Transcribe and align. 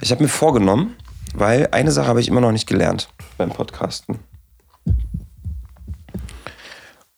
Ich 0.00 0.10
habe 0.10 0.22
mir 0.22 0.28
vorgenommen, 0.28 0.96
weil 1.34 1.68
eine 1.72 1.92
Sache 1.92 2.08
habe 2.08 2.20
ich 2.20 2.28
immer 2.28 2.40
noch 2.40 2.52
nicht 2.52 2.66
gelernt 2.66 3.08
beim 3.36 3.50
Podcasten. 3.50 4.18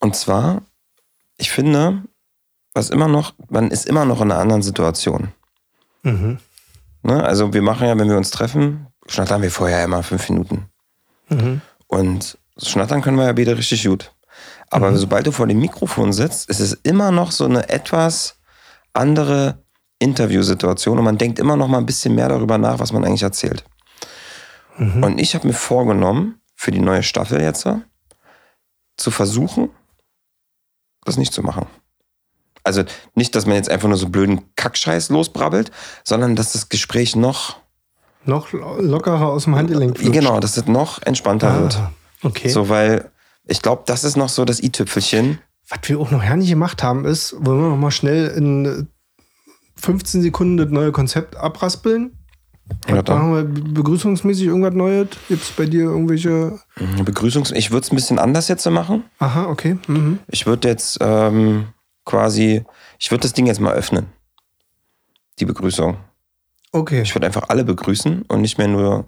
Und 0.01 0.17
zwar, 0.17 0.62
ich 1.37 1.50
finde, 1.50 2.03
was 2.75 2.91
immer 2.91 3.08
noch, 3.08 3.34
man 3.49 3.71
ist 3.71 3.87
immer 3.87 4.05
noch 4.05 4.21
in 4.21 4.33
einer 4.33 4.41
anderen 4.41 4.63
Situation. 4.63 5.33
Mhm. 6.03 6.39
Ne? 7.03 7.23
Also 7.23 7.53
wir 7.53 7.63
machen 7.63 7.87
ja, 7.87 7.97
wenn 7.97 8.09
wir 8.09 8.16
uns 8.16 8.30
treffen, 8.30 8.88
schnattern 9.06 9.42
wir 9.42 9.50
vorher 9.50 9.84
immer 9.84 10.02
fünf 10.02 10.28
Minuten. 10.28 10.66
Mhm. 11.28 11.60
Und 11.86 12.38
schnattern 12.56 13.02
können 13.02 13.16
wir 13.16 13.26
ja 13.26 13.32
beide 13.32 13.56
richtig 13.56 13.84
gut. 13.84 14.12
Aber 14.70 14.96
sobald 14.96 15.26
du 15.26 15.32
vor 15.32 15.46
dem 15.46 15.60
Mikrofon 15.60 16.12
sitzt, 16.12 16.48
ist 16.48 16.60
es 16.60 16.72
immer 16.72 17.10
noch 17.12 17.30
so 17.30 17.44
eine 17.44 17.68
etwas 17.68 18.38
andere 18.94 19.62
Interviewsituation 20.03 20.98
und 20.98 21.05
man 21.05 21.19
denkt 21.19 21.39
immer 21.39 21.57
noch 21.57 21.69
mal 21.69 21.79
ein 21.79 21.87
bisschen 21.87 22.14
mehr 22.14 22.29
darüber 22.29 22.59
nach, 22.59 22.79
was 22.79 22.93
man 22.93 23.05
eigentlich 23.05 23.23
erzählt. 23.23 23.64
Und 24.79 25.20
ich 25.20 25.34
habe 25.34 25.47
mir 25.47 25.52
vorgenommen, 25.52 26.41
für 26.55 26.70
die 26.70 26.80
neue 26.80 27.02
Staffel 27.02 27.41
jetzt, 27.43 27.66
zu 28.96 29.10
versuchen, 29.10 29.70
das 31.05 31.16
nicht 31.19 31.33
zu 31.33 31.43
machen. 31.43 31.66
Also 32.65 32.84
nicht, 33.15 33.34
dass 33.34 33.45
man 33.46 33.57
jetzt 33.57 33.70
einfach 33.70 33.88
nur 33.88 33.98
so 33.98 34.09
blöden 34.09 34.43
Kackscheiß 34.57 35.10
losbrabbelt, 35.10 35.70
sondern 36.05 36.37
dass 36.37 36.52
das 36.52 36.69
Gespräch 36.69 37.16
noch, 37.16 37.57
Noch 38.24 38.52
lo- 38.52 38.80
lockerer 38.80 39.29
aus 39.29 39.45
dem 39.45 39.57
Handgelenk 39.57 39.98
flutscht. 39.98 40.12
genau, 40.12 40.38
dass 40.41 40.57
es 40.57 40.66
noch 40.66 41.02
entspannter 41.02 41.60
wird. 41.60 41.77
Ah, 41.77 41.93
okay. 42.23 42.48
So, 42.48 42.69
weil 42.69 43.10
ich 43.46 43.60
glaube, 43.62 43.82
das 43.87 44.05
ist 44.05 44.16
noch 44.16 44.29
so 44.29 44.45
das 44.45 44.62
i-Tüpfelchen. 44.62 45.41
Was 45.69 45.80
wir 45.88 45.98
auch 45.98 46.10
noch 46.12 46.23
gar 46.23 46.37
nicht 46.37 46.51
gemacht 46.51 46.82
haben, 46.84 47.05
ist, 47.05 47.34
wollen 47.45 47.60
wir 47.60 47.69
noch 47.71 47.77
mal 47.77 47.91
schnell 47.91 48.29
in 48.29 48.88
15 49.82 50.22
Sekunden 50.22 50.56
das 50.56 50.68
neue 50.70 50.92
Konzept 50.92 51.36
abraspeln? 51.36 52.16
Ja, 52.88 53.02
dann. 53.02 53.18
Machen 53.18 53.34
wir 53.34 53.45
be- 53.45 53.70
begrüßungsmäßig 53.82 54.46
irgendwas 54.46 54.73
Neues? 54.74 55.09
Gibt 55.28 55.42
es 55.42 55.50
bei 55.50 55.66
dir 55.66 55.82
irgendwelche. 55.82 56.60
Begrüßungs 57.04 57.51
ich 57.51 57.70
würde 57.73 57.84
es 57.84 57.92
ein 57.92 57.96
bisschen 57.96 58.18
anders 58.20 58.46
jetzt 58.48 58.65
machen. 58.70 59.04
Aha, 59.18 59.46
okay. 59.46 59.76
Mhm. 59.88 60.20
Ich 60.29 60.46
würde 60.46 60.68
jetzt 60.68 60.98
ähm, 61.01 61.66
quasi, 62.04 62.65
ich 63.01 63.10
würde 63.10 63.23
das 63.23 63.32
Ding 63.32 63.46
jetzt 63.46 63.60
mal 63.60 63.74
öffnen. 63.74 64.07
Die 65.41 65.45
Begrüßung. 65.45 65.97
Okay. 66.70 67.03
Ich 67.03 67.14
würde 67.14 67.27
einfach 67.27 67.48
alle 67.48 67.64
begrüßen 67.64 68.23
und 68.23 68.41
nicht 68.41 68.59
mehr 68.59 68.69
nur 68.69 69.07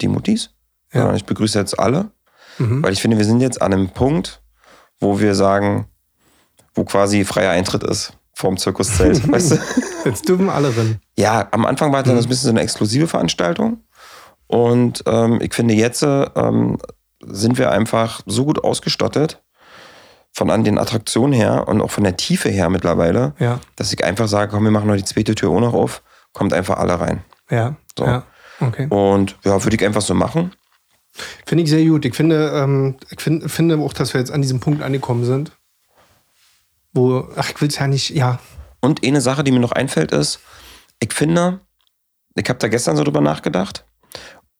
die 0.00 0.08
Muttis, 0.08 0.50
Ja. 0.92 1.00
sondern 1.00 1.16
ich 1.16 1.24
begrüße 1.24 1.58
jetzt 1.58 1.78
alle, 1.78 2.10
Mhm. 2.58 2.82
weil 2.82 2.92
ich 2.92 3.00
finde, 3.00 3.16
wir 3.16 3.24
sind 3.24 3.40
jetzt 3.40 3.62
an 3.62 3.72
einem 3.72 3.90
Punkt, 3.90 4.42
wo 4.98 5.20
wir 5.20 5.34
sagen, 5.36 5.86
wo 6.74 6.84
quasi 6.84 7.24
freier 7.24 7.52
Eintritt 7.52 7.84
ist 7.84 8.12
vorm 8.38 8.56
Zirkuszelt, 8.56 9.30
weißt 9.32 9.52
du? 9.52 9.56
Jetzt 10.04 10.28
dürfen 10.28 10.48
alle 10.48 10.68
rein. 10.76 11.00
Ja, 11.18 11.48
am 11.50 11.66
Anfang 11.66 11.92
war 11.92 12.02
das 12.04 12.12
ein 12.24 12.28
bisschen 12.28 12.44
so 12.44 12.50
eine 12.50 12.60
exklusive 12.60 13.08
Veranstaltung. 13.08 13.80
Und 14.46 15.02
ähm, 15.06 15.40
ich 15.42 15.52
finde, 15.54 15.74
jetzt 15.74 16.02
ähm, 16.04 16.78
sind 17.26 17.58
wir 17.58 17.70
einfach 17.72 18.22
so 18.26 18.44
gut 18.44 18.62
ausgestattet, 18.62 19.42
von 20.32 20.50
an 20.50 20.62
den 20.62 20.78
Attraktionen 20.78 21.32
her 21.32 21.66
und 21.66 21.80
auch 21.80 21.90
von 21.90 22.04
der 22.04 22.16
Tiefe 22.16 22.48
her 22.48 22.70
mittlerweile, 22.70 23.34
Ja, 23.40 23.58
dass 23.76 23.92
ich 23.92 24.04
einfach 24.04 24.28
sage, 24.28 24.52
komm, 24.52 24.62
wir 24.64 24.70
machen 24.70 24.86
noch 24.86 24.96
die 24.96 25.04
zweite 25.04 25.34
Tür 25.34 25.50
auch 25.50 25.60
noch 25.60 25.74
auf, 25.74 26.02
kommt 26.32 26.52
einfach 26.52 26.78
alle 26.78 27.00
rein. 27.00 27.24
ja, 27.50 27.74
So. 27.98 28.04
ja. 28.04 28.22
Okay. 28.60 28.86
Und 28.88 29.36
ja, 29.44 29.62
würde 29.64 29.76
ich 29.76 29.84
einfach 29.84 30.00
so 30.02 30.14
machen. 30.14 30.52
Finde 31.46 31.64
ich 31.64 31.70
sehr 31.70 31.84
gut. 31.84 32.04
Ich 32.04 32.14
finde, 32.14 32.50
ähm, 32.54 32.96
ich 33.10 33.20
find, 33.20 33.50
finde 33.50 33.78
auch, 33.78 33.92
dass 33.92 34.14
wir 34.14 34.20
jetzt 34.20 34.30
an 34.32 34.42
diesem 34.42 34.58
Punkt 34.60 34.82
angekommen 34.82 35.24
sind. 35.24 35.52
Wo, 36.98 37.28
ach, 37.36 37.50
ich 37.50 37.60
will 37.60 37.68
es 37.68 37.78
ja 37.78 37.86
nicht, 37.86 38.10
ja. 38.10 38.38
Und 38.80 39.04
eine 39.04 39.20
Sache, 39.20 39.44
die 39.44 39.52
mir 39.52 39.60
noch 39.60 39.72
einfällt, 39.72 40.12
ist, 40.12 40.40
ich 41.00 41.12
finde, 41.12 41.60
ich 42.36 42.48
habe 42.48 42.58
da 42.58 42.68
gestern 42.68 42.96
so 42.96 43.04
drüber 43.04 43.20
nachgedacht, 43.20 43.84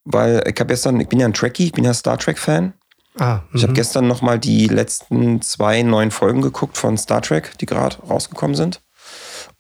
weil 0.05 0.43
ich 0.47 0.59
habe 0.59 0.67
gestern, 0.67 1.01
ich 1.01 1.09
bin 1.09 1.21
ja 1.21 1.27
ein 1.27 1.35
Trekkie, 1.35 1.67
ich 1.67 1.73
bin 1.73 1.85
ja 1.85 1.95
Star 1.95 2.19
Trek-Fan. 2.19 2.73
Ah, 3.19 3.41
Ich 3.53 3.63
habe 3.65 3.73
gestern 3.73 4.07
noch 4.07 4.23
mal 4.23 4.39
die 4.39 4.69
letzten 4.69 5.43
zwei 5.43 5.83
neuen 5.83 6.11
Folgen 6.13 6.41
geguckt 6.41 6.79
von 6.79 6.97
Star 6.97 7.21
Trek, 7.21 7.59
die 7.59 7.67
gerade 7.67 7.97
rausgekommen 8.09 8.55
sind. 8.55 8.81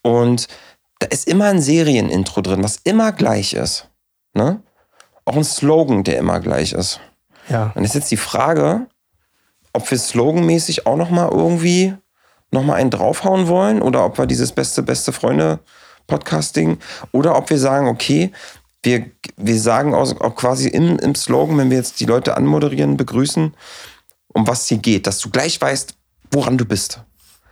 Und 0.02 0.46
da 1.00 1.08
ist 1.08 1.26
immer 1.26 1.46
ein 1.46 1.60
Serienintro 1.60 2.40
drin, 2.40 2.62
was 2.62 2.76
immer 2.84 3.10
gleich 3.12 3.54
ist. 3.54 3.88
Ne? 4.34 4.62
Auch 5.24 5.36
ein 5.36 5.44
Slogan, 5.44 6.04
der 6.04 6.18
immer 6.18 6.38
gleich 6.40 6.72
ist. 6.72 7.00
ja. 7.48 7.72
Dann 7.74 7.84
ist 7.84 7.94
jetzt 7.96 8.10
die 8.12 8.16
Frage, 8.16 8.86
ob 9.72 9.90
wir 9.90 9.98
sloganmäßig 9.98 10.86
auch 10.86 10.96
noch 10.96 11.10
mal 11.10 11.28
irgendwie 11.30 11.94
noch 12.50 12.64
mal 12.64 12.74
einen 12.74 12.90
draufhauen 12.90 13.46
wollen 13.48 13.82
oder 13.82 14.04
ob 14.04 14.18
wir 14.18 14.26
dieses 14.26 14.52
beste, 14.52 14.82
beste 14.82 15.12
Freunde 15.12 15.58
Podcasting 16.06 16.78
oder 17.12 17.36
ob 17.36 17.50
wir 17.50 17.58
sagen, 17.58 17.86
okay, 17.88 18.32
wir, 18.82 19.06
wir 19.36 19.60
sagen 19.60 19.94
auch, 19.94 20.20
auch 20.20 20.34
quasi 20.34 20.68
im, 20.68 20.98
im 20.98 21.14
Slogan, 21.14 21.58
wenn 21.58 21.70
wir 21.70 21.76
jetzt 21.76 22.00
die 22.00 22.06
Leute 22.06 22.36
anmoderieren, 22.36 22.96
begrüßen, 22.96 23.54
um 24.28 24.46
was 24.46 24.66
hier 24.66 24.78
geht, 24.78 25.06
dass 25.06 25.18
du 25.18 25.30
gleich 25.30 25.60
weißt, 25.60 25.94
woran 26.30 26.56
du 26.56 26.64
bist. 26.64 27.02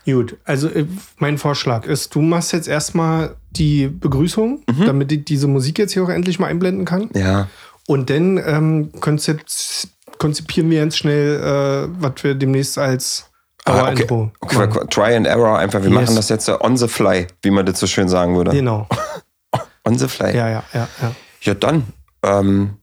Gut, 0.07 0.37
also 0.45 0.69
äh, 0.69 0.87
mein 1.19 1.37
Vorschlag 1.37 1.85
ist, 1.85 2.15
du 2.15 2.23
machst 2.23 2.53
jetzt 2.53 2.69
erstmal 2.69 3.35
die 3.51 3.89
Begrüßung, 3.89 4.63
Mhm. 4.71 4.85
damit 4.87 5.11
ich 5.13 5.25
diese 5.25 5.49
Musik 5.49 5.79
jetzt 5.79 5.93
hier 5.93 6.05
auch 6.05 6.09
endlich 6.09 6.39
mal 6.39 6.47
einblenden 6.47 6.85
kann. 6.85 7.11
Ja. 7.15 7.49
Und 7.89 8.09
dann 8.09 8.39
ähm, 8.39 8.93
konzept, 9.01 9.89
konzipieren 10.19 10.71
wir 10.71 10.81
ganz 10.81 10.97
schnell, 10.97 11.41
äh, 11.41 11.89
was 12.01 12.23
wir 12.23 12.35
demnächst 12.37 12.79
als 12.79 13.27
Ah, 13.67 13.73
okay. 13.73 14.07
Dauerintro 14.07 14.31
okay. 14.41 14.57
machen. 14.59 14.91
Try 14.91 15.17
and 15.17 15.27
error 15.27 15.59
einfach. 15.59 15.83
Wir 15.83 15.91
Yes. 15.91 16.01
machen 16.01 16.17
das 16.17 16.29
jetzt 16.29 16.49
on 16.49 16.77
the 16.77 16.87
fly, 16.89 17.27
wie 17.43 17.51
man 17.51 17.67
das 17.67 17.81
so 17.81 17.87
schön 17.87 18.09
sagen 18.09 18.37
würde. 18.37 18.53
Genau. 18.53 18.87
On 19.85 19.99
the 19.99 20.09
fly. 20.09 20.35
Ja, 20.35 20.49
ja, 20.49 20.65
ja, 20.73 20.89
ja. 21.01 21.13
Ja, 21.43 21.55
dann. 21.55 21.85
Ähm, 22.23 22.79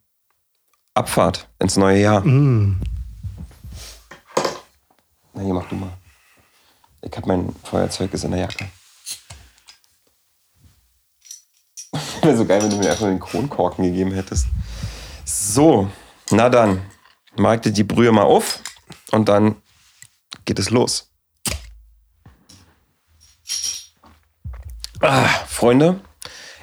Abfahrt 0.93 1.47
ins 1.59 1.75
neue 1.75 1.99
Jahr. 1.99 2.21
Mm. 2.21 2.79
Na, 5.33 5.41
hier 5.41 5.53
mach 5.53 5.67
du 5.67 5.75
mal. 5.75 5.91
Ich 7.01 7.15
hab 7.17 7.25
mein 7.25 7.53
Feuerzeug 7.63 8.13
ist 8.13 8.23
in 8.23 8.31
der 8.31 8.41
Jacke. 8.41 8.67
Wäre 12.21 12.37
so 12.37 12.45
geil, 12.45 12.61
wenn 12.61 12.69
du 12.69 12.77
mir 12.77 12.91
einfach 12.91 13.07
den 13.07 13.19
Kronkorken 13.19 13.83
gegeben 13.83 14.11
hättest. 14.13 14.47
So, 15.25 15.89
na 16.29 16.49
dann. 16.49 16.81
Magte 17.35 17.71
die 17.71 17.83
Brühe 17.83 18.11
mal 18.11 18.23
auf 18.23 18.59
und 19.11 19.27
dann 19.27 19.55
geht 20.45 20.59
es 20.59 20.69
los. 20.69 21.09
Ah, 25.01 25.27
Freunde, 25.47 25.99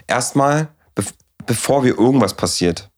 erstmal, 0.07 0.69
be 0.95 1.05
bevor 1.47 1.85
wir 1.85 1.99
irgendwas 1.99 2.35
passiert. 2.35 2.91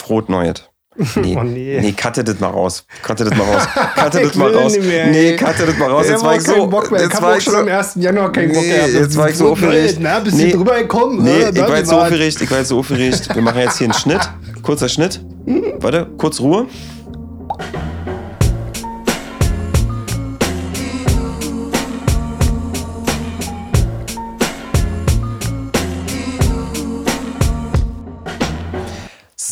Froht 0.00 0.28
Neuet. 0.28 0.70
Nee, 1.16 1.36
Oh, 1.38 1.42
nee. 1.44 1.78
nee, 1.80 1.92
cutte 1.92 2.24
das 2.24 2.40
mal 2.40 2.48
raus. 2.50 2.84
Cutte 3.02 3.24
das 3.24 3.36
mal 3.36 3.44
raus. 3.44 3.68
Cutte 3.94 4.20
das 4.22 4.34
mal 4.34 4.52
raus. 4.54 4.76
mehr, 4.78 5.06
nee, 5.08 5.36
cutte 5.36 5.66
das 5.66 5.76
mal 5.76 5.90
raus. 5.90 6.06
Ich 6.06 6.10
Jetzt 6.12 6.24
war 6.24 6.36
ich 6.36 6.42
so. 6.42 6.66
Bock 6.66 6.90
mehr. 6.90 7.02
Jetzt 7.02 7.20
war 7.22 7.36
ich 7.36 7.44
schon 7.44 7.52
so. 7.52 7.58
am 7.60 7.68
1. 7.68 7.94
Januar 7.96 8.32
keinen 8.32 8.52
Bock 8.52 8.62
gehabt. 8.64 8.88
jetzt 8.92 9.16
war 9.16 9.28
ich 9.30 9.36
so 9.36 9.50
aufgeregt. 9.52 9.98
Na, 10.00 10.18
bist 10.20 10.36
Nee. 10.36 10.50
du 10.50 10.56
drüber 10.58 10.78
gekommen? 10.78 11.22
Nee, 11.22 11.42
Ja, 11.42 11.50
ich 11.50 11.58
war 11.60 11.76
jetzt 11.76 11.90
so 11.90 12.00
aufgeregt. 12.00 12.40
Ich 12.40 12.50
war 12.50 12.58
jetzt 12.58 12.68
so 12.68 12.78
aufgeregt. 12.78 13.32
Wir 13.34 13.42
machen 13.42 13.58
jetzt 13.60 13.78
hier 13.78 13.84
einen 13.86 13.94
Schnitt. 13.94 14.28
Kurzer 14.62 14.88
Schnitt. 14.88 15.20
Warte, 15.78 16.06
kurz 16.18 16.40
Ruhe. 16.40 16.66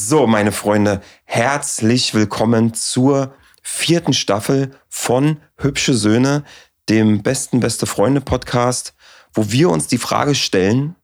So, 0.09 0.29
meine 0.29 0.53
Freunde, 0.53 1.01
herzlich 1.25 2.15
willkommen 2.15 2.75
zur 2.75 3.35
vierten 3.61 4.13
Staffel 4.13 4.71
von 4.89 5.39
Hübsche 5.57 5.95
Söhne, 5.95 6.45
dem 6.89 7.25
besten 7.25 7.59
Beste 7.59 7.87
Freunde 7.87 8.21
Podcast, 8.21 8.95
wo 9.35 9.51
wir 9.51 9.69
uns 9.69 9.89
die 9.89 9.99
Frage 9.99 10.37
stellen, 10.37 10.95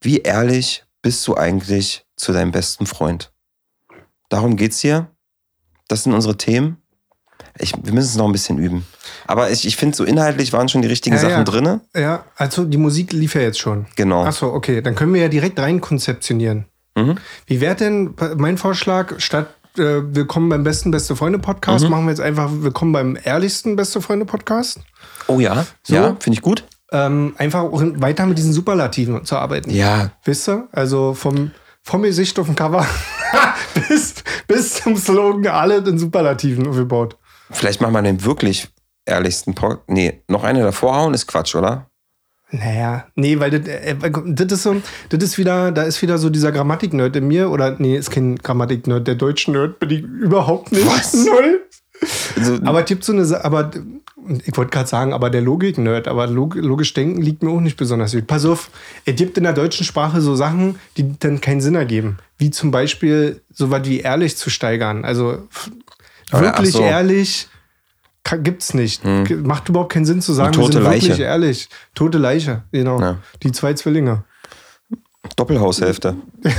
wie 0.00 0.18
ehrlich 0.18 0.84
bist 1.02 1.24
du 1.28 1.36
eigentlich 1.36 2.04
zu 2.16 2.32
deinem 2.32 2.50
besten 2.50 2.86
Freund? 2.86 3.32
Darum 4.28 4.56
geht's 4.56 4.80
hier. 4.80 5.08
Das 5.86 6.02
sind 6.02 6.12
unsere 6.12 6.36
Themen. 6.36 6.82
Ich, 7.58 7.74
wir 7.80 7.92
müssen 7.92 8.08
es 8.08 8.16
noch 8.16 8.26
ein 8.26 8.32
bisschen 8.32 8.58
üben. 8.58 8.84
Aber 9.28 9.52
ich, 9.52 9.64
ich 9.68 9.76
finde, 9.76 9.96
so 9.96 10.02
inhaltlich 10.02 10.52
waren 10.52 10.68
schon 10.68 10.82
die 10.82 10.88
richtigen 10.88 11.14
Ja, 11.14 11.22
Sachen 11.22 11.32
ja. 11.32 11.44
drinne. 11.44 11.80
Ja, 11.94 12.24
also 12.34 12.64
die 12.64 12.76
Musik 12.76 13.12
lief 13.12 13.36
ja 13.36 13.42
jetzt 13.42 13.60
schon. 13.60 13.86
Genau. 13.94 14.24
Achso, 14.24 14.52
okay. 14.52 14.82
Dann 14.82 14.96
können 14.96 15.14
wir 15.14 15.22
ja 15.22 15.28
direkt 15.28 15.60
rein 15.60 15.80
konzeptionieren. 15.80 16.66
Mhm. 16.96 17.16
Wie 17.46 17.60
wäre 17.60 17.74
denn 17.76 18.14
mein 18.38 18.56
Vorschlag, 18.56 19.20
statt 19.20 19.48
äh, 19.76 20.00
Willkommen 20.02 20.48
beim 20.48 20.64
besten 20.64 20.90
Beste 20.90 21.14
Freunde 21.14 21.38
Podcast, 21.38 21.84
Mhm. 21.84 21.90
machen 21.90 22.04
wir 22.06 22.10
jetzt 22.12 22.20
einfach 22.22 22.48
Willkommen 22.50 22.92
beim 22.92 23.18
ehrlichsten 23.22 23.76
Beste 23.76 24.00
Freunde 24.00 24.24
Podcast? 24.24 24.80
Oh 25.26 25.38
ja, 25.38 25.66
So? 25.82 25.94
ja, 25.94 26.16
finde 26.18 26.36
ich 26.38 26.42
gut. 26.42 26.64
Ähm, 26.92 27.34
einfach 27.36 27.64
weiter 27.70 28.24
mit 28.24 28.38
diesen 28.38 28.54
Superlativen 28.54 29.24
zu 29.26 29.36
arbeiten. 29.36 29.70
Ja, 29.70 30.12
Wisst 30.24 30.48
ihr? 30.48 30.68
Also 30.72 31.12
vom, 31.12 31.50
vom 31.82 32.02
Gesicht 32.02 32.38
auf 32.38 32.46
dem 32.46 32.54
Cover 32.56 32.86
bis, 33.88 34.14
bis 34.48 34.74
zum 34.82 34.96
Slogan 34.96 35.52
alle 35.52 35.76
in 35.78 35.98
Superlativen 35.98 36.66
aufgebaut. 36.66 37.18
vielleicht 37.50 37.82
machen 37.82 37.92
wir 37.92 38.00
den 38.02 38.24
wirklich 38.24 38.68
ehrlichsten 39.04 39.54
Podcast. 39.54 39.82
Nee, 39.88 40.22
noch 40.28 40.44
eine 40.44 40.62
davor 40.62 40.96
hauen 40.96 41.12
ist 41.12 41.26
Quatsch, 41.26 41.54
oder? 41.54 41.85
Naja, 42.50 43.06
nee, 43.16 43.40
weil 43.40 43.50
das, 43.50 43.66
äh, 43.66 43.96
das 44.26 44.52
ist 44.52 44.62
so, 44.62 44.76
das 45.08 45.22
ist 45.22 45.36
wieder, 45.36 45.72
da 45.72 45.82
ist 45.82 46.00
wieder 46.00 46.16
so 46.18 46.30
dieser 46.30 46.52
Grammatik-Nerd 46.52 47.16
in 47.16 47.26
mir, 47.26 47.50
oder 47.50 47.74
nee, 47.78 47.96
ist 47.96 48.10
kein 48.10 48.36
Grammatik-Nerd, 48.36 49.06
der 49.06 49.16
deutsche 49.16 49.50
Nerd 49.50 49.80
bin 49.80 49.90
ich 49.90 50.02
überhaupt 50.02 50.70
nicht. 50.72 50.86
Was? 50.86 51.12
Null. 51.26 51.62
Also, 52.36 52.58
Aber 52.64 52.80
es 52.80 52.86
gibt 52.86 53.04
so 53.04 53.12
eine, 53.12 53.44
aber 53.44 53.70
ich 54.44 54.56
wollte 54.56 54.70
gerade 54.70 54.88
sagen, 54.88 55.12
aber 55.12 55.30
der 55.30 55.40
Logik-Nerd, 55.40 56.06
aber 56.08 56.26
log, 56.26 56.54
logisch 56.54 56.92
denken 56.94 57.20
liegt 57.20 57.42
mir 57.42 57.50
auch 57.50 57.60
nicht 57.60 57.76
besonders 57.76 58.12
gut. 58.12 58.26
Pass 58.26 58.44
auf, 58.44 58.70
es 59.04 59.16
gibt 59.16 59.36
in 59.38 59.44
der 59.44 59.52
deutschen 59.52 59.84
Sprache 59.84 60.20
so 60.20 60.36
Sachen, 60.36 60.78
die 60.96 61.18
dann 61.18 61.40
keinen 61.40 61.60
Sinn 61.60 61.74
ergeben. 61.74 62.18
Wie 62.38 62.50
zum 62.50 62.70
Beispiel 62.70 63.40
so 63.52 63.70
was 63.70 63.86
wie 63.88 64.00
ehrlich 64.00 64.36
zu 64.36 64.50
steigern. 64.50 65.04
Also 65.04 65.38
Ah, 66.32 66.40
wirklich 66.40 66.72
so. 66.72 66.82
ehrlich 66.82 67.48
gibt's 68.42 68.74
nicht. 68.74 69.02
Ge- 69.02 69.36
Macht 69.36 69.68
überhaupt 69.68 69.92
keinen 69.92 70.04
Sinn 70.06 70.20
zu 70.20 70.32
sagen, 70.32 70.52
tote 70.52 70.68
wir 70.68 70.72
sind 70.82 70.84
wirklich 70.84 71.08
Leiche. 71.10 71.22
ehrlich. 71.22 71.68
Tote 71.94 72.18
Leiche, 72.18 72.62
genau. 72.72 73.00
Ja. 73.00 73.18
Die 73.42 73.52
zwei 73.52 73.74
Zwillinge. 73.74 74.24
Doppelhaushälfte. 75.36 76.16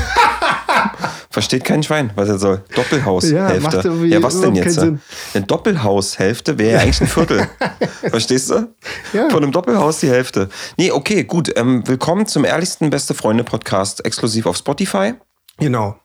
Versteht 1.29 1.65
kein 1.65 1.83
Schwein, 1.83 2.11
was 2.15 2.29
er 2.29 2.39
soll. 2.39 2.63
Ja, 2.69 2.75
Doppelhaushälfte. 2.75 3.81
irgendwie 3.87 4.09
Ja, 4.09 4.23
was 4.23 4.41
denn 4.41 4.55
jetzt? 4.55 4.79
Eine 4.79 5.45
Doppelhaushälfte 5.45 6.57
wäre 6.57 6.73
ja 6.77 6.79
eigentlich 6.79 7.01
ein 7.01 7.07
Viertel. 7.07 7.47
Verstehst 8.09 8.49
du? 8.49 8.73
Ja. 9.13 9.29
Von 9.29 9.43
einem 9.43 9.51
Doppelhaus 9.51 9.99
die 9.99 10.09
Hälfte. 10.09 10.49
Nee, 10.77 10.91
okay, 10.91 11.23
gut. 11.25 11.51
Ähm, 11.55 11.87
willkommen 11.87 12.25
zum 12.25 12.43
ehrlichsten 12.43 12.89
Beste 12.89 13.13
Freunde 13.13 13.43
Podcast 13.43 14.03
exklusiv 14.05 14.45
auf 14.47 14.57
Spotify. 14.57 15.13
Genau. 15.59 15.99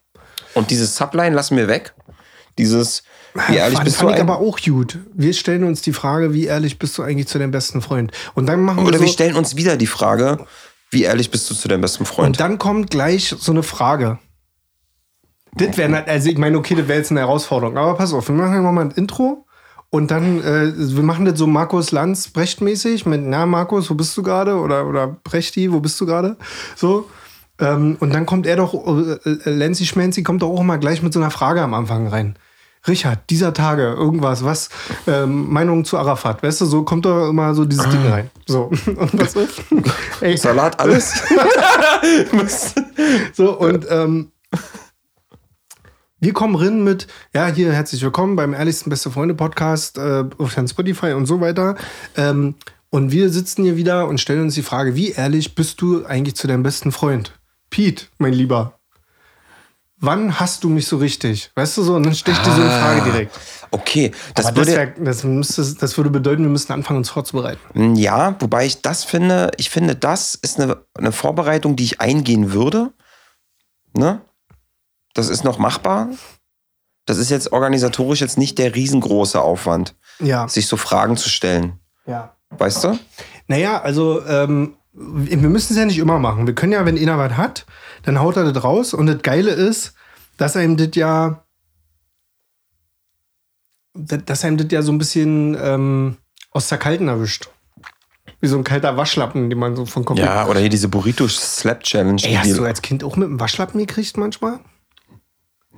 Und 0.55 0.71
dieses 0.71 0.97
Subline 0.97 1.35
lassen 1.35 1.57
wir 1.57 1.67
weg. 1.69 1.95
Dieses, 2.59 3.03
wie 3.49 3.57
ehrlich 3.57 3.75
fand, 3.75 3.85
bist 3.85 3.97
fand 3.97 4.11
du 4.11 4.15
ich 4.15 4.21
aber 4.21 4.39
auch 4.39 4.61
gut. 4.61 4.99
Wir 5.15 5.33
stellen 5.33 5.65
uns 5.65 5.81
die 5.83 5.93
Frage, 5.93 6.35
wie 6.35 6.47
ehrlich 6.47 6.79
bist 6.79 6.97
du 6.99 7.03
eigentlich 7.03 7.29
zu 7.29 7.39
deinem 7.39 7.51
besten 7.51 7.81
Freund? 7.81 8.13
Und 8.35 8.47
dann 8.47 8.61
machen 8.61 8.79
wir 8.79 8.89
Oder 8.89 8.99
so, 8.99 9.05
wir 9.05 9.11
stellen 9.11 9.37
uns 9.37 9.57
wieder 9.57 9.77
die 9.77 9.87
Frage, 9.87 10.47
wie 10.91 11.05
ehrlich 11.05 11.31
bist 11.31 11.51
du 11.51 11.55
zu 11.55 11.69
deinem 11.69 11.81
besten 11.81 12.05
Freund? 12.05 12.27
Und 12.27 12.41
dann 12.41 12.59
kommt 12.59 12.91
gleich 12.91 13.35
so 13.39 13.53
eine 13.53 13.63
Frage. 13.63 14.19
Das 15.55 15.77
wäre, 15.77 16.07
also 16.07 16.31
ich 16.31 16.39
meine, 16.39 16.57
okay, 16.59 16.75
das 16.75 16.89
wäre 16.89 16.99
jetzt 16.99 17.11
eine 17.11 17.21
Herausforderung. 17.21 17.77
Aber 17.77 17.95
pass 17.95 18.13
auf, 18.13 18.29
wir 18.29 18.35
machen 18.35 18.63
nochmal 18.63 18.87
ein 18.87 18.91
Intro 18.93 19.47
und 19.91 20.11
dann, 20.11 20.43
äh, 20.43 20.73
wir 20.75 21.03
machen 21.03 21.27
das 21.27 21.39
so 21.39 21.47
Markus 21.47 21.93
Lanz 21.93 22.29
Brecht-mäßig 22.29 23.05
mit, 23.05 23.21
na 23.23 23.45
Markus, 23.45 23.91
wo 23.91 23.95
bist 23.95 24.17
du 24.17 24.23
gerade? 24.23 24.57
Oder, 24.57 24.87
oder 24.87 25.07
Brechti, 25.07 25.71
wo 25.71 25.81
bist 25.81 26.01
du 26.01 26.07
gerade? 26.07 26.39
So. 26.77 27.11
Ähm, 27.59 27.97
und 28.01 28.15
dann 28.15 28.25
kommt 28.25 28.47
er 28.47 28.57
doch, 28.57 28.73
äh, 28.73 29.31
äh, 29.31 29.51
Lenzi 29.51 29.85
Schmenzi 29.85 30.23
kommt 30.23 30.41
doch 30.41 30.49
auch 30.49 30.61
immer 30.61 30.79
gleich 30.79 31.03
mit 31.03 31.13
so 31.13 31.21
einer 31.21 31.31
Frage 31.31 31.61
am 31.61 31.75
Anfang 31.75 32.07
rein. 32.07 32.37
Richard, 32.87 33.31
dieser 33.31 33.55
Tage, 33.55 33.83
irgendwas, 33.83 34.45
was, 34.45 34.69
ähm, 35.07 35.53
Meinung 35.53 35.85
zu 35.85 35.99
Arafat, 35.99 36.43
weißt 36.43 36.63
du, 36.63 36.67
so 36.67 36.83
kommt 36.83 37.05
doch 37.05 37.29
immer 37.29 37.55
so 37.55 37.65
dieses 37.65 37.89
Ding 37.89 38.05
rein. 38.07 38.31
So, 38.47 38.65
und 38.87 39.21
was 39.21 39.37
ist? 39.37 39.63
Ey, 40.21 40.37
Salat, 40.37 40.81
alles? 40.81 41.23
so, 43.33 43.57
und 43.59 43.87
ähm, 43.89 44.33
wir 46.19 46.33
kommen 46.33 46.57
rein 46.57 46.83
mit, 46.83 47.07
ja, 47.33 47.47
hier 47.47 47.73
herzlich 47.73 48.03
willkommen 48.03 48.35
beim 48.35 48.53
ehrlichsten 48.53 48.91
Beste 48.91 49.11
Freunde 49.11 49.35
Podcast 49.35 49.99
äh, 49.99 50.25
auf 50.39 50.57
Spotify 50.69 51.13
und 51.13 51.27
so 51.27 51.41
weiter. 51.41 51.77
Ähm, 52.17 52.57
und 52.91 53.13
wir 53.13 53.31
sitzen 53.31 53.63
hier 53.63 53.77
wieder 53.77 54.09
und 54.09 54.21
stellen 54.21 54.43
uns 54.43 54.55
die 54.55 54.63
Frage, 54.63 54.97
wie 54.97 55.13
ehrlich 55.13 55.55
bist 55.55 55.81
du 55.81 56.05
eigentlich 56.05 56.35
zu 56.35 56.49
deinem 56.49 56.63
besten 56.63 56.91
Freund? 56.91 57.33
Pete, 57.71 58.07
mein 58.19 58.35
Lieber. 58.35 58.82
Wann 60.05 60.41
hast 60.41 60.65
du 60.65 60.69
mich 60.69 60.87
so 60.87 60.97
richtig? 60.97 61.51
Weißt 61.55 61.77
du 61.77 61.83
so? 61.83 61.95
Und 61.95 62.03
dann 62.03 62.15
stelle 62.15 62.37
ich 62.37 62.43
dir 62.43 62.53
so 62.53 62.61
eine 62.61 62.71
Frage 62.71 63.03
direkt. 63.03 63.39
Okay, 63.71 64.11
das 64.35 64.47
Aber 64.47 64.57
das, 64.57 64.67
würde, 64.67 64.77
wär, 64.79 64.87
das, 65.05 65.23
müsste, 65.25 65.75
das 65.77 65.97
würde 65.97 66.11
bedeuten, 66.11 66.43
wir 66.43 66.51
müssen 66.51 66.73
anfangen, 66.73 66.99
uns 66.99 67.09
vorzubereiten. 67.11 67.95
Ja, 67.95 68.35
wobei 68.41 68.67
ich 68.67 68.83
das 68.83 69.05
finde, 69.05 69.53
ich 69.59 69.71
finde, 69.71 69.95
das 69.97 70.35
ist 70.35 70.61
eine, 70.61 70.85
eine 70.95 71.13
Vorbereitung, 71.13 71.77
die 71.77 71.85
ich 71.85 72.01
eingehen 72.01 72.53
würde. 72.53 72.93
Ne? 73.97 74.21
Das 75.15 75.29
ist 75.29 75.45
noch 75.45 75.59
machbar. 75.59 76.09
Das 77.07 77.19
ist 77.19 77.31
jetzt 77.31 77.53
organisatorisch 77.53 78.21
jetzt 78.21 78.39
nicht 78.39 78.59
der 78.59 78.75
riesengroße 78.75 79.41
Aufwand, 79.41 79.95
Ja. 80.21 80.49
sich 80.49 80.67
so 80.67 80.77
Fragen 80.77 81.17
zu 81.17 81.29
stellen. 81.29 81.79
ja. 82.07 82.35
Weißt 82.59 82.85
du? 82.85 82.99
Naja, 83.47 83.81
also 83.81 84.23
ähm, 84.27 84.77
wir 84.93 85.49
müssen 85.49 85.73
es 85.73 85.79
ja 85.79 85.85
nicht 85.85 85.99
immer 85.99 86.19
machen. 86.19 86.47
Wir 86.47 86.55
können 86.55 86.73
ja, 86.73 86.85
wenn 86.85 86.99
einer 86.99 87.19
was 87.19 87.37
hat, 87.37 87.67
dann 88.03 88.21
haut 88.21 88.37
er 88.37 88.51
das 88.51 88.63
raus. 88.63 88.93
Und 88.95 89.07
das 89.07 89.23
Geile 89.23 89.51
ist, 89.51 89.95
dass 90.37 90.57
einem 90.57 90.77
das 90.77 90.91
ja, 90.95 91.45
dass 93.95 94.45
einem 94.45 94.59
das 94.59 94.67
ja 94.71 94.83
so 94.83 94.93
ein 94.93 94.99
bisschen 94.99 95.57
ähm, 95.61 96.17
aus 96.51 96.69
der 96.69 96.79
Kalten 96.79 97.09
erwischt. 97.09 97.49
Wie 98.41 98.49
so 98.49 98.59
ein 98.59 98.65
kalter 98.65 98.97
Waschlappen, 98.97 99.51
den 99.51 99.59
man 99.59 99.77
so 99.77 99.87
von 99.87 100.05
Kopf. 100.05 100.19
Ja, 100.19 100.47
oder 100.47 100.61
hier 100.61 100.69
diese 100.69 100.89
Burrito 100.89 101.27
Slap 101.29 101.83
Challenge. 101.85 102.21
Ey, 102.25 102.35
hast 102.35 102.57
du 102.57 102.65
als 102.65 102.83
Kind 102.83 103.05
auch 103.05 103.17
mit 103.17 103.29
dem 103.29 103.41
Waschlappen 103.41 103.79
gekriegt 103.79 104.17
manchmal? 104.17 104.61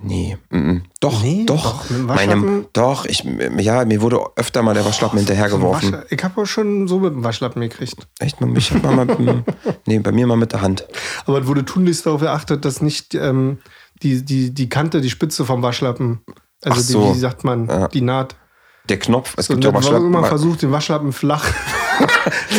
Nee, 0.05 0.37
mm, 0.51 0.57
mm. 0.59 0.83
doch, 1.01 1.23
Nee, 1.23 1.45
doch. 1.47 1.63
doch, 1.65 1.91
mit 1.91 1.99
dem 1.99 2.07
Meine, 2.07 2.19
Waschlappen? 2.33 2.67
doch, 2.73 3.05
ich, 3.07 3.25
ja, 3.59 3.85
mir 3.85 4.01
wurde 4.03 4.21
öfter 4.37 4.63
mal 4.63 4.75
der 4.75 4.85
Waschlappen 4.85 5.19
hinterhergeworfen. 5.19 5.95
Waschla- 5.95 6.05
Ich 6.11 6.23
habe 6.23 6.41
auch 6.43 6.47
schon 6.47 6.87
so 6.89 6.99
mit 7.01 7.13
dem 7.15 7.25
Waschlappen 7.25 7.61
gekriegt. 7.63 8.07
Echt, 8.19 8.37
ich 8.57 8.71
hab 8.73 8.83
mal 8.83 9.05
mit, 9.07 9.19
nee, 9.87 9.99
bei 9.99 10.13
mir 10.13 10.27
mal 10.27 10.37
mit 10.37 10.53
der 10.53 10.61
Hand. 10.63 10.87
Aber 11.27 11.41
es 11.41 11.47
wurde 11.47 11.65
tunlichst 11.65 12.07
darauf 12.07 12.21
geachtet, 12.21 12.65
dass 12.65 12.81
nicht 12.81 13.15
ähm, 13.15 13.59
die, 14.03 14.25
die, 14.25 14.53
die 14.55 14.69
Kante, 14.69 15.01
die 15.01 15.11
Spitze 15.11 15.45
vom 15.45 15.63
Waschlappen, 15.63 16.21
also 16.63 16.81
so. 16.81 17.09
die, 17.11 17.15
wie 17.17 17.21
sagt 17.21 17.45
man, 17.45 17.69
Ja. 17.69 17.89
die 17.89 18.01
Naht. 18.01 18.37
Der 18.89 18.99
Knopf, 18.99 19.35
es 19.39 19.47
So, 19.47 19.55
gibt 19.55 19.65
ja 19.65 19.73
war 19.73 19.81
immer 19.83 19.95
Waschlappen. 19.97 20.25
versucht, 20.29 20.63
den 20.63 20.71
Waschlappen 20.73 21.13
flach. 21.13 21.47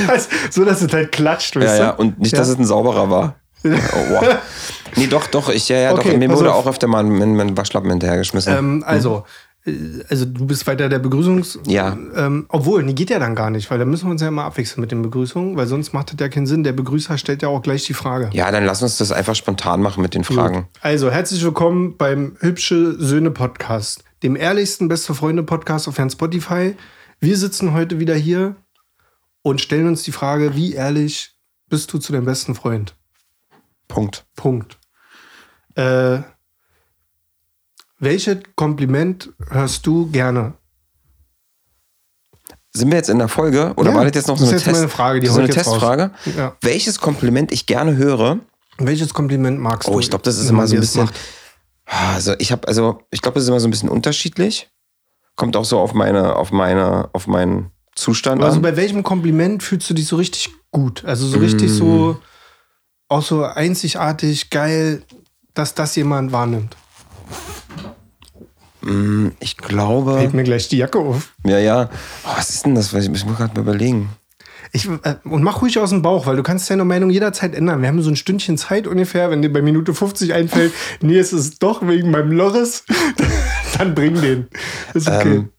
das, 0.08 0.28
so, 0.50 0.66
dass 0.66 0.82
es 0.82 0.92
halt 0.92 1.12
klatscht, 1.12 1.56
weißt 1.56 1.68
Ja, 1.68 1.78
du? 1.78 1.84
ja, 1.84 1.90
und 1.92 2.20
nicht, 2.20 2.32
Ja. 2.34 2.40
dass 2.40 2.48
es 2.50 2.58
ein 2.58 2.66
sauberer 2.66 3.10
war. 3.10 3.36
Oh, 3.74 4.14
wow. 4.14 4.38
Nee, 4.98 5.08
doch, 5.08 5.28
doch, 5.28 5.50
ich, 5.50 5.68
ja, 5.68 5.78
ja, 5.78 5.94
Okay, 5.94 6.12
doch, 6.12 6.18
mir 6.18 6.30
wurde 6.30 6.54
auf. 6.54 6.66
auch 6.66 6.70
öfter 6.70 6.88
mal 6.88 7.04
mit 7.04 7.28
mit 7.28 7.58
Waschlappen 7.58 7.90
hinterhergeschmissen. 7.90 8.56
Ähm, 8.58 8.84
also, 8.88 9.26
äh, 9.66 9.74
also 10.08 10.24
du 10.24 10.46
bist 10.46 10.66
weiter 10.68 10.88
der 10.88 11.00
Begrüßungs... 11.00 11.60
Ja. 11.68 11.98
Ähm, 12.16 12.46
obwohl, 12.48 12.82
nee, 12.84 12.94
geht 12.94 13.10
ja 13.10 13.20
dann 13.20 13.36
gar 13.36 13.50
nicht, 13.50 13.70
weil 13.70 13.78
da 13.78 13.84
müssen 13.84 14.06
wir 14.08 14.12
uns 14.12 14.22
ja 14.22 14.30
immer 14.30 14.46
abwechseln 14.46 14.80
mit 14.80 14.92
den 14.92 15.02
Begrüßungen, 15.02 15.58
weil 15.58 15.68
sonst 15.68 15.92
macht 15.92 16.14
das 16.14 16.20
ja 16.22 16.30
keinen 16.30 16.46
Sinn. 16.48 16.64
Der 16.64 16.72
Begrüßer 16.72 17.18
stellt 17.18 17.42
ja 17.42 17.50
auch 17.50 17.62
gleich 17.62 17.84
die 17.86 17.94
Frage. 17.94 18.30
ja, 18.32 18.50
dann 18.52 18.64
lass 18.64 18.82
uns 18.82 18.98
das 18.98 19.12
einfach 19.12 19.36
spontan 19.36 19.82
machen 19.82 20.02
mit 20.02 20.14
den 20.14 20.24
Fragen. 20.24 20.70
Also, 20.82 21.12
herzlich 21.12 21.44
willkommen 21.44 21.98
beim 21.98 22.38
Hübsche 22.40 22.96
Söhne 22.98 23.32
Podcast, 23.32 24.06
dem 24.24 24.38
ehrlichsten 24.38 24.88
Beste 24.88 25.14
Freunde 25.14 25.44
Podcast 25.44 25.90
auf 25.90 25.98
Herrn 25.98 26.10
Spotify. 26.10 26.76
Wir 27.20 27.36
sitzen 27.38 27.74
heute 27.74 28.00
wieder 28.00 28.16
hier 28.16 28.56
und 29.42 29.60
stellen 29.60 29.88
uns 29.88 30.04
die 30.04 30.14
Frage, 30.14 30.56
wie 30.56 30.74
ehrlich 30.74 31.36
bist 31.70 31.92
du 31.92 31.98
zu 31.98 32.14
deinem 32.14 32.26
besten 32.26 32.56
Freund? 32.56 32.96
Punkt. 33.88 34.26
Punkt. 34.36 34.78
Äh, 35.76 36.20
welches 38.00 38.38
Kompliment 38.56 39.32
hörst 39.50 39.86
du 39.88 40.10
gerne? 40.12 40.54
Sind 42.74 42.90
wir 42.92 42.98
jetzt 42.98 43.10
in 43.10 43.20
der 43.20 43.30
Folge 43.30 43.74
oder 43.78 43.92
Ja, 43.92 43.96
war 43.96 44.04
das 44.06 44.16
jetzt 44.16 44.28
noch 44.28 44.38
so 44.38 44.46
eine, 44.46 44.56
ist 44.56 44.66
jetzt 44.66 44.82
Test 44.82 44.94
Frage, 44.94 45.20
die 45.22 45.28
so 45.28 45.40
eine. 45.40 45.50
Testfrage? 45.50 46.12
Ja. 46.38 46.58
Welches 46.62 47.00
Kompliment 47.00 47.52
ich 47.54 47.66
gerne 47.68 47.96
höre? 47.96 48.40
Welches 48.78 49.14
Kompliment 49.14 49.60
magst 49.62 49.88
du? 49.88 49.94
Oh, 49.94 50.00
ich 50.00 50.10
glaube, 50.10 50.24
das 50.24 50.38
ist 50.38 50.50
immer 50.50 50.68
so 50.68 50.76
ein 50.76 50.82
bisschen. 50.82 51.10
Also 51.86 52.34
ich 52.40 52.52
habe, 52.52 52.68
also 52.68 53.00
ich 53.12 53.22
glaube, 53.22 53.36
das 53.36 53.44
ist 53.44 53.50
immer 53.50 53.60
so 53.62 53.68
ein 53.68 53.72
bisschen 53.72 53.88
unterschiedlich. 53.90 54.70
Kommt 55.38 55.56
auch 55.56 55.64
so 55.66 55.80
auf 55.80 55.94
meine, 55.94 56.36
auf 56.36 56.52
meine, 56.52 57.10
auf 57.14 57.28
meinen 57.28 57.72
Zustand 57.96 58.44
Also 58.44 58.58
an. 58.58 58.62
bei 58.62 58.76
welchem 58.76 59.04
Kompliment 59.04 59.64
fühlst 59.64 59.90
du 59.90 59.94
dich 59.94 60.08
so 60.08 60.18
richtig 60.18 60.50
gut? 60.72 61.06
Also 61.06 61.28
so 61.28 61.40
richtig 61.40 61.70
Mm. 61.72 61.74
so, 61.74 62.22
auch 63.08 63.22
so 63.22 63.44
einzigartig, 63.44 64.50
geil, 64.50 65.04
dass 65.54 65.74
das 65.74 65.96
jemand 65.96 66.32
wahrnimmt. 66.32 66.76
Ich 69.40 69.58
glaube. 69.58 70.20
Hebt 70.20 70.34
mir 70.34 70.44
gleich 70.44 70.68
die 70.68 70.78
Jacke 70.78 71.00
auf. 71.00 71.34
Ja, 71.44 71.58
ja. 71.58 71.90
Oh, 72.24 72.38
was 72.38 72.50
ist 72.52 72.66
denn 72.66 72.76
das? 72.76 72.94
Ich 72.94 73.10
muss 73.10 73.26
gerade 73.26 73.54
mal 73.56 73.62
überlegen. 73.62 74.10
Ich, 74.72 74.88
äh, 74.88 75.16
und 75.24 75.42
mach 75.42 75.62
ruhig 75.62 75.80
aus 75.80 75.90
dem 75.90 76.02
Bauch, 76.02 76.28
weil 76.28 76.36
du 76.36 76.44
kannst 76.44 76.70
deine 76.70 76.86
Meinung 76.86 77.10
jederzeit 77.10 77.56
ändern. 77.56 77.82
Wir 77.82 77.88
haben 77.88 78.02
so 78.02 78.10
ein 78.10 78.16
Stündchen 78.16 78.58
Zeit 78.58 78.86
ungefähr. 78.88 79.32
Wenn 79.32 79.42
dir 79.42 79.52
bei 79.52 79.62
Minute 79.62 79.94
50 79.94 80.34
einfällt, 80.34 80.74
nee, 81.02 81.18
es 81.18 81.34
ist 81.34 81.64
doch 81.64 81.88
wegen 81.88 82.12
meinem 82.12 82.32
Loris, 82.32 82.84
dann 83.78 83.96
bring 83.96 84.22
den. 84.22 84.48
Ist 84.94 85.08
okay. 85.08 85.36
Ähm, 85.36 85.50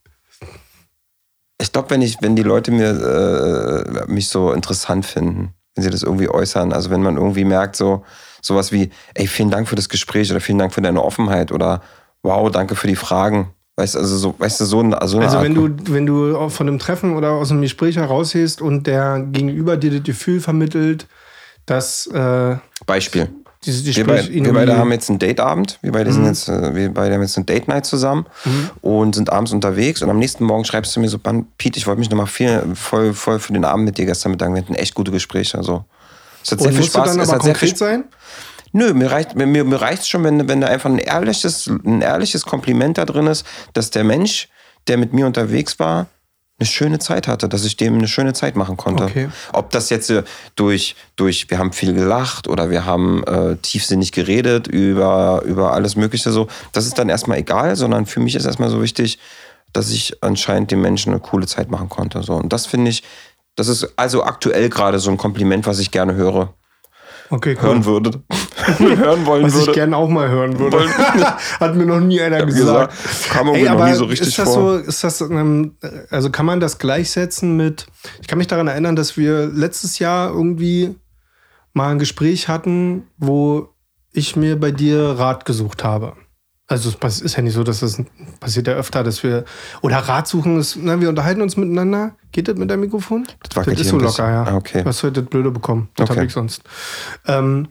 ich 1.60 1.72
glaube, 1.72 1.90
wenn 1.90 2.02
ich, 2.02 2.18
wenn 2.20 2.36
die 2.36 2.42
Leute 2.42 2.70
mir 2.70 4.04
äh, 4.06 4.12
mich 4.12 4.28
so 4.28 4.52
interessant 4.52 5.06
finden, 5.06 5.54
wenn 5.76 5.84
sie 5.84 5.90
das 5.90 6.02
irgendwie 6.02 6.28
äußern, 6.28 6.72
also 6.72 6.90
wenn 6.90 7.02
man 7.02 7.16
irgendwie 7.16 7.44
merkt, 7.44 7.76
so 7.76 8.04
sowas 8.42 8.72
wie, 8.72 8.90
ey, 9.14 9.26
vielen 9.26 9.50
Dank 9.50 9.68
für 9.68 9.76
das 9.76 9.88
Gespräch 9.88 10.30
oder 10.30 10.40
vielen 10.40 10.58
Dank 10.58 10.72
für 10.72 10.80
deine 10.82 11.02
Offenheit 11.04 11.52
oder 11.52 11.82
wow, 12.22 12.50
danke 12.50 12.74
für 12.74 12.86
die 12.86 12.96
Fragen. 12.96 13.50
Weißt 13.76 13.94
du, 13.94 13.98
also 13.98 14.16
so, 14.16 14.34
weißt 14.38 14.60
du, 14.60 14.64
so, 14.64 14.80
ein- 14.80 14.96
so 15.06 15.18
eine 15.18 15.26
Also 15.26 15.36
Art 15.38 15.44
wenn 15.44 15.54
du, 15.54 15.68
wenn 15.92 16.06
du 16.06 16.48
von 16.48 16.66
einem 16.66 16.78
Treffen 16.78 17.14
oder 17.16 17.32
aus 17.32 17.50
einem 17.50 17.60
Gespräch 17.60 17.96
herausgehst 17.96 18.62
und 18.62 18.86
der 18.86 19.20
Gegenüber 19.20 19.76
dir 19.76 19.90
das 19.90 20.02
Gefühl 20.02 20.40
vermittelt, 20.40 21.06
dass, 21.66 22.06
äh, 22.06 22.56
Beispiel. 22.86 23.28
Dieses 23.66 23.84
Wir, 23.84 23.92
Gespräch 24.04 24.28
wir 24.28 24.34
irgendwie- 24.36 24.52
beide 24.52 24.76
haben 24.78 24.90
jetzt 24.92 25.10
einen 25.10 25.18
Dateabend. 25.18 25.78
Wir 25.82 25.92
beide 25.92 26.12
sind 26.12 26.22
Mhm. 26.22 26.28
jetzt, 26.28 26.48
äh, 26.48 26.74
wir 26.74 26.94
beide 26.94 27.14
haben 27.14 27.22
jetzt 27.22 27.36
eine 27.36 27.44
Date 27.46 27.68
Night 27.68 27.84
zusammen 27.86 28.26
und 28.80 29.14
sind 29.14 29.30
abends 29.30 29.52
unterwegs. 29.52 30.02
Und 30.02 30.10
am 30.10 30.18
nächsten 30.18 30.44
Morgen 30.44 30.64
schreibst 30.64 30.94
du 30.96 31.00
mir 31.00 31.08
so, 31.08 31.18
Pete, 31.18 31.78
ich 31.78 31.86
wollte 31.86 31.98
mich 31.98 32.10
nochmal 32.10 32.26
viel, 32.26 32.62
voll, 32.74 33.12
voll 33.12 33.38
für 33.38 33.52
den 33.52 33.64
Abend 33.64 33.84
mit 33.84 33.98
dir 33.98 34.06
gestern 34.06 34.32
bedanken. 34.32 34.54
Wir 34.56 34.62
hatten 34.62 34.74
echt 34.74 34.94
gute 34.94 35.10
Gespräche. 35.10 35.58
Also, 35.58 35.84
es 36.42 36.52
hat 36.52 36.60
sehr 36.60 36.68
und 36.68 36.74
viel 36.74 36.80
musst 36.82 36.94
du 36.94 36.98
Spaß. 37.00 37.10
dann 37.12 37.20
es 37.20 37.28
aber 37.30 37.42
sehr 37.42 37.54
viel 37.54 37.68
konkret 37.70 37.78
sein? 37.78 38.04
Nö, 38.72 38.92
mir 38.94 39.10
reicht 39.10 39.34
mir, 39.36 39.46
mir, 39.46 39.64
mir 39.64 39.80
reicht's 39.80 40.08
schon, 40.08 40.22
wenn, 40.24 40.48
wenn 40.48 40.60
da 40.60 40.66
einfach 40.66 40.90
ein 40.90 40.98
ehrliches, 40.98 41.66
ein 41.66 42.02
ehrliches 42.02 42.44
Kompliment 42.44 42.98
da 42.98 43.04
drin 43.04 43.26
ist, 43.26 43.46
dass 43.72 43.90
der 43.90 44.04
Mensch, 44.04 44.48
der 44.86 44.98
mit 44.98 45.12
mir 45.12 45.26
unterwegs 45.26 45.78
war, 45.78 46.06
eine 46.58 46.66
schöne 46.66 46.98
Zeit 46.98 47.28
hatte, 47.28 47.48
dass 47.48 47.64
ich 47.64 47.76
dem 47.76 47.98
eine 47.98 48.08
schöne 48.08 48.32
Zeit 48.32 48.56
machen 48.56 48.76
konnte. 48.76 49.04
Okay. 49.04 49.28
Ob 49.52 49.70
das 49.70 49.90
jetzt 49.90 50.08
äh, 50.10 50.22
durch, 50.54 50.96
durch, 51.16 51.50
wir 51.50 51.58
haben 51.58 51.72
viel 51.72 51.92
gelacht 51.92 52.48
oder 52.48 52.70
wir 52.70 52.86
haben 52.86 53.22
äh, 53.24 53.56
tiefsinnig 53.56 54.12
geredet 54.12 54.66
über, 54.66 55.42
über 55.44 55.74
alles 55.74 55.96
Mögliche 55.96 56.30
so, 56.30 56.48
das 56.72 56.86
ist 56.86 56.98
dann 56.98 57.10
erstmal 57.10 57.38
egal, 57.38 57.76
sondern 57.76 58.06
für 58.06 58.20
mich 58.20 58.34
ist 58.34 58.46
erstmal 58.46 58.70
so 58.70 58.80
wichtig, 58.80 59.18
dass 59.74 59.90
ich 59.90 60.22
anscheinend 60.22 60.70
dem 60.70 60.80
Menschen 60.80 61.12
eine 61.12 61.20
coole 61.20 61.46
Zeit 61.46 61.70
machen 61.70 61.90
konnte. 61.90 62.22
So. 62.22 62.34
Und 62.34 62.52
das 62.52 62.64
finde 62.64 62.90
ich, 62.90 63.02
das 63.54 63.68
ist 63.68 63.92
also 63.96 64.24
aktuell 64.24 64.70
gerade 64.70 64.98
so 64.98 65.10
ein 65.10 65.18
Kompliment, 65.18 65.66
was 65.66 65.78
ich 65.78 65.90
gerne 65.90 66.14
höre 66.14 66.54
Okay, 67.30 67.56
cool. 67.60 67.68
hören 67.68 67.84
würde. 67.84 68.22
hören 68.78 69.26
wollen 69.26 69.44
Was 69.44 69.54
ich 69.54 69.60
würde. 69.60 69.72
gerne 69.72 69.96
auch 69.96 70.08
mal 70.08 70.28
hören 70.28 70.58
würde. 70.58 70.88
Hat 71.60 71.74
mir 71.74 71.86
noch 71.86 72.00
nie 72.00 72.20
einer 72.20 72.44
gesagt. 72.46 72.92
gesagt, 72.92 73.30
kam 73.30 73.48
irgendwie 73.48 73.68
noch 73.68 73.86
nie 73.86 73.94
so 73.94 74.04
richtig 74.04 74.28
ist 74.28 74.38
das 74.38 74.54
vor. 74.54 74.78
so, 74.78 74.84
ist 74.84 75.04
das, 75.04 75.20
ähm, 75.20 75.76
also 76.10 76.30
kann 76.30 76.46
man 76.46 76.60
das 76.60 76.78
gleichsetzen 76.78 77.56
mit, 77.56 77.86
ich 78.20 78.28
kann 78.28 78.38
mich 78.38 78.46
daran 78.46 78.68
erinnern, 78.68 78.96
dass 78.96 79.16
wir 79.16 79.46
letztes 79.46 79.98
Jahr 79.98 80.30
irgendwie 80.30 80.94
mal 81.72 81.90
ein 81.90 81.98
Gespräch 81.98 82.48
hatten, 82.48 83.04
wo 83.18 83.68
ich 84.12 84.36
mir 84.36 84.58
bei 84.58 84.70
dir 84.70 84.98
Rat 85.18 85.44
gesucht 85.44 85.84
habe. 85.84 86.14
Also 86.68 86.92
es 87.00 87.20
ist 87.20 87.36
ja 87.36 87.42
nicht 87.42 87.54
so, 87.54 87.62
dass 87.62 87.80
das 87.80 88.02
passiert 88.40 88.66
ja 88.66 88.74
öfter, 88.74 89.04
dass 89.04 89.22
wir, 89.22 89.44
oder 89.82 89.98
Rat 89.98 90.26
suchen 90.26 90.58
ist, 90.58 90.76
na, 90.80 91.00
wir 91.00 91.08
unterhalten 91.08 91.40
uns 91.40 91.56
miteinander. 91.56 92.16
Geht 92.32 92.48
das 92.48 92.56
mit 92.56 92.68
deinem 92.70 92.80
Mikrofon? 92.80 93.24
Das 93.48 93.54
wackelt 93.56 93.78
ist 93.78 93.82
hier 93.90 93.90
so 93.92 93.98
bisschen. 93.98 94.24
locker, 94.24 94.32
ja. 94.32 94.44
Ah, 94.44 94.56
okay. 94.56 94.82
Hast 94.84 95.04
heute 95.04 95.22
das 95.22 95.30
Blöde 95.30 95.52
bekommen. 95.52 95.88
Das 95.94 96.10
Okay. 96.10 96.18
habe 96.18 96.26
ich 96.26 96.32
sonst. 96.32 96.62
Ähm, 97.26 97.68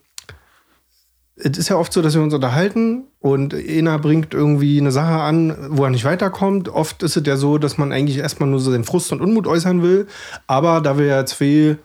es 1.35 1.57
ist 1.57 1.67
ja 1.67 1.75
oft 1.75 1.91
so, 1.91 2.01
dass 2.01 2.13
wir 2.15 2.21
uns 2.21 2.33
unterhalten 2.33 3.03
und 3.19 3.53
einer 3.53 3.99
bringt 3.99 4.33
irgendwie 4.33 4.79
eine 4.79 4.93
Sache 4.93 5.21
an, 5.21 5.53
wo 5.71 5.83
er 5.83 5.89
nicht 5.89 6.05
weiterkommt. 6.05 6.69
Oft 6.69 7.03
ist 7.03 7.17
es 7.17 7.27
ja 7.27 7.35
so, 7.35 7.57
dass 7.57 7.77
man 7.77 7.91
eigentlich 7.91 8.19
erstmal 8.19 8.47
nur 8.47 8.61
so 8.61 8.71
den 8.71 8.85
Frust 8.85 9.11
und 9.11 9.19
Unmut 9.19 9.45
äußern 9.45 9.83
will. 9.83 10.07
Aber 10.47 10.79
da 10.79 10.97
wir 10.97 11.05
ja 11.07 11.25
zwei 11.25 11.77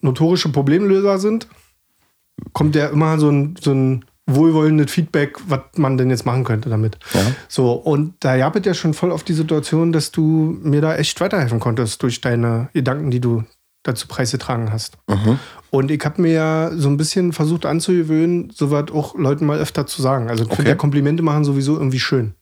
notorische 0.00 0.48
Problemlöser 0.48 1.18
sind, 1.18 1.46
kommt 2.54 2.74
ja 2.74 2.86
immer 2.86 3.18
so 3.18 3.28
ein, 3.30 3.56
so 3.60 3.72
ein 3.72 4.06
wohlwollendes 4.28 4.90
Feedback, 4.92 5.36
was 5.48 5.60
man 5.76 5.96
denn 5.96 6.10
jetzt 6.10 6.26
machen 6.26 6.44
könnte 6.44 6.68
damit. 6.68 6.98
Ja. 7.14 7.20
So, 7.48 7.72
und 7.72 8.14
da 8.20 8.36
gab 8.36 8.54
es 8.56 8.64
ja 8.66 8.74
schon 8.74 8.94
voll 8.94 9.10
auf 9.10 9.24
die 9.24 9.32
Situation, 9.32 9.92
dass 9.92 10.10
du 10.12 10.58
mir 10.62 10.80
da 10.80 10.94
echt 10.96 11.20
weiterhelfen 11.20 11.60
konntest 11.60 12.02
durch 12.02 12.20
deine 12.20 12.68
Gedanken, 12.74 13.10
die 13.10 13.20
du 13.20 13.44
dazu 13.84 14.06
preisgetragen 14.06 14.70
hast. 14.72 14.98
Mhm. 15.08 15.38
Und 15.70 15.90
ich 15.90 16.04
habe 16.04 16.20
mir 16.20 16.32
ja 16.32 16.70
so 16.76 16.88
ein 16.88 16.96
bisschen 16.98 17.32
versucht 17.32 17.64
anzugewöhnen, 17.64 18.50
sowas 18.54 18.90
auch 18.92 19.16
Leuten 19.16 19.46
mal 19.46 19.58
öfter 19.58 19.86
zu 19.86 20.02
sagen. 20.02 20.28
Also 20.28 20.42
ich 20.44 20.48
Okay. 20.48 20.56
finde 20.56 20.70
ja 20.72 20.76
Komplimente 20.76 21.22
machen 21.22 21.44
sowieso 21.44 21.74
irgendwie 21.76 22.00
schön. 22.00 22.34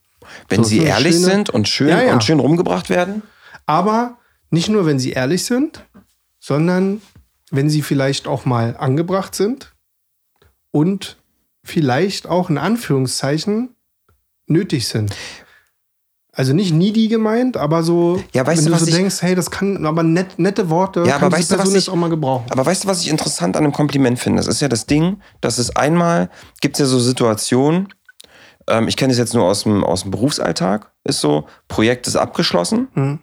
Wenn 0.48 0.64
So, 0.64 0.70
sie 0.70 0.78
ehrlich 0.80 1.14
schöne- 1.14 1.24
sind 1.26 1.50
und 1.50 1.68
schön, 1.68 1.88
Ja, 1.88 2.02
ja. 2.02 2.12
und 2.14 2.24
schön 2.24 2.40
rumgebracht 2.40 2.90
werden, 2.90 3.22
Aber 3.66 4.16
nicht 4.50 4.68
nur, 4.68 4.86
wenn 4.86 4.98
sie 4.98 5.10
ehrlich 5.12 5.44
sind, 5.44 5.84
sondern 6.40 7.00
wenn 7.50 7.68
sie 7.70 7.82
vielleicht 7.82 8.26
auch 8.28 8.44
mal 8.44 8.76
angebracht 8.76 9.34
sind 9.34 9.72
und 10.70 11.16
vielleicht 11.66 12.26
auch 12.26 12.48
in 12.50 12.58
Anführungszeichen 12.58 13.74
nötig 14.46 14.86
sind. 14.88 15.14
Also 16.32 16.52
nicht 16.52 16.72
needy 16.74 17.08
gemeint, 17.08 17.56
aber 17.56 17.82
so, 17.82 18.22
Ja, 18.34 18.46
weißt 18.46 18.58
wenn 18.58 18.66
du, 18.66 18.72
was 18.72 18.80
so 18.82 18.86
ich- 18.88 18.94
denkst, 18.94 19.22
hey, 19.22 19.34
das 19.34 19.50
kann, 19.50 19.86
aber 19.86 20.02
net, 20.02 20.38
nette 20.38 20.68
Worte 20.68 21.00
Ja, 21.06 21.14
aber 21.16 21.30
kann 21.30 21.32
weißt 21.32 21.50
du, 21.50 21.54
was 21.54 21.58
Person 21.62 21.76
ich- 21.78 21.84
jetzt 21.86 21.88
auch 21.92 21.96
mal 21.96 22.10
gebrauchen. 22.10 22.46
Aber 22.50 22.64
weißt 22.66 22.84
du, 22.84 22.88
was 22.88 23.00
ich 23.02 23.08
interessant 23.08 23.56
an 23.56 23.64
einem 23.64 23.72
Kompliment 23.72 24.18
finde? 24.18 24.38
Das 24.38 24.46
ist 24.46 24.60
ja 24.60 24.68
das 24.68 24.84
Ding, 24.86 25.20
dass 25.40 25.56
es 25.58 25.74
einmal, 25.76 26.28
gibt 26.60 26.76
es 26.76 26.80
ja 26.80 26.86
so 26.86 26.98
Situationen, 27.00 27.88
ähm, 28.68 28.86
ich 28.86 28.96
kenne 28.98 29.12
es 29.12 29.18
jetzt 29.18 29.32
nur 29.32 29.44
aus 29.44 29.62
dem, 29.62 29.82
aus 29.82 30.02
dem 30.02 30.10
Berufsalltag, 30.10 30.92
ist 31.04 31.20
so, 31.20 31.46
Projekt 31.68 32.06
ist 32.06 32.16
abgeschlossen 32.16 32.88
Hm. 32.92 33.18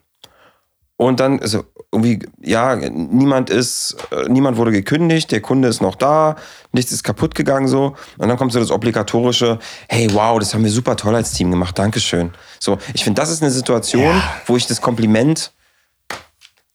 und 0.98 1.20
dann 1.20 1.38
ist 1.38 1.52
so 1.52 1.66
irgendwie, 1.94 2.20
ja, 2.42 2.76
niemand 2.76 3.50
ist, 3.50 3.96
äh, 4.12 4.28
niemand 4.28 4.58
wurde 4.58 4.72
gekündigt, 4.72 5.32
der 5.32 5.42
Kunde 5.42 5.68
ist 5.68 5.82
noch 5.82 5.96
da, 5.96 6.36
nichts 6.72 6.92
ist 6.92 7.04
kaputt 7.04 7.36
gegangen 7.36 7.68
so 7.68 7.96
und 8.18 8.28
dann 8.28 8.38
kommt 8.38 8.52
so 8.52 8.60
das 8.60 8.72
obligatorische, 8.72 9.60
hey, 9.88 10.10
wow, 10.14 10.40
das 10.40 10.54
haben 10.54 10.64
wir 10.64 10.72
super 10.72 10.96
toll 10.98 11.16
als 11.16 11.32
Team 11.32 11.52
gemacht, 11.52 11.78
Dankeschön. 11.80 12.32
So, 12.60 12.78
ich 12.94 13.04
finde, 13.04 13.22
das 13.22 13.30
ist 13.30 13.42
eine 13.42 13.52
Situation, 13.52 14.04
Ja. 14.04 14.24
wo 14.48 14.58
ich 14.58 14.68
das 14.68 14.82
Kompliment 14.82 15.52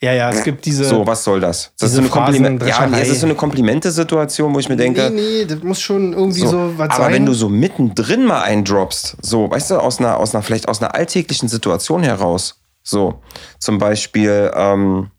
Ja, 0.01 0.13
ja, 0.13 0.31
es 0.31 0.45
gibt 0.45 0.65
diese. 0.65 0.85
so, 0.85 1.05
was 1.05 1.25
soll 1.25 1.41
das? 1.41 1.73
Das 1.81 1.91
ist 1.91 1.97
so 1.97 2.03
eine 2.03 2.09
Kompliment. 2.11 2.63
Ja, 2.65 2.87
nee, 2.87 3.01
es 3.01 3.09
ist 3.09 3.19
so 3.21 3.27
eine 3.27 3.35
Komplimente-Situation, 3.35 4.55
wo 4.55 4.61
ich 4.61 4.69
mir 4.69 4.77
denke, 4.77 5.11
nee, 5.11 5.21
nee, 5.41 5.45
das 5.45 5.61
muss 5.65 5.81
schon 5.81 6.13
irgendwie 6.13 6.43
so, 6.43 6.51
so, 6.51 6.73
was 6.79 6.91
aber 6.91 7.05
sein. 7.05 7.15
wenn 7.15 7.27
du 7.27 7.35
so 7.35 7.49
mittendrin 7.49 8.25
mal 8.25 8.43
eindroppst, 8.43 9.17
so, 9.23 9.51
weißt 9.51 9.73
du, 9.73 9.79
aus 9.81 9.99
einer, 9.99 10.19
aus 10.19 10.33
einer, 10.35 10.43
vielleicht 10.45 10.69
aus 10.69 10.81
einer 10.81 10.95
alltäglichen 10.95 11.49
Situation 11.49 12.05
heraus, 12.05 12.61
so, 12.83 13.23
zum 13.59 13.79
Beispiel, 13.79 14.51
ähm, 14.55 15.11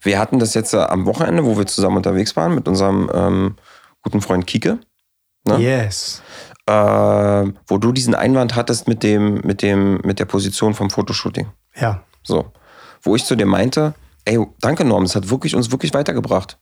wir 0.00 0.18
hatten 0.18 0.38
das 0.38 0.54
jetzt 0.54 0.74
äh, 0.74 0.78
am 0.78 1.06
Wochenende, 1.06 1.44
wo 1.44 1.56
wir 1.56 1.66
zusammen 1.66 1.96
unterwegs 1.96 2.36
waren 2.36 2.54
mit 2.54 2.68
unserem 2.68 3.10
ähm, 3.14 3.56
guten 4.02 4.20
Freund 4.20 4.46
Kike, 4.46 4.78
ne? 5.46 5.58
Yes. 5.58 6.22
äh, 6.66 6.72
wo 7.66 7.78
du 7.78 7.92
diesen 7.92 8.14
Einwand 8.14 8.54
hattest 8.56 8.88
mit 8.88 9.02
dem, 9.02 9.40
mit 9.44 9.62
dem, 9.62 10.00
mit 10.04 10.18
der 10.18 10.24
Position 10.26 10.74
vom 10.74 10.90
Fotoshooting. 10.90 11.48
Ja. 11.76 12.02
So. 12.22 12.52
Wo 13.02 13.16
ich 13.16 13.24
zu 13.24 13.34
dir 13.36 13.46
meinte, 13.46 13.94
ey, 14.24 14.38
danke 14.60 14.84
Norm, 14.84 15.04
das 15.04 15.14
hat 15.16 15.30
wirklich, 15.30 15.54
uns 15.56 15.70
wirklich 15.70 15.94
weitergebracht. 15.94 16.58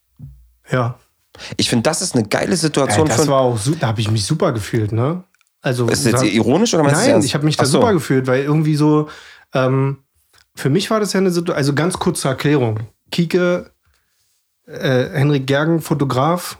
Ja. 0.70 0.98
Ich 1.56 1.68
finde, 1.70 1.84
das 1.84 2.02
ist 2.02 2.14
eine 2.14 2.26
geile 2.28 2.56
Situation 2.56 3.06
das 3.08 3.22
für. 3.22 3.28
war 3.28 3.40
auch, 3.40 3.58
su- 3.58 3.74
da 3.74 3.88
habe 3.88 4.00
ich 4.00 4.10
mich 4.10 4.24
super 4.24 4.52
gefühlt, 4.52 4.92
ne? 4.92 5.24
Also, 5.62 5.86
Ist 5.88 6.06
das 6.06 6.22
jetzt 6.22 6.34
ironisch 6.34 6.72
oder 6.74 6.82
meinst 6.82 7.00
du 7.00 7.04
Nein, 7.04 7.10
ernst? 7.12 7.28
ich 7.28 7.34
habe 7.34 7.44
mich 7.44 7.56
da 7.56 7.66
so. 7.66 7.80
super 7.80 7.92
gefühlt, 7.92 8.26
weil 8.26 8.42
irgendwie 8.42 8.76
so, 8.76 9.08
ähm, 9.54 9.98
für 10.54 10.70
mich 10.70 10.90
war 10.90 11.00
das 11.00 11.12
ja 11.12 11.18
eine 11.18 11.30
Situation, 11.30 11.56
also 11.56 11.74
ganz 11.74 11.98
kurze 11.98 12.28
Erklärung. 12.28 12.80
Kike, 13.10 13.70
äh, 14.66 15.08
Henrik 15.10 15.46
Gergen, 15.46 15.80
Fotograf, 15.80 16.58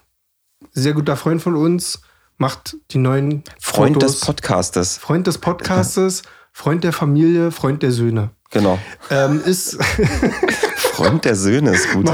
sehr 0.73 0.95
guter 0.95 1.17
Freund 1.17 1.43
von 1.43 1.57
uns, 1.57 2.01
macht 2.37 2.77
die 2.91 2.99
neuen 2.99 3.45
Freund 3.61 3.95
Fotos. 3.95 4.13
des 4.13 4.21
Podcastes. 4.21 4.99
Freund 4.99 5.27
des 5.27 5.39
Podcastes, 5.39 6.23
Freund 6.53 6.85
der 6.85 6.93
Familie, 6.93 7.51
Freund 7.51 7.83
der 7.83 7.93
Söhne. 7.93 8.31
Genau. 8.51 8.79
Ähm, 9.11 9.43
ist, 9.45 9.79
Freund 10.77 11.25
der 11.25 11.37
Söhne 11.37 11.73
ist 11.75 11.93
gut. 11.93 12.11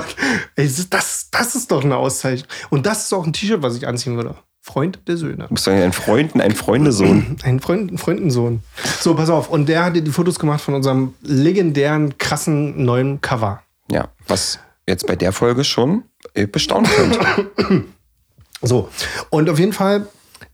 Ey, 0.56 0.70
das, 0.90 1.30
das 1.30 1.54
ist 1.54 1.70
doch 1.70 1.84
eine 1.84 1.96
Auszeichnung. 1.96 2.48
Und 2.70 2.86
das 2.86 3.04
ist 3.04 3.12
auch 3.12 3.24
ein 3.24 3.32
T-Shirt, 3.32 3.62
was 3.62 3.76
ich 3.76 3.86
anziehen 3.86 4.16
würde. 4.16 4.36
Freund 4.66 4.98
der 5.06 5.16
Söhne. 5.16 5.46
Du 5.46 5.54
bist 5.54 5.66
doch 5.68 5.72
ein 5.72 5.92
Freund, 5.92 6.34
ein 6.40 6.50
Freundesohn. 6.50 7.36
Ein 7.44 7.60
Freund, 7.60 7.92
ein 7.92 7.98
Freundensohn. 7.98 8.60
So, 8.98 9.14
pass 9.14 9.30
auf. 9.30 9.48
Und 9.48 9.68
der 9.68 9.84
hatte 9.84 10.02
die 10.02 10.10
Fotos 10.10 10.40
gemacht 10.40 10.60
von 10.60 10.74
unserem 10.74 11.14
legendären, 11.22 12.18
krassen 12.18 12.84
neuen 12.84 13.20
Cover. 13.20 13.62
Ja, 13.88 14.08
was 14.26 14.58
jetzt 14.88 15.06
bei 15.06 15.14
der 15.14 15.30
Folge 15.30 15.62
schon 15.62 16.02
äh, 16.34 16.48
bestaunen 16.48 16.90
könnte. 16.90 17.84
So. 18.62 18.88
Und 19.28 19.50
auf 19.50 19.58
jeden 19.58 19.74
Fall, 19.74 20.06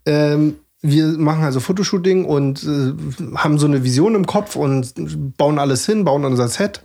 ähm, 0.06 0.56
wir 0.82 1.06
machen 1.06 1.44
also 1.44 1.60
Fotoshooting 1.60 2.24
und 2.24 2.64
äh, 2.64 3.36
haben 3.36 3.58
so 3.58 3.66
eine 3.66 3.84
Vision 3.84 4.16
im 4.16 4.26
Kopf 4.26 4.56
und 4.56 5.36
bauen 5.38 5.60
alles 5.60 5.86
hin, 5.86 6.04
bauen 6.04 6.24
unser 6.24 6.48
Set. 6.48 6.82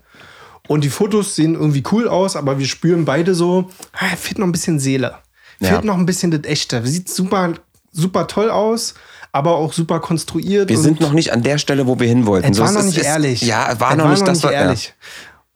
Und 0.68 0.84
die 0.84 0.90
Fotos 0.90 1.36
sehen 1.36 1.56
irgendwie 1.56 1.84
cool 1.92 2.08
aus, 2.08 2.36
aber 2.36 2.60
wir 2.60 2.68
spüren 2.68 3.04
beide 3.04 3.34
so, 3.34 3.72
ah, 3.94 4.16
fehlt 4.16 4.38
noch 4.38 4.46
ein 4.46 4.52
bisschen 4.52 4.80
Seele. 4.80 5.16
Ja. 5.60 5.70
Fehlt 5.70 5.84
noch 5.86 5.98
ein 5.98 6.06
bisschen 6.06 6.32
das 6.32 6.44
Echte. 6.44 6.86
Sieht 6.86 7.10
super, 7.10 7.54
super 7.92 8.28
toll 8.28 8.50
aus, 8.50 8.94
aber 9.32 9.56
auch 9.56 9.74
super 9.74 10.00
konstruiert. 10.00 10.70
Wir 10.70 10.78
sind 10.78 11.00
noch 11.02 11.14
nicht 11.14 11.32
an 11.34 11.44
der 11.44 11.58
Stelle, 11.58 11.88
wo 11.88 12.00
wir 12.00 12.08
hin 12.08 12.26
wollten. 12.26 12.52
Es 12.52 12.60
war 12.60 12.72
noch 12.72 12.84
nicht 12.84 12.98
ehrlich. 13.00 13.42
Ja, 13.42 13.80
war 13.80 13.92
Es 13.92 13.98
noch 13.98 14.10
nicht 14.10 14.28
das, 14.28 14.44
was- 14.44 14.52
ehrlich. 14.52 14.94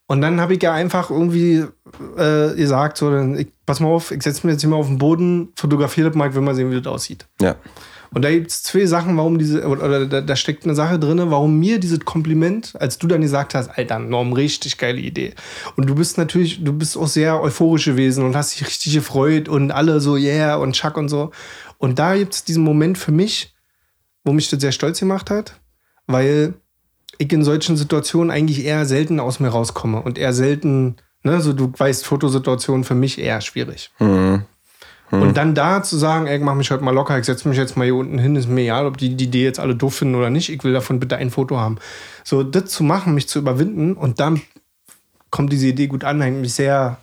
Und 0.08 0.20
dann 0.20 0.42
habe 0.42 0.54
ich 0.56 0.62
ja 0.62 0.74
einfach 0.74 1.10
irgendwie 1.10 1.64
äh, 2.18 2.54
gesagt, 2.56 2.98
so, 2.98 3.10
dann, 3.12 3.38
ich, 3.40 3.48
pass 3.66 3.80
mal 3.80 3.88
auf, 3.88 4.12
ich 4.12 4.22
setze 4.22 4.46
mich 4.46 4.56
jetzt 4.56 4.62
hier 4.62 4.70
mal 4.70 4.76
auf 4.76 4.88
den 4.88 4.98
Boden, 4.98 5.54
fotografiere 5.56 6.10
das 6.10 6.18
mal, 6.18 6.28
ich 6.28 6.36
will 6.36 6.42
mal 6.42 6.54
sehen, 6.54 6.70
wie 6.70 6.82
das 6.82 6.92
aussieht. 6.92 7.26
Ja. 7.40 7.56
Und 8.14 8.24
da 8.24 8.32
gibt 8.32 8.52
es 8.52 8.62
zwei 8.62 8.86
Sachen, 8.86 9.16
warum 9.16 9.40
diese, 9.40 9.66
oder, 9.66 9.86
oder 9.86 10.06
da, 10.06 10.22
da 10.22 10.36
steckt 10.36 10.66
eine 10.66 10.76
Sache 10.76 11.00
drin, 11.00 11.22
warum 11.32 11.58
mir 11.60 11.80
dieses 11.80 12.02
Kompliment, 12.02 12.74
als 12.78 12.98
du 12.98 13.08
dann 13.08 13.22
gesagt 13.22 13.56
hast, 13.56 13.70
Alter, 13.70 14.00
Norm, 14.00 14.34
richtig 14.34 14.78
geile 14.78 15.00
Idee. 15.00 15.34
Und 15.78 15.90
du 15.90 15.96
bist 15.96 16.18
natürlich, 16.18 16.62
du 16.62 16.74
bist 16.74 16.98
auch 16.98 17.08
sehr 17.08 17.42
euphorisch 17.42 17.86
gewesen 17.86 18.26
und 18.26 18.36
hast 18.36 18.54
dich 18.54 18.68
richtig 18.68 18.94
gefreut 18.94 19.48
und 19.48 19.72
alle 19.72 20.02
so, 20.02 20.18
yeah, 20.18 20.56
und 20.56 20.74
Chuck 20.74 20.98
und 20.98 21.08
so. 21.08 21.32
Und 21.78 22.00
da 22.00 22.18
gibt 22.18 22.34
es 22.34 22.44
diesen 22.44 22.64
Moment 22.64 22.98
für 22.98 23.14
mich, 23.14 23.56
wo 24.26 24.34
mich 24.34 24.50
das 24.50 24.60
sehr 24.60 24.74
stolz 24.74 25.00
gemacht 25.00 25.30
hat, 25.30 25.62
weil 26.06 26.56
ich 27.18 27.32
in 27.32 27.44
solchen 27.44 27.78
Situationen 27.78 28.30
eigentlich 28.30 28.66
eher 28.66 28.86
selten 28.86 29.20
aus 29.22 29.40
mir 29.40 29.50
rauskomme 29.50 30.02
und 30.02 30.18
eher 30.18 30.34
selten, 30.34 30.98
ne, 31.24 31.40
so 31.40 31.54
du 31.54 31.72
weißt, 31.76 32.06
Fotosituationen 32.06 32.84
für 32.84 32.96
mich 32.96 33.20
eher 33.20 33.40
schwierig. 33.40 33.92
Mhm. 34.00 34.44
Und 35.12 35.36
dann 35.36 35.54
da 35.56 35.84
zu 35.84 35.98
sagen, 35.98 36.28
ey, 36.28 36.40
mach 36.40 36.56
mich 36.56 36.72
heute 36.72 36.84
mal 36.84 36.92
locker, 36.94 37.20
ich 37.20 37.26
setze 37.26 37.48
mich 37.50 37.58
jetzt 37.58 37.76
mal 37.76 37.84
hier 37.84 37.96
unten 37.96 38.18
hin, 38.18 38.36
ist 38.38 38.48
mir 38.48 38.62
egal, 38.62 38.86
ob 38.86 38.98
die 38.98 39.16
die 39.16 39.26
Idee 39.26 39.44
jetzt 39.44 39.60
alle 39.60 39.76
doof 39.76 39.96
finden 39.96 40.16
oder 40.16 40.30
nicht, 40.30 40.50
ich 40.50 40.64
will 40.64 40.72
davon 40.74 41.00
bitte 41.00 41.18
ein 41.18 41.30
Foto 41.32 41.58
haben. 41.60 41.78
So, 42.24 42.44
das 42.44 42.66
zu 42.66 42.84
machen, 42.84 43.14
mich 43.14 43.28
zu 43.28 43.40
überwinden 43.40 43.94
und 43.94 44.20
dann 44.22 44.42
kommt 45.30 45.52
diese 45.52 45.68
Idee 45.68 45.88
gut 45.88 46.04
an, 46.04 46.22
eigentlich 46.22 46.54
sehr, 46.54 46.98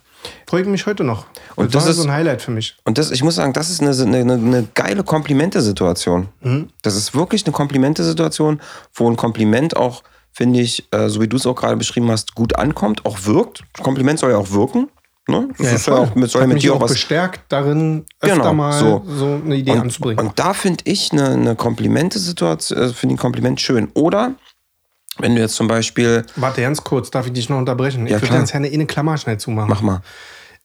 freue 0.47 0.61
ich 0.61 0.67
mich 0.67 0.85
heute 0.85 1.03
noch. 1.03 1.25
Und 1.55 1.73
das 1.75 1.83
war 1.83 1.91
ist- 1.91 1.97
so 1.97 2.03
ein 2.03 2.11
Highlight 2.11 2.41
für 2.41 2.51
mich. 2.51 2.77
Und 2.83 2.97
das, 2.97 3.11
ich 3.11 3.23
muss 3.23 3.35
sagen, 3.35 3.53
das 3.53 3.69
ist 3.69 3.81
eine, 3.81 3.91
eine, 3.91 4.17
eine- 4.17 4.33
eine 4.33 4.67
geile 4.73 5.03
Komplimente-Situation. 5.03 6.29
Mhm. 6.41 6.69
Das 6.81 6.95
ist 6.95 7.13
wirklich 7.15 7.45
eine 7.45 7.53
Komplimente-Situation, 7.53 8.61
wo 8.93 9.09
ein 9.09 9.17
Kompliment 9.17 9.75
auch, 9.77 10.03
finde 10.31 10.59
ich, 10.61 10.87
äh, 10.91 11.09
so 11.09 11.21
wie 11.21 11.27
du 11.27 11.37
es 11.37 11.45
auch 11.45 11.55
gerade 11.55 11.75
beschrieben 11.77 12.09
hast, 12.11 12.35
gut 12.35 12.55
ankommt, 12.55 13.05
auch 13.05 13.25
wirkt. 13.25 13.63
Kompliment 13.81 14.19
soll 14.19 14.31
ja 14.31 14.37
auch 14.37 14.51
wirken. 14.51 14.89
Ne? 15.29 15.49
Das 15.57 15.71
ist 15.71 15.87
ja 15.87 15.93
auch, 15.95 16.15
mit, 16.15 16.29
soll 16.29 16.41
ja 16.41 16.47
mit 16.47 16.61
dir 16.63 16.73
auch 16.73 16.81
was 16.81 16.91
bestärkt 16.93 17.41
darin, 17.49 18.05
öfter 18.19 18.35
Genau, 18.37 18.53
mal 18.53 18.73
so. 18.79 19.03
so. 19.07 19.41
eine 19.45 19.55
Idee 19.55 19.71
und, 19.71 19.79
anzubringen. 19.81 20.19
Und 20.25 20.37
da 20.39 20.53
finde 20.53 20.83
ich 20.85 21.11
eine, 21.11 21.29
eine 21.29 21.55
Komplimente-Situation, 21.55 22.77
äh, 22.79 22.89
finde 22.93 23.13
ich 23.13 23.19
ein 23.19 23.21
Kompliment 23.21 23.61
schön. 23.61 23.89
Oder 23.93 24.33
wenn 25.19 25.35
du 25.35 25.41
jetzt 25.41 25.55
zum 25.55 25.67
Beispiel, 25.67 26.25
Warte, 26.35 26.61
ganz 26.61 26.83
kurz, 26.83 27.11
darf 27.11 27.27
ich 27.27 27.33
dich 27.33 27.49
noch 27.49 27.57
unterbrechen? 27.57 28.05
Ich 28.05 28.11
Ja, 28.11 28.17
würde 28.17 28.27
klar. 28.27 28.39
ganz 28.39 28.51
gerne 28.51 28.69
eh 28.69 28.73
eine 28.73 28.85
Klammer 28.85 29.17
schnell 29.17 29.37
zumachen. 29.37 29.69
mach 29.69 29.81
mal, 29.81 30.01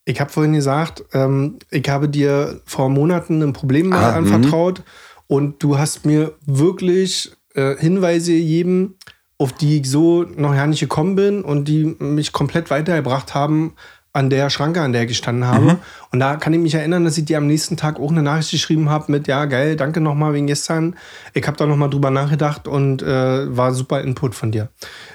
Ich 0.05 0.21
habe 0.21 0.31
vorhin 0.31 0.53
gesagt, 0.53 1.05
ähm, 1.13 1.59
ich 1.71 1.89
habe 1.89 2.09
dir 2.09 2.61
vor 2.67 2.89
Monaten 2.89 3.43
ein 3.43 3.53
Problem 3.53 3.89
mal 3.89 4.03
Ah, 4.13 4.15
anvertraut 4.17 4.83
und 5.27 5.63
du 5.63 5.79
hast 5.79 6.05
mir 6.07 6.33
wirklich 6.47 7.33
äh, 7.55 7.77
Hinweise 7.77 8.33
gegeben, 8.33 8.97
auf 9.39 9.53
die 9.53 9.81
ich 9.81 9.91
so 9.91 10.23
noch 10.37 10.53
gar 10.55 10.67
nicht 10.69 10.81
gekommen 10.81 11.17
bin 11.17 11.43
und 11.43 11.65
die 11.67 11.97
mich 11.99 12.33
komplett 12.33 12.71
weitergebracht 12.71 13.35
haben 13.35 13.75
an 14.15 14.31
der 14.31 14.49
Schranke, 14.49 14.81
an 14.81 14.93
der 14.93 15.03
ich 15.03 15.09
gestanden 15.09 15.45
habe. 15.47 15.65
Mhm. 15.65 15.79
Und 16.13 16.21
da 16.21 16.37
kann 16.37 16.53
ich 16.55 16.61
mich 16.61 16.75
erinnern, 16.75 17.05
dass 17.05 17.19
ich 17.19 17.25
dir 17.25 17.37
am 17.39 17.49
nächsten 17.49 17.77
Tag 17.77 17.99
auch 17.99 18.11
eine 18.13 18.23
Nachricht 18.23 18.53
geschrieben 18.53 18.89
habe 18.89 19.11
mit, 19.11 19.27
ja, 19.27 19.45
geil, 19.45 19.75
danke 19.75 20.01
nochmal 20.01 20.33
wegen 20.33 20.47
gestern. 20.47 20.95
Ich 21.35 21.45
habe 21.47 21.57
da 21.57 21.67
nochmal 21.67 21.91
drüber 21.91 22.11
nachgedacht 22.11 22.69
und 22.69 23.03
äh, 23.03 23.57
war 23.57 23.75
super 23.75 24.01
Input 24.03 24.37
von 24.37 24.53
dir. 24.53 24.69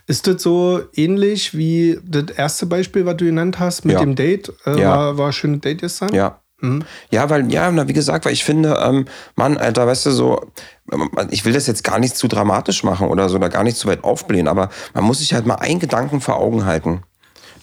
Ist 0.05 0.27
das 0.27 0.43
so 0.43 0.81
ähnlich 0.93 1.57
wie 1.57 1.97
das 2.05 2.25
erste 2.35 2.65
Beispiel, 2.65 3.05
was 3.05 3.15
du 3.15 3.25
genannt 3.25 3.57
hast 3.57 3.85
mit 3.85 3.93
Ja. 3.95 4.01
dem 4.01 4.15
Date? 4.15 4.51
Äh, 4.65 4.79
Ja. 4.81 4.89
war, 4.91 5.17
war 5.17 5.27
ein 5.27 5.33
schönes 5.33 5.61
Date 5.61 5.79
gestern? 5.79 6.13
ja. 6.13 6.39
Ja, 7.09 7.29
weil, 7.29 7.49
ja, 7.53 7.71
na, 7.71 7.87
wie 7.87 7.93
gesagt, 7.93 8.25
weil 8.25 8.33
ich 8.33 8.43
finde, 8.43 8.77
ähm, 8.83 9.05
Mann, 9.37 9.55
Alter, 9.57 9.87
weißt 9.87 10.07
du, 10.07 10.11
so, 10.11 10.41
ich 11.29 11.45
will 11.45 11.53
das 11.53 11.67
jetzt 11.67 11.85
gar 11.85 11.99
nicht 11.99 12.17
zu 12.17 12.27
dramatisch 12.27 12.83
machen 12.83 13.07
oder 13.07 13.29
so, 13.29 13.37
oder 13.37 13.47
gar 13.47 13.63
nicht 13.63 13.77
zu 13.77 13.87
weit 13.87 14.03
aufblähen, 14.03 14.49
aber 14.49 14.67
man 14.93 15.05
muss 15.05 15.19
sich 15.19 15.33
halt 15.33 15.45
mal 15.45 15.55
einen 15.55 15.79
Gedanken 15.79 16.19
vor 16.19 16.35
Augen 16.35 16.65
halten. 16.65 17.03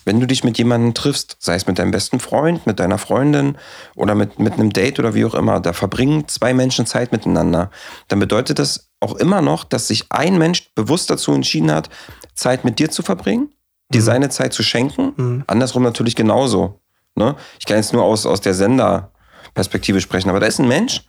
Wenn 0.06 0.20
du 0.20 0.26
dich 0.26 0.44
mit 0.44 0.56
jemandem 0.56 0.94
triffst, 0.94 1.36
sei 1.40 1.56
es 1.56 1.66
mit 1.66 1.80
deinem 1.80 1.90
besten 1.90 2.20
Freund, 2.20 2.64
mit 2.64 2.78
deiner 2.78 2.96
Freundin 2.96 3.58
oder 3.96 4.14
mit, 4.14 4.38
mit 4.38 4.54
einem 4.54 4.72
Date 4.72 5.00
oder 5.00 5.14
wie 5.14 5.24
auch 5.24 5.34
immer, 5.34 5.58
da 5.58 5.72
verbringen 5.72 6.28
zwei 6.28 6.54
Menschen 6.54 6.86
Zeit 6.86 7.10
miteinander, 7.10 7.72
dann 8.06 8.20
bedeutet 8.20 8.60
das 8.60 8.88
auch 9.00 9.16
immer 9.16 9.42
noch, 9.42 9.64
dass 9.64 9.88
sich 9.88 10.06
ein 10.10 10.38
Mensch 10.38 10.72
bewusst 10.76 11.10
dazu 11.10 11.32
entschieden 11.32 11.72
hat, 11.72 11.90
Zeit 12.34 12.64
mit 12.64 12.78
dir 12.78 12.88
zu 12.88 13.02
verbringen, 13.02 13.52
dir 13.92 14.00
seine 14.00 14.28
Zeit 14.30 14.52
zu 14.52 14.62
schenken. 14.62 15.42
Andersrum 15.48 15.82
natürlich 15.82 16.14
genauso. 16.14 16.80
Ne? 17.16 17.34
Ich 17.58 17.66
kann 17.66 17.76
jetzt 17.76 17.92
nur 17.92 18.04
aus, 18.04 18.26
aus 18.26 18.40
der 18.40 18.54
Senderperspektive 18.54 20.00
sprechen, 20.00 20.30
aber 20.30 20.38
da 20.38 20.46
ist 20.46 20.60
ein 20.60 20.68
Mensch, 20.68 21.04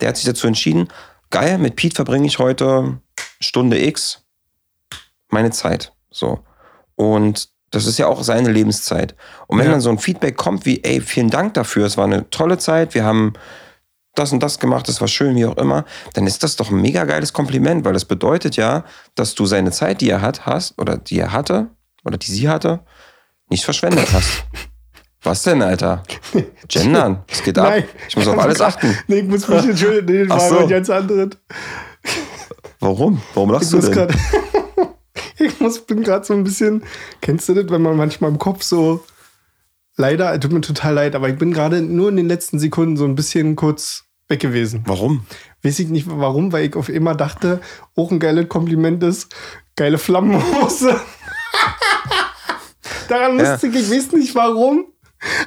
der 0.00 0.10
hat 0.10 0.18
sich 0.18 0.26
dazu 0.26 0.46
entschieden, 0.46 0.88
geil, 1.30 1.56
mit 1.56 1.76
Pete 1.76 1.96
verbringe 1.96 2.26
ich 2.26 2.38
heute 2.38 3.00
Stunde 3.40 3.82
X 3.82 4.26
meine 5.30 5.52
Zeit. 5.52 5.94
So. 6.10 6.40
Und 6.96 7.48
das 7.72 7.86
ist 7.86 7.98
ja 7.98 8.06
auch 8.06 8.22
seine 8.22 8.50
Lebenszeit. 8.52 9.14
Und 9.48 9.58
wenn 9.58 9.66
Ja. 9.66 9.72
dann 9.72 9.80
so 9.80 9.90
ein 9.90 9.98
Feedback 9.98 10.36
kommt 10.36 10.64
wie, 10.66 10.82
ey, 10.84 11.00
vielen 11.00 11.30
Dank 11.30 11.54
dafür, 11.54 11.84
es 11.86 11.96
war 11.96 12.04
eine 12.04 12.30
tolle 12.30 12.58
Zeit, 12.58 12.94
wir 12.94 13.04
haben 13.04 13.32
das 14.14 14.30
und 14.32 14.42
das 14.42 14.58
gemacht, 14.58 14.86
das 14.88 15.00
war 15.00 15.08
schön, 15.08 15.34
wie 15.36 15.46
auch 15.46 15.56
immer, 15.56 15.84
dann 16.14 16.26
ist 16.26 16.42
das 16.42 16.56
doch 16.56 16.70
ein 16.70 16.80
mega 16.80 17.04
geiles 17.04 17.32
Kompliment, 17.32 17.84
weil 17.84 17.94
das 17.94 18.04
bedeutet 18.04 18.56
ja, 18.56 18.84
dass 19.14 19.34
du 19.34 19.46
seine 19.46 19.70
Zeit, 19.70 20.00
die 20.02 20.10
er 20.10 20.20
hat, 20.20 20.44
hast, 20.46 20.78
oder 20.78 20.98
die 20.98 21.18
er 21.18 21.32
hatte, 21.32 21.68
oder 22.04 22.18
die 22.18 22.30
sie 22.30 22.48
hatte, 22.48 22.80
nicht 23.48 23.64
verschwendet 23.64 24.08
hast. 24.12 24.44
Was 25.24 25.42
denn, 25.44 25.62
Alter? 25.62 26.02
Gendern. 26.66 27.22
Es 27.28 27.42
geht 27.44 27.56
ab. 27.56 27.68
Nein. 27.68 27.84
Ich 28.08 28.16
muss 28.16 28.26
auf 28.26 28.38
alles 28.38 28.60
achten. 28.60 28.98
Nee, 29.06 29.20
ich 29.20 29.28
muss 29.28 29.46
mich 29.46 29.64
entschuldigen. 29.66 30.22
Nee, 30.22 30.26
das 30.26 30.36
Ach 30.46 30.50
war 30.50 30.60
so. 30.62 30.66
ganz 30.68 30.90
anderes. 30.90 31.28
Warum? 32.80 33.22
Warum 33.34 33.50
Ich 33.50 33.54
lachst 33.60 33.72
du 33.72 33.76
muss 33.76 33.90
denn? 33.90 34.08
Ich 35.46 35.60
muss, 35.60 35.80
bin 35.80 36.02
gerade 36.02 36.24
so 36.24 36.34
ein 36.34 36.44
bisschen. 36.44 36.82
Kennst 37.20 37.48
du 37.48 37.54
das, 37.54 37.70
wenn 37.70 37.82
man 37.82 37.96
manchmal 37.96 38.30
im 38.30 38.38
Kopf 38.38 38.62
so. 38.62 39.04
Leider, 39.96 40.38
tut 40.40 40.52
mir 40.52 40.60
total 40.62 40.94
leid, 40.94 41.14
aber 41.14 41.28
ich 41.28 41.36
bin 41.36 41.52
gerade 41.52 41.82
nur 41.82 42.08
in 42.08 42.16
den 42.16 42.28
letzten 42.28 42.58
Sekunden 42.58 42.96
so 42.96 43.04
ein 43.04 43.14
bisschen 43.14 43.56
kurz 43.56 44.04
weg 44.28 44.40
gewesen. 44.40 44.82
Warum? 44.86 45.26
Weiß 45.62 45.78
ich 45.78 45.88
nicht 45.88 46.06
warum, 46.08 46.52
weil 46.52 46.64
ich 46.66 46.76
auf 46.76 46.88
immer 46.88 47.14
dachte, 47.14 47.60
auch 47.94 48.10
ein 48.10 48.18
geiles 48.18 48.48
Kompliment 48.48 49.02
ist, 49.02 49.34
geile 49.76 49.98
Flammenhose. 49.98 50.98
Daran 53.08 53.38
Ja. 53.38 53.50
musste 53.52 53.66
ich, 53.66 53.74
ich 53.74 53.90
weiß 53.90 54.12
nicht 54.12 54.34
warum, 54.34 54.86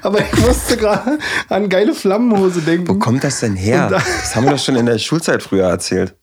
aber 0.02 0.20
ich 0.20 0.38
musste 0.46 0.78
gerade 0.78 1.18
an 1.50 1.70
geile 1.70 1.94
Flammenhose 1.94 2.62
denken. 2.62 2.88
Wo 2.88 2.96
kommt 3.00 3.24
das 3.24 3.40
denn 3.40 3.56
her? 3.56 3.88
Da- 3.90 3.98
Das 3.98 4.36
haben 4.36 4.46
wir 4.46 4.52
doch 4.52 4.60
schon 4.60 4.76
in 4.76 4.86
der 4.86 5.00
Schulzeit 5.00 5.42
früher 5.42 5.68
erzählt. 5.68 6.16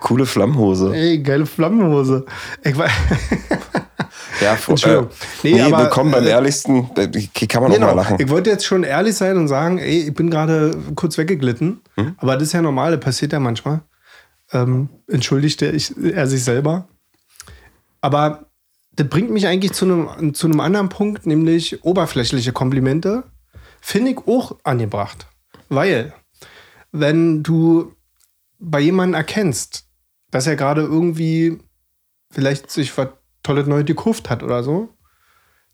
Coole 0.00 0.26
Flammhose. 0.26 0.94
Ey, 0.94 1.18
geile 1.18 1.46
Flammenhose. 1.46 2.24
Ich 2.62 2.76
war, 2.76 2.88
Ja, 4.40 4.58
Entschuldigung. 4.68 5.06
Äh, 5.06 5.08
Nee, 5.42 5.52
nee, 5.54 5.62
aber, 5.62 5.78
willkommen 5.84 6.10
beim 6.10 6.24
äh, 6.24 6.30
ehrlichsten. 6.30 6.88
Kann 6.94 7.62
man 7.62 7.70
auch 7.70 7.74
genau. 7.74 7.86
mal 7.88 7.94
lachen. 7.94 8.16
Ich 8.18 8.28
wollte 8.28 8.50
jetzt 8.50 8.64
schon 8.64 8.82
ehrlich 8.82 9.14
sein 9.14 9.36
und 9.36 9.48
sagen, 9.48 9.78
ey, 9.78 10.08
ich 10.08 10.14
bin 10.14 10.30
gerade 10.30 10.72
kurz 10.94 11.18
weggeglitten. 11.18 11.80
Hm? 11.96 12.14
Aber 12.18 12.34
das 12.34 12.44
ist 12.44 12.52
ja 12.52 12.62
normal, 12.62 12.92
das 12.92 13.00
passiert 13.00 13.32
ja 13.32 13.40
manchmal. 13.40 13.80
Ähm, 14.52 14.88
entschuldigte 15.08 15.66
ich, 15.66 15.94
er 15.96 16.26
sich 16.26 16.44
selber. 16.44 16.88
Aber 18.00 18.46
das 18.96 19.08
bringt 19.08 19.30
mich 19.30 19.46
eigentlich 19.46 19.72
zu 19.72 19.84
einem, 19.84 20.34
zu 20.34 20.46
einem 20.46 20.60
anderen 20.60 20.88
Punkt, 20.88 21.26
nämlich 21.26 21.84
oberflächliche 21.84 22.52
Komplimente. 22.52 23.24
Finde 23.80 24.12
ich 24.12 24.18
auch 24.26 24.56
angebracht. 24.62 25.26
Weil, 25.68 26.12
wenn 26.92 27.42
du 27.42 27.93
bei 28.64 28.80
jemandem 28.80 29.14
erkennst, 29.14 29.84
dass 30.30 30.46
er 30.46 30.56
gerade 30.56 30.82
irgendwie 30.82 31.58
vielleicht 32.30 32.70
sich 32.70 32.96
was 32.98 33.08
Tolles 33.42 33.66
Neues 33.66 33.86
gekauft 33.86 34.30
hat 34.30 34.42
oder 34.42 34.62
so, 34.62 34.88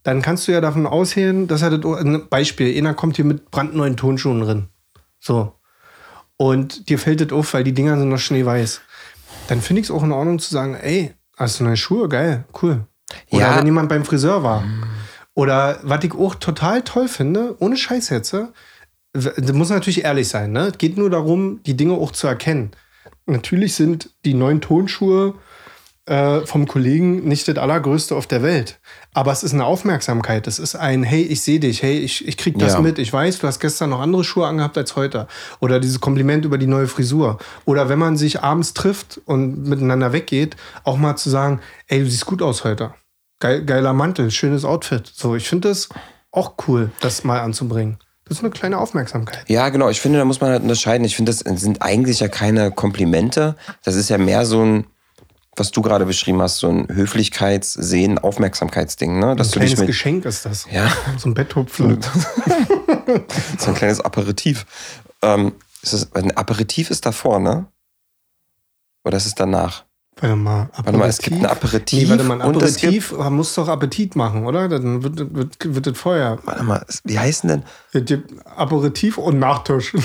dann 0.03 0.23
kannst 0.23 0.49
du 0.49 0.53
ja 0.53 0.61
davon 0.61 0.87
ausgehen, 0.87 1.47
dass 1.47 1.63
er 1.63 1.79
das, 1.79 1.99
ein 2.01 2.29
Beispiel, 2.29 2.77
einer 2.77 2.95
kommt 2.95 3.17
hier 3.17 3.25
mit 3.25 3.51
brandneuen 3.51 3.97
Tonschuhen 3.97 4.41
drin. 4.41 4.69
So. 5.21 5.55
Und 6.37 6.89
dir 6.89 6.99
fällt 6.99 7.21
das 7.21 7.33
auf, 7.33 7.53
weil 7.55 7.65
die 7.65 7.73
Dinger 7.75 7.99
sind 7.99 8.09
noch 8.09 8.19
schneeweiß. 8.19 8.81
Dann 9.49 9.61
finde 9.61 9.81
ich 9.81 9.87
es 9.87 9.91
auch 9.91 10.03
in 10.03 10.13
Ordnung 10.13 10.39
zu 10.39 10.51
sagen, 10.51 10.75
ey, 10.75 11.15
hast 11.37 11.61
du 11.61 11.65
neue 11.65 11.77
Schuhe? 11.77 12.09
Geil, 12.09 12.45
cool. 12.63 12.87
Oder 13.31 13.41
Ja. 13.51 13.57
wenn 13.57 13.67
jemand 13.67 13.89
beim 13.89 14.05
Friseur 14.05 14.43
war. 14.43 14.65
Oder 15.35 15.79
was 15.83 16.03
ich 16.05 16.15
auch 16.15 16.35
total 16.35 16.83
toll 16.83 17.09
finde, 17.09 17.57
ohne 17.61 17.77
Scheiß 17.77 18.09
jetzt, 18.11 18.35
das 19.13 19.53
muss 19.53 19.71
natürlich 19.71 20.05
ehrlich 20.05 20.29
sein, 20.29 20.53
ne? 20.53 20.69
Es 20.69 20.79
geht 20.79 20.97
nur 20.97 21.11
darum, 21.11 21.63
die 21.65 21.77
Dinge 21.77 21.95
auch 21.95 22.13
zu 22.13 22.27
erkennen. 22.27 22.71
Natürlich 23.27 23.75
sind 23.75 24.11
die 24.25 24.35
neuen 24.35 24.61
Tonschuhe 24.61 25.35
äh, 26.07 26.41
vom 26.47 26.67
Kollegen 26.67 27.29
nicht 27.29 27.47
das 27.47 27.57
allergrößte 27.57 28.17
auf 28.17 28.27
der 28.27 28.43
Welt. 28.43 28.81
Aber 29.15 29.31
es 29.33 29.43
ist 29.43 29.53
eine 29.53 29.65
Aufmerksamkeit. 29.65 30.47
Es 30.47 30.59
ist 30.59 30.75
ein, 30.75 31.03
hey, 31.03 31.23
ich 31.23 31.43
sehe 31.43 31.61
dich, 31.61 31.83
hey, 31.83 31.99
ich, 31.99 32.27
ich 32.27 32.37
krieg 32.37 32.59
das 32.59 32.75
Ja. 32.75 32.81
mit. 32.81 32.99
Ich 32.99 33.13
weiß, 33.13 33.39
du 33.39 33.47
hast 33.47 33.61
gestern 33.61 33.91
noch 33.91 34.01
andere 34.01 34.25
Schuhe 34.25 34.47
angehabt 34.47 34.77
als 34.79 34.97
heute. 34.97 35.29
Oder 35.61 35.79
dieses 35.79 36.01
Kompliment 36.01 36.45
über 36.45 36.59
die 36.59 36.67
neue 36.67 36.89
Frisur. 36.89 37.39
Oder 37.65 37.89
wenn 37.89 37.99
man 37.99 38.17
sich 38.17 38.43
abends 38.43 38.75
trifft 38.75 39.21
und 39.25 39.69
miteinander 39.69 40.13
weggeht, 40.13 40.57
auch 40.85 40.97
mal 40.97 41.17
zu 41.17 41.31
sagen, 41.31 41.61
ey, 41.87 42.01
du 42.01 42.11
siehst 42.11 42.27
gut 42.27 42.43
aus 42.43 42.65
heute. 42.65 42.95
Geil, 43.39 43.65
geiler 43.65 43.93
Mantel, 43.93 44.31
schönes 44.31 44.65
Outfit. 44.65 45.11
So, 45.15 45.37
ich 45.37 45.49
finde 45.49 45.69
das 45.69 45.89
auch 46.33 46.55
cool, 46.67 46.91
das 47.01 47.25
mal 47.25 47.41
anzubringen. 47.41 47.99
Das 48.31 48.39
ist 48.39 48.45
eine 48.45 48.53
kleine 48.53 48.79
Aufmerksamkeit. 48.79 49.45
Ja, 49.49 49.71
genau. 49.71 49.89
Ich 49.89 50.01
finde, 50.01 50.21
da 50.21 50.25
muss 50.25 50.41
man 50.41 50.51
halt 50.51 50.63
unterscheiden. 50.63 51.05
Ich 51.05 51.17
finde, 51.17 51.33
das 51.33 51.41
sind 51.41 51.83
eigentlich 51.83 52.21
ja 52.21 52.29
keine 52.29 52.71
Komplimente. 52.71 53.57
Das 53.83 53.97
ist 53.97 54.09
ja 54.09 54.19
mehr 54.19 54.47
so 54.47 54.65
ein, 54.65 54.87
was 55.57 55.73
du 55.73 55.83
gerade 55.83 56.07
beschrieben 56.07 56.41
hast, 56.41 56.59
so 56.59 56.69
ein 56.69 56.87
Höflichkeits-, 56.87 57.73
Sehen-, 57.73 58.21
Aufmerksamkeitsding, 58.21 59.19
ne? 59.19 59.35
Dass 59.35 59.49
Ein 59.49 59.63
kleines 59.63 59.81
mit, 59.81 59.89
Geschenk 59.89 60.25
ist 60.27 60.45
das. 60.45 60.69
ja, 60.71 60.93
So 61.19 61.29
ein 61.29 61.35
Betthupfler. 61.35 61.99
so 63.59 63.71
ein 63.71 63.75
kleines 63.75 64.01
Aperitif. 64.01 64.65
Ähm, 65.23 65.57
ist 65.83 65.93
das, 65.93 66.15
ein 66.15 66.31
Aperitif 66.37 66.93
ist 66.93 67.05
davor, 67.07 67.41
ne? 67.41 67.67
Oder 69.03 69.17
ist 69.17 69.27
es 69.27 69.35
danach? 69.35 69.87
Warte 70.21 70.37
mal, 70.37 70.69
Warte 70.77 70.99
mal, 70.99 71.09
es 71.09 71.19
gibt 71.19 71.37
ein 71.39 71.47
Aperitif. 71.47 72.03
Nee, 72.05 72.11
warte 72.11 72.25
mal, 72.25 72.41
ein 72.41 72.49
und 72.49 72.57
Aperitif 72.57 73.13
man 73.17 73.33
muss 73.35 73.55
doch 73.55 73.69
Appetit 73.69 74.17
machen, 74.17 74.45
oder? 74.47 74.69
Dann 74.69 75.03
wird, 75.03 75.35
wird, 75.35 75.57
wird 75.75 75.87
das 75.87 75.97
vorher. 75.99 76.39
warte 76.45 76.63
mal, 76.63 76.85
wie 77.05 77.19
heißen 77.19 77.49
denn? 77.49 77.63
Aperitif 78.57 79.17
und 79.19 79.39
Nachtisch. 79.39 79.95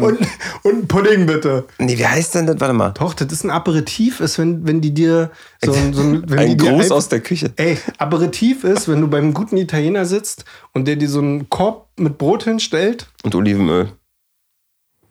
und, 0.00 0.18
und 0.62 0.74
ein 0.82 0.88
Pudding 0.88 1.26
bitte. 1.26 1.64
Nee, 1.78 1.96
wie 1.98 2.06
heißt 2.06 2.34
denn 2.34 2.46
das? 2.46 2.60
Warte 2.60 2.74
mal. 2.74 2.90
Doch, 2.92 3.14
das 3.14 3.32
ist 3.32 3.44
ein 3.44 3.50
Aperitif, 3.50 4.20
ist, 4.20 4.38
wenn, 4.38 4.66
wenn 4.66 4.80
die 4.80 4.92
dir 4.92 5.30
so, 5.64 5.72
ein- 5.72 5.94
so 5.94 6.02
wenn 6.12 6.22
die 6.26 6.34
Ein 6.36 6.58
dir 6.58 6.70
Gruß 6.72 6.82
einfach- 6.84 6.96
aus 6.96 7.08
der 7.08 7.20
Küche. 7.20 7.52
Ey, 7.56 7.78
Aperitif 7.98 8.64
ist, 8.64 8.88
wenn 8.88 9.00
du 9.00 9.08
beim 9.08 9.32
guten 9.34 9.56
Italiener 9.56 10.04
sitzt 10.04 10.44
und 10.72 10.86
der 10.88 10.96
dir 10.96 11.08
so 11.08 11.20
einen 11.20 11.48
Korb 11.48 11.88
mit 11.98 12.18
Brot 12.18 12.44
hinstellt. 12.44 13.06
Und 13.22 13.34
Olivenöl. 13.34 13.90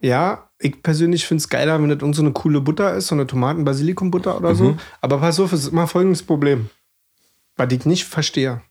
Ja, 0.02 0.47
ich 0.60 0.82
persönlich 0.82 1.26
finde 1.28 1.42
es 1.42 1.50
geiler, 1.50 1.82
wenn 1.82 1.90
das 1.90 2.00
irgend 2.00 2.16
so 2.16 2.22
eine 2.22 2.32
coole 2.32 2.62
Butter 2.62 2.96
ist, 2.96 3.08
so 3.08 3.16
eine 3.16 3.28
Tomaten-Basilikum-Butter 3.28 4.38
oder 4.38 4.56
so. 4.56 4.78
Aber 5.02 5.20
pass 5.20 5.40
auf, 5.40 5.54
es 5.54 5.62
ist 5.64 5.72
immer 5.72 5.88
folgendes 5.88 6.24
Problem, 6.24 6.70
was 7.56 7.72
ich 7.72 7.86
nicht 7.86 8.06
verstehe. 8.06 8.62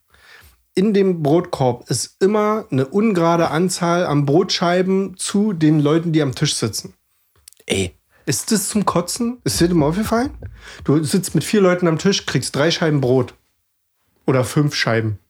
In 0.74 0.92
dem 0.92 1.22
Brotkorb 1.22 1.88
ist 1.88 2.20
immer 2.20 2.66
eine 2.70 2.86
ungerade 2.86 3.50
Anzahl 3.50 4.04
an 4.04 4.26
Brotscheiben 4.26 5.16
zu 5.16 5.52
den 5.52 5.80
Leuten, 5.80 6.12
die 6.12 6.20
am 6.22 6.34
Tisch 6.34 6.54
sitzen. 6.54 6.92
Ey, 7.66 7.92
Ist 8.26 8.50
das 8.50 8.68
zum 8.68 8.84
Kotzen? 8.84 9.38
Ist 9.44 9.60
dir 9.60 9.68
das 9.68 9.76
mal 9.76 9.86
aufgefallen? 9.86 10.30
Du 10.82 11.02
sitzt 11.04 11.34
mit 11.36 11.44
vier 11.44 11.60
Leuten 11.60 11.86
am 11.86 11.96
Tisch, 11.98 12.26
kriegst 12.26 12.56
drei 12.56 12.72
Scheiben 12.72 13.00
Brot. 13.00 13.34
Oder 14.26 14.42
fünf 14.44 14.74
Scheiben. 14.74 15.20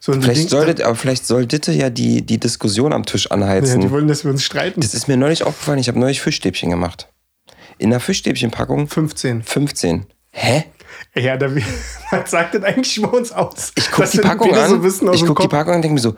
So, 0.00 0.12
vielleicht 0.12 0.28
denkst 0.38 0.50
soll 0.50 0.66
dann- 0.66 0.76
das, 0.76 0.86
aber 0.86 0.94
vielleicht 0.94 1.26
soll 1.26 1.46
das 1.46 1.74
ja 1.74 1.90
die, 1.90 2.22
die 2.24 2.38
Diskussion 2.38 2.92
am 2.92 3.04
Tisch 3.04 3.24
ja, 3.26 3.30
anheizen. 3.32 3.80
die 3.80 3.90
wollen, 3.90 4.08
dass 4.08 4.24
wir 4.24 4.30
uns 4.30 4.42
streiten. 4.44 4.80
das 4.80 4.94
ist 4.94 5.08
mir 5.08 5.16
neulich 5.16 5.42
aufgefallen, 5.42 5.78
ich 5.78 5.88
habe 5.88 5.98
neulich 5.98 6.20
Fischstäbchen 6.20 6.70
gemacht. 6.70 7.08
In 7.78 7.90
der 7.90 8.00
Fischstäbchenpackung 8.00 8.88
15. 8.88 9.42
15. 9.42 10.06
Hä? 10.30 10.64
Ja, 11.14 11.36
da, 11.36 11.48
was 12.10 12.30
sagt 12.30 12.54
das 12.54 12.62
eigentlich 12.64 13.00
bei 13.00 13.08
uns 13.08 13.32
aus? 13.32 13.72
Ich 13.76 13.90
guck 13.90 14.10
die 14.10 14.18
Packung 14.18 14.54
an. 14.54 14.70
So 14.70 14.82
wissen 14.82 15.12
ich 15.12 15.20
dem 15.20 15.28
guck 15.28 15.40
die. 15.40 15.48
Packung 15.48 15.72
an 15.72 15.76
und 15.76 15.82
denke 15.82 15.94
mir 15.94 16.00
so, 16.00 16.14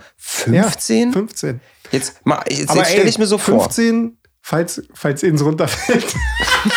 Ja, 0.51 0.62
15? 0.64 1.12
15. 1.12 1.61
Jetzt, 1.93 2.25
mal- 2.25 2.43
jetzt, 2.49 2.75
jetzt 2.75 2.90
stelle 2.90 3.09
ich 3.09 3.19
mir 3.19 3.27
so 3.27 3.37
vor. 3.38 3.61
15, 3.64 4.16
falls, 4.43 4.83
falls 4.95 5.23
ihnen 5.23 5.38
runterfällt. 5.38 6.14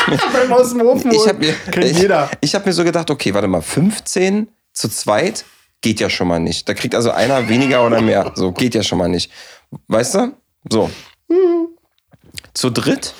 Beim 0.33 0.51
aus 0.53 0.69
dem 0.71 0.81
Ofen 0.81 1.11
Ich 1.11 1.27
habe 1.27 1.39
mir, 1.39 1.53
Kennt 1.71 1.85
ich, 1.85 1.99
jeder. 1.99 2.29
ich 2.41 2.55
hab 2.55 2.65
mir 2.65 2.73
so 2.73 2.83
gedacht, 2.83 3.09
okay, 3.11 3.33
warte 3.33 3.47
mal, 3.47 3.61
15 3.61 4.47
zu 4.73 4.89
zweit 4.89 5.45
geht 5.83 5.99
ja 5.99 6.09
schon 6.09 6.27
mal 6.27 6.39
nicht. 6.39 6.67
Da 6.67 6.73
kriegt 6.73 6.95
also 6.95 7.11
einer 7.11 7.47
weniger 7.49 7.85
oder 7.85 8.01
mehr. 8.01 8.31
So, 8.33 8.51
geht 8.51 8.73
ja 8.73 8.81
schon 8.81 8.97
mal 8.97 9.09
nicht. 9.09 9.29
Weißt 9.87 10.15
du? 10.15 10.33
So. 10.69 10.89
Zu 12.55 12.69
dritt 12.71 13.13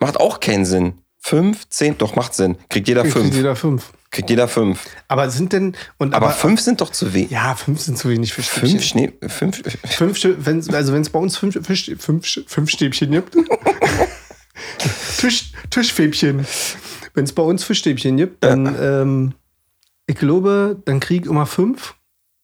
macht 0.00 0.18
auch 0.18 0.40
keinen 0.40 0.64
Sinn. 0.64 0.94
15, 1.20 1.98
doch 1.98 2.16
macht 2.16 2.34
Sinn. 2.34 2.56
Kriegt 2.68 2.88
jeder 2.88 3.02
Kriegt 3.02 3.14
fünf. 3.14 3.34
jeder 3.36 3.54
fünf. 3.54 3.92
Kriegt 4.10 4.28
jeder 4.28 4.48
fünf. 4.48 4.80
Aber 5.08 5.30
sind 5.30 5.52
denn. 5.52 5.76
Und 5.98 6.14
Aber 6.14 6.26
aber, 6.26 6.34
fünf 6.34 6.60
sind 6.60 6.80
doch 6.80 6.90
zu 6.90 7.14
wenig. 7.14 7.30
Ja, 7.30 7.54
fünf 7.54 7.80
sind 7.80 7.96
zu 7.96 8.08
wenig 8.10 8.32
für 8.32 8.42
Stäbchen. 8.42 8.68
Fünf 8.70 8.84
Schnee, 8.84 9.12
fünf, 9.28 9.62
Fünf, 9.86 10.18
Stö- 10.18 10.34
wenn's, 10.38 10.68
also 10.68 10.92
wenn 10.92 11.02
es 11.02 11.10
bei 11.10 11.18
uns 11.20 11.36
fünf, 11.36 11.54
fünf, 11.64 12.02
fünf, 12.02 12.26
fünf 12.46 12.70
Stäbchen 12.70 13.10
gibt. 13.12 13.36
Tisch, 15.18 15.52
Tischfäbchen. 15.70 16.44
Wenn 17.14 17.24
es 17.24 17.32
bei 17.32 17.42
uns 17.42 17.62
Fischstäbchen 17.64 18.16
gibt, 18.16 18.42
dann, 18.42 18.74
ähm, 18.80 19.34
ich 20.06 20.16
glaube, 20.16 20.80
dann 20.84 21.00
krieg 21.00 21.24
ich 21.24 21.30
immer 21.30 21.46
fünf 21.46 21.94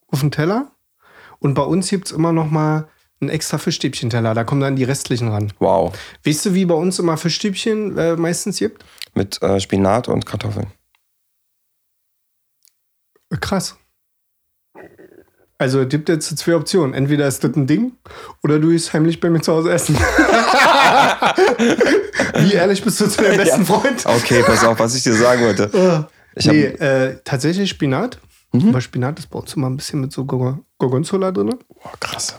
auf 0.09 0.21
den 0.21 0.31
Teller. 0.31 0.73
Und 1.39 1.55
bei 1.55 1.63
uns 1.63 1.89
gibt 1.89 2.07
es 2.07 2.13
immer 2.13 2.33
noch 2.33 2.51
mal 2.51 2.89
einen 3.21 3.31
extra 3.31 3.59
Fischstäbchen-Teller. 3.59 4.35
Da 4.35 4.45
kommen 4.45 4.61
dann 4.61 4.77
die 4.77 4.85
restlichen 4.85 5.29
ran. 5.29 5.53
Wow. 5.59 5.97
Weißt 6.25 6.47
du, 6.47 6.55
wie 6.55 6.65
bei 6.65 6.75
uns 6.75 6.99
immer 6.99 7.17
Fischstäbchen 7.17 7.97
äh, 7.99 8.17
meistens 8.17 8.59
gibt? 8.59 8.85
Mit 9.15 9.43
äh, 9.43 9.61
Spinat 9.61 10.09
und 10.09 10.27
Kartoffeln. 10.27 10.69
Krass. 13.41 13.77
Also 15.59 15.81
es 15.81 15.89
gibt 15.89 16.09
jetzt 16.09 16.39
zwei 16.39 16.55
Optionen. 16.55 16.95
Entweder 16.95 17.27
ist 17.27 17.43
das 17.43 17.57
ein 17.57 17.67
Ding 17.67 17.93
oder 18.45 18.61
du 18.61 18.71
isst 18.71 18.93
heimlich 18.93 19.19
bei 19.19 19.29
mir 19.29 19.41
zu 19.41 19.53
Hause 19.53 19.73
essen. 19.73 19.97
Wie 22.37 22.53
ehrlich 22.53 22.83
bist 22.85 23.01
du 23.01 23.09
zu 23.09 23.21
deinem 23.21 23.39
besten 23.39 23.67
Freund? 23.67 24.07
Okay, 24.07 24.45
pass 24.47 24.63
auf, 24.65 24.79
was 24.79 24.95
ich 24.95 25.03
dir 25.03 25.15
sagen 25.15 25.43
wollte. 25.43 26.07
Ich 26.39 26.47
nee, 26.47 26.65
äh, 26.65 27.19
tatsächlich 27.25 27.71
Spinat. 27.71 28.19
Aber 28.53 28.81
Spinat 28.81 29.19
ist 29.19 29.29
bei 29.29 29.39
uns 29.39 29.53
immer 29.55 29.69
ein 29.69 29.77
bisschen 29.77 30.01
mit 30.01 30.11
so 30.13 30.25
Gor- 30.25 30.59
Gorgonzola 30.79 31.31
drin. 31.33 31.55
Boah, 31.69 31.93
krass. 32.01 32.39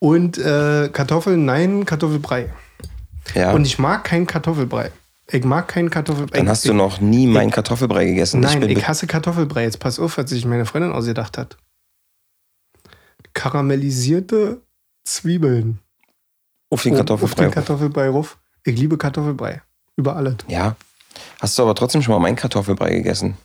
Und 0.00 0.36
äh, 0.38 0.88
Kartoffeln, 0.92 1.44
nein, 1.44 1.84
Kartoffelbrei. 1.84 2.52
Ja. 3.34 3.52
Und 3.52 3.64
ich 3.66 3.78
mag 3.78 4.02
keinen 4.04 4.26
Kartoffelbrei. 4.26 4.90
Ich 5.30 5.44
mag 5.44 5.68
keinen 5.68 5.90
Kartoffelbrei. 5.90 6.38
Dann 6.38 6.48
hast 6.48 6.64
du 6.66 6.72
noch 6.72 7.00
nie 7.00 7.26
meinen 7.26 7.50
Kartoffelbrei 7.50 8.06
gegessen. 8.06 8.40
Nein, 8.40 8.60
bin 8.60 8.70
ich, 8.70 8.88
hasse 8.88 9.06
Kartoffelbrei. 9.06 9.64
Jetzt 9.64 9.78
pass 9.78 9.98
auf, 10.00 10.16
was 10.18 10.30
sich 10.30 10.44
meine 10.46 10.64
Freundin 10.66 10.90
ausgedacht 10.92 11.36
hat. 11.38 11.56
Karamellisierte 13.34 14.62
Zwiebeln. 15.04 15.78
auf 16.70 16.82
den 16.82 16.92
Auf 16.92 16.98
Kartoffelbrei. 16.98 17.44
den 17.44 17.50
Kartoffelbrei 17.52 18.08
ruf. 18.08 18.38
Ich 18.64 18.76
liebe 18.78 18.98
Kartoffelbrei. 18.98 19.62
Über 19.96 20.16
alles. 20.16 20.36
ja. 20.48 20.76
Hast 21.40 21.58
du 21.58 21.62
aber 21.62 21.74
trotzdem 21.74 22.02
schon 22.02 22.14
mal 22.14 22.20
meinen 22.20 22.36
Kartoffelbrei 22.36 22.90
gegessen? 22.90 23.36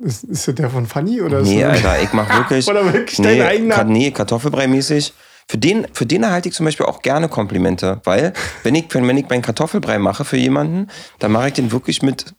Ist, 0.00 0.24
ist 0.24 0.46
das 0.48 0.54
der 0.54 0.68
von 0.70 0.86
Fanny? 0.86 1.22
Oder 1.22 1.42
Nee, 1.42 1.64
Alter, 1.64 2.02
ich 2.02 2.12
mach 2.12 2.28
wirklich. 2.38 2.68
Oder 2.68 2.92
wirklich 2.92 3.18
nee, 3.18 3.38
dein 3.38 3.48
eigener? 3.48 3.74
Ka 3.76 3.84
nee, 3.84 4.10
Kartoffelbrei-mäßig. 4.10 5.12
Für 5.48 5.58
den, 5.58 5.86
für 5.92 6.06
den 6.06 6.24
erhalte 6.24 6.48
ich 6.48 6.54
zum 6.54 6.66
Beispiel 6.66 6.86
auch 6.86 7.02
gerne 7.02 7.28
Komplimente, 7.28 8.00
weil 8.04 8.32
wenn 8.64 8.74
ich, 8.74 8.92
wenn 8.92 9.16
ich 9.16 9.28
meinen 9.28 9.42
Kartoffelbrei 9.42 9.98
mache 9.98 10.24
für 10.24 10.36
jemanden, 10.36 10.88
dann 11.20 11.30
mache 11.32 11.48
ich 11.48 11.54
den 11.54 11.70
wirklich 11.70 12.02
mit. 12.02 12.34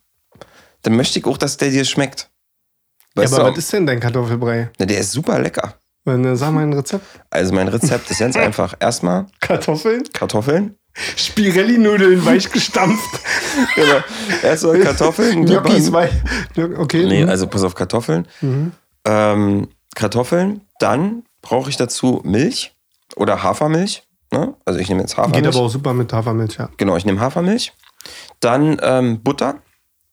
Dann 0.82 0.94
möchte 0.94 1.18
ich 1.18 1.24
auch, 1.24 1.38
dass 1.38 1.56
der 1.56 1.70
dir 1.70 1.84
schmeckt. 1.84 2.30
Ja, 3.16 3.22
Weißt 3.22 3.34
aber 3.34 3.44
du? 3.44 3.50
was 3.52 3.58
ist 3.58 3.72
denn 3.72 3.86
dein 3.86 3.98
Kartoffelbrei? 3.98 4.70
Na, 4.78 4.86
der 4.86 4.98
ist 4.98 5.12
super 5.12 5.38
lecker. 5.38 5.74
Dann, 6.04 6.24
äh, 6.24 6.36
Sag 6.36 6.52
mal 6.52 6.62
ein 6.62 6.72
Rezept. 6.72 7.04
Also 7.30 7.54
mein 7.54 7.68
Rezept 7.68 8.10
ist 8.10 8.18
ganz 8.20 8.36
einfach. 8.36 8.74
Erstmal 8.78 9.26
Kartoffeln? 9.40 10.04
Kartoffeln. 10.12 10.77
Spirelli-Nudeln 11.16 12.24
weich 12.24 12.50
gestampft. 12.50 13.20
Genau. 13.74 13.96
Erstmal 14.42 14.80
Kartoffeln. 14.80 15.44
Gnocchis 15.46 15.92
weich. 15.92 16.10
Okay. 16.56 17.04
Nee, 17.06 17.24
mhm. 17.24 17.28
also 17.30 17.46
pass 17.46 17.62
auf 17.62 17.74
Kartoffeln. 17.74 18.26
Ähm, 19.04 19.68
Kartoffeln. 19.94 20.62
Dann 20.78 21.24
brauche 21.42 21.70
ich 21.70 21.76
dazu 21.76 22.20
Milch 22.24 22.72
oder 23.16 23.42
Hafermilch. 23.42 24.02
Ne? 24.32 24.54
Also 24.64 24.78
ich 24.80 24.88
nehme 24.88 25.00
jetzt 25.00 25.16
Hafermilch. 25.16 25.44
Geht 25.44 25.54
aber 25.54 25.64
auch 25.64 25.70
super 25.70 25.94
mit 25.94 26.12
Hafermilch, 26.12 26.56
ja. 26.58 26.68
Genau, 26.76 26.96
ich 26.96 27.04
nehme 27.04 27.20
Hafermilch. 27.20 27.72
Dann 28.40 28.78
ähm, 28.82 29.22
Butter. 29.22 29.56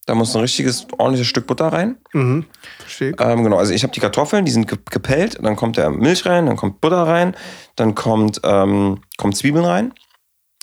Da 0.08 0.13
muss 0.13 0.36
ein 0.36 0.41
richtiges, 0.41 0.86
ordentliches 1.00 1.26
Stück 1.28 1.48
Butter 1.48 1.67
rein. 1.67 1.98
Mhm. 2.13 2.45
Verstehe. 2.78 3.15
Ähm, 3.19 3.43
genau, 3.43 3.58
also 3.58 3.74
ich 3.74 3.82
habe 3.82 3.91
die 3.91 4.00
Kartoffeln, 4.00 4.45
die 4.45 4.52
sind 4.52 4.67
ge- 4.67 4.78
gepellt. 4.91 5.38
Dann 5.41 5.56
kommt 5.56 5.78
der 5.78 5.89
Milch 5.89 6.28
rein, 6.28 6.45
dann 6.45 6.58
kommt 6.58 6.80
Butter 6.80 7.08
rein, 7.08 7.36
dann 7.76 7.95
kommt, 7.95 8.39
ähm, 8.43 9.00
kommt 9.17 9.36
Zwiebeln 9.36 9.65
rein. 9.65 9.93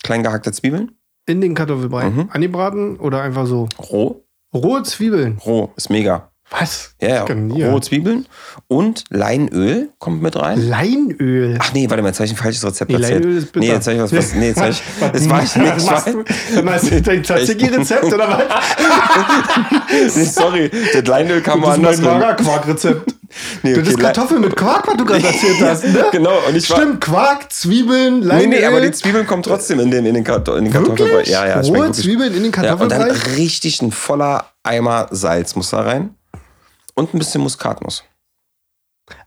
Klein 0.03 0.23
gehackte 0.23 0.53
Zwiebeln. 0.53 0.93
In 1.27 1.41
den 1.41 1.55
Kartoffelbrei. 1.55 2.11
Mhm. 2.11 2.29
Angebraten 2.33 2.97
oder 2.97 3.23
einfach 3.23 3.47
so? 3.47 3.69
Roh. 3.79 4.25
Rohe 4.55 4.83
Zwiebeln. 4.83 5.39
Roh, 5.47 5.71
ist 5.77 5.89
mega. 5.89 6.29
Was? 6.51 6.95
Ja, 7.01 7.25
ja. 7.27 7.71
Rohe 7.71 7.81
Zwiebeln. 7.81 8.27
Und 8.69 9.05
Leinöl 9.09 9.89
kommt 9.99 10.21
mit 10.23 10.37
rein. 10.37 10.61
Leinöl. 10.69 11.57
Ach 11.59 11.73
nee, 11.73 11.89
warte 11.89 12.03
mal, 12.03 12.09
jetzt 12.09 12.19
habe 12.19 12.27
ich 12.27 12.33
ein 12.33 12.37
falsches 12.37 12.63
Rezept 12.67 12.91
Nee, 12.91 12.97
erzählt. 12.97 13.25
Leinöl 13.25 13.39
ist 13.39 13.53
bitter. 13.53 13.67
Nee, 13.67 13.73
jetzt 13.73 13.87
habe 13.87 13.97
ich 13.97 14.03
was, 14.03 14.13
was 14.13 14.35
nee, 14.35 14.49
jetzt 14.49 14.61
habe 14.61 14.71
ich, 14.71 14.83
Was 15.01 15.13
jetzt 15.13 15.31
war 15.31 15.43
ich 15.43 15.57
nicht, 15.57 15.77
ich 15.79 15.87
machst 15.87 16.07
du? 16.09 16.23
Du 16.93 17.03
dein 17.03 17.25
Tzatziki-Rezept 17.25 18.05
oder 18.05 18.29
was? 18.29 18.43
nee, 20.17 20.25
sorry, 20.25 20.71
das 20.93 21.07
Leinöl 21.07 21.41
kam 21.41 21.63
Das 21.63 21.79
ist 21.79 22.03
mein. 22.03 22.19
Magerquark-Rezept. 22.21 23.15
Nee, 23.63 23.75
Das 23.75 23.89
okay, 23.89 24.03
Kartoffeln 24.03 24.41
mit 24.41 24.57
Quark, 24.57 24.87
was 24.89 24.97
du 24.97 25.05
gerade 25.05 25.27
erzählt 25.27 25.61
hast, 25.63 25.85
ne? 25.85 26.05
Genau, 26.13 26.39
und 26.49 26.55
ich 26.57 26.69
war, 26.71 26.77
Stimmt, 26.79 27.01
Quark, 27.01 27.53
Zwiebeln, 27.53 28.21
nee, 28.21 28.27
Leinöl. 28.27 28.49
nee, 28.49 28.65
aber 28.65 28.81
die 28.81 28.91
Zwiebeln 28.93 29.27
kommen 29.27 29.43
trotzdem 29.43 29.81
in 29.81 29.91
den, 29.91 30.05
in 30.07 30.15
den, 30.15 30.25
Karto 30.25 30.55
in 30.57 30.65
den 30.65 30.73
Kartoffelbrei. 30.73 31.13
Wirklich? 31.13 31.29
Ja, 31.31 31.47
ja, 31.47 31.61
Rohe. 31.61 31.93
Zwiebeln 31.93 32.35
in 32.35 32.43
den 32.43 32.53
Ja, 32.53 32.75
und 32.75 32.91
dann 32.93 32.99
Kartoffelbrei? 33.01 33.35
richtig 33.37 33.81
ein 33.83 33.91
voller 33.93 34.47
Eimer 34.63 35.09
Salz 35.11 35.57
muss 35.57 35.71
da 35.71 35.81
rein. 35.81 36.15
Und 36.95 37.15
ein 37.15 37.19
bisschen 37.19 37.41
Muskatnuss. 37.43 38.05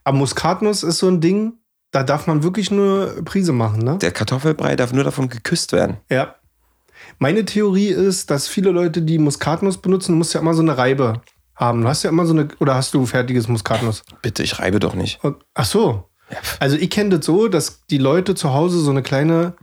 Aber 0.04 0.16
Muskatnuss 0.16 0.82
ist 0.82 0.98
so 0.98 1.08
ein 1.08 1.20
Ding, 1.20 1.54
da 1.90 2.02
darf 2.02 2.26
man 2.26 2.42
wirklich 2.42 2.70
nur 2.70 3.22
Prise 3.24 3.52
machen, 3.52 3.82
ne? 3.82 3.98
Der 3.98 4.12
Kartoffelbrei 4.12 4.76
darf 4.76 4.92
nur 4.92 5.04
davon 5.04 5.28
geküsst 5.28 5.72
werden. 5.72 5.96
Ja. 6.10 6.36
Meine 7.18 7.44
Theorie 7.44 7.88
ist, 7.88 8.30
dass 8.30 8.48
viele 8.48 8.70
Leute, 8.70 9.02
die 9.02 9.18
Muskatnuss 9.18 9.78
benutzen, 9.78 10.12
du 10.12 10.18
musst 10.18 10.32
ja 10.34 10.40
immer 10.40 10.54
so 10.54 10.62
eine 10.62 10.76
Reibe 10.78 11.20
haben. 11.56 11.82
Du 11.82 11.88
hast 11.88 12.02
ja 12.02 12.10
immer 12.10 12.26
so 12.26 12.32
eine, 12.34 12.48
oder 12.60 12.74
hast 12.74 12.94
du 12.94 13.06
fertiges 13.06 13.48
Muskatnuss? 13.48 14.02
Bitte, 14.22 14.42
ich 14.42 14.58
reibe 14.58 14.78
doch 14.80 14.94
nicht. 14.94 15.22
Und, 15.24 15.36
ach 15.54 15.64
so. 15.64 16.08
Also 16.60 16.76
ich 16.76 16.90
kenne 16.90 17.16
das 17.18 17.26
so, 17.26 17.48
dass 17.48 17.86
die 17.86 17.98
Leute 17.98 18.34
zu 18.34 18.52
Hause 18.52 18.80
so 18.80 18.90
eine 18.90 19.02
kleine, 19.02 19.54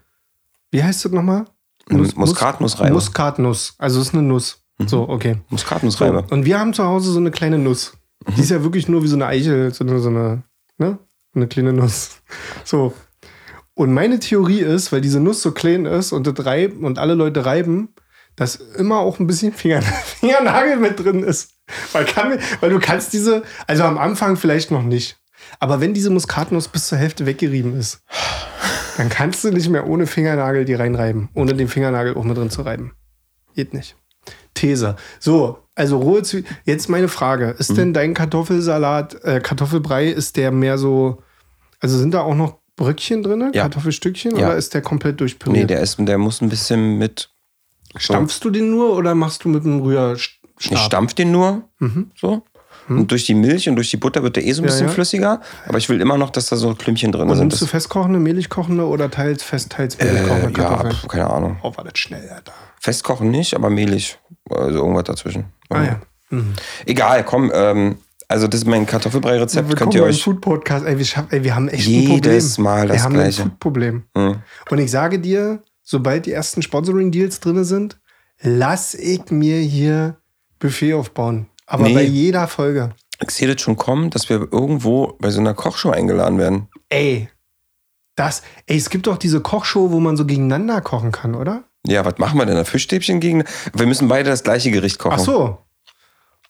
wie 0.72 0.84
heißt 0.84 1.06
das 1.06 1.12
nochmal? 1.12 1.46
Mus- 1.90 2.16
Muskatnussreibe. 2.16 2.94
Muskatnuss. 2.94 3.76
Also 3.78 4.00
es 4.00 4.08
ist 4.08 4.14
eine 4.14 4.24
Nuss. 4.24 4.64
So, 4.86 5.08
okay. 5.08 5.34
So, 5.36 5.42
Muskatnussreibe. 5.50 6.26
und 6.32 6.46
wir 6.46 6.60
haben 6.60 6.74
zu 6.74 6.84
Hause 6.86 7.12
so 7.12 7.20
eine 7.20 7.32
kleine 7.32 7.58
Nuss. 7.60 7.94
Die 8.38 8.42
ist 8.42 8.50
ja 8.52 8.64
wirklich 8.64 8.88
nur 8.88 9.04
wie 9.04 9.08
so 9.08 9.16
eine 9.18 9.26
Eichel, 9.28 9.74
so 9.74 9.84
eine, 9.84 10.00
so 10.00 10.10
eine, 10.10 10.44
ne? 10.78 10.98
Eine 11.36 11.48
kleine 11.48 11.74
Nuss. 11.74 12.12
So. 12.64 12.94
Und 13.76 13.92
meine 13.94 14.20
Theorie 14.20 14.60
ist, 14.62 14.92
weil 14.92 15.02
diese 15.02 15.20
Nuss 15.20 15.42
so 15.42 15.52
klein 15.52 15.86
ist 15.86 16.12
und 16.14 16.28
das 16.28 16.46
reiben 16.46 16.86
und 16.86 17.00
alle 17.00 17.16
Leute 17.16 17.44
reiben, 17.46 17.90
dass 18.36 18.56
immer 18.56 19.00
auch 19.00 19.20
ein 19.20 19.28
bisschen 19.28 19.52
Finger, 19.52 19.82
Fingernagel 20.20 20.78
mit 20.78 21.00
drin 21.04 21.24
ist. 21.24 21.53
Weil, 21.94 22.06
kann, 22.06 22.40
weil 22.60 22.70
du 22.70 22.80
kannst 22.80 23.14
diese, 23.14 23.44
also 23.68 23.84
am 23.84 23.98
Anfang 23.98 24.36
vielleicht 24.38 24.70
noch 24.72 24.84
nicht. 24.84 25.18
Aber 25.60 25.82
wenn 25.82 25.94
diese 25.94 26.10
Muskatnuss 26.10 26.68
bis 26.68 26.88
zur 26.88 26.98
Hälfte 26.98 27.26
weggerieben 27.26 27.78
ist, 27.78 28.02
Dann 28.98 29.10
kannst 29.10 29.44
du 29.44 29.50
nicht 29.52 29.70
mehr 29.70 29.88
ohne 29.88 30.06
Fingernagel 30.08 30.66
die 30.66 30.76
reinreiben. 30.76 31.30
Ohne 31.34 31.54
den 31.56 31.68
Fingernagel 31.68 32.16
auch 32.16 32.24
mit 32.24 32.38
drin 32.38 32.50
zu 32.52 32.62
reiben. 32.62 32.94
Geht 33.56 33.74
nicht. 33.74 33.96
These. 34.54 34.96
So, 35.20 35.60
also 35.76 35.98
rohe 36.00 36.22
Zwiebeln. 36.22 36.56
Jetzt 36.64 36.90
meine 36.90 37.08
Frage. 37.08 37.56
Ist 37.58 37.72
Mhm. 37.72 37.76
denn 37.76 37.94
dein 37.94 38.14
Kartoffelsalat, 38.14 39.24
äh, 39.24 39.40
Kartoffelbrei, 39.42 40.08
ist 40.08 40.38
der 40.38 40.52
mehr 40.52 40.78
so. 40.78 41.24
Also 41.80 41.98
sind 41.98 42.14
da 42.14 42.22
auch 42.22 42.36
noch 42.36 42.60
Bröckchen 42.76 43.24
drin? 43.24 43.52
Ja. 43.54 43.64
Kartoffelstückchen? 43.64 44.38
Ja. 44.38 44.48
Oder 44.48 44.58
ist 44.58 44.74
der 44.76 44.82
komplett 44.82 45.16
Nee, 45.16 45.18
durchpüriert? 45.18 45.70
der, 45.70 45.82
ist, 45.82 45.98
der 46.00 46.18
muss 46.20 46.42
ein 46.42 46.50
bisschen 46.50 46.98
mit. 47.00 47.30
Stampfst 47.98 48.40
du 48.44 48.50
den 48.52 48.70
nur 48.70 48.96
oder 48.96 49.16
machst 49.16 49.44
du 49.44 49.50
mit 49.50 49.66
einem 49.66 49.82
Rührstab? 50.58 50.72
Ich 50.78 50.80
stampf 50.80 51.14
den 51.14 51.32
nur. 51.32 51.64
So. 52.20 52.44
Und 52.90 53.12
durch 53.12 53.26
die 53.26 53.34
Milch 53.34 53.70
und 53.70 53.78
durch 53.78 53.90
die 53.92 53.98
Butter 53.98 54.24
wird 54.24 54.36
der 54.36 54.46
eh 54.46 54.52
so 54.52 54.62
ein 54.62 54.66
Mhm. 54.66 54.68
Ja, 54.68 54.72
bisschen 54.74 54.88
ja. 54.88 54.94
flüssiger. 54.94 55.42
Aber 55.68 55.78
ich 55.78 55.88
will 55.88 56.02
immer 56.02 56.18
noch, 56.18 56.32
dass 56.32 56.48
da 56.48 56.58
so 56.58 56.74
Klümpchen 56.76 57.12
drin 57.14 57.30
Und 57.30 57.38
sind. 57.38 57.48
nimmst 57.48 57.62
du 57.62 57.66
festkochende, 57.66 58.20
mehlig 58.20 58.50
kochende 58.50 58.86
oder 58.88 59.10
teils 59.10 59.42
fest, 59.42 59.72
teils 59.72 59.98
mehlig 59.98 60.24
kochende 60.28 60.48
äh, 60.48 60.62
ja, 60.64 60.68
Kartoffeln? 60.70 60.94
pf, 60.94 61.08
keine 61.08 61.30
Ahnung. 61.30 61.58
Oh, 61.64 61.72
war 61.78 61.84
das 61.86 61.98
schnell, 61.98 62.28
Alter. 62.30 62.52
Festkochen 62.82 63.32
nicht, 63.32 63.54
aber 63.56 63.70
mehlig. 63.70 64.20
Also 64.50 64.80
irgendwas 64.80 65.06
dazwischen. 65.06 65.46
Ah 65.70 65.84
ja. 65.84 66.02
Mhm. 66.30 66.54
Egal, 66.86 67.24
komm. 67.24 67.52
Ähm, 67.54 67.98
also 68.28 68.48
das 68.48 68.62
ist 68.62 68.68
mein 68.68 68.86
Kartoffelbrei-Rezept. 68.86 69.68
Könnt 69.68 69.80
Willkommen 69.80 69.92
ihr 69.96 70.04
euch. 70.04 70.22
Food 70.24 70.42
Podcast. 70.42 70.86
Ey, 70.86 70.98
wir, 70.98 71.06
schaff, 71.06 71.26
ey, 71.30 71.44
wir 71.44 71.56
haben 71.56 71.70
echt 71.70 71.88
ein 71.88 71.92
Jedes 71.92 72.56
Problem. 72.56 72.64
Mal 72.64 72.88
das 72.88 72.98
wir 72.98 73.04
haben 73.04 73.14
Gleiche. 73.14 73.42
ein 73.44 73.50
Food-Problem. 73.50 74.04
Hm. 74.18 74.36
Und 74.70 74.78
ich 74.80 74.92
sage 74.92 75.20
dir, 75.20 75.62
sobald 75.84 76.26
die 76.26 76.32
ersten 76.34 76.62
Sponsoring-Deals 76.62 77.40
drin 77.40 77.64
sind, 77.64 78.00
lass 78.42 78.94
ich 78.94 79.30
mir 79.32 79.58
hier 79.60 80.18
Buffet 80.64 80.94
aufbauen. 80.94 81.48
Aber 81.68 81.84
Nee. 81.84 81.94
bei 81.94 82.04
jeder 82.04 82.48
Folge. 82.48 82.96
Ich 83.22 83.32
sehe 83.32 83.48
das 83.54 83.62
schon 83.62 83.76
kommen, 83.76 84.10
dass 84.10 84.30
wir 84.30 84.48
irgendwo 84.52 85.16
bei 85.20 85.30
so 85.30 85.40
einer 85.40 85.54
Kochshow 85.54 85.92
eingeladen 85.92 86.38
werden. 86.40 86.68
Ey, 86.90 87.30
das, 88.16 88.42
ey, 88.66 88.78
es 88.78 88.90
gibt 88.90 89.08
doch 89.08 89.18
diese 89.18 89.42
Kochshow, 89.42 89.92
wo 89.92 90.00
man 90.00 90.18
so 90.18 90.26
gegeneinander 90.26 90.82
kochen 90.82 91.12
kann, 91.12 91.36
oder? 91.36 91.64
Ja, 91.86 92.06
was 92.06 92.18
machen 92.18 92.38
wir 92.40 92.46
denn? 92.46 92.58
Ein 92.58 92.66
Fischstäbchen 92.66 93.20
gegen. 93.20 93.44
Wir 93.74 93.86
müssen 93.88 94.08
beide 94.08 94.30
das 94.30 94.44
gleiche 94.44 94.72
Gericht 94.72 95.00
kochen. 95.00 95.16
Ach 95.20 95.20
so. 95.20 95.58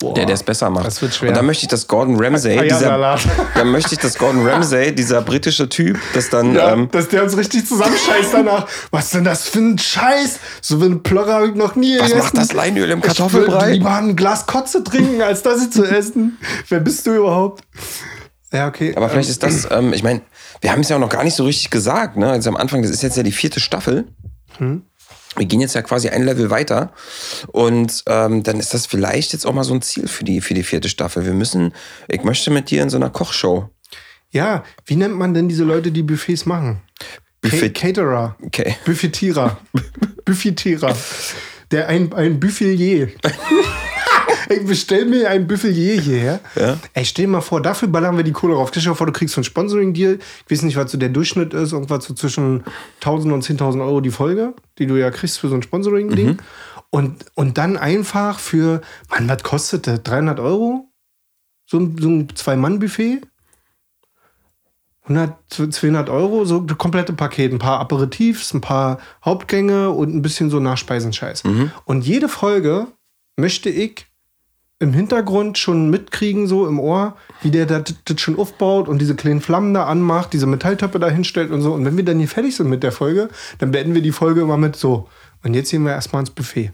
Boah. 0.04 0.13
Der, 0.16 0.26
der 0.26 0.36
es 0.36 0.44
besser 0.44 0.70
macht. 0.70 0.86
Das 0.86 1.02
wird 1.02 1.16
schwer. 1.16 1.30
Und 1.30 1.38
dann 1.38 1.46
möchte 1.46 1.63
ich, 1.63 1.70
dass 1.70 1.88
Gordon 1.88 2.16
Ramsay, 2.22 2.62
dieser, 2.70 3.18
dann 3.56 3.72
möchte 3.72 3.96
ich, 3.96 4.00
dass 4.02 4.18
Gordon 4.18 4.46
Ramsay, 4.48 4.94
dieser 4.94 5.22
britische 5.22 5.70
Typ, 5.70 5.98
das 6.13 6.30
dann, 6.30 6.54
Ja, 6.56 6.74
ähm, 6.74 6.89
dass 6.92 7.08
der 7.10 7.24
uns 7.24 7.38
richtig 7.38 7.66
zusammenscheißt 7.68 8.34
danach. 8.34 8.68
Was 8.92 9.12
denn 9.12 9.24
das 9.24 9.48
für 9.48 9.60
ein 9.60 9.78
Scheiß? 9.78 10.39
So 10.62 10.76
einen 10.76 11.02
Plörrer 11.04 11.34
habe 11.36 11.48
ich 11.50 11.56
noch 11.56 11.76
nie 11.76 11.96
was 12.00 12.08
gegessen. 12.10 12.18
macht 12.20 12.38
das 12.38 12.54
Leinöl 12.54 12.89
im 12.92 13.00
Ich 13.00 13.06
würde 13.06 13.08
Kartoffelbrei? 13.16 13.72
lieber 13.74 13.96
ein 13.96 14.16
Glas 14.16 14.46
Kotze 14.46 14.84
trinken, 14.84 15.22
als 15.22 15.42
das 15.44 15.70
zu 15.70 15.86
essen. 15.86 16.38
Wer 16.70 16.80
bist 16.82 17.08
du 17.08 17.16
überhaupt? 17.16 17.63
Ja, 18.52 18.68
okay. 18.68 18.94
Aber 18.96 19.10
vielleicht 19.10 19.30
Ähm, 19.30 19.32
ist 19.32 19.44
das, 19.66 19.68
ähm, 19.72 19.94
ich 19.94 20.04
meine, 20.04 20.22
wir 20.62 20.72
haben 20.72 20.82
es 20.82 20.89
ja 20.89 20.98
auch 20.98 21.00
noch 21.02 21.10
gar 21.10 21.24
nicht 21.24 21.36
so 21.36 21.44
richtig 21.46 21.70
gesagt, 21.72 22.18
ne? 22.18 22.30
Also 22.30 22.50
am 22.50 22.58
Anfang, 22.58 22.82
das 22.82 22.92
ist 22.92 23.02
jetzt 23.02 23.18
ja 23.18 23.24
die 23.24 23.32
vierte 23.32 23.60
Staffel. 23.60 24.06
Hm. 24.58 24.84
Wir 25.36 25.46
gehen 25.46 25.62
jetzt 25.62 25.76
ja 25.76 25.82
quasi 25.82 26.10
ein 26.10 26.24
Level 26.24 26.50
weiter. 26.50 26.91
Und 27.48 28.04
ähm, 28.08 28.43
dann 28.43 28.60
ist 28.60 28.74
das 28.74 28.86
vielleicht 28.86 29.34
jetzt 29.34 29.46
auch 29.46 29.54
mal 29.54 29.63
so 29.63 29.74
ein 29.74 29.82
Ziel 29.82 30.08
für 30.08 30.24
die, 30.24 30.41
für 30.41 30.54
die 30.54 30.63
vierte 30.63 30.89
Staffel. 30.89 31.26
Wir 31.26 31.34
müssen, 31.34 31.74
ich 32.08 32.24
möchte 32.24 32.52
mit 32.52 32.69
dir 32.69 32.84
in 32.84 32.89
so 32.89 32.98
einer 32.98 33.10
Kochshow. 33.10 33.69
Ja, 34.32 34.63
wie 34.86 34.96
nennt 34.96 35.15
man 35.15 35.34
denn 35.34 35.48
diese 35.50 35.63
Leute, 35.63 35.91
die 35.91 36.04
Buffets 36.04 36.46
machen? 36.46 36.82
Buffet- 37.41 37.69
Ca- 37.74 37.88
Caterer. 37.88 38.36
Okay. 38.43 38.76
Buffetierer. 38.86 39.60
Buffetierer. 40.26 40.96
Der 41.72 41.88
ein, 41.88 42.13
ein 42.13 42.39
Buffelier. 42.39 43.10
ich 44.49 44.65
bestell 44.65 45.06
mir 45.06 45.29
ein 45.29 45.47
Buffelier 45.47 45.99
hierher. 45.99 46.39
Ja. 46.56 46.77
Ey, 46.93 47.06
stell 47.06 47.25
dir 47.25 47.32
mal 47.32 47.41
vor, 47.41 47.62
dafür 47.62 47.88
ballern 47.88 48.17
wir 48.17 48.23
die 48.23 48.32
Kohle 48.32 48.56
rauf. 48.56 48.69
Stell 48.69 48.84
dir 48.84 48.95
vor, 48.95 49.08
du 49.08 49.13
kriegst 49.13 49.36
so 49.36 49.39
einen 49.39 49.45
Sponsoring-Deal. 49.45 50.19
Ich 50.45 50.51
weiß 50.51 50.63
nicht, 50.63 50.75
was 50.75 50.91
so 50.91 50.97
der 50.97 51.10
Durchschnitt 51.10 51.53
ist. 51.53 51.73
Irgendwas 51.73 52.06
so 52.06 52.13
zwischen 52.13 52.63
1000 53.01 53.34
und 53.34 53.43
10.000 53.43 53.86
Euro 53.86 54.01
die 54.01 54.12
Folge, 54.12 54.53
die 54.77 54.88
du 54.88 54.95
ja 54.95 55.12
kriegst 55.12 55.39
für 55.39 55.49
so 55.49 55.56
ein 55.56 55.63
Sponsoring-Ding. 55.63 56.27
Mhm. 56.27 56.38
Und, 56.89 57.25
und 57.36 57.58
dann 57.58 57.77
einfach 57.77 58.39
für, 58.39 58.82
Mann, 59.10 59.27
was 59.27 59.43
kostet 59.43 59.88
das? 59.88 60.03
300 60.03 60.39
Euro? 60.39 60.89
So 61.65 61.79
ein, 61.79 61.97
so 61.97 62.10
ein 62.10 62.27
Zwei-Mann-Buffet? 62.36 63.21
100, 65.06 65.36
200 65.49 66.10
Euro, 66.10 66.45
so 66.45 66.62
das 66.62 66.77
komplette 66.77 67.13
Paket. 67.13 67.51
Ein 67.51 67.60
paar 67.60 67.79
Aperitifs, 67.79 68.53
ein 68.53 68.62
paar 68.62 68.99
Hauptgänge 69.23 69.89
und 69.89 70.15
ein 70.15 70.21
bisschen 70.21 70.49
so 70.49 70.60
Nachspeisenscheiß. 70.60 71.43
Und 71.86 72.06
jede 72.06 72.29
Folge 72.29 72.88
möchte 73.36 73.69
ich 73.69 74.06
im 74.80 74.94
Hintergrund 74.94 75.58
schon 75.58 75.90
mitkriegen, 75.90 76.48
so 76.48 76.68
im 76.68 76.80
Ohr, 76.80 77.16
wie 77.42 77.52
der 77.52 77.66
das, 77.66 77.96
schon 78.18 78.38
aufbaut 78.38 78.88
und 78.88 79.00
diese 79.00 79.16
kleinen 79.16 79.42
Flammen 79.42 79.74
da 79.74 79.86
anmacht, 79.86 80.34
diese 80.34 80.48
Metalltöpfe 80.48 81.00
da 81.00 81.10
hinstellt 81.10 81.52
und 81.52 81.62
so. 81.62 81.74
Und 81.74 81.86
wenn 81.86 81.96
wir 81.96 82.04
dann 82.04 82.20
hier 82.20 82.28
fertig 82.28 82.56
sind 82.56 82.70
mit 82.70 82.84
der 82.84 82.92
Folge, 82.92 83.30
dann 83.60 83.72
beenden 83.72 83.94
wir 83.94 84.02
die 84.02 84.12
Folge 84.12 84.42
immer 84.42 84.58
mit 84.58 84.76
so. 84.76 85.08
Und 85.44 85.54
jetzt 85.54 85.72
gehen 85.72 85.84
wir 85.84 85.92
erstmal 85.92 86.22
ins 86.22 86.32
Buffet. 86.32 86.72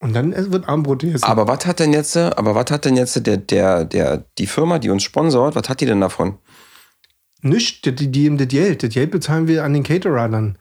Und 0.00 0.14
dann 0.14 0.34
wird 0.52 0.68
Abendbrot 0.68 1.00
gegessen. 1.00 1.24
Aber 1.24 1.46
was 1.46 1.64
hat 1.64 1.78
denn 1.78 1.92
jetzt, 1.92 2.16
aber 2.16 2.54
was 2.54 2.70
hat 2.70 2.84
denn 2.84 2.96
jetzt 2.96 3.24
der, 3.24 3.36
der, 3.36 3.84
der, 3.84 4.24
die 4.38 4.46
Firma, 4.46 4.78
die 4.78 4.90
uns 4.90 5.04
sponsort, 5.04 5.54
was 5.54 5.68
hat 5.68 5.80
die 5.80 5.86
denn 5.86 6.00
davon? 6.00 6.38
Nicht, 7.40 7.84
die, 7.84 7.94
die 7.94 8.10
geben 8.10 8.38
das 8.38 8.48
Geld. 8.48 8.82
Das 8.82 8.90
Geld 8.90 9.10
bezahlen 9.10 9.46
wir 9.46 9.64
an 9.64 9.74
den 9.74 9.84
Caterer 9.84 10.28
dann. 10.28 10.58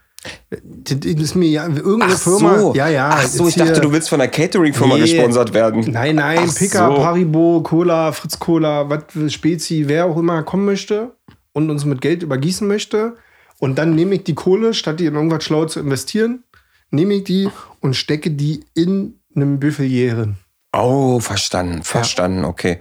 Das 0.49 0.97
ist 1.03 1.35
mir 1.35 1.49
ja 1.49 1.67
irgendeine 1.67 2.15
Firma. 2.15 2.73
Ja, 2.75 2.87
ja. 2.87 3.09
Ach 3.13 3.25
so, 3.25 3.47
ich 3.47 3.55
dachte, 3.55 3.81
du 3.81 3.91
willst 3.91 4.09
von 4.09 4.21
einer 4.21 4.29
Catering-Firma 4.29 4.95
Nee. 4.95 5.01
gesponsert 5.01 5.53
werden. 5.53 5.83
Nein, 5.91 6.15
nein, 6.15 6.47
Ach 6.47 6.55
Pika, 6.55 6.87
so. 6.89 7.01
Paribo, 7.01 7.61
Cola, 7.63 8.11
Fritz 8.11 8.37
Cola, 8.37 8.87
was 8.89 9.33
Spezi, 9.33 9.85
wer 9.87 10.05
auch 10.05 10.17
immer 10.17 10.43
kommen 10.43 10.65
möchte 10.65 11.15
und 11.53 11.69
uns 11.69 11.85
mit 11.85 12.01
Geld 12.01 12.21
übergießen 12.21 12.67
möchte. 12.67 13.15
Und 13.59 13.77
dann 13.77 13.95
nehme 13.95 14.15
ich 14.15 14.23
die 14.23 14.35
Kohle, 14.35 14.73
statt 14.73 14.99
die 14.99 15.05
in 15.05 15.15
irgendwas 15.15 15.43
schlau 15.43 15.65
zu 15.65 15.79
investieren, 15.79 16.43
nehme 16.91 17.15
ich 17.15 17.23
die 17.23 17.49
und 17.79 17.95
stecke 17.95 18.29
die 18.31 18.63
in 18.75 19.19
einem 19.35 19.59
Buffelier 19.59 20.15
drin. 20.15 20.35
Oh, 20.73 21.19
verstanden, 21.19 21.83
verstanden, 21.83 22.45
okay. 22.45 22.79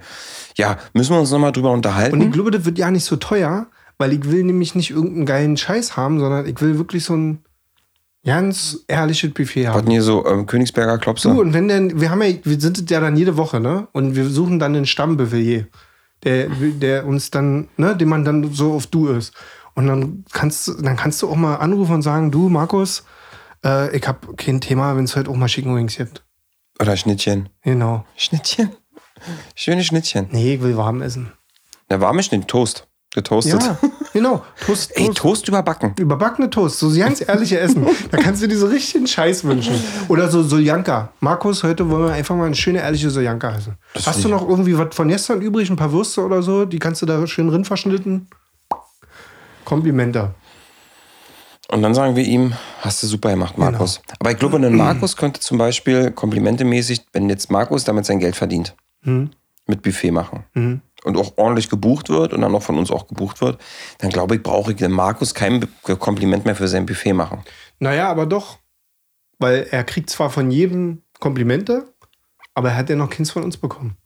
Ja, 0.57 0.77
müssen 0.93 1.13
wir 1.13 1.19
uns 1.19 1.31
nochmal 1.31 1.51
drüber 1.51 1.71
unterhalten? 1.71 2.13
Und 2.15 2.21
ich 2.21 2.31
glaube, 2.31 2.51
das 2.51 2.65
wird 2.65 2.77
ja 2.77 2.89
nicht 2.91 3.03
so 3.03 3.15
teuer, 3.17 3.67
weil 4.01 4.11
ich 4.11 4.29
will 4.29 4.43
nämlich 4.43 4.75
nicht 4.75 4.89
irgendeinen 4.89 5.25
geilen 5.25 5.57
Scheiß 5.57 5.95
haben, 5.95 6.19
sondern 6.19 6.45
ich 6.45 6.59
will 6.59 6.77
wirklich 6.77 7.05
so 7.05 7.15
ein 7.15 7.39
ganz 8.25 8.79
ehrliches 8.87 9.31
Buffet 9.33 9.67
haben. 9.67 9.75
Hatten 9.75 9.91
hier 9.91 10.03
so 10.03 10.25
ähm, 10.25 10.45
Königsberger 10.45 10.97
Klopse? 10.97 11.29
Du, 11.29 11.39
und 11.39 11.53
wenn 11.53 11.67
denn, 11.67 12.01
wir 12.01 12.11
haben 12.11 12.21
ja, 12.21 12.33
wir 12.43 12.59
sind 12.59 12.89
ja 12.89 12.99
dann 12.99 13.15
jede 13.15 13.37
Woche, 13.37 13.59
ne? 13.59 13.87
Und 13.93 14.15
wir 14.15 14.27
suchen 14.27 14.59
dann 14.59 14.73
den 14.73 14.85
Stammbuffelier, 14.85 15.67
der, 16.23 16.49
der 16.49 17.05
uns 17.05 17.31
dann, 17.31 17.69
ne, 17.77 17.95
dem 17.95 18.09
man 18.09 18.25
dann 18.25 18.51
so 18.51 18.73
auf 18.73 18.87
du 18.87 19.07
ist. 19.07 19.33
Und 19.73 19.87
dann 19.87 20.25
kannst 20.31 20.67
du, 20.67 20.73
dann 20.73 20.97
kannst 20.97 21.21
du 21.21 21.29
auch 21.29 21.35
mal 21.35 21.55
anrufen 21.55 21.93
und 21.93 22.01
sagen, 22.01 22.31
du, 22.31 22.49
Markus, 22.49 23.05
äh, 23.63 23.95
ich 23.95 24.07
habe 24.07 24.35
kein 24.35 24.59
Thema, 24.61 24.97
wenn 24.97 25.05
es 25.05 25.15
heute 25.15 25.29
auch 25.29 25.35
mal 25.35 25.47
Chicken 25.47 25.75
Wings 25.75 25.95
gibt. 25.95 26.23
Oder 26.79 26.97
Schnittchen? 26.97 27.49
Genau. 27.61 28.05
Schnittchen? 28.15 28.71
Schöne 29.55 29.83
Schnittchen. 29.83 30.27
Nee, 30.31 30.55
ich 30.55 30.61
will 30.61 30.75
warm 30.75 31.01
essen. 31.01 31.31
Der 31.89 32.01
warme 32.01 32.23
Schnitt, 32.23 32.47
Toast. 32.47 32.87
Getoastet. 33.13 33.61
Ja, 33.61 33.77
genau. 34.13 34.41
Toast, 34.65 34.91
Ey, 34.95 35.05
Toast. 35.07 35.17
Toast 35.17 35.47
überbacken. 35.49 35.93
Überbackene 35.99 36.49
Toast, 36.49 36.79
so 36.79 36.89
ganz 36.97 37.19
ehrliche 37.27 37.59
Essen. 37.59 37.85
Da 38.09 38.17
kannst 38.17 38.41
du 38.41 38.47
dir 38.47 38.57
so 38.57 38.67
richtigen 38.67 39.05
Scheiß 39.05 39.43
wünschen. 39.43 39.75
Oder 40.07 40.29
so 40.29 40.41
Soljanka. 40.43 41.11
Markus, 41.19 41.61
heute 41.63 41.89
wollen 41.89 42.05
wir 42.05 42.13
einfach 42.13 42.35
mal 42.37 42.45
eine 42.45 42.55
schöne, 42.55 42.79
ehrliche 42.79 43.09
Soljanka 43.09 43.53
essen. 43.55 43.75
Hast 44.05 44.23
du 44.23 44.29
noch 44.29 44.47
irgendwie 44.47 44.77
was 44.77 44.95
von 44.95 45.09
gestern 45.09 45.41
übrig, 45.41 45.69
ein 45.69 45.75
paar 45.75 45.91
Würste 45.91 46.21
oder 46.23 46.41
so? 46.41 46.63
Die 46.63 46.79
kannst 46.79 47.01
du 47.01 47.05
da 47.05 47.27
schön 47.27 47.49
drin 47.49 47.65
verschnitten? 47.65 48.27
Komplimente. 49.65 50.33
Und 51.69 51.81
dann 51.81 51.93
sagen 51.93 52.15
wir 52.15 52.23
ihm, 52.23 52.53
hast 52.81 53.01
du 53.03 53.07
super 53.07 53.29
gemacht, 53.31 53.57
Markus. 53.57 54.01
Genau. 54.01 54.15
Aber 54.19 54.31
ich 54.31 54.37
glaube, 54.39 54.57
ein 54.57 54.75
Markus 54.75 55.15
könnte 55.15 55.39
zum 55.39 55.57
Beispiel 55.57 56.11
komplimentemäßig, 56.11 57.01
wenn 57.13 57.29
jetzt 57.29 57.49
Markus 57.51 57.83
damit 57.83 58.05
sein 58.05 58.19
Geld 58.19 58.35
verdient, 58.35 58.75
Mhm. 59.03 59.31
mit 59.67 59.81
Buffet 59.81 60.11
machen. 60.11 60.81
Und 61.03 61.17
auch 61.17 61.33
ordentlich 61.37 61.69
gebucht 61.69 62.09
wird 62.09 62.31
und 62.31 62.41
dann 62.41 62.53
auch 62.53 62.61
von 62.61 62.77
uns 62.77 62.91
auch 62.91 63.07
gebucht 63.07 63.41
wird, 63.41 63.59
dann 63.97 64.11
glaube 64.11 64.35
ich, 64.35 64.43
brauche 64.43 64.71
ich 64.71 64.77
dem 64.77 64.91
Markus 64.91 65.33
kein 65.33 65.67
Kompliment 65.81 66.45
mehr 66.45 66.55
für 66.55 66.67
sein 66.67 66.85
Buffet 66.85 67.13
machen. 67.13 67.43
Naja, 67.79 68.07
aber 68.09 68.27
doch. 68.27 68.59
Weil 69.39 69.67
er 69.71 69.83
kriegt 69.83 70.11
zwar 70.11 70.29
von 70.29 70.51
jedem 70.51 71.01
Komplimente, 71.19 71.91
aber 72.53 72.69
er 72.69 72.77
hat 72.77 72.89
ja 72.89 72.95
noch 72.95 73.09
keins 73.09 73.31
von 73.31 73.43
uns 73.43 73.57
bekommen. 73.57 73.97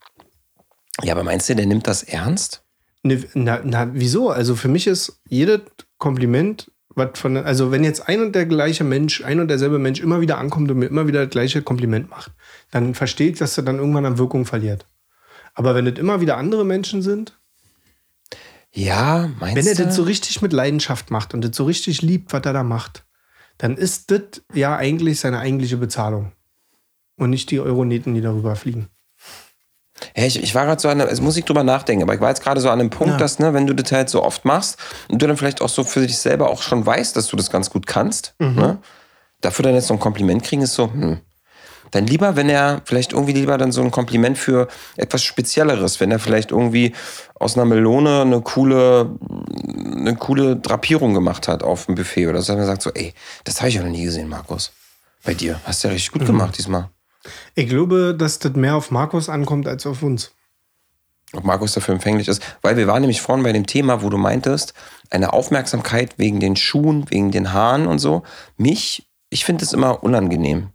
Ja, 1.03 1.13
aber 1.13 1.23
meinst 1.23 1.49
du, 1.49 1.55
der 1.55 1.65
nimmt 1.65 1.88
das 1.88 2.03
ernst? 2.03 2.63
Ne, 3.03 3.23
na, 3.34 3.60
na, 3.63 3.89
wieso? 3.93 4.29
Also 4.29 4.55
für 4.55 4.69
mich 4.69 4.88
ist 4.88 5.21
jedes 5.27 5.62
Kompliment, 5.97 6.71
was 6.95 7.19
von, 7.19 7.38
also 7.38 7.71
wenn 7.71 7.84
jetzt 7.84 8.08
ein 8.08 8.21
und 8.21 8.34
der 8.34 8.45
gleiche 8.45 8.84
Mensch, 8.84 9.23
ein 9.23 9.39
und 9.39 9.49
derselbe 9.49 9.79
Mensch 9.79 9.99
immer 9.99 10.21
wieder 10.21 10.38
ankommt 10.38 10.71
und 10.71 10.79
mir 10.79 10.88
immer 10.88 11.08
wieder 11.08 11.25
das 11.25 11.31
gleiche 11.31 11.62
Kompliment 11.62 12.10
macht, 12.10 12.31
dann 12.71 12.93
verstehe 12.95 13.31
ich, 13.31 13.38
dass 13.38 13.58
er 13.58 13.63
dann 13.63 13.79
irgendwann 13.79 14.05
an 14.05 14.17
Wirkung 14.17 14.45
verliert. 14.45 14.88
Aber 15.55 15.73
wenn 15.73 15.87
es 15.87 15.97
immer 15.97 16.21
wieder 16.21 16.37
andere 16.37 16.63
Menschen 16.65 17.01
sind, 17.01 17.39
Ja, 18.71 19.29
meinst 19.39 19.55
wenn 19.55 19.67
er 19.67 19.75
du? 19.75 19.85
das 19.85 19.95
so 19.95 20.03
richtig 20.03 20.41
mit 20.41 20.51
Leidenschaft 20.53 21.09
macht 21.11 21.33
und 21.33 21.41
das 21.43 21.55
so 21.55 21.63
richtig 21.63 22.01
liebt, 22.01 22.33
was 22.33 22.43
er 22.45 22.53
da 22.53 22.63
macht, 22.63 23.05
dann 23.57 23.77
ist 23.77 24.11
das 24.11 24.21
ja 24.53 24.75
eigentlich 24.75 25.19
seine 25.21 25.39
eigentliche 25.39 25.77
Bezahlung. 25.77 26.33
Und 27.17 27.29
nicht 27.29 27.49
die 27.51 27.61
Euroneten, 27.61 28.13
die 28.13 28.19
darüber 28.21 28.57
fliegen. 28.57 28.89
Ja, 30.17 30.25
ich, 30.25 30.41
ich 30.43 30.53
war 30.53 30.65
gerade 30.65 30.81
so 30.81 30.89
an, 30.89 30.97
der- 30.97 31.07
jetzt 31.07 31.21
muss 31.21 31.37
ich 31.37 31.45
drüber 31.45 31.63
nachdenken, 31.63 32.03
aber 32.03 32.13
ich 32.13 32.19
war 32.19 32.27
jetzt 32.27 32.43
gerade 32.43 32.59
so 32.59 32.69
an 32.69 32.79
dem 32.79 32.89
Punkt, 32.89 33.13
Ja. 33.13 33.17
dass, 33.17 33.39
ne, 33.39 33.53
wenn 33.53 33.65
du 33.65 33.73
das 33.73 33.89
halt 33.93 34.09
so 34.09 34.21
oft 34.21 34.43
machst 34.43 34.77
und 35.07 35.21
du 35.21 35.27
dann 35.27 35.37
vielleicht 35.37 35.61
auch 35.61 35.69
so 35.69 35.85
für 35.85 36.01
dich 36.05 36.17
selber 36.17 36.49
auch 36.49 36.61
schon 36.61 36.85
weißt, 36.85 37.15
dass 37.15 37.27
du 37.27 37.37
das 37.37 37.49
ganz 37.49 37.69
gut 37.69 37.87
kannst, 37.87 38.35
Mhm. 38.39 38.55
ne, 38.55 38.77
dafür 39.39 39.63
dann 39.63 39.73
jetzt 39.75 39.87
so 39.87 39.93
ein 39.93 40.01
Kompliment 40.01 40.43
kriegen, 40.43 40.61
ist 40.63 40.73
so, 40.73 40.91
hm. 40.91 41.21
Dann 41.95 42.08
lieber, 42.08 42.36
wenn 42.36 42.49
er 42.49 42.81
vielleicht 42.84 43.13
irgendwie 43.13 43.31
lieber 43.31 43.58
dann 43.58 43.71
so 43.71 43.81
ein 43.81 43.89
Kompliment 43.89 44.38
für 44.38 44.67
etwas 44.97 45.23
Spezielleres, 45.23 46.01
wenn 46.01 46.12
er 46.12 46.19
vielleicht 46.19 46.51
irgendwie 46.51 46.93
aus 47.36 47.55
einer 47.55 47.63
Melone 47.63 48.21
eine 48.23 48.41
coole, 48.41 49.17
eine 49.95 50.13
coole 50.17 50.58
Drapierung 50.58 51.13
gemacht 51.13 51.47
hat 51.47 51.63
auf 51.63 51.86
dem 51.86 51.95
Buffet 51.95 52.27
oder 52.27 52.41
so, 52.41 52.53
dann 52.53 52.65
sagt 52.65 52.81
so, 52.81 52.91
ey, 52.93 53.13
das 53.45 53.62
habe 53.62 53.69
ich 53.69 53.75
ja 53.75 53.81
noch 53.81 53.89
nie 53.89 54.03
gesehen, 54.03 54.27
Markus. 54.27 54.73
Bei 55.23 55.34
dir. 55.34 55.62
Hast 55.63 55.84
du 55.84 55.88
ja 55.88 55.93
richtig 55.93 56.12
gut 56.12 56.23
Mhm. 56.23 56.27
gemacht 56.27 56.58
diesmal. 56.58 56.89
Ich 57.55 57.69
glaube, 57.69 58.13
dass 58.13 58.39
das 58.39 58.53
mehr 58.55 58.75
auf 58.75 58.91
Markus 58.91 59.29
ankommt 59.29 59.65
als 59.67 59.86
auf 59.88 60.03
uns. 60.03 60.31
ob 61.34 61.43
Markus 61.45 61.73
dafür 61.73 61.93
empfänglich 61.95 62.27
ist. 62.27 62.41
Weil 62.62 62.75
wir 62.77 62.88
waren 62.88 63.01
nämlich 63.01 63.21
vorhin 63.21 63.43
bei 63.43 63.51
dem 63.53 63.65
Thema, 63.65 64.01
wo 64.01 64.10
du 64.10 64.17
meintest, 64.17 64.73
eine 65.10 65.34
Aufmerksamkeit 65.34 66.13
wegen 66.17 66.39
den 66.39 66.55
Schuhen, 66.55 67.05
wegen 67.10 67.31
den 67.31 67.51
Haaren 67.53 67.88
und 67.88 67.99
so. 67.99 68.23
Mich, 68.58 69.08
ich 69.29 69.43
finde 69.45 69.63
es 69.65 69.71
immer 69.73 70.03
unangenehm. 70.03 70.69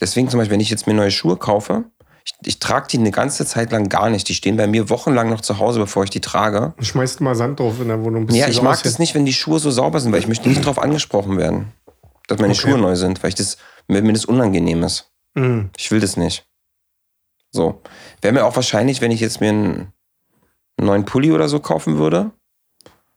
Deswegen 0.00 0.28
zum 0.28 0.38
Beispiel, 0.38 0.54
wenn 0.54 0.60
ich 0.60 0.70
jetzt 0.70 0.86
mir 0.86 0.94
neue 0.94 1.10
Schuhe 1.10 1.36
kaufe, 1.36 1.84
ich, 2.24 2.32
ich 2.44 2.58
trage 2.58 2.88
die 2.88 2.98
eine 2.98 3.12
ganze 3.12 3.46
Zeit 3.46 3.70
lang 3.70 3.88
gar 3.88 4.10
nicht. 4.10 4.28
Die 4.28 4.34
stehen 4.34 4.56
bei 4.56 4.66
mir 4.66 4.90
wochenlang 4.90 5.30
noch 5.30 5.40
zu 5.40 5.58
Hause, 5.58 5.78
bevor 5.78 6.04
ich 6.04 6.10
die 6.10 6.20
trage. 6.20 6.74
Du 6.76 6.84
schmeißt 6.84 7.20
mal 7.20 7.34
Sand 7.36 7.60
drauf 7.60 7.80
in 7.80 7.88
der 7.88 8.02
Wohnung. 8.02 8.26
bis 8.26 8.36
Ja, 8.36 8.48
ich 8.48 8.62
mag 8.62 8.82
das 8.82 8.98
nicht, 8.98 9.14
wenn 9.14 9.24
die 9.24 9.32
Schuhe 9.32 9.60
so 9.60 9.70
sauber 9.70 10.00
sind, 10.00 10.12
weil 10.12 10.18
ich 10.18 10.28
möchte 10.28 10.48
nicht 10.48 10.62
darauf 10.62 10.78
angesprochen 10.80 11.36
werden, 11.36 11.72
dass 12.26 12.38
meine 12.38 12.52
Okay. 12.52 12.62
Schuhe 12.62 12.78
neu 12.78 12.96
sind, 12.96 13.22
weil 13.22 13.28
ich 13.28 13.36
das, 13.36 13.58
mir, 13.86 14.02
mir 14.02 14.12
das 14.12 14.24
unangenehm 14.24 14.82
ist. 14.82 15.12
Mhm. 15.34 15.70
Ich 15.76 15.90
will 15.92 16.00
das 16.00 16.16
nicht. 16.16 16.46
So. 17.52 17.80
Wäre 18.20 18.34
mir 18.34 18.44
auch 18.44 18.56
wahrscheinlich, 18.56 19.00
wenn 19.00 19.12
ich 19.12 19.20
jetzt 19.20 19.40
mir 19.40 19.50
einen, 19.50 19.92
einen 20.78 20.86
neuen 20.86 21.04
Pulli 21.04 21.30
oder 21.30 21.48
so 21.48 21.60
kaufen 21.60 21.96
würde. 21.98 22.32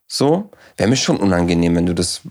So. 0.08 0.52
Wäre 0.78 0.90
mir 0.90 0.96
schon 0.96 1.18
unangenehm, 1.18 1.76
wenn 1.76 1.88
du 1.88 1.96
das. 1.96 2.22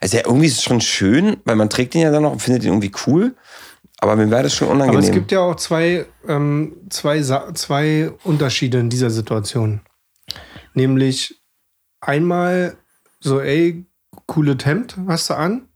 Also 0.00 0.16
ja, 0.16 0.24
irgendwie 0.26 0.46
ist 0.46 0.58
es 0.58 0.62
schon 0.64 0.80
schön, 0.80 1.36
weil 1.44 1.56
man 1.56 1.70
trägt 1.70 1.94
den 1.94 2.02
ja 2.02 2.10
dann 2.10 2.24
noch 2.24 2.32
und 2.32 2.42
findet 2.42 2.64
ihn 2.64 2.70
irgendwie 2.70 2.92
cool. 3.06 3.36
Aber 4.04 4.16
mir 4.16 4.30
wäre 4.30 4.42
das 4.42 4.54
schon 4.54 4.68
unangenehm. 4.68 4.98
Aber 4.98 5.06
es 5.06 5.10
gibt 5.12 5.32
ja 5.32 5.40
auch 5.40 5.56
zwei, 5.56 6.04
ähm, 6.28 6.76
zwei, 6.90 7.22
zwei 7.54 8.10
Unterschiede 8.22 8.78
in 8.78 8.90
dieser 8.90 9.08
Situation. 9.08 9.80
Nämlich 10.74 11.40
einmal 12.02 12.76
so, 13.20 13.40
ey, 13.40 13.86
coole 14.26 14.58
Hemd 14.62 14.96
hast 15.08 15.30
du 15.30 15.34
an. 15.34 15.68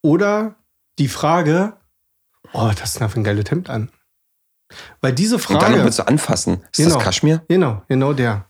Oder 0.00 0.54
die 1.00 1.08
Frage, 1.08 1.72
oh, 2.52 2.70
denn 3.00 3.08
für 3.08 3.18
ein 3.18 3.24
geiles 3.24 3.50
Hemd 3.50 3.68
an? 3.68 3.90
Weil 5.00 5.12
diese 5.12 5.34
und 5.34 5.48
dann 5.50 5.60
Frage. 5.60 5.82
willst 5.84 5.98
du 5.98 6.06
anfassen. 6.06 6.62
Ist 6.70 6.76
Genau. 6.76 6.94
das 6.94 7.02
Kaschmir? 7.04 7.42
Genau, 7.48 7.82
genau 7.88 8.12
der. 8.12 8.44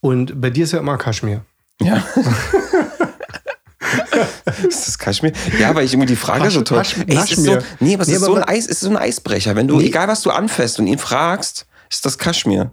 Und 0.00 0.38
bei 0.38 0.50
dir 0.50 0.64
ist 0.64 0.72
ja 0.72 0.80
immer 0.80 0.98
Kaschmir. 0.98 1.46
Ja. 1.80 2.02
ist 4.68 4.88
das 4.88 4.98
Kaschmir? 4.98 5.32
Ja, 5.58 5.70
aber 5.70 5.82
ich 5.82 5.92
irgendwie 5.92 6.06
die 6.08 6.16
Frage 6.16 6.50
so 6.50 6.62
toll. 6.62 6.78
Kasch- 6.78 6.96
Ey, 7.06 7.16
ist 7.16 7.28
so, 7.36 7.52
Kaschmir. 7.54 7.62
nee, 7.80 7.94
aber 7.94 8.02
es 8.02 8.08
Nee, 8.08 8.14
ist 8.14 8.22
aber 8.22 8.26
so 8.26 8.34
ein 8.36 8.42
wa- 8.42 8.48
Eis, 8.48 8.64
es 8.64 8.70
ist 8.72 8.80
so 8.80 8.90
ein 8.90 8.96
Eisbrecher. 8.96 9.56
Wenn 9.56 9.68
du, 9.68 9.78
Nee. 9.78 9.86
egal 9.86 10.08
was 10.08 10.22
du 10.22 10.30
anfasst 10.30 10.78
und 10.78 10.86
ihn 10.86 10.98
fragst, 10.98 11.66
ist 11.90 12.04
das 12.06 12.18
Kaschmir. 12.18 12.72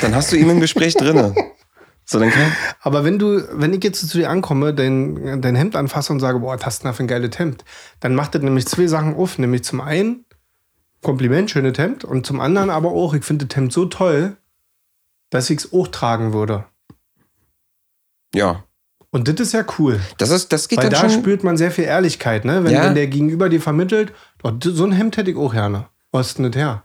Dann 0.00 0.14
hast 0.14 0.32
du 0.32 0.36
ihn 0.36 0.50
im 0.50 0.60
Gespräch 0.60 0.94
drinne. 0.94 1.34
So, 2.04 2.18
dann 2.18 2.30
kann, 2.30 2.52
Aber 2.80 3.04
wenn 3.04 3.18
du, 3.18 3.46
wenn 3.52 3.72
ich 3.72 3.82
jetzt 3.84 4.06
zu 4.08 4.18
dir 4.18 4.28
ankomme, 4.28 4.74
dein, 4.74 5.40
dein 5.40 5.54
Hemd 5.54 5.76
anfasse 5.76 6.12
und 6.12 6.18
sage, 6.20 6.40
boah, 6.40 6.56
was 6.58 6.66
hast 6.66 6.78
du 6.80 6.82
denn 6.82 6.90
da 6.92 6.96
für 6.96 7.04
ein 7.04 7.08
geiles 7.08 7.38
Hemd, 7.38 7.64
dann 8.00 8.14
macht 8.16 8.34
das 8.34 8.42
nämlich 8.42 8.66
zwei 8.66 8.88
Sachen 8.88 9.14
auf. 9.14 9.38
Nämlich 9.38 9.62
zum 9.62 9.80
einen 9.80 10.24
Kompliment, 11.00 11.50
schönes 11.50 11.78
Hemd. 11.78 12.04
Und 12.04 12.26
zum 12.26 12.40
anderen 12.40 12.70
aber 12.70 12.90
auch, 12.90 13.14
ich 13.14 13.24
finde 13.24 13.46
das 13.46 13.56
Hemd 13.56 13.72
so 13.72 13.84
toll, 13.86 14.36
dass 15.30 15.48
ich 15.48 15.58
es 15.60 15.72
auch 15.72 15.86
tragen 15.88 16.32
würde. 16.32 16.64
ja. 18.34 18.64
Und 19.14 19.28
das 19.28 19.38
ist 19.38 19.52
ja 19.52 19.64
cool. 19.78 20.00
Das, 20.18 20.30
ist, 20.30 20.52
das 20.52 20.68
geht 20.68 20.78
Weil 20.78 20.88
dann 20.88 21.02
da 21.02 21.08
schon. 21.10 21.20
spürt 21.20 21.44
man 21.44 21.56
sehr 21.58 21.70
viel 21.70 21.84
Ehrlichkeit, 21.84 22.44
ne? 22.44 22.64
Wenn, 22.64 22.72
Ja. 22.72 22.84
wenn 22.86 22.94
der 22.94 23.06
Gegenüber 23.06 23.48
dir 23.50 23.60
vermittelt, 23.60 24.12
oh, 24.42 24.50
so 24.60 24.84
ein 24.84 24.92
Hemd 24.92 25.16
hätte 25.18 25.30
ich 25.30 25.36
auch 25.36 25.52
gerne. 25.52 25.86
Was 26.10 26.28
ist 26.28 26.38
denn 26.38 26.50
das 26.50 26.56
her? 26.60 26.82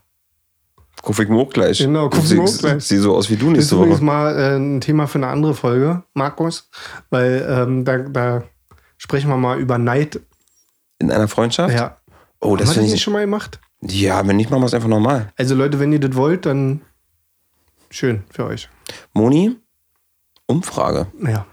Guck 1.02 1.18
ich 1.20 1.30
mir 1.30 1.38
auch 1.38 1.50
gleich. 1.50 1.78
Genau, 1.78 2.10
guck 2.10 2.24
ich 2.26 2.34
mir 2.34 2.44
auch 2.44 2.58
gleich. 2.58 2.84
Sieh 2.84 2.98
so 2.98 3.16
aus 3.16 3.30
wie 3.30 3.38
du 3.38 3.46
Das 3.54 3.66
ist 3.66 3.72
nächste 3.72 3.76
übrigens 3.76 3.98
Woche. 3.98 4.06
mal 4.06 4.36
äh, 4.38 4.56
ein 4.58 4.82
Thema 4.82 5.08
für 5.08 5.20
eine 5.20 5.28
andere 5.28 5.54
Folge, 5.54 6.04
Markus. 6.14 6.70
Weil 7.10 7.46
ähm, 7.50 7.86
da, 7.86 7.98
da 8.00 8.44
sprechen 8.98 9.30
wir 9.30 9.38
mal 9.38 9.58
über 9.60 9.78
Neid. 9.78 10.20
In 11.00 11.12
einer 11.12 11.28
Freundschaft? 11.30 11.74
Ja. 11.74 11.98
Oh, 12.42 12.56
das 12.58 12.68
Haben 12.70 12.70
wir 12.70 12.74
finde 12.74 12.76
das 12.76 12.86
ich. 12.88 12.92
nicht 12.94 13.04
schon 13.04 13.14
mal 13.14 13.22
gemacht? 13.22 13.60
Ja, 13.82 14.28
wenn 14.28 14.36
nicht, 14.36 14.50
machen 14.50 14.62
wir 14.64 14.66
es 14.66 14.74
einfach 14.74 14.90
normal. 14.90 15.32
Also 15.38 15.56
Leute, 15.56 15.80
wenn 15.80 15.94
ihr 15.94 16.00
das 16.00 16.16
wollt, 16.16 16.46
dann 16.46 16.82
schön 17.90 18.24
für 18.32 18.46
euch. 18.46 18.68
Moni, 19.14 19.56
Umfrage. 20.48 21.08
Ja. 21.24 21.46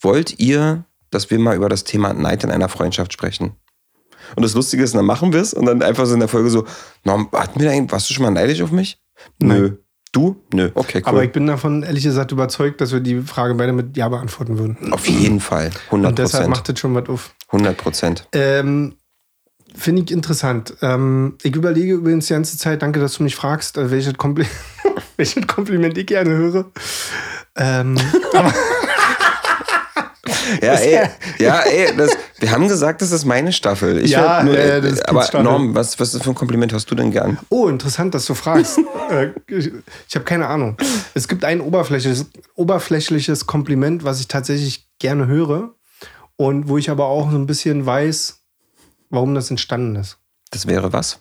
Wollt 0.00 0.38
ihr, 0.38 0.84
dass 1.10 1.30
wir 1.30 1.38
mal 1.38 1.56
über 1.56 1.68
das 1.68 1.84
Thema 1.84 2.12
Neid 2.12 2.44
in 2.44 2.50
einer 2.50 2.68
Freundschaft 2.68 3.12
sprechen? 3.12 3.52
Und 4.36 4.42
das 4.42 4.54
Lustige 4.54 4.82
ist, 4.82 4.94
dann 4.94 5.06
machen 5.06 5.32
wir 5.32 5.40
es 5.40 5.54
und 5.54 5.66
dann 5.66 5.82
einfach 5.82 6.06
so 6.06 6.14
in 6.14 6.20
der 6.20 6.28
Folge 6.28 6.50
so, 6.50 6.66
na, 7.04 7.26
hatten 7.32 7.60
wir 7.60 7.68
da 7.68 7.72
eigentlich, 7.74 7.92
warst 7.92 8.10
du 8.10 8.14
schon 8.14 8.24
mal 8.24 8.30
neidisch 8.30 8.60
auf 8.60 8.70
mich? 8.70 9.00
Nö. 9.38 9.76
Du? 10.12 10.36
Nö. 10.52 10.70
Okay, 10.74 10.98
cool. 10.98 11.08
Aber 11.08 11.24
ich 11.24 11.32
bin 11.32 11.46
davon 11.46 11.82
ehrlich 11.82 12.04
gesagt 12.04 12.32
überzeugt, 12.32 12.80
dass 12.80 12.92
wir 12.92 13.00
die 13.00 13.20
Frage 13.22 13.54
beide 13.54 13.72
mit 13.72 13.96
Ja 13.96 14.08
beantworten 14.08 14.58
würden. 14.58 14.92
auf 14.92 15.06
jeden 15.06 15.40
Fall. 15.40 15.70
100 15.86 16.10
Und 16.10 16.18
deshalb 16.18 16.48
macht 16.48 16.68
das 16.68 16.78
schon 16.78 16.94
was 16.94 17.08
auf. 17.08 17.34
100 17.48 17.76
Prozent. 17.76 18.26
Ähm, 18.32 18.94
Finde 19.74 20.02
ich 20.02 20.10
interessant. 20.10 20.74
Ähm, 20.80 21.36
ich 21.42 21.54
überlege 21.54 21.92
übrigens 21.92 22.26
die 22.26 22.32
ganze 22.32 22.56
Zeit, 22.56 22.80
danke, 22.82 23.00
dass 23.00 23.14
du 23.14 23.22
mich 23.22 23.36
fragst, 23.36 23.76
äh, 23.76 23.90
welches, 23.90 24.14
Kompli 24.14 24.46
welches 25.16 25.46
Kompliment 25.46 25.96
ich 25.98 26.06
gerne 26.06 26.30
höre. 26.30 26.70
Ähm, 27.56 27.96
aber, 28.34 28.52
Ja, 30.62 30.74
ey, 30.74 31.08
ja, 31.38 31.60
ey, 31.60 31.96
das, 31.96 32.16
wir 32.38 32.50
haben 32.50 32.68
gesagt, 32.68 33.02
das 33.02 33.12
ist 33.12 33.24
meine 33.24 33.52
Staffel. 33.52 33.98
Ich 34.04 34.10
Ja, 34.10 34.42
nur, 34.42 34.58
ja, 34.58 34.80
das 34.80 34.94
ist 34.94 35.08
aber 35.08 35.22
Staffel. 35.22 35.44
Norm, 35.44 35.74
was, 35.74 35.98
was 36.00 36.16
für 36.16 36.30
ein 36.30 36.34
Kompliment 36.34 36.72
hast 36.72 36.90
du 36.90 36.94
denn 36.94 37.10
gern? 37.10 37.38
oh, 37.48 37.68
interessant, 37.68 38.14
dass 38.14 38.26
du 38.26 38.34
fragst. 38.34 38.78
äh, 39.10 39.30
ich 39.46 39.72
ich 40.08 40.14
habe 40.14 40.24
keine 40.24 40.46
Ahnung. 40.46 40.76
Es 41.14 41.28
gibt 41.28 41.44
ein 41.44 41.60
oberflächliches, 41.60 42.26
oberflächliches 42.54 43.46
Kompliment, 43.46 44.04
was 44.04 44.20
ich 44.20 44.28
tatsächlich 44.28 44.88
gerne 44.98 45.26
höre 45.26 45.74
und 46.36 46.68
wo 46.68 46.78
ich 46.78 46.90
aber 46.90 47.06
auch 47.06 47.30
so 47.30 47.36
ein 47.36 47.46
bisschen 47.46 47.86
weiß, 47.86 48.40
warum 49.10 49.34
das 49.34 49.50
entstanden 49.50 49.96
ist. 49.96 50.18
Das 50.50 50.66
wäre 50.66 50.92
was? 50.92 51.20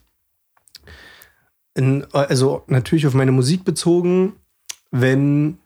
in, 1.78 2.06
also 2.12 2.64
natürlich 2.68 3.08
auf 3.08 3.14
meine 3.14 3.32
Musik 3.32 3.64
bezogen, 3.64 4.34
wenn 4.92 5.60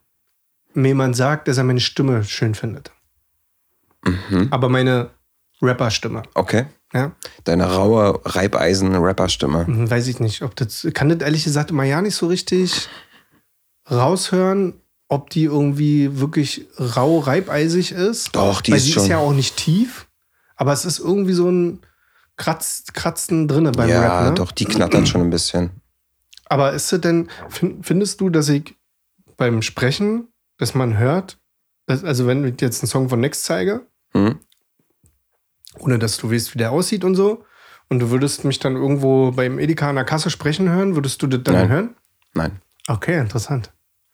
mir 0.73 0.89
jemand 0.89 1.15
sagt, 1.15 1.47
dass 1.47 1.57
er 1.57 1.63
meine 1.63 1.79
Stimme 1.79 2.23
schön 2.23 2.53
findet. 2.53 2.91
Mhm. 4.05 4.47
Aber 4.51 4.69
meine 4.69 5.09
Rapper-Stimme. 5.61 6.23
Okay. 6.33 6.65
Ja? 6.93 7.11
Deine 7.43 7.65
raue 7.73 8.19
Reibeisen-Rapper-Stimme. 8.25 9.67
Hm, 9.67 9.89
Weiß 9.89 10.07
ich 10.07 10.19
nicht, 10.19 10.41
ob 10.41 10.55
das. 10.55 10.85
Kann 10.93 11.09
das 11.09 11.19
ehrlich 11.19 11.43
gesagt 11.43 11.69
immer 11.71 11.83
ja 11.83 12.01
nicht 12.01 12.15
so 12.15 12.27
richtig 12.27 12.89
raushören, 13.89 14.73
ob 15.07 15.29
die 15.29 15.43
irgendwie 15.45 16.19
wirklich 16.19 16.67
rau 16.79 17.19
reibeisig 17.19 17.91
ist. 17.91 18.35
Doch, 18.35 18.61
die 18.61 18.71
Weil 18.71 18.77
ist 18.77 18.85
sie 18.85 18.91
schon. 18.93 19.03
ist 19.03 19.09
ja 19.09 19.17
auch 19.17 19.33
nicht 19.33 19.57
tief, 19.57 20.07
aber 20.55 20.73
es 20.73 20.85
ist 20.85 20.99
irgendwie 20.99 21.33
so 21.33 21.49
ein 21.49 21.79
Kratz, 22.37 22.85
Kratzen 22.93 23.47
drinne 23.47 23.71
beim 23.71 23.89
ja, 23.89 24.01
Rap. 24.21 24.29
Ne? 24.29 24.33
doch, 24.35 24.51
die 24.51 24.65
knattert 24.65 25.07
schon 25.07 25.21
ein 25.21 25.29
bisschen. 25.29 25.71
Aber 26.45 26.73
ist 26.73 26.91
es 26.91 27.01
denn, 27.01 27.29
fin- 27.49 27.83
findest 27.83 28.19
du, 28.21 28.29
dass 28.29 28.49
ich 28.49 28.75
beim 29.37 29.61
Sprechen, 29.61 30.27
dass 30.57 30.75
man 30.75 30.97
hört, 30.97 31.37
dass, 31.87 32.03
also 32.03 32.27
wenn 32.27 32.43
ich 32.45 32.59
jetzt 32.61 32.81
einen 32.83 32.89
Song 32.89 33.09
von 33.09 33.19
Next 33.19 33.43
zeige, 33.45 33.85
Hm? 34.13 34.39
ohne 35.79 35.97
dass 35.99 36.17
du 36.17 36.31
weißt, 36.31 36.53
wie 36.53 36.57
der 36.59 36.71
aussieht 36.71 37.03
und 37.03 37.15
so, 37.15 37.43
und 37.89 37.99
du 37.99 38.09
würdest 38.09 38.43
mich 38.45 38.59
dann 38.59 38.75
irgendwo 38.75 39.31
beim 39.31 39.57
Edeka 39.57 39.89
an 39.89 39.95
der 39.95 40.03
Kasse 40.05 40.29
sprechen 40.29 40.69
hören, 40.69 40.95
würdest 40.95 41.21
du 41.21 41.27
das 41.27 41.41
dann 41.43 41.55
Nein. 41.55 41.69
hören? 41.69 41.95
Nein, 42.33 42.61
Okay, 42.87 43.17
interessant. 43.19 43.67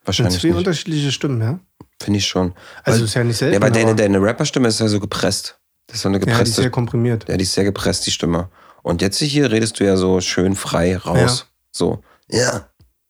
Das 0.04 0.16
sind 0.16 0.24
wahrscheinlich 0.26 0.40
zwei 0.40 0.48
nicht. 0.48 0.56
unterschiedliche 0.58 1.12
Stimmen, 1.12 1.40
ja? 1.40 1.58
Finde 2.00 2.18
ich 2.18 2.26
schon. 2.26 2.54
Also 2.84 3.00
Weil- 3.00 3.04
ist 3.06 3.14
ja 3.14 3.24
nicht 3.24 3.36
selten. 3.36 3.54
Ja, 3.54 3.60
aber 3.60 3.70
deine, 3.70 3.94
deine 3.96 4.22
Rapperstimme 4.22 4.68
ist 4.68 4.78
ja 4.80 4.88
so 4.88 5.00
gepresst. 5.00 5.58
Das 5.88 5.96
ist 5.96 6.02
so 6.02 6.08
eine 6.08 6.18
ja, 6.18 6.24
die 6.24 6.30
ist 6.30 6.36
gepresste. 6.36 6.62
sehr 6.62 6.70
komprimiert. 6.70 7.28
Ja, 7.28 7.36
die 7.36 7.42
ist 7.42 7.54
sehr 7.54 7.64
gepresst, 7.64 8.06
die 8.06 8.10
Stimme. 8.12 8.50
Und 8.82 9.02
jetzt 9.02 9.18
hier 9.18 9.50
redest 9.50 9.80
du 9.80 9.84
ja 9.84 9.96
so 9.96 10.20
schön 10.20 10.54
frei 10.54 10.96
raus. 10.96 11.46
So. 11.72 12.02
Ja. 12.28 12.68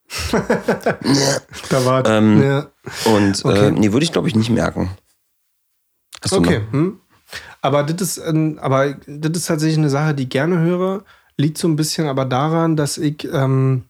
ja. 0.32 1.36
Da 1.68 1.84
war 1.84 2.06
Ähm, 2.06 2.42
ja. 2.42 2.70
Und 3.04 3.44
Okay. 3.44 3.66
äh, 3.68 3.70
nee, 3.72 3.92
würde 3.92 4.04
ich, 4.04 4.12
glaube 4.12 4.28
ich, 4.28 4.34
nicht 4.34 4.50
merken. 4.50 4.90
Hast 6.22 6.32
Okay. 6.32 6.62
Hm. 6.70 7.00
Aber 7.60 7.82
das 7.82 8.18
ist, 8.18 8.18
aber 8.58 8.94
das 9.06 9.32
ist 9.32 9.46
tatsächlich 9.46 9.78
eine 9.78 9.90
Sache, 9.90 10.14
die 10.14 10.24
ich 10.24 10.28
gerne 10.30 10.58
höre. 10.60 11.04
Liegt 11.36 11.58
so 11.58 11.68
ein 11.68 11.76
bisschen 11.76 12.08
aber 12.08 12.24
daran, 12.24 12.76
dass 12.76 12.98
ich. 12.98 13.24
Ähm, 13.32 13.84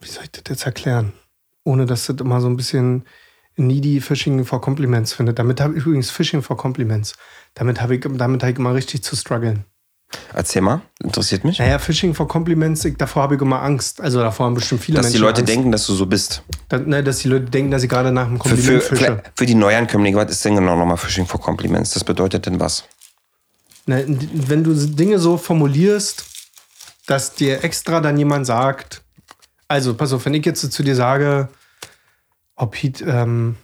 wie 0.00 0.08
soll 0.08 0.24
ich 0.24 0.32
das 0.32 0.42
jetzt 0.48 0.66
erklären? 0.66 1.12
Ohne 1.64 1.86
dass 1.86 2.06
das 2.06 2.16
immer 2.20 2.40
so 2.40 2.48
ein 2.48 2.56
bisschen 2.56 3.04
needy 3.56 4.00
Fishing 4.00 4.44
for 4.44 4.60
Compliments 4.60 5.12
findet. 5.12 5.38
Damit 5.38 5.60
habe 5.60 5.76
ich 5.76 5.84
übrigens 5.84 6.10
Fishing 6.10 6.42
for 6.42 6.56
Compliments. 6.56 7.14
Damit 7.54 7.80
habe 7.80 7.94
ich, 7.96 8.00
damit 8.00 8.42
habe 8.42 8.52
ich 8.52 8.58
immer 8.58 8.74
richtig 8.74 9.02
zu 9.02 9.16
strugglen. 9.16 9.64
Erzähl 10.34 10.62
mal, 10.62 10.80
interessiert 11.02 11.44
mich. 11.44 11.58
Naja, 11.58 11.78
Phishing 11.78 12.14
for 12.14 12.26
Compliments, 12.26 12.84
ich, 12.84 12.96
davor 12.96 13.22
habe 13.22 13.36
ich 13.36 13.40
immer 13.40 13.62
Angst. 13.62 14.00
Also 14.00 14.20
davor 14.20 14.46
haben 14.46 14.54
bestimmt 14.54 14.82
viele 14.82 14.96
Dass 14.96 15.06
Menschen 15.06 15.18
die 15.18 15.22
Leute 15.22 15.40
Angst. 15.40 15.52
denken, 15.52 15.72
dass 15.72 15.86
du 15.86 15.94
so 15.94 16.06
bist. 16.06 16.42
Da, 16.68 16.78
ne, 16.78 17.02
dass 17.02 17.18
die 17.18 17.28
Leute 17.28 17.46
denken, 17.46 17.70
dass 17.70 17.82
ich 17.82 17.88
gerade 17.88 18.10
nach 18.10 18.26
einem 18.26 18.40
Für, 18.40 18.48
Kompliment 18.48 18.82
für, 18.82 18.96
fische. 18.96 19.22
für 19.36 19.46
die 19.46 19.54
Neuankömmlinge, 19.54 20.16
was 20.16 20.30
ist 20.30 20.44
denn 20.44 20.56
genau 20.56 20.76
nochmal 20.76 20.96
Phishing 20.96 21.26
for 21.26 21.40
Compliments? 21.40 21.92
Das 21.92 22.04
bedeutet 22.04 22.46
denn 22.46 22.58
was? 22.58 22.84
Ne, 23.86 24.04
wenn 24.06 24.64
du 24.64 24.74
Dinge 24.74 25.18
so 25.18 25.36
formulierst, 25.36 26.24
dass 27.06 27.34
dir 27.34 27.64
extra 27.64 28.00
dann 28.00 28.16
jemand 28.16 28.46
sagt, 28.46 29.02
also 29.68 29.94
pass 29.94 30.12
auf, 30.12 30.24
wenn 30.26 30.34
ich 30.34 30.44
jetzt 30.44 30.72
zu 30.72 30.82
dir 30.82 30.96
sage, 30.96 31.48
oh 32.56 32.66
Pete, 32.66 33.04
ähm, 33.04 33.56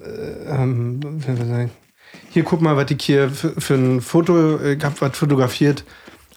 äh, 0.00 0.08
ähm, 0.48 1.00
hier 2.36 2.44
guck 2.44 2.60
mal, 2.60 2.76
was 2.76 2.90
ich 2.90 3.02
hier 3.02 3.30
für, 3.30 3.58
für 3.58 3.74
ein 3.76 4.02
Foto, 4.02 4.60
ich 4.60 4.84
hab 4.84 5.00
was 5.00 5.16
fotografiert, 5.16 5.84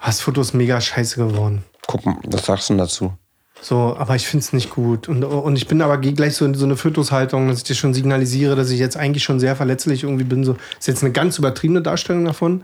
das 0.01 0.21
Foto 0.21 0.39
ist 0.39 0.53
mega 0.53 0.79
scheiße 0.79 1.17
geworden. 1.17 1.65
Guck 1.87 2.05
mal, 2.05 2.15
was 2.23 2.45
sagst 2.45 2.69
du 2.69 2.73
denn 2.73 2.77
dazu? 2.77 3.13
So, 3.59 3.97
aber 3.97 4.15
ich 4.15 4.25
finde 4.25 4.45
es 4.45 4.53
nicht 4.53 4.69
gut. 4.69 5.09
Und, 5.09 5.25
und 5.25 5.57
ich 5.57 5.67
bin 5.67 5.81
aber 5.81 5.97
gleich 5.97 6.35
so 6.35 6.45
in 6.45 6.53
so 6.53 6.63
eine 6.63 6.77
Fötushaltung, 6.77 7.49
dass 7.49 7.57
ich 7.57 7.63
dir 7.65 7.75
schon 7.75 7.93
signalisiere, 7.93 8.55
dass 8.55 8.69
ich 8.69 8.79
jetzt 8.79 8.95
eigentlich 8.95 9.25
schon 9.25 9.41
sehr 9.41 9.57
verletzlich 9.57 10.03
irgendwie 10.03 10.23
bin. 10.23 10.45
So, 10.45 10.55
ist 10.79 10.87
jetzt 10.87 11.03
eine 11.03 11.11
ganz 11.11 11.37
übertriebene 11.37 11.81
Darstellung 11.81 12.23
davon. 12.23 12.63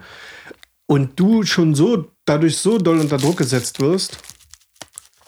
Und 0.86 1.20
du 1.20 1.44
schon 1.44 1.76
so, 1.76 2.06
dadurch 2.24 2.58
so 2.58 2.78
doll 2.78 3.02
unter 3.02 3.18
Druck 3.18 3.36
gesetzt 3.36 3.82
wirst, 3.82 4.18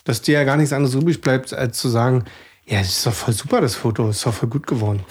dass 0.06 0.22
dir 0.22 0.36
ja 0.36 0.46
gar 0.46 0.56
nichts 0.56 0.72
anderes 0.72 0.96
übrig 0.96 1.20
bleibt, 1.20 1.52
als 1.52 1.78
zu 1.78 1.90
sagen, 1.90 2.24
ja, 2.68 2.80
das 2.80 2.90
ist 2.90 3.06
doch 3.06 3.14
voll 3.14 3.34
super, 3.34 3.62
das 3.62 3.76
Foto, 3.76 4.10
ist 4.10 4.26
doch 4.26 4.34
voll 4.34 4.50
gut 4.50 4.68
geworden. 4.68 5.04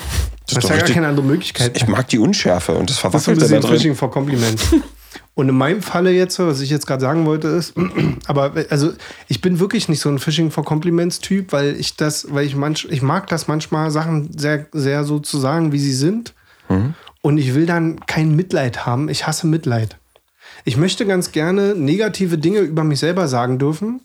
Das 0.47 0.55
Das 0.55 0.65
ist 0.65 0.71
ist 0.71 0.71
ja 0.71 0.85
gar 0.85 0.95
keine 0.95 1.09
andere 1.09 1.27
Möglichkeit. 1.27 1.77
Ich 1.77 1.89
mag 1.89 2.09
die 2.09 2.19
Unschärfe 2.19 2.73
und 2.73 2.91
das 2.91 3.01
Das 3.01 3.15
ist 3.15 3.29
ein 3.29 3.37
Verwackelte 3.37 3.55
da 3.55 3.61
drin. 3.61 3.77
Phishing 3.79 3.95
for 3.95 4.11
Compliments. 4.11 4.75
Und 5.35 5.51
in 5.51 5.55
meinem 5.55 5.83
Falle 5.83 6.13
jetzt, 6.13 6.39
was 6.39 6.61
ich 6.61 6.71
jetzt 6.71 6.87
gerade 6.87 7.03
sagen 7.03 7.27
wollte, 7.27 7.49
ist, 7.49 7.75
aber 8.27 8.53
also 8.71 8.93
ich 9.29 9.43
bin 9.43 9.61
wirklich 9.61 9.87
nicht 9.87 10.01
so 10.01 10.09
ein 10.09 10.19
Phishing 10.19 10.51
for 10.51 10.65
Compliments 10.65 11.21
Typ, 11.21 11.53
weil 11.53 11.77
ich 11.79 11.95
das, 11.95 12.29
weil 12.33 12.47
ich 12.47 12.57
manch, 12.57 12.87
ich 12.91 13.03
mag 13.03 13.27
das 13.27 13.47
manchmal 13.47 13.91
Sachen 13.91 14.31
sehr, 14.39 14.67
sehr 14.73 15.05
so 15.05 15.19
zu 15.19 15.39
sagen, 15.39 15.73
wie 15.73 15.79
sie 15.79 15.93
sind. 15.93 16.33
Und 17.21 17.39
ich 17.39 17.55
will 17.55 17.67
dann 17.67 18.01
kein 18.07 18.35
Mitleid 18.35 18.87
haben. 18.87 19.09
Ich 19.09 19.27
hasse 19.27 19.47
Mitleid. 19.47 19.99
Ich 20.65 20.77
möchte 20.77 21.07
ganz 21.07 21.33
gerne 21.33 21.75
negative 21.75 22.39
Dinge 22.39 22.61
über 22.61 22.83
mich 22.83 22.99
selber 22.99 23.29
sagen 23.29 23.59
dürfen, 23.59 24.01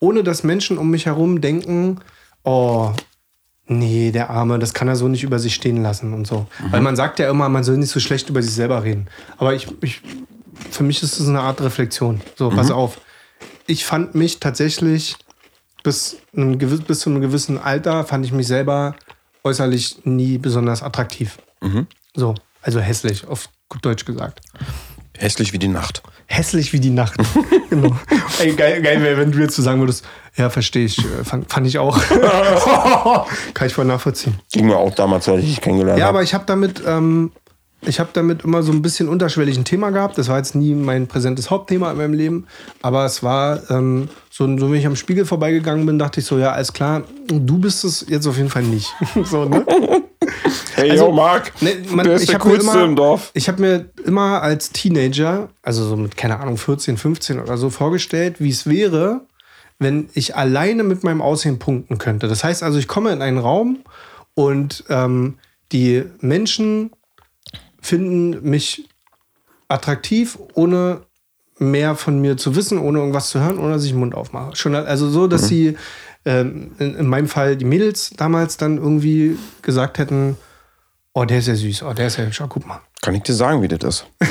ohne 0.00 0.22
dass 0.24 0.42
Menschen 0.42 0.78
um 0.78 0.90
mich 0.90 1.06
herum 1.06 1.40
denken, 1.40 2.00
oh, 2.46 2.92
nee, 3.66 4.12
der 4.12 4.30
Arme, 4.30 4.58
das 4.58 4.72
kann 4.72 4.88
er 4.88 4.96
so 4.96 5.08
nicht 5.08 5.24
über 5.24 5.38
sich 5.38 5.54
stehen 5.54 5.82
lassen 5.82 6.14
und 6.14 6.26
so. 6.26 6.46
Weil 6.70 6.80
man 6.80 6.94
sagt 6.96 7.18
ja 7.18 7.28
immer, 7.28 7.48
man 7.48 7.64
soll 7.64 7.76
nicht 7.76 7.90
so 7.90 8.00
schlecht 8.00 8.30
über 8.30 8.40
sich 8.42 8.54
selber 8.54 8.82
reden. 8.84 9.08
Aber 9.36 9.54
ich, 9.54 9.66
ich 9.82 10.00
für 10.70 10.84
mich 10.84 11.02
ist 11.02 11.18
es 11.20 11.28
eine 11.28 11.40
Art 11.40 11.60
Reflexion. 11.60 12.20
So, 12.36 12.48
pass 12.48 12.70
auf. 12.70 13.00
Ich 13.66 13.84
fand 13.84 14.14
mich 14.14 14.38
tatsächlich 14.40 15.16
bis, 15.82 16.16
einem, 16.34 16.58
gewiss- 16.58 16.82
bis 16.84 17.00
zu 17.00 17.10
einem 17.10 17.20
gewissen 17.20 17.58
Alter, 17.58 18.04
fand 18.04 18.24
ich 18.24 18.32
mich 18.32 18.46
selber 18.46 18.94
äußerlich 19.44 20.04
nie 20.04 20.38
besonders 20.38 20.82
attraktiv. 20.82 21.38
So, 22.14 22.34
also 22.62 22.80
hässlich, 22.80 23.26
auf 23.26 23.48
gut 23.68 23.84
Deutsch 23.84 24.04
gesagt. 24.04 24.40
Hässlich 25.18 25.52
wie 25.52 25.58
die 25.58 25.68
Nacht. 25.68 26.02
Hässlich 26.26 26.72
wie 26.72 26.80
die 26.80 26.90
Nacht. 26.90 27.14
genau. 27.70 27.96
Ey, 28.40 28.52
geil, 28.54 28.82
geil 28.82 29.02
wäre, 29.02 29.16
wenn 29.18 29.32
du 29.32 29.38
jetzt 29.38 29.54
so 29.56 29.62
sagen 29.62 29.80
würdest, 29.80 30.04
ja, 30.36 30.50
verstehe 30.50 30.84
ich, 30.84 30.98
äh, 30.98 31.24
fand, 31.24 31.50
fand 31.50 31.66
ich 31.66 31.78
auch. 31.78 31.98
Kann 33.54 33.66
ich 33.66 33.74
voll 33.74 33.84
nachvollziehen. 33.86 34.34
Ging 34.52 34.66
mir 34.66 34.76
auch 34.76 34.94
damals, 34.94 35.28
als 35.28 35.40
ich 35.42 35.48
dich 35.50 35.60
kennengelernt 35.60 35.98
Ja, 35.98 36.06
habe. 36.06 36.18
aber 36.18 36.22
ich 36.24 36.34
habe 36.34 36.44
damit, 36.46 36.82
ähm, 36.86 37.32
ich 37.82 38.00
habe 38.00 38.10
damit 38.12 38.42
immer 38.42 38.62
so 38.62 38.72
ein 38.72 38.82
bisschen 38.82 39.08
unterschwellig 39.08 39.56
ein 39.56 39.64
Thema 39.64 39.90
gehabt. 39.90 40.18
Das 40.18 40.28
war 40.28 40.38
jetzt 40.38 40.54
nie 40.54 40.74
mein 40.74 41.06
präsentes 41.06 41.50
Hauptthema 41.50 41.92
in 41.92 41.96
meinem 41.98 42.14
Leben, 42.14 42.46
aber 42.82 43.04
es 43.04 43.22
war 43.22 43.70
ähm, 43.70 44.08
so, 44.30 44.44
so, 44.58 44.70
wenn 44.70 44.78
ich 44.78 44.86
am 44.86 44.96
Spiegel 44.96 45.24
vorbeigegangen 45.24 45.86
bin, 45.86 45.98
dachte 45.98 46.20
ich 46.20 46.26
so, 46.26 46.38
ja, 46.38 46.52
alles 46.52 46.72
klar, 46.72 47.04
du 47.28 47.58
bist 47.58 47.84
es 47.84 48.04
jetzt 48.08 48.26
auf 48.26 48.36
jeden 48.36 48.50
Fall 48.50 48.64
nicht. 48.64 48.92
so, 49.24 49.44
ne? 49.44 49.64
Hey, 50.74 50.90
Also, 50.90 51.06
yo, 51.06 51.12
Marc. 51.12 51.52
Ne, 51.62 51.76
man, 51.90 52.04
der 52.04 52.14
ist 52.14 52.22
ich 52.22 52.28
der 52.28 52.38
habe 52.38 52.48
mir 52.48 52.54
Coolste 52.56 52.72
immer, 52.72 52.84
im 52.84 52.96
Dorf. 52.96 53.30
Ich 53.34 53.48
habe 53.48 53.60
mir 53.60 53.90
immer 54.04 54.42
als 54.42 54.70
Teenager, 54.70 55.48
also 55.62 55.86
so 55.86 55.96
mit, 55.96 56.16
keine 56.16 56.38
Ahnung, 56.40 56.56
14, 56.56 56.96
15 56.96 57.40
oder 57.40 57.56
so, 57.56 57.70
vorgestellt, 57.70 58.36
wie 58.40 58.50
es 58.50 58.66
wäre, 58.66 59.22
wenn 59.78 60.08
ich 60.14 60.36
alleine 60.36 60.82
mit 60.82 61.04
meinem 61.04 61.20
Aussehen 61.22 61.58
punkten 61.58 61.98
könnte. 61.98 62.28
Das 62.28 62.44
heißt 62.44 62.62
also, 62.62 62.78
ich 62.78 62.88
komme 62.88 63.12
in 63.12 63.22
einen 63.22 63.38
Raum 63.38 63.80
und 64.34 64.84
ähm, 64.88 65.38
die 65.72 66.04
Menschen 66.20 66.90
finden 67.80 68.48
mich 68.48 68.88
attraktiv, 69.68 70.38
ohne 70.54 71.02
mehr 71.58 71.96
von 71.96 72.20
mir 72.20 72.36
zu 72.36 72.54
wissen, 72.54 72.78
ohne 72.78 72.98
irgendwas 72.98 73.30
zu 73.30 73.40
hören, 73.40 73.58
ohne 73.58 73.74
dass 73.74 73.84
ich 73.84 73.90
den 73.90 74.00
Mund 74.00 74.14
aufmache. 74.14 74.54
Schon 74.56 74.74
also 74.74 75.08
so, 75.08 75.26
dass 75.26 75.48
sie 75.48 75.76
ähm, 76.26 76.72
in, 76.78 76.96
in 76.96 77.06
meinem 77.06 77.28
Fall 77.28 77.56
die 77.56 77.64
Mädels 77.64 78.10
damals 78.16 78.56
dann 78.56 78.76
irgendwie 78.76 79.38
gesagt 79.62 79.98
hätten, 79.98 80.36
oh, 81.14 81.24
der 81.24 81.38
ist 81.38 81.48
ja 81.48 81.54
süß, 81.54 81.84
oh, 81.84 81.94
der 81.94 82.08
ist 82.08 82.18
ja 82.18 82.24
hübsch, 82.24 82.40
oh, 82.42 82.46
guck 82.48 82.66
mal. 82.66 82.80
Kann 83.00 83.14
ich 83.14 83.22
dir 83.22 83.34
sagen, 83.34 83.62
wie 83.62 83.68
das 83.68 83.82
ist? 83.82 84.06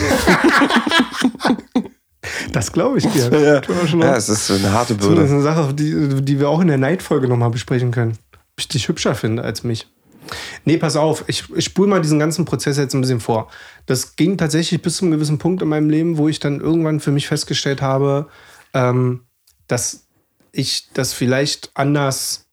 Das 2.51 2.71
glaube 2.71 2.97
ich 2.97 3.05
dir. 3.07 3.29
Ja, 3.31 3.61
ja 3.61 4.15
es 4.15 4.29
ist 4.29 4.49
eine 4.49 4.71
harte 4.71 4.95
So, 4.99 5.13
das 5.13 5.25
ist 5.25 5.29
Bürde. 5.29 5.33
eine 5.33 5.41
Sache, 5.41 5.73
die, 5.73 6.21
die 6.23 6.39
wir 6.39 6.49
auch 6.49 6.61
in 6.61 6.67
der 6.67 6.77
Neidfolge 6.77 7.27
nochmal 7.27 7.49
besprechen 7.49 7.91
können. 7.91 8.17
Ob 8.33 8.59
ich 8.59 8.67
dich 8.67 8.87
hübscher 8.87 9.13
finde 9.13 9.43
als 9.43 9.63
mich. 9.63 9.87
Nee, 10.63 10.77
pass 10.77 10.95
auf, 10.95 11.25
ich, 11.27 11.43
ich 11.55 11.65
spule 11.65 11.89
mal 11.89 12.01
diesen 12.01 12.17
ganzen 12.17 12.45
Prozess 12.45 12.77
jetzt 12.77 12.95
ein 12.95 13.01
bisschen 13.01 13.19
vor. 13.19 13.49
Das 13.85 14.15
ging 14.15 14.37
tatsächlich 14.37 14.81
bis 14.81 14.97
zu 14.97 15.05
einem 15.05 15.11
gewissen 15.11 15.37
Punkt 15.37 15.61
in 15.61 15.67
meinem 15.67 15.89
Leben, 15.89 16.17
wo 16.17 16.27
ich 16.27 16.39
dann 16.39 16.61
irgendwann 16.61 16.99
für 16.99 17.11
mich 17.11 17.27
festgestellt 17.27 17.81
habe, 17.81 18.27
ähm, 18.73 19.25
dass 19.67 20.04
ich 20.55 20.89
das 20.93 21.13
vielleicht 21.13 21.71
anders 21.73 22.47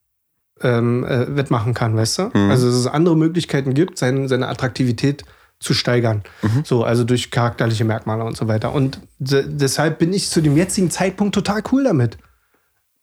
ähm, 0.61 1.05
äh, 1.05 1.35
wettmachen 1.37 1.75
kann, 1.75 1.97
weißt 1.97 2.19
du? 2.19 2.23
Also, 2.51 2.67
dass 2.67 2.77
es 2.77 2.87
andere 2.87 3.17
Möglichkeiten 3.17 3.75
gibt, 3.75 3.99
seine, 3.99 4.29
seine 4.29 4.49
Attraktivität 4.49 5.25
zu 5.59 5.75
steigern. 5.75 6.23
So, 6.65 6.85
also 6.85 7.05
durch 7.05 7.31
charakterliche 7.31 7.85
Merkmale 7.85 8.25
und 8.25 8.37
so 8.37 8.49
weiter. 8.49 8.73
Und 8.73 9.01
de 9.19 9.45
deshalb 9.47 9.99
bin 9.99 10.13
ich 10.13 10.29
zu 10.29 10.41
dem 10.41 10.57
jetzigen 10.57 10.91
Zeitpunkt 10.91 11.35
total 11.35 11.63
cool 11.71 11.85
damit. 11.85 12.19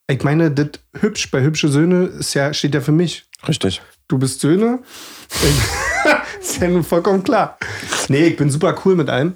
Ich 0.09 0.23
meine, 0.23 0.51
das 0.51 0.71
hübsch 0.99 1.31
bei 1.31 1.41
hübsche 1.41 1.69
Söhne 1.69 2.05
ist 2.05 2.33
ja, 2.33 2.53
steht 2.53 2.73
ja 2.73 2.81
für 2.81 2.91
mich. 2.91 3.25
Richtig. 3.47 3.81
Du 4.07 4.17
bist 4.17 4.41
Söhne. 4.41 4.79
ist 6.41 6.59
ja 6.59 6.67
nun 6.67 6.83
vollkommen 6.83 7.23
klar. 7.23 7.57
Nee, 8.09 8.27
ich 8.27 8.35
bin 8.35 8.49
super 8.49 8.75
cool 8.83 8.95
mit 8.95 9.09
allem. 9.09 9.35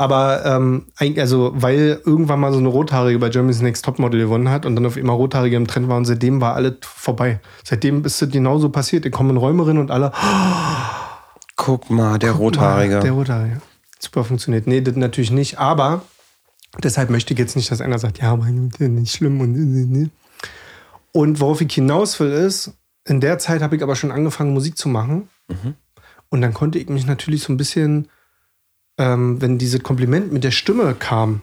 Aber 0.00 0.44
ähm, 0.46 0.86
eigentlich- 0.96 1.20
also, 1.20 1.52
weil 1.56 2.00
irgendwann 2.06 2.38
mal 2.38 2.52
so 2.52 2.58
eine 2.58 2.68
Rothaarige 2.68 3.18
bei 3.18 3.30
Germany's 3.30 3.60
Next 3.60 3.84
Topmodel 3.84 4.20
gewonnen 4.20 4.48
hat 4.48 4.64
und 4.64 4.76
dann 4.76 4.86
auf 4.86 4.96
immer 4.96 5.12
Rothaarige 5.12 5.56
im 5.56 5.66
Trend 5.66 5.88
war 5.88 5.96
und 5.96 6.04
seitdem 6.04 6.40
war 6.40 6.54
alles 6.54 6.74
vorbei. 6.82 7.40
Seitdem 7.64 8.04
ist 8.04 8.22
das 8.22 8.30
genauso 8.30 8.68
passiert. 8.68 9.04
Ich 9.06 9.12
komme 9.12 9.30
in 9.30 9.36
Räume 9.36 9.66
rein 9.66 9.78
und 9.78 9.90
alle, 9.90 10.12
Guck 11.56 11.90
mal, 11.90 12.18
der 12.18 12.32
Rothaarige. 12.32 13.00
der 13.00 13.10
Rothaarige. 13.12 13.60
Super 13.98 14.22
funktioniert. 14.22 14.66
Nee, 14.68 14.80
das 14.80 14.94
natürlich 14.94 15.32
nicht. 15.32 15.58
Aber 15.58 16.02
deshalb 16.82 17.10
möchte 17.10 17.32
ich 17.34 17.38
jetzt 17.40 17.56
nicht, 17.56 17.70
dass 17.70 17.80
einer 17.80 17.98
sagt, 17.98 18.18
ja, 18.20 18.30
aber 18.32 18.46
nicht 18.46 19.12
schlimm 19.16 19.40
und 19.40 19.52
ne, 19.54 20.10
und 21.10 21.40
worauf 21.40 21.60
ich 21.60 21.72
hinaus 21.72 22.20
will, 22.20 22.30
ist, 22.30 22.74
in 23.04 23.20
der 23.20 23.38
Zeit 23.38 23.62
habe 23.62 23.74
ich 23.74 23.82
aber 23.82 23.96
schon 23.96 24.12
angefangen, 24.12 24.52
Musik 24.54 24.76
zu 24.78 24.88
machen. 24.88 25.28
Und 26.28 26.40
dann 26.42 26.54
konnte 26.54 26.78
ich 26.78 26.88
mich 26.88 27.06
natürlich 27.06 27.42
so 27.42 27.52
ein 27.52 27.56
bisschen, 27.56 28.08
ähm, 28.98 29.40
wenn 29.40 29.58
dieses 29.58 29.82
Kompliment 29.82 30.32
mit 30.32 30.44
der 30.44 30.50
Stimme 30.50 30.94
kam, 30.94 31.42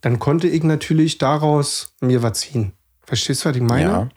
dann 0.00 0.18
konnte 0.18 0.48
ich 0.48 0.64
natürlich 0.64 1.18
daraus 1.18 1.94
mir 2.00 2.22
was 2.22 2.40
ziehen. 2.40 2.72
Verstehst 3.04 3.44
du, 3.44 3.48
was 3.48 3.56
ich 3.56 3.62
meine? 3.62 3.82
ja. 3.82 4.08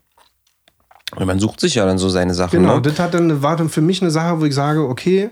Und 1.16 1.28
man 1.28 1.40
sucht 1.40 1.60
sich 1.60 1.76
ja 1.76 1.86
dann 1.86 1.98
so 1.98 2.10
seine 2.10 2.34
Sachen. 2.34 2.60
Genau, 2.60 2.76
ne? 2.76 2.82
das 2.82 3.00
hat 3.00 3.14
dann, 3.14 3.42
war 3.42 3.56
dann 3.56 3.70
für 3.70 3.82
mich 3.82 4.02
eine 4.02 4.12
Sache, 4.12 4.42
wo 4.42 4.46
ich 4.46 4.56
sage, 4.56 4.82
okay, 4.82 5.30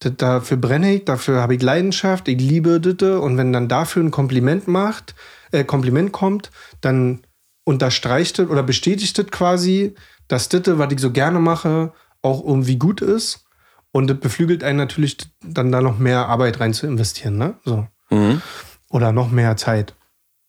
das, 0.00 0.12
dafür 0.16 0.58
brenne 0.58 0.94
ich, 0.94 1.04
dafür 1.06 1.40
habe 1.40 1.54
ich 1.54 1.62
Leidenschaft, 1.62 2.28
ich 2.28 2.38
liebe 2.38 2.80
das. 2.80 3.20
Und 3.20 3.36
wenn 3.36 3.52
dann 3.52 3.68
dafür 3.68 4.02
ein 4.02 4.10
Kompliment 4.10 4.68
macht, 4.68 5.14
äh, 5.50 5.64
Kompliment 5.64 6.12
kommt, 6.12 6.50
dann 6.80 7.20
unterstreicht 7.64 8.38
das 8.38 8.48
oder 8.48 8.62
bestätigt 8.62 9.18
das 9.18 9.26
quasi, 9.26 9.94
dass 10.28 10.48
das, 10.48 10.62
was 10.66 10.92
ich 10.92 11.00
so 11.00 11.10
gerne 11.10 11.40
mache, 11.40 11.92
auch 12.22 12.44
irgendwie 12.44 12.76
gut 12.76 13.00
ist. 13.00 13.47
Und 13.92 14.08
das 14.08 14.18
beflügelt 14.20 14.62
einen 14.64 14.78
natürlich 14.78 15.16
dann 15.42 15.72
da 15.72 15.80
noch 15.80 15.98
mehr 15.98 16.26
Arbeit 16.28 16.60
rein 16.60 16.74
zu 16.74 16.86
investieren, 16.86 17.38
ne? 17.38 17.54
So. 17.64 17.86
Mhm. 18.10 18.42
Oder 18.90 19.12
noch 19.12 19.30
mehr 19.30 19.56
Zeit. 19.56 19.94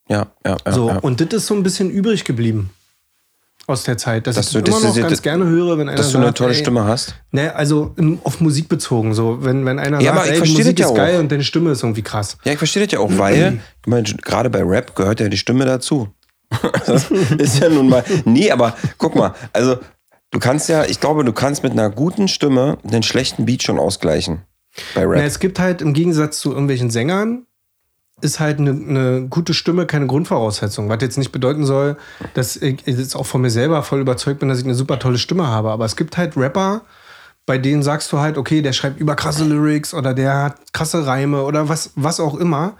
Ja, 0.07 0.27
ja, 0.45 0.57
ja. 0.65 0.71
So, 0.73 0.89
ja. 0.89 0.97
und 0.99 1.21
das 1.21 1.29
ist 1.33 1.47
so 1.47 1.53
ein 1.55 1.63
bisschen 1.63 1.89
übrig 1.89 2.25
geblieben 2.25 2.71
aus 3.67 3.83
der 3.83 3.97
Zeit, 3.99 4.25
dass, 4.25 4.35
Dass 4.35 4.47
ich 4.47 4.53
du- 4.53 4.61
das 4.61 4.69
immer 4.69 4.87
dass 4.87 4.95
noch 4.97 5.03
du- 5.03 5.07
ganz 5.09 5.21
gerne 5.21 5.45
höre, 5.45 5.77
wenn 5.77 5.87
einer 5.89 5.97
Dass 5.97 6.07
du 6.07 6.13
sagt, 6.13 6.23
eine 6.23 6.33
tolle 6.33 6.53
ey, 6.53 6.59
Stimme 6.59 6.85
hast. 6.85 7.13
Ne, 7.31 7.53
also 7.55 7.93
im, 7.97 8.19
auf 8.23 8.41
Musik 8.41 8.67
bezogen. 8.67 9.13
So, 9.13 9.43
wenn, 9.43 9.63
wenn 9.65 9.77
einer 9.77 10.01
Ja, 10.01 10.15
sagt, 10.15 10.17
aber 10.17 10.25
ich 10.25 10.29
ey, 10.29 10.33
die 10.33 10.37
verstehe 10.39 10.57
Musik 10.65 10.77
das 10.77 10.83
ja 10.85 10.89
ist 10.91 10.97
geil 10.97 11.15
auch. 11.15 11.19
und 11.19 11.31
deine 11.31 11.43
Stimme 11.43 11.71
ist 11.71 11.83
irgendwie 11.83 12.01
krass. 12.01 12.37
Ja, 12.45 12.51
ich 12.53 12.57
verstehe 12.57 12.83
das 12.83 12.91
ja 12.91 12.99
auch, 12.99 13.11
weil, 13.17 13.59
ich 13.81 13.87
meine, 13.87 14.03
gerade 14.03 14.49
bei 14.49 14.63
Rap 14.63 14.95
gehört 14.95 15.19
ja 15.19 15.29
die 15.29 15.37
Stimme 15.37 15.65
dazu. 15.65 16.09
Das 16.87 17.11
ist 17.11 17.59
ja 17.59 17.69
nun 17.69 17.89
mal. 17.89 18.03
Nee, 18.25 18.49
aber 18.49 18.75
guck 18.97 19.13
mal, 19.15 19.35
also 19.53 19.77
du 20.31 20.39
kannst 20.39 20.69
ja, 20.69 20.85
ich 20.85 20.99
glaube, 20.99 21.23
du 21.23 21.33
kannst 21.33 21.63
mit 21.63 21.71
einer 21.71 21.89
guten 21.89 22.27
Stimme 22.27 22.77
den 22.83 23.03
schlechten 23.03 23.45
Beat 23.45 23.63
schon 23.63 23.79
ausgleichen. 23.79 24.41
Bei 24.95 25.03
Na, 25.03 25.09
Rap. 25.09 25.23
es 25.23 25.39
gibt 25.39 25.59
halt 25.59 25.81
im 25.81 25.93
Gegensatz 25.93 26.39
zu 26.39 26.51
irgendwelchen 26.51 26.89
Sängern, 26.89 27.45
ist 28.21 28.39
halt 28.39 28.59
eine, 28.59 28.71
eine 28.71 29.27
gute 29.29 29.53
Stimme 29.53 29.85
keine 29.85 30.07
Grundvoraussetzung. 30.07 30.89
Was 30.89 31.01
jetzt 31.01 31.17
nicht 31.17 31.31
bedeuten 31.31 31.65
soll, 31.65 31.97
dass 32.33 32.57
ich 32.57 32.81
jetzt 32.85 33.15
auch 33.15 33.25
von 33.25 33.41
mir 33.41 33.49
selber 33.49 33.81
voll 33.83 34.01
überzeugt 34.01 34.39
bin, 34.39 34.49
dass 34.49 34.59
ich 34.59 34.65
eine 34.65 34.75
super 34.75 34.99
tolle 34.99 35.17
Stimme 35.17 35.47
habe. 35.47 35.71
Aber 35.71 35.85
es 35.85 35.95
gibt 35.95 36.17
halt 36.17 36.35
Rapper, 36.35 36.81
bei 37.49 37.57
denen 37.57 37.81
sagst 37.81 38.11
du 38.11 38.19
halt, 38.19 38.37
okay, 38.37 38.61
der 38.61 38.73
schreibt 38.73 38.99
über 38.99 39.15
krasse 39.15 39.43
Lyrics 39.43 39.95
oder 39.95 40.13
der 40.13 40.43
hat 40.43 40.71
krasse 40.71 41.07
Reime 41.07 41.41
oder 41.41 41.67
was, 41.67 41.93
was 41.95 42.19
auch 42.19 42.35
immer. 42.35 42.75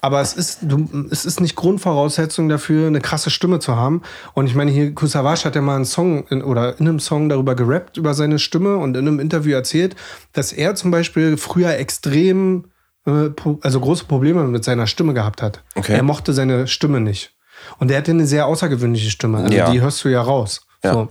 Aber 0.00 0.22
es 0.22 0.32
ist, 0.32 0.60
du, 0.62 0.88
es 1.10 1.26
ist 1.26 1.42
nicht 1.42 1.56
Grundvoraussetzung 1.56 2.48
dafür, 2.48 2.86
eine 2.86 3.02
krasse 3.02 3.28
Stimme 3.28 3.58
zu 3.58 3.76
haben. 3.76 4.00
Und 4.32 4.46
ich 4.46 4.54
meine, 4.54 4.70
hier 4.70 4.94
Kusawasch 4.94 5.44
hat 5.44 5.56
ja 5.56 5.60
mal 5.60 5.76
einen 5.76 5.84
Song 5.84 6.26
in, 6.28 6.42
oder 6.42 6.80
in 6.80 6.88
einem 6.88 7.00
Song 7.00 7.28
darüber 7.28 7.54
gerappt, 7.54 7.98
über 7.98 8.14
seine 8.14 8.38
Stimme 8.38 8.78
und 8.78 8.96
in 8.96 9.06
einem 9.06 9.20
Interview 9.20 9.52
erzählt, 9.54 9.94
dass 10.32 10.54
er 10.54 10.74
zum 10.74 10.90
Beispiel 10.90 11.36
früher 11.36 11.76
extrem, 11.76 12.64
äh, 13.06 13.28
also 13.60 13.78
große 13.78 14.06
Probleme 14.06 14.44
mit 14.44 14.64
seiner 14.64 14.86
Stimme 14.86 15.12
gehabt 15.12 15.42
hat. 15.42 15.62
Okay. 15.74 15.92
Er 15.92 16.02
mochte 16.02 16.32
seine 16.32 16.66
Stimme 16.66 16.98
nicht. 16.98 17.34
Und 17.78 17.90
er 17.90 17.98
hatte 17.98 18.12
eine 18.12 18.26
sehr 18.26 18.46
außergewöhnliche 18.46 19.10
Stimme. 19.10 19.40
Also 19.44 19.54
Ja. 19.54 19.70
die 19.70 19.82
hörst 19.82 20.02
du 20.02 20.08
ja 20.08 20.22
raus. 20.22 20.66
Ja. 20.84 20.92
So. 20.92 21.08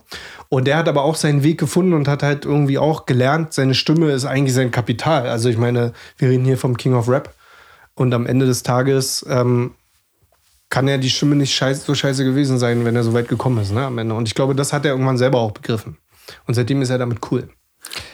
Und 0.49 0.65
der 0.65 0.77
hat 0.77 0.87
aber 0.87 1.03
auch 1.03 1.15
seinen 1.15 1.43
Weg 1.43 1.59
gefunden 1.59 1.93
und 1.93 2.07
hat 2.07 2.23
halt 2.23 2.45
irgendwie 2.45 2.77
auch 2.77 3.05
gelernt, 3.05 3.53
seine 3.53 3.73
Stimme 3.73 4.11
ist 4.11 4.25
eigentlich 4.25 4.53
sein 4.53 4.71
Kapital. 4.71 5.27
Also 5.27 5.49
ich 5.49 5.57
meine, 5.57 5.93
wir 6.17 6.29
reden 6.29 6.45
hier 6.45 6.57
vom 6.57 6.77
King 6.77 6.93
of 6.93 7.09
Rap. 7.09 7.33
Und 7.95 8.13
am 8.13 8.25
Ende 8.25 8.45
des 8.45 8.63
Tages 8.63 9.25
ähm, 9.29 9.71
kann 10.69 10.87
ja 10.87 10.97
die 10.97 11.09
Stimme 11.09 11.35
nicht 11.35 11.53
scheiß, 11.53 11.85
so 11.85 11.93
scheiße 11.93 12.23
gewesen 12.23 12.57
sein, 12.57 12.85
wenn 12.85 12.95
er 12.95 13.03
so 13.03 13.13
weit 13.13 13.27
gekommen 13.27 13.59
ist, 13.59 13.71
ne, 13.71 13.85
am 13.85 13.97
Ende. 13.97 14.15
Und 14.15 14.27
ich 14.27 14.35
glaube, 14.35 14.55
das 14.55 14.73
hat 14.73 14.85
er 14.85 14.91
irgendwann 14.91 15.17
selber 15.17 15.39
auch 15.39 15.51
begriffen. 15.51 15.97
Und 16.47 16.53
seitdem 16.55 16.81
ist 16.81 16.89
er 16.89 16.97
damit 16.97 17.19
cool. 17.31 17.49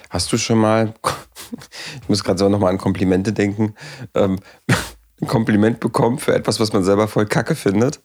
Hast 0.10 0.32
du 0.32 0.38
schon 0.38 0.58
mal, 0.58 0.94
ich 2.02 2.10
muss 2.10 2.24
gerade 2.24 2.40
so 2.40 2.50
nochmal 2.50 2.72
an 2.72 2.78
Komplimente 2.78 3.32
denken, 3.32 3.76
ähm, 4.14 4.40
ein 5.22 5.28
Kompliment 5.28 5.80
bekommen 5.80 6.20
für 6.20 6.34
etwas, 6.34 6.60
was 6.60 6.74
man 6.74 6.84
selber 6.84 7.08
voll 7.08 7.26
kacke 7.26 7.56
findet? 7.56 8.02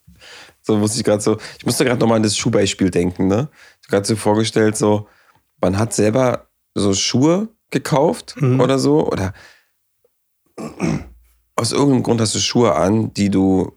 So 0.66 0.76
muss 0.78 0.96
ich 0.96 1.04
gerade 1.04 1.20
so, 1.20 1.36
ich 1.58 1.66
musste 1.66 1.84
gerade 1.84 2.00
nochmal 2.00 2.16
an 2.16 2.22
das 2.22 2.36
Schuhbeispiel 2.36 2.90
denken, 2.90 3.28
ne? 3.28 3.48
Ich 3.80 3.86
habe 3.86 3.90
gerade 3.90 4.06
so 4.06 4.16
vorgestellt, 4.16 4.76
so, 4.76 5.08
man 5.60 5.78
hat 5.78 5.92
selber 5.92 6.48
so 6.74 6.94
Schuhe 6.94 7.48
gekauft 7.70 8.34
oder 8.58 8.78
so, 8.78 9.06
oder 9.06 9.34
aus 11.56 11.70
irgendeinem 11.72 12.02
Grund 12.02 12.20
hast 12.20 12.34
du 12.34 12.40
Schuhe 12.40 12.74
an, 12.74 13.14
die 13.14 13.30
du, 13.30 13.72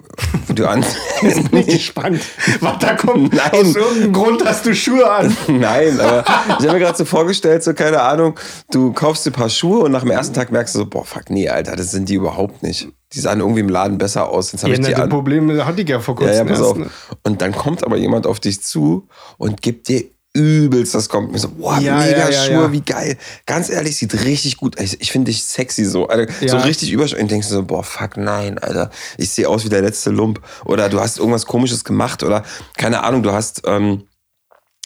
die 0.49 0.55
du 0.55 0.67
an. 0.67 0.84
Jetzt 1.21 1.51
bin 1.51 1.59
ich 1.59 1.67
gespannt, 1.67 2.19
was 2.59 2.80
da 2.80 2.95
kommt. 2.95 3.34
Nein. 3.34 3.51
Aus 3.51 3.75
irgendeinem 3.75 4.13
Grund 4.13 4.43
hast 4.45 4.65
du 4.65 4.73
Schuhe 4.73 5.09
an. 5.09 5.36
Nein, 5.47 5.99
aber 5.99 6.21
ich 6.59 6.65
habe 6.65 6.73
mir 6.73 6.80
gerade 6.80 6.97
so 6.97 7.05
vorgestellt, 7.05 7.63
so 7.63 7.73
keine 7.75 8.01
Ahnung, 8.01 8.39
du 8.71 8.93
kaufst 8.93 9.25
dir 9.25 9.30
ein 9.30 9.34
paar 9.34 9.49
Schuhe 9.49 9.80
und 9.84 9.91
nach 9.91 10.01
dem 10.01 10.09
ersten 10.11 10.34
Tag 10.34 10.51
merkst 10.51 10.73
du 10.75 10.80
so, 10.80 10.86
boah, 10.88 11.05
fuck, 11.05 11.30
nee, 11.30 11.49
Alter, 11.49 11.75
das 11.75 11.91
sind 11.91 12.09
die 12.09 12.15
überhaupt 12.15 12.63
nicht. 12.63 12.88
Die 13.13 13.19
sahen 13.19 13.39
irgendwie 13.39 13.61
im 13.61 13.69
Laden 13.69 13.97
besser 13.99 14.28
aus, 14.30 14.51
jetzt 14.51 14.63
habe 14.63 14.73
Ja, 14.73 14.80
ich 14.80 14.86
die 14.86 14.91
das 14.93 15.01
an. 15.01 15.09
Problem 15.09 15.63
hatte 15.63 15.82
ich 15.82 15.88
ja 15.88 15.99
vor 15.99 16.15
Ja, 16.21 16.32
ja, 16.34 16.43
kurzem 16.43 16.47
pass 16.47 16.61
auf. 16.61 16.78
ne? 16.78 16.88
Und 17.23 17.41
dann 17.41 17.51
kommt 17.53 17.84
aber 17.86 17.97
jemand 17.97 18.25
auf 18.28 18.39
dich 18.39 18.61
zu 18.63 19.07
und 19.38 19.61
gibt 19.61 19.88
dir 19.88 20.03
übelst 20.38 20.94
das 20.96 21.10
kommt 21.10 21.32
mir 21.32 21.40
so, 21.40 21.50
boah, 21.50 21.80
Ja, 21.80 21.98
mega 21.98 22.18
ja, 22.18 22.30
ja, 22.30 22.44
Schuhe, 22.44 22.72
wie 22.72 22.82
geil. 22.82 23.18
Ganz 23.46 23.70
ehrlich, 23.70 23.98
sieht 23.98 24.14
richtig 24.26 24.58
gut. 24.58 24.80
Ich, 24.80 25.02
ich 25.02 25.12
finde 25.12 25.32
dich 25.32 25.44
sexy 25.44 25.84
so. 25.86 26.08
Alter, 26.08 26.32
So 26.48 26.58
richtig 26.58 26.92
überschauend. 26.92 27.24
Und 27.24 27.32
denkst 27.32 27.48
du 27.50 27.56
so, 27.56 27.64
boah, 27.64 27.84
fuck, 27.84 28.18
nein, 28.18 28.58
Alter. 28.60 28.92
Ich 29.18 29.32
sehe 29.32 29.50
aus 29.50 29.66
wie 29.66 29.70
der 29.70 29.82
letzte 29.82 30.12
Lump. 30.12 30.42
Oder 30.66 30.90
du 30.90 31.00
hast 31.00 31.18
irgendwas 31.18 31.46
komisches 31.46 31.84
gemacht 31.84 32.24
oder 32.24 32.44
keine 32.78 33.04
Ahnung, 33.04 33.24
du 33.24 33.32
hast, 33.32 33.64
ähm, 33.66 34.04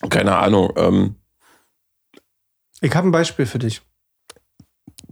keine 0.10 0.38
Ahnung, 0.38 0.72
ähm, 0.78 1.16
Ich 2.82 2.96
habe 2.96 3.08
ein 3.08 3.12
Beispiel 3.12 3.46
für 3.46 3.60
dich. 3.60 3.82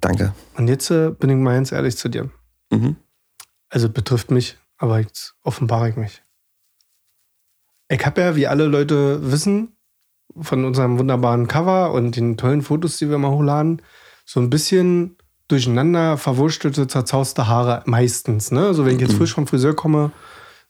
danke. 0.02 0.34
Und 0.56 0.68
jetzt 0.68 0.90
äh, 0.90 1.10
bin 1.12 1.30
ich 1.30 1.36
mal 1.36 1.54
ganz 1.56 1.72
ehrlich 1.72 1.98
zu 1.98 2.10
dir. 2.10 2.30
Mhm. 2.72 2.96
Also 3.70 3.90
betrifft 3.90 4.32
mich, 4.32 4.58
aber 4.78 5.00
jetzt 5.00 5.36
offenbare 5.44 5.90
ich 5.90 5.96
mich. 5.96 6.24
Ich 7.92 8.06
habe 8.06 8.22
ja, 8.22 8.36
wie 8.36 8.48
alle 8.48 8.66
Leute 8.66 9.32
wissen, 9.32 9.76
von 10.39 10.65
unserem 10.65 10.99
wunderbaren 10.99 11.47
Cover 11.47 11.91
und 11.91 12.15
den 12.15 12.38
tollen 12.38 12.61
Fotos, 12.61 12.97
die 12.97 13.09
wir 13.09 13.17
mal 13.17 13.32
hochladen, 13.32 13.82
so 14.25 14.39
ein 14.39 14.49
bisschen 14.49 15.17
durcheinander 15.47 16.17
verwurstelte, 16.17 16.88
zerzauste 16.88 17.47
Haare 17.47 17.82
meistens. 17.86 18.51
Ne? 18.51 18.67
Also 18.67 18.86
wenn 18.86 18.95
ich 18.95 19.01
jetzt 19.01 19.13
frisch 19.13 19.34
vom 19.34 19.47
Friseur 19.47 19.75
komme, 19.75 20.11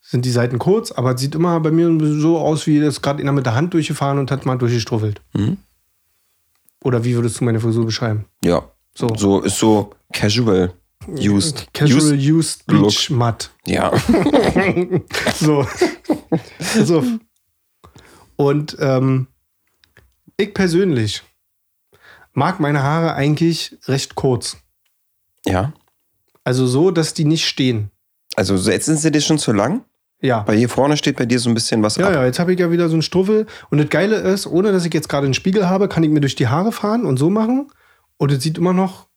sind 0.00 0.24
die 0.24 0.30
Seiten 0.30 0.58
kurz, 0.58 0.90
aber 0.90 1.14
es 1.14 1.20
sieht 1.20 1.34
immer 1.34 1.60
bei 1.60 1.70
mir 1.70 1.90
so 2.18 2.38
aus, 2.38 2.66
wie 2.66 2.80
das 2.80 3.02
gerade 3.02 3.20
einer 3.20 3.32
mit 3.32 3.44
der 3.44 3.54
Hand 3.54 3.74
durchgefahren 3.74 4.18
und 4.18 4.30
hat 4.30 4.46
mal 4.46 4.56
durchgestruffelt. 4.56 5.20
Mhm. 5.34 5.58
Oder 6.82 7.04
wie 7.04 7.14
würdest 7.14 7.40
du 7.40 7.44
meine 7.44 7.60
Frisur 7.60 7.84
beschreiben? 7.84 8.24
Ja. 8.42 8.70
So. 8.94 9.08
So 9.14 9.40
ist 9.40 9.58
so 9.58 9.90
casual 10.12 10.72
used. 11.06 11.72
Casual 11.74 12.14
used. 12.14 12.30
Used 12.30 12.66
Beach 12.66 13.10
Matt. 13.10 13.50
Ja. 13.66 13.92
So. 15.34 15.66
so. 16.84 17.04
Und 18.36 18.76
ähm, 18.80 19.26
ich 20.40 20.54
persönlich 20.54 21.22
mag 22.32 22.60
meine 22.60 22.82
Haare 22.82 23.14
eigentlich 23.14 23.76
recht 23.86 24.14
kurz. 24.14 24.56
Ja. 25.46 25.72
Also 26.44 26.66
so, 26.66 26.90
dass 26.90 27.14
die 27.14 27.24
nicht 27.24 27.46
stehen. 27.46 27.90
Also 28.36 28.56
so, 28.56 28.70
jetzt 28.70 28.86
sind 28.86 28.98
sie 28.98 29.10
dir 29.10 29.20
schon 29.20 29.38
zu 29.38 29.52
lang? 29.52 29.84
Ja. 30.22 30.46
Weil 30.46 30.58
hier 30.58 30.68
vorne 30.68 30.96
steht 30.96 31.16
bei 31.16 31.26
dir 31.26 31.38
so 31.38 31.48
ein 31.50 31.54
bisschen 31.54 31.82
was 31.82 31.96
Ja, 31.96 32.08
ab. 32.08 32.14
ja, 32.14 32.24
jetzt 32.24 32.38
habe 32.38 32.52
ich 32.52 32.60
ja 32.60 32.70
wieder 32.70 32.88
so 32.88 32.94
einen 32.94 33.02
Struffel. 33.02 33.46
Und 33.70 33.78
das 33.78 33.88
Geile 33.88 34.16
ist, 34.16 34.46
ohne 34.46 34.70
dass 34.72 34.84
ich 34.84 34.92
jetzt 34.94 35.08
gerade 35.08 35.24
einen 35.24 35.34
Spiegel 35.34 35.68
habe, 35.68 35.88
kann 35.88 36.02
ich 36.02 36.10
mir 36.10 36.20
durch 36.20 36.34
die 36.36 36.48
Haare 36.48 36.72
fahren 36.72 37.04
und 37.06 37.16
so 37.18 37.30
machen. 37.30 37.70
Und 38.18 38.30
es 38.32 38.42
sieht 38.42 38.58
immer 38.58 38.72
noch 38.72 39.08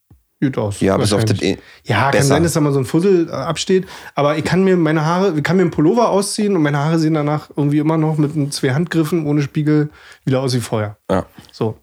gut 0.43 0.57
aus. 0.57 0.79
Ja, 0.79 0.97
bis 0.97 1.13
auf 1.13 1.25
das 1.25 1.41
eh- 1.41 1.57
Ja, 1.83 2.11
kann 2.11 2.23
sein, 2.23 2.43
dass 2.43 2.53
da 2.53 2.61
mal 2.61 2.73
so 2.73 2.79
ein 2.79 2.85
Fussel 2.85 3.27
äh, 3.29 3.31
absteht. 3.31 3.87
Aber 4.15 4.37
ich 4.37 4.43
kann 4.45 4.63
mir 4.63 4.77
meine 4.77 5.05
Haare, 5.05 5.33
ich 5.37 5.43
kann 5.43 5.57
mir 5.57 5.63
einen 5.63 5.71
Pullover 5.71 6.09
ausziehen 6.09 6.55
und 6.55 6.61
meine 6.61 6.77
Haare 6.79 6.99
sehen 6.99 7.13
danach 7.13 7.49
irgendwie 7.55 7.79
immer 7.79 7.97
noch 7.97 8.17
mit 8.17 8.53
zwei 8.53 8.73
Handgriffen 8.73 9.25
ohne 9.25 9.41
Spiegel 9.41 9.89
wieder 10.25 10.41
aus 10.41 10.53
wie 10.53 10.59
vorher. 10.59 10.97
Ja. 11.09 11.25
So. 11.51 11.77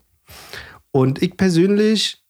Und 0.92 1.22
ich 1.22 1.36
persönlich 1.36 2.22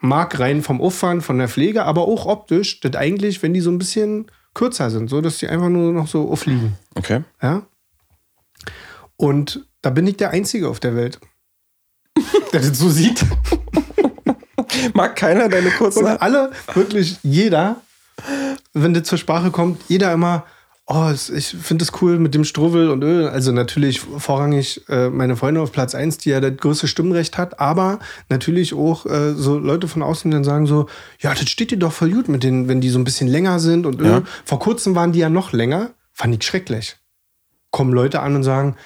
mag 0.00 0.38
rein 0.38 0.62
vom 0.62 0.80
Aufwand, 0.80 1.22
von 1.22 1.38
der 1.38 1.48
Pflege, 1.48 1.84
aber 1.84 2.02
auch 2.02 2.26
optisch, 2.26 2.80
das 2.80 2.96
eigentlich, 2.96 3.42
wenn 3.42 3.54
die 3.54 3.60
so 3.60 3.70
ein 3.70 3.78
bisschen 3.78 4.26
kürzer 4.54 4.90
sind, 4.90 5.08
so 5.08 5.20
dass 5.20 5.38
die 5.38 5.48
einfach 5.48 5.68
nur 5.68 5.92
noch 5.92 6.08
so 6.08 6.30
aufliegen. 6.30 6.76
Okay. 6.94 7.22
Ja. 7.40 7.62
Und 9.16 9.66
da 9.80 9.90
bin 9.90 10.06
ich 10.06 10.16
der 10.16 10.30
Einzige 10.30 10.68
auf 10.68 10.80
der 10.80 10.96
Welt, 10.96 11.20
der 12.52 12.60
das 12.60 12.78
so 12.78 12.88
sieht. 12.90 13.24
Mag 14.94 15.16
keiner 15.16 15.48
deine 15.48 15.70
kurzen 15.70 16.00
Und 16.00 16.08
Haare? 16.10 16.20
alle, 16.22 16.50
wirklich 16.74 17.16
jeder, 17.22 17.76
wenn 18.72 18.94
das 18.94 19.04
zur 19.04 19.18
Sprache 19.18 19.50
kommt, 19.50 19.80
jeder 19.88 20.12
immer, 20.12 20.44
oh, 20.86 21.08
es- 21.12 21.30
ich 21.30 21.48
finde 21.48 21.84
das 21.84 22.02
cool 22.02 22.18
mit 22.18 22.34
dem 22.34 22.44
Struwwel 22.44 22.90
und 22.90 23.02
Öl. 23.02 23.28
Also 23.28 23.52
natürlich 23.52 24.00
vorrangig 24.00 24.82
äh, 24.88 25.08
meine 25.08 25.36
Freunde 25.36 25.60
auf 25.62 25.72
Platz 25.72 25.94
1, 25.94 26.18
die 26.18 26.30
ja 26.30 26.40
das 26.40 26.56
größte 26.58 26.88
Stimmrecht 26.88 27.38
hat, 27.38 27.60
aber 27.60 27.98
natürlich 28.28 28.74
auch 28.74 29.06
äh, 29.06 29.32
so 29.34 29.58
Leute 29.58 29.88
von 29.88 30.02
außen, 30.02 30.30
die 30.30 30.34
dann 30.34 30.44
sagen 30.44 30.66
so, 30.66 30.86
ja, 31.20 31.32
das 31.34 31.48
steht 31.48 31.70
dir 31.70 31.78
doch 31.78 31.92
voll 31.92 32.10
gut 32.10 32.28
mit 32.28 32.42
den, 32.42 32.68
wenn 32.68 32.80
die 32.80 32.90
so 32.90 32.98
ein 32.98 33.04
bisschen 33.04 33.28
länger 33.28 33.58
sind 33.58 33.86
und 33.86 34.00
Öl. 34.00 34.06
Ja. 34.06 34.22
Vor 34.44 34.58
kurzem 34.58 34.94
waren 34.94 35.12
die 35.12 35.20
ja 35.20 35.28
noch 35.30 35.52
länger, 35.52 35.90
fand 36.12 36.34
ich 36.34 36.42
schrecklich. 36.46 36.96
Kommen 37.70 37.92
Leute 37.92 38.20
an 38.20 38.36
und 38.36 38.42
sagen, 38.42 38.76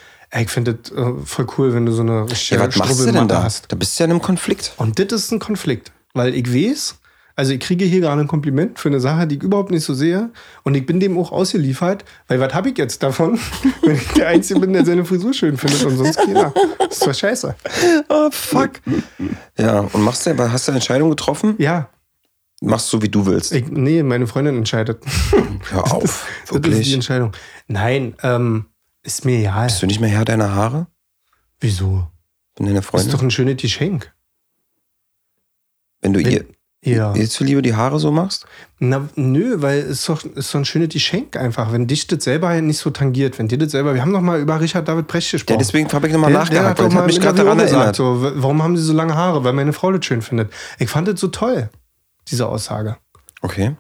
ich 0.41 0.51
finde 0.51 0.74
das 0.74 0.93
äh, 0.93 1.12
voll 1.24 1.47
cool, 1.59 1.74
wenn 1.74 1.87
du 1.87 1.93
so 1.93 2.03
eine 2.03 2.26
Ja, 2.28 2.61
was 2.61 2.76
machst 2.76 3.01
du 3.01 3.12
denn 3.12 3.28
da? 3.28 3.43
hast. 3.43 3.70
Da 3.70 3.76
bist 3.76 3.99
du 3.99 4.03
ja 4.03 4.07
in 4.07 4.11
einem 4.12 4.22
Konflikt. 4.22 4.72
Und 4.76 4.99
das 4.99 5.12
ist 5.12 5.32
ein 5.32 5.39
Konflikt, 5.39 5.93
weil 6.14 6.34
ich 6.34 6.53
weiß, 6.53 6.97
also 7.39 7.53
ich 7.53 7.61
kriege 7.61 7.84
hier 7.84 8.01
gerade 8.01 8.20
ein 8.20 8.26
Kompliment 8.28 8.78
für 8.78 8.89
eine 8.89 8.99
Sache, 8.99 9.26
die 9.26 9.37
ich 9.37 9.43
überhaupt 9.43 9.70
nicht 9.70 9.84
so 9.84 9.93
sehe. 9.93 10.30
Und 10.62 10.74
ich 10.74 10.87
bin 10.87 11.01
dem 11.01 11.18
auch 11.18 11.32
ausgeliefert, 11.32 12.05
weil 12.28 12.41
was 12.41 12.55
habe 12.55 12.70
ich 12.70 12.78
jetzt 12.78 13.03
davon, 13.03 13.39
wenn 13.82 13.97
ich 13.97 14.09
der 14.14 14.28
Einzige 14.28 14.61
bin, 14.61 14.72
der 14.72 14.84
seine 14.87 15.05
Frisur 15.05 15.34
schön 15.34 15.57
findet 15.59 15.84
und 15.84 15.97
sonst 15.99 16.16
keiner. 16.16 16.53
Das 16.78 16.93
ist 16.99 17.07
doch 17.07 17.14
scheiße. 17.14 17.55
Oh, 18.09 18.28
fuck. 18.30 18.70
Ja, 19.59 19.80
und 19.80 20.03
machst 20.03 20.26
du, 20.26 20.37
hast 20.51 20.66
du 20.66 20.72
eine 20.72 20.78
Entscheidung 20.78 21.11
getroffen? 21.11 21.55
Ja, 21.59 21.91
Machst 22.62 22.91
du, 22.91 23.03
wie 23.03 23.11
du 23.11 23.26
willst. 23.26 23.53
ich, 23.53 23.66
nee, 23.68 24.03
meine 24.03 24.26
Freundin 24.26 24.57
entscheidet. 24.57 25.05
Hör 25.68 25.93
auf. 25.95 26.26
Das 26.51 26.66
ist 26.72 26.87
die. 26.87 26.95
Entscheidung. 26.95 27.32
Nein, 27.68 28.14
ähm, 28.22 28.64
ist 29.07 29.25
mir 29.25 29.39
egal. 29.39 29.67
Bist 29.67 29.81
du 29.83 29.87
nicht 29.87 30.01
mehr 30.01 30.11
Herr 30.11 30.25
deiner 30.25 30.55
Haare? 30.55 30.87
Wieso? 31.61 32.07
Bin 32.57 32.67
deine 32.67 32.81
Ist 32.81 32.87
Freundin? 32.87 33.13
doch 33.13 33.23
ein 33.23 33.31
schönes 33.31 33.57
Geschenk. 33.61 34.13
Wenn 36.01 36.13
du 36.13 36.21
Wenn- 36.25 36.31
ihr, 36.33 36.45
Ja. 36.85 37.15
ihr 37.15 37.29
zuliebe 37.29 37.63
die 37.63 37.75
Haare 37.75 37.99
so 37.99 38.11
machst? 38.13 38.47
Na, 38.79 39.09
nö, 39.17 39.57
weil 39.63 39.79
es 39.79 40.01
ist 40.01 40.09
doch, 40.09 40.25
ist 40.25 40.55
doch 40.55 40.61
ein 40.61 40.65
schönes 40.65 40.91
Geschenk 40.91 41.37
einfach, 41.37 41.73
wenn 41.73 41.87
dich 41.87 42.07
das 42.07 42.23
selber 42.25 42.61
nicht 42.61 42.79
so 42.79 42.91
tangiert, 42.91 43.39
wenn 43.39 43.49
dir 43.49 43.59
das 43.59 43.73
selber. 43.73 43.95
Wir 43.95 44.03
haben 44.03 44.13
doch 44.13 44.21
mal 44.21 44.41
über 44.41 44.61
Richard 44.61 44.87
David 44.87 45.07
Precht 45.09 45.31
gesprochen. 45.33 45.55
Ja, 45.59 45.59
deswegen 45.59 45.91
habe 45.93 46.07
ich 46.07 46.13
nochmal 46.13 46.31
Der- 46.31 46.45
der 46.45 46.63
nachgehakt, 46.63 46.81
hat 46.81 46.95
habe 46.95 47.07
mich 47.07 47.21
gerade 47.21 47.39
daran 47.43 47.59
gesagt, 47.59 47.73
erinnert. 47.73 47.97
so, 47.97 48.33
warum 48.43 48.63
haben 48.63 48.77
sie 48.77 48.83
so 48.85 48.93
lange 48.93 49.15
Haare? 49.15 49.43
Weil 49.45 49.53
meine 49.55 49.73
Frau 49.73 49.91
das 49.91 50.05
schön 50.05 50.23
findet. 50.23 50.53
Ich 50.79 50.89
fand 50.91 51.09
das 51.09 51.19
so 51.19 51.29
toll, 51.29 51.71
diese 52.29 52.47
Aussage. 52.47 52.97
Okay. 53.43 53.77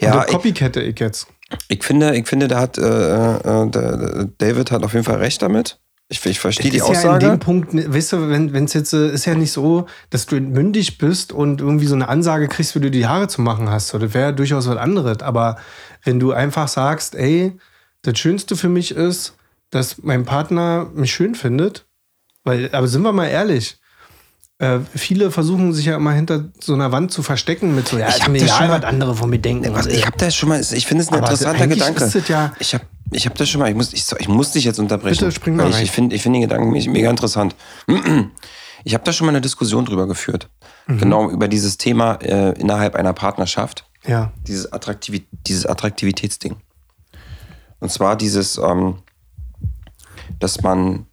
Ja, 0.00 0.14
und 0.16 0.24
ich, 0.26 0.32
copycatte 0.32 0.80
ich 0.82 0.98
jetzt. 0.98 1.28
Ich 1.68 1.82
finde, 1.84 2.16
ich 2.16 2.26
finde, 2.28 2.48
da 2.48 2.60
hat 2.60 2.78
äh, 2.78 2.82
äh, 2.82 3.70
der- 3.70 4.28
David 4.38 4.70
hat 4.70 4.82
auf 4.84 4.92
jeden 4.92 5.04
Fall 5.04 5.16
recht 5.18 5.42
damit. 5.42 5.78
Ich, 6.12 6.24
ich 6.26 6.40
verstehe 6.40 6.70
die 6.70 6.78
ist 6.78 6.82
ja 6.88 6.90
Aussage. 6.90 7.26
in 7.26 7.32
dem 7.32 7.38
Punkt, 7.38 7.72
ne, 7.72 7.92
weißt 7.94 8.12
du, 8.14 8.28
wenn 8.28 8.64
es 8.64 8.72
jetzt, 8.72 8.92
äh, 8.92 9.10
ist 9.12 9.26
ja 9.26 9.34
nicht 9.36 9.52
so, 9.52 9.86
dass 10.10 10.26
du 10.26 10.40
mündig 10.40 10.98
bist 10.98 11.32
und 11.32 11.60
irgendwie 11.60 11.86
so 11.86 11.94
eine 11.94 12.08
Ansage 12.08 12.48
kriegst, 12.48 12.74
wie 12.74 12.80
du 12.80 12.90
die 12.90 13.06
Haare 13.06 13.28
zu 13.28 13.42
machen 13.42 13.70
hast. 13.70 13.94
Oder 13.94 14.12
wäre 14.12 14.34
durchaus 14.34 14.66
was 14.68 14.76
anderes. 14.76 15.20
Aber 15.22 15.56
wenn 16.04 16.18
du 16.18 16.32
einfach 16.32 16.66
sagst, 16.66 17.14
ey, 17.14 17.56
das 18.02 18.18
Schönste 18.18 18.56
für 18.56 18.68
mich 18.68 18.90
ist, 18.92 19.34
dass 19.70 20.02
mein 20.02 20.24
Partner 20.24 20.90
mich 20.94 21.12
schön 21.12 21.36
findet, 21.36 21.86
weil, 22.42 22.70
aber 22.72 22.88
sind 22.88 23.02
wir 23.02 23.12
mal 23.12 23.26
ehrlich, 23.28 23.78
äh, 24.60 24.78
viele 24.94 25.30
versuchen 25.30 25.72
sich 25.72 25.86
ja 25.86 25.96
immer 25.96 26.12
hinter 26.12 26.44
so 26.60 26.74
einer 26.74 26.92
Wand 26.92 27.10
zu 27.12 27.22
verstecken 27.22 27.74
mit 27.74 27.88
so, 27.88 27.98
ja, 27.98 28.08
Ich 28.08 28.14
ist 28.16 28.22
hab 28.22 28.28
mir 28.30 28.40
das 28.40 28.50
schon 28.50 28.58
egal, 28.58 28.68
mal- 28.68 28.82
was 28.82 28.88
andere 28.88 29.14
von 29.16 29.28
mir 29.30 29.38
denken. 29.40 29.74
Was, 29.74 29.86
ich 29.86 30.06
habe 30.06 30.16
das 30.18 30.34
schon 30.36 30.48
mal, 30.48 30.60
ich 30.60 30.86
finde 30.86 31.02
es 31.02 31.08
ein 31.08 31.14
Aber 31.14 31.30
interessanter 31.30 31.66
Gedanke. 31.66 32.04
ist 32.04 32.14
es 32.14 32.28
ja- 32.28 32.52
ich 32.60 32.74
habe 32.74 32.84
ich 33.12 33.26
hab 33.26 33.34
das 33.34 33.48
schon 33.48 33.60
mal, 33.60 33.68
ich 33.68 33.74
muss, 33.74 33.92
ich, 33.92 34.04
ich 34.20 34.28
muss 34.28 34.52
dich 34.52 34.62
jetzt 34.64 34.78
unterbrechen. 34.78 35.18
Bitte, 35.18 35.32
spring 35.32 35.56
mal 35.56 35.64
rein. 35.64 35.72
Ich, 35.72 35.82
ich 35.82 35.90
finde 35.90 36.14
ich 36.14 36.22
find 36.22 36.36
den 36.36 36.42
Gedanken 36.42 36.70
me- 36.70 36.88
mega 36.88 37.10
interessant. 37.10 37.54
Ich 38.82 38.94
habe 38.94 39.04
da 39.04 39.12
schon 39.12 39.26
mal 39.26 39.32
eine 39.32 39.42
Diskussion 39.42 39.84
drüber 39.84 40.06
geführt. 40.06 40.48
Mhm. 40.86 40.98
Genau 40.98 41.28
über 41.30 41.48
dieses 41.48 41.76
Thema 41.76 42.14
äh, 42.22 42.58
innerhalb 42.58 42.94
einer 42.94 43.12
Partnerschaft. 43.12 43.84
ja. 44.06 44.32
Dieses, 44.46 44.72
Attraktivi 44.72 45.26
dieses 45.46 45.66
Attraktivitätsding. 45.66 46.56
Und 47.80 47.92
zwar 47.92 48.16
dieses, 48.16 48.56
ähm, 48.56 49.00
dass 50.38 50.62
man, 50.62 51.04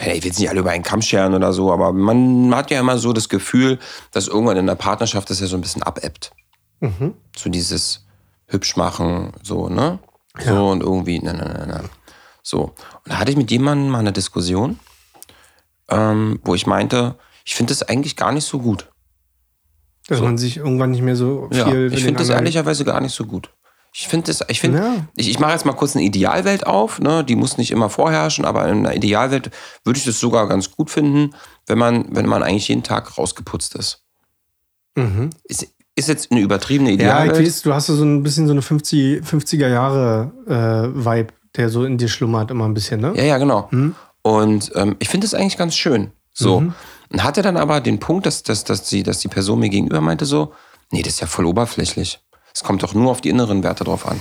ich 0.00 0.22
will 0.22 0.30
jetzt 0.30 0.38
nicht 0.38 0.48
alle 0.48 0.60
über 0.60 0.70
einen 0.70 0.82
Kamm 0.82 1.02
scheren 1.02 1.34
oder 1.34 1.52
so, 1.52 1.72
aber 1.72 1.92
man 1.92 2.54
hat 2.54 2.70
ja 2.70 2.80
immer 2.80 2.98
so 2.98 3.12
das 3.12 3.28
Gefühl, 3.28 3.78
dass 4.12 4.28
irgendwann 4.28 4.56
in 4.56 4.66
der 4.66 4.74
Partnerschaft 4.74 5.30
das 5.30 5.40
ja 5.40 5.46
so 5.46 5.56
ein 5.56 5.60
bisschen 5.60 5.82
abebbt. 5.82 6.32
Mhm. 6.80 7.14
So 7.36 7.50
dieses 7.50 8.06
hübsch 8.46 8.76
machen, 8.76 9.32
so, 9.42 9.68
ne? 9.68 9.98
So 10.44 10.68
und 10.68 10.82
irgendwie, 10.82 11.18
ne, 11.18 11.34
ne, 11.34 11.44
ne, 11.44 11.66
ne. 11.66 11.84
So. 12.42 12.62
Und 12.62 12.74
da 13.06 13.18
hatte 13.18 13.30
ich 13.30 13.36
mit 13.36 13.50
jemandem 13.50 13.90
mal 13.90 13.98
eine 13.98 14.12
Diskussion, 14.12 14.78
ähm, 15.88 16.40
wo 16.44 16.54
ich 16.54 16.66
meinte, 16.66 17.16
ich 17.44 17.54
finde 17.54 17.72
das 17.72 17.82
eigentlich 17.82 18.16
gar 18.16 18.32
nicht 18.32 18.44
so 18.44 18.58
gut. 18.58 18.88
Dass 20.08 20.20
man 20.20 20.38
sich 20.38 20.56
irgendwann 20.56 20.90
nicht 20.90 21.02
mehr 21.02 21.16
so 21.16 21.48
viel. 21.52 21.90
Ja, 21.90 21.96
ich 21.96 22.02
finde 22.02 22.18
das 22.18 22.30
ehrlicherweise 22.30 22.84
gar 22.84 23.00
nicht 23.00 23.14
so 23.14 23.26
gut. 23.26 23.50
Ich 23.92 24.06
finde 24.06 24.26
das, 24.28 24.44
ich 24.48 24.60
finde, 24.60 24.78
Ja. 24.78 24.94
ich, 25.16 25.28
ich 25.28 25.38
mache 25.40 25.50
jetzt 25.52 25.66
mal 25.66 25.72
kurz 25.72 25.96
eine 25.96 26.04
Idealwelt 26.04 26.66
auf, 26.66 27.00
ne? 27.00 27.24
die 27.24 27.34
muss 27.36 27.58
nicht 27.58 27.70
immer 27.72 27.90
vorherrschen, 27.90 28.44
aber 28.44 28.68
in 28.68 28.78
einer 28.86 28.94
Idealwelt 28.94 29.50
würde 29.84 29.98
ich 29.98 30.04
das 30.04 30.20
sogar 30.20 30.46
ganz 30.48 30.70
gut 30.70 30.90
finden, 30.90 31.34
wenn 31.66 31.78
man, 31.78 32.06
wenn 32.14 32.26
man 32.26 32.42
eigentlich 32.44 32.68
jeden 32.68 32.84
Tag 32.84 33.18
rausgeputzt 33.18 33.74
ist. 33.74 34.04
Mhm. 34.96 35.30
Ist, 35.44 35.66
ist 35.96 36.08
jetzt 36.08 36.30
eine 36.30 36.40
übertriebene 36.40 36.90
Ja, 36.90 36.94
Idealwelt. 37.24 37.40
ich 37.40 37.46
weiß, 37.46 37.62
du 37.62 37.74
hast 37.74 37.86
so 37.86 38.02
ein 38.04 38.22
bisschen 38.22 38.46
so 38.46 38.52
eine 38.52 38.62
50, 38.62 39.22
50er 39.24 39.68
Jahre 39.68 40.32
äh, 40.46 41.04
Vibe, 41.04 41.32
der 41.56 41.68
so 41.68 41.84
in 41.84 41.98
dir 41.98 42.08
schlummert 42.08 42.50
immer 42.52 42.66
ein 42.66 42.74
bisschen, 42.74 43.00
ne? 43.00 43.12
Ja, 43.16 43.24
ja, 43.24 43.38
genau. 43.38 43.68
Hm? 43.70 43.94
Und 44.22 44.70
ähm, 44.76 44.96
ich 45.00 45.08
finde 45.08 45.26
das 45.26 45.34
eigentlich 45.34 45.56
ganz 45.56 45.74
schön. 45.74 46.12
So. 46.32 46.60
Mhm. 46.60 46.74
Und 47.12 47.24
hatte 47.24 47.42
dann 47.42 47.56
aber 47.56 47.80
den 47.80 47.98
Punkt, 47.98 48.24
dass, 48.26 48.44
dass, 48.44 48.62
dass, 48.62 48.84
die, 48.88 49.02
dass 49.02 49.18
die 49.18 49.26
Person 49.28 49.58
mir 49.58 49.68
gegenüber 49.68 50.00
meinte 50.00 50.26
so, 50.26 50.52
nee, 50.92 51.02
das 51.02 51.14
ist 51.14 51.20
ja 51.20 51.26
voll 51.26 51.44
oberflächlich. 51.46 52.20
Es 52.54 52.62
kommt 52.64 52.82
doch 52.82 52.94
nur 52.94 53.10
auf 53.10 53.20
die 53.20 53.28
inneren 53.28 53.62
Werte 53.62 53.84
drauf 53.84 54.06
an. 54.06 54.20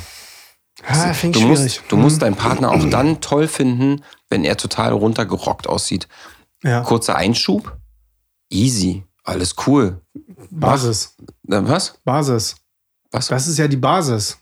Finde 1.13 1.37
Du 1.37 1.43
ich 1.43 1.49
musst, 1.49 1.83
du 1.89 1.97
musst 1.97 2.21
deinen 2.21 2.35
Partner 2.35 2.71
auch 2.71 2.89
dann 2.89 3.19
toll 3.19 3.47
finden, 3.49 4.01
wenn 4.29 4.45
er 4.45 4.55
total 4.55 4.93
runtergerockt 4.93 5.67
aussieht. 5.67 6.07
ja, 6.63 6.81
Kurzer 6.81 7.15
Einschub, 7.17 7.77
easy, 8.49 9.03
alles 9.25 9.55
cool. 9.67 10.01
Basis. 10.49 11.15
Äh, 11.49 11.61
Was? 11.63 11.99
Basis. 12.05 12.55
Was? 13.11 13.27
Das 13.27 13.47
ist 13.47 13.57
ja 13.57 13.67
die 13.67 13.75
Basis. 13.77 14.37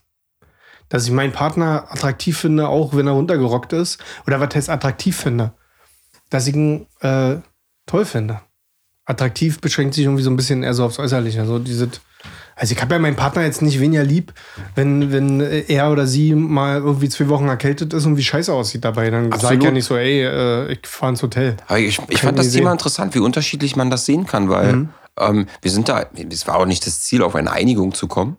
Dass 0.88 1.04
ich 1.04 1.10
meinen 1.10 1.32
Partner 1.32 1.86
attraktiv 1.90 2.38
finde, 2.38 2.68
auch 2.68 2.94
wenn 2.94 3.06
er 3.06 3.12
runtergerockt 3.14 3.72
ist. 3.72 3.98
Oder 4.26 4.40
was 4.40 4.54
heißt 4.54 4.70
attraktiv 4.70 5.16
finde? 5.16 5.52
Dass 6.30 6.46
ich 6.46 6.54
ihn 6.54 6.86
äh, 7.00 7.36
toll 7.86 8.04
finde. 8.04 8.40
Attraktiv 9.04 9.60
beschränkt 9.60 9.94
sich 9.94 10.04
irgendwie 10.04 10.22
so 10.22 10.30
ein 10.30 10.36
bisschen 10.36 10.62
eher 10.62 10.74
so 10.74 10.84
aufs 10.84 10.98
Äußerliche. 10.98 11.40
Also, 11.40 11.58
diese, 11.58 11.90
also 12.58 12.74
ich 12.74 12.80
habe 12.82 12.94
ja 12.94 12.98
meinen 12.98 13.16
Partner 13.16 13.42
jetzt 13.44 13.62
nicht 13.62 13.80
weniger 13.80 14.02
lieb, 14.04 14.32
wenn, 14.74 15.12
wenn 15.12 15.40
er 15.40 15.90
oder 15.90 16.06
sie 16.06 16.34
mal 16.34 16.78
irgendwie 16.78 17.08
zwei 17.08 17.28
Wochen 17.28 17.48
erkältet 17.48 17.92
ist 17.94 18.04
und 18.04 18.16
wie 18.16 18.22
scheiße 18.22 18.52
aussieht 18.52 18.84
dabei. 18.84 19.10
Dann 19.10 19.30
sage 19.38 19.56
ich 19.56 19.62
ja 19.62 19.70
nicht 19.70 19.84
so, 19.84 19.96
ey, 19.96 20.24
äh, 20.24 20.72
ich 20.72 20.80
fahre 20.86 21.12
ins 21.12 21.22
Hotel. 21.22 21.56
Aber 21.68 21.78
ich, 21.78 21.98
ich 22.08 22.20
fand 22.20 22.38
das 22.38 22.48
Idee. 22.48 22.58
Thema 22.58 22.72
interessant, 22.72 23.14
wie 23.14 23.20
unterschiedlich 23.20 23.76
man 23.76 23.90
das 23.90 24.04
sehen 24.06 24.26
kann, 24.26 24.48
weil 24.48 24.72
Mhm. 24.74 24.88
ähm, 25.18 25.46
wir 25.62 25.70
sind 25.70 25.88
da, 25.88 26.06
es 26.30 26.46
war 26.46 26.56
auch 26.56 26.66
nicht 26.66 26.86
das 26.86 27.00
Ziel, 27.02 27.22
auf 27.22 27.34
eine 27.34 27.52
Einigung 27.52 27.94
zu 27.94 28.08
kommen. 28.08 28.36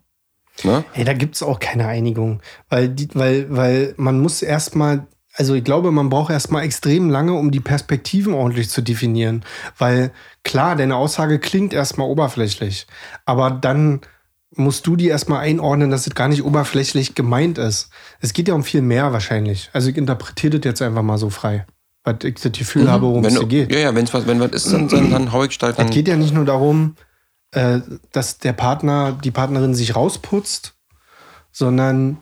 Ne? 0.64 0.84
Ey, 0.94 1.06
da 1.06 1.14
gibt's 1.14 1.42
auch 1.42 1.60
keine 1.60 1.88
Einigung. 1.88 2.42
Weil, 2.70 2.90
die, 2.90 3.08
weil, 3.14 3.46
weil 3.50 3.94
man 3.98 4.20
muss 4.20 4.42
erstmal, 4.42 5.08
also 5.40 5.54
ich 5.56 5.64
glaube, 5.64 5.92
man 5.92 6.10
braucht 6.10 6.32
erstmal 6.32 6.64
extrem 6.64 7.10
lange, 7.10 7.34
um 7.34 7.50
die 7.50 7.62
Perspektiven 7.62 8.34
ordentlich 8.34 8.70
zu 8.70 8.82
definieren. 8.82 9.44
Weil 9.78 10.12
klar, 10.44 10.76
deine 10.76 10.98
Aussage 10.98 11.40
klingt 11.40 11.74
erstmal 11.74 12.10
oberflächlich. 12.10 12.86
Aber 13.26 13.50
dann 13.50 14.02
musst 14.56 14.86
du 14.86 14.98
die 14.98 15.08
erstmal 15.08 15.40
einordnen, 15.40 15.90
dass 15.92 16.08
es 16.08 16.14
gar 16.14 16.28
nicht 16.28 16.44
oberflächlich 16.44 17.16
gemeint 17.16 17.58
ist. 17.58 17.90
Es 18.20 18.34
geht 18.34 18.50
ja 18.50 18.54
um 18.54 18.64
viel 18.64 18.82
mehr 18.82 19.14
wahrscheinlich. 19.14 19.70
Also 19.72 19.90
ich 19.90 19.96
interpretiere 19.98 20.60
das 20.60 20.66
jetzt 20.70 20.82
einfach 20.82 21.04
mal 21.04 21.18
so 21.18 21.30
frei. 21.30 21.66
Weil 22.04 22.18
ich 22.24 22.36
das 22.36 22.52
Gefühl 22.52 22.92
habe, 22.92 23.04
worum 23.06 23.22
Mhm. 23.22 23.26
Wenn 23.26 23.36
es 23.38 23.48
geht. 23.48 23.72
ja, 23.72 23.80
ja, 23.80 23.96
wenn's 23.96 24.14
was, 24.14 24.28
wenn 24.28 24.40
was 24.42 24.52
ist, 24.52 24.74
dann, 24.74 24.88
dann, 24.90 25.10
dann 25.10 25.32
hau 25.32 25.44
ich 25.46 25.54
steil 25.54 25.72
Es 25.72 25.78
dann. 25.78 25.90
geht 25.90 26.08
ja 26.10 26.18
nicht 26.18 26.34
nur 26.34 26.46
darum, 26.46 26.96
äh, 27.52 27.80
dass 28.12 28.40
der 28.40 28.54
Partner, 28.54 29.14
die 29.24 29.32
Partnerin 29.32 29.74
sich 29.74 29.96
rausputzt, 29.96 30.74
sondern 31.52 32.18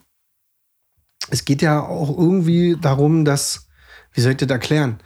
es 1.30 1.46
geht 1.46 1.62
ja 1.62 1.82
auch 1.82 2.18
irgendwie 2.18 2.78
darum, 2.80 3.26
dass, 3.26 3.68
wie 4.14 4.22
soll 4.22 4.32
ich 4.32 4.38
das 4.38 4.50
erklären? 4.50 5.00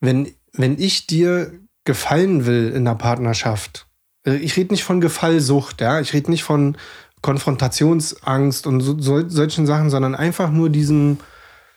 Wenn, 0.00 0.32
wenn 0.52 0.78
ich 0.78 1.06
dir 1.06 1.52
gefallen 1.84 2.46
will 2.46 2.72
in 2.74 2.84
der 2.84 2.94
Partnerschaft, 2.94 3.86
äh, 4.26 4.36
ich 4.36 4.56
rede 4.56 4.72
nicht 4.72 4.84
von 4.84 5.00
Gefallsucht, 5.00 5.80
ja, 5.80 6.00
ich 6.00 6.12
rede 6.12 6.30
nicht 6.30 6.44
von 6.44 6.76
Konfrontationsangst 7.22 8.66
und 8.66 8.80
so, 8.80 8.98
so, 8.98 9.28
solchen 9.28 9.66
Sachen, 9.66 9.90
sondern 9.90 10.14
einfach 10.14 10.50
nur 10.50 10.70
diesen, 10.70 11.18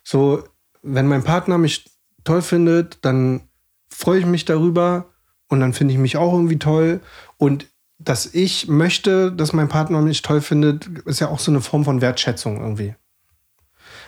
so, 0.03 0.43
wenn 0.81 1.07
mein 1.07 1.23
Partner 1.23 1.57
mich 1.57 1.89
toll 2.23 2.41
findet, 2.41 2.99
dann 3.01 3.41
freue 3.89 4.19
ich 4.19 4.25
mich 4.25 4.45
darüber 4.45 5.09
und 5.47 5.59
dann 5.59 5.73
finde 5.73 5.93
ich 5.93 5.99
mich 5.99 6.17
auch 6.17 6.33
irgendwie 6.33 6.59
toll. 6.59 7.01
Und 7.37 7.67
dass 7.99 8.33
ich 8.33 8.67
möchte, 8.67 9.31
dass 9.31 9.53
mein 9.53 9.69
Partner 9.69 10.01
mich 10.01 10.21
toll 10.21 10.41
findet, 10.41 10.87
ist 11.05 11.19
ja 11.19 11.29
auch 11.29 11.39
so 11.39 11.51
eine 11.51 11.61
Form 11.61 11.83
von 11.83 12.01
Wertschätzung 12.01 12.59
irgendwie. 12.59 12.95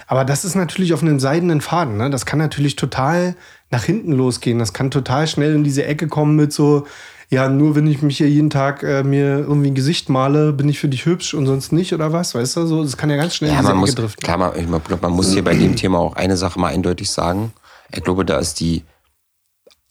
Aber 0.08 0.26
das 0.26 0.45
ist 0.45 0.56
natürlich 0.56 0.93
auf 0.93 1.01
einen 1.01 1.20
seidenen 1.20 1.62
Faden. 1.62 1.97
Ne? 1.97 2.10
Das 2.10 2.26
kann 2.26 2.39
natürlich 2.39 2.76
total 2.76 3.36
nach 3.72 3.84
hinten 3.84 4.12
losgehen. 4.12 4.60
Das 4.60 4.74
kann 4.74 4.91
total 4.91 5.28
schnell 5.28 5.56
in 5.56 5.64
diese 5.64 5.86
Ecke 5.86 6.08
kommen 6.08 6.36
mit 6.36 6.54
so, 6.54 6.86
ja, 7.30 7.49
nur 7.49 7.76
wenn 7.76 7.88
ich 7.88 8.01
mich 8.01 8.18
hier 8.18 8.30
jeden 8.30 8.49
Tag 8.51 8.84
äh, 8.84 9.04
mir 9.04 9.39
irgendwie 9.39 9.72
ein 9.72 9.76
Gesicht 9.76 10.10
male, 10.10 10.54
bin 10.54 10.70
ich 10.70 10.80
für 10.80 10.88
dich 10.89 11.06
hübsch 11.06 11.34
und 11.34 11.47
sonst 11.47 11.72
nicht 11.72 11.93
oder 11.93 12.14
was, 12.14 12.36
weißt 12.36 12.58
du? 12.58 12.68
So, 12.68 12.84
das 12.84 12.95
kann 12.97 13.10
ja 13.10 13.16
ganz 13.16 13.36
schnell 13.36 13.49
Ja, 13.49 13.56
in 13.56 13.62
diese 13.62 13.72
man 13.72 13.80
muss, 13.80 13.89
Ecke 13.91 14.01
driften. 14.01 14.24
klar, 14.24 14.38
man, 14.38 14.51
ich 14.56 14.84
glaub, 14.86 15.01
man 15.01 15.14
muss 15.14 15.34
hier 15.34 15.43
bei 15.43 15.56
dem 15.56 15.76
Thema 15.78 15.97
auch 15.99 16.16
eine 16.16 16.38
Sache 16.38 16.60
mal 16.60 16.68
eindeutig 16.68 17.10
sagen. 17.10 17.54
Ich 17.91 18.04
glaube, 18.04 18.24
da 18.26 18.38
ist 18.38 18.60
die, 18.60 18.84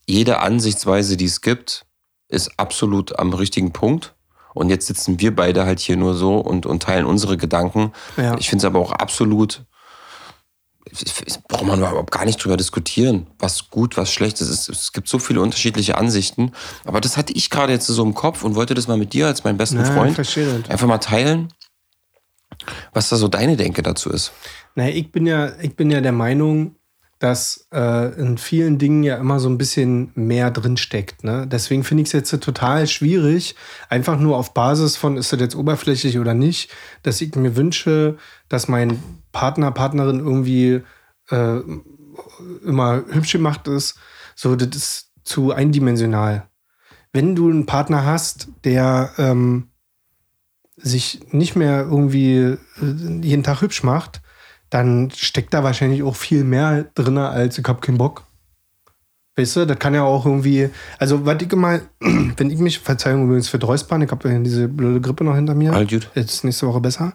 jede 0.06 0.38
Ansichtsweise, 0.40 1.16
die 1.16 1.24
es 1.24 1.40
gibt, 1.40 1.84
ist 2.28 2.52
absolut 2.58 3.18
am 3.18 3.32
richtigen 3.32 3.72
Punkt. 3.72 4.14
Und 4.54 4.68
jetzt 4.68 4.86
sitzen 4.86 5.18
wir 5.18 5.34
beide 5.34 5.64
halt 5.64 5.80
hier 5.80 5.96
nur 5.96 6.14
so 6.14 6.36
und, 6.36 6.66
und 6.66 6.82
teilen 6.82 7.06
unsere 7.06 7.36
Gedanken. 7.36 7.92
Ja. 8.16 8.36
Ich 8.38 8.50
finde 8.50 8.62
es 8.62 8.66
aber 8.66 8.78
auch 8.78 8.92
absolut, 8.92 9.64
braucht 11.48 11.64
man 11.64 11.78
überhaupt 11.78 12.10
gar 12.10 12.24
nicht 12.24 12.42
drüber 12.42 12.56
diskutieren, 12.56 13.26
was 13.38 13.70
gut, 13.70 13.96
was 13.96 14.12
schlecht 14.12 14.40
ist. 14.40 14.68
Es, 14.68 14.92
gibt 14.92 15.08
so 15.08 15.18
viele 15.18 15.40
unterschiedliche 15.40 15.96
Ansichten. 15.96 16.52
Aber 16.84 17.00
das 17.00 17.16
hatte 17.16 17.32
ich 17.32 17.50
gerade 17.50 17.72
jetzt 17.72 17.86
so 17.86 18.02
im 18.02 18.14
Kopf 18.14 18.44
und 18.44 18.54
wollte 18.54 18.74
das 18.74 18.88
mal 18.88 18.96
mit 18.96 19.12
dir 19.12 19.26
als 19.26 19.44
meinem 19.44 19.56
besten 19.56 19.78
Ja, 19.78 19.84
Freund 19.84 20.18
einfach 20.18 20.86
mal 20.86 20.98
teilen, 20.98 21.48
was 22.92 23.08
da 23.08 23.16
so 23.16 23.28
deine 23.28 23.56
Denke 23.56 23.82
dazu 23.82 24.10
ist. 24.10 24.32
Naja, 24.74 24.94
ich 24.94 25.12
bin 25.12 25.26
ja, 25.26 25.52
ich 25.60 25.76
bin 25.76 25.90
ja 25.90 26.00
der 26.00 26.12
Meinung, 26.12 26.76
dass 27.18 27.68
äh, 27.72 28.12
in 28.20 28.36
vielen 28.36 28.78
Dingen 28.78 29.04
ja 29.04 29.16
immer 29.16 29.38
so 29.38 29.48
ein 29.48 29.56
bisschen 29.56 30.10
mehr 30.16 30.50
drinsteckt. 30.50 31.22
Ne? 31.22 31.46
Deswegen 31.46 31.84
finde 31.84 32.02
ich 32.02 32.08
es 32.08 32.12
jetzt 32.12 32.30
total 32.42 32.88
schwierig, 32.88 33.54
einfach 33.88 34.18
nur 34.18 34.36
auf 34.36 34.54
Basis 34.54 34.96
von, 34.96 35.16
ist 35.16 35.32
das 35.32 35.38
jetzt 35.38 35.54
oberflächlich 35.54 36.18
oder 36.18 36.34
nicht, 36.34 36.72
dass 37.04 37.20
ich 37.20 37.32
mir 37.36 37.54
wünsche, 37.54 38.16
dass 38.48 38.66
mein 38.66 38.98
Partner, 39.32 39.70
Partnerin 39.70 40.20
irgendwie 40.20 40.82
äh, 41.30 41.60
immer 42.64 43.04
hübsch 43.08 43.32
gemacht 43.32 43.66
ist. 43.68 43.98
So, 44.34 44.56
das 44.56 44.76
ist 44.76 45.12
zu 45.24 45.52
eindimensional. 45.52 46.48
Wenn 47.12 47.34
du 47.34 47.50
einen 47.50 47.66
Partner 47.66 48.04
hast, 48.04 48.48
der 48.64 49.10
ähm, 49.18 49.68
sich 50.76 51.20
nicht 51.32 51.56
mehr 51.56 51.82
irgendwie 51.82 52.36
äh, 52.36 52.58
jeden 53.22 53.42
Tag 53.42 53.60
hübsch 53.60 53.82
macht, 53.82 54.22
dann 54.70 55.10
steckt 55.10 55.52
da 55.52 55.62
wahrscheinlich 55.62 56.02
auch 56.02 56.16
viel 56.16 56.44
mehr 56.44 56.84
drin, 56.94 57.18
als 57.18 57.58
ich 57.58 57.64
hab 57.66 57.82
keinen 57.82 57.98
Bock. 57.98 58.24
Weißt 59.36 59.56
du, 59.56 59.66
das 59.66 59.78
kann 59.78 59.94
ja 59.94 60.02
auch 60.02 60.26
irgendwie, 60.26 60.70
also 60.98 61.24
was 61.24 61.40
ich 61.40 61.52
mal, 61.52 61.82
wenn 62.00 62.50
ich 62.50 62.58
mich, 62.58 62.78
Verzeihung 62.78 63.24
übrigens 63.24 63.48
für 63.48 63.62
Räuspern, 63.62 64.02
ich 64.02 64.10
habe 64.10 64.30
ja 64.30 64.38
diese 64.38 64.68
blöde 64.68 65.00
Grippe 65.00 65.24
noch 65.24 65.34
hinter 65.34 65.54
mir. 65.54 65.72
All 65.72 65.86
gut. 65.86 66.10
Jetzt 66.14 66.32
ist 66.32 66.44
nächste 66.44 66.66
Woche 66.66 66.80
besser. 66.80 67.14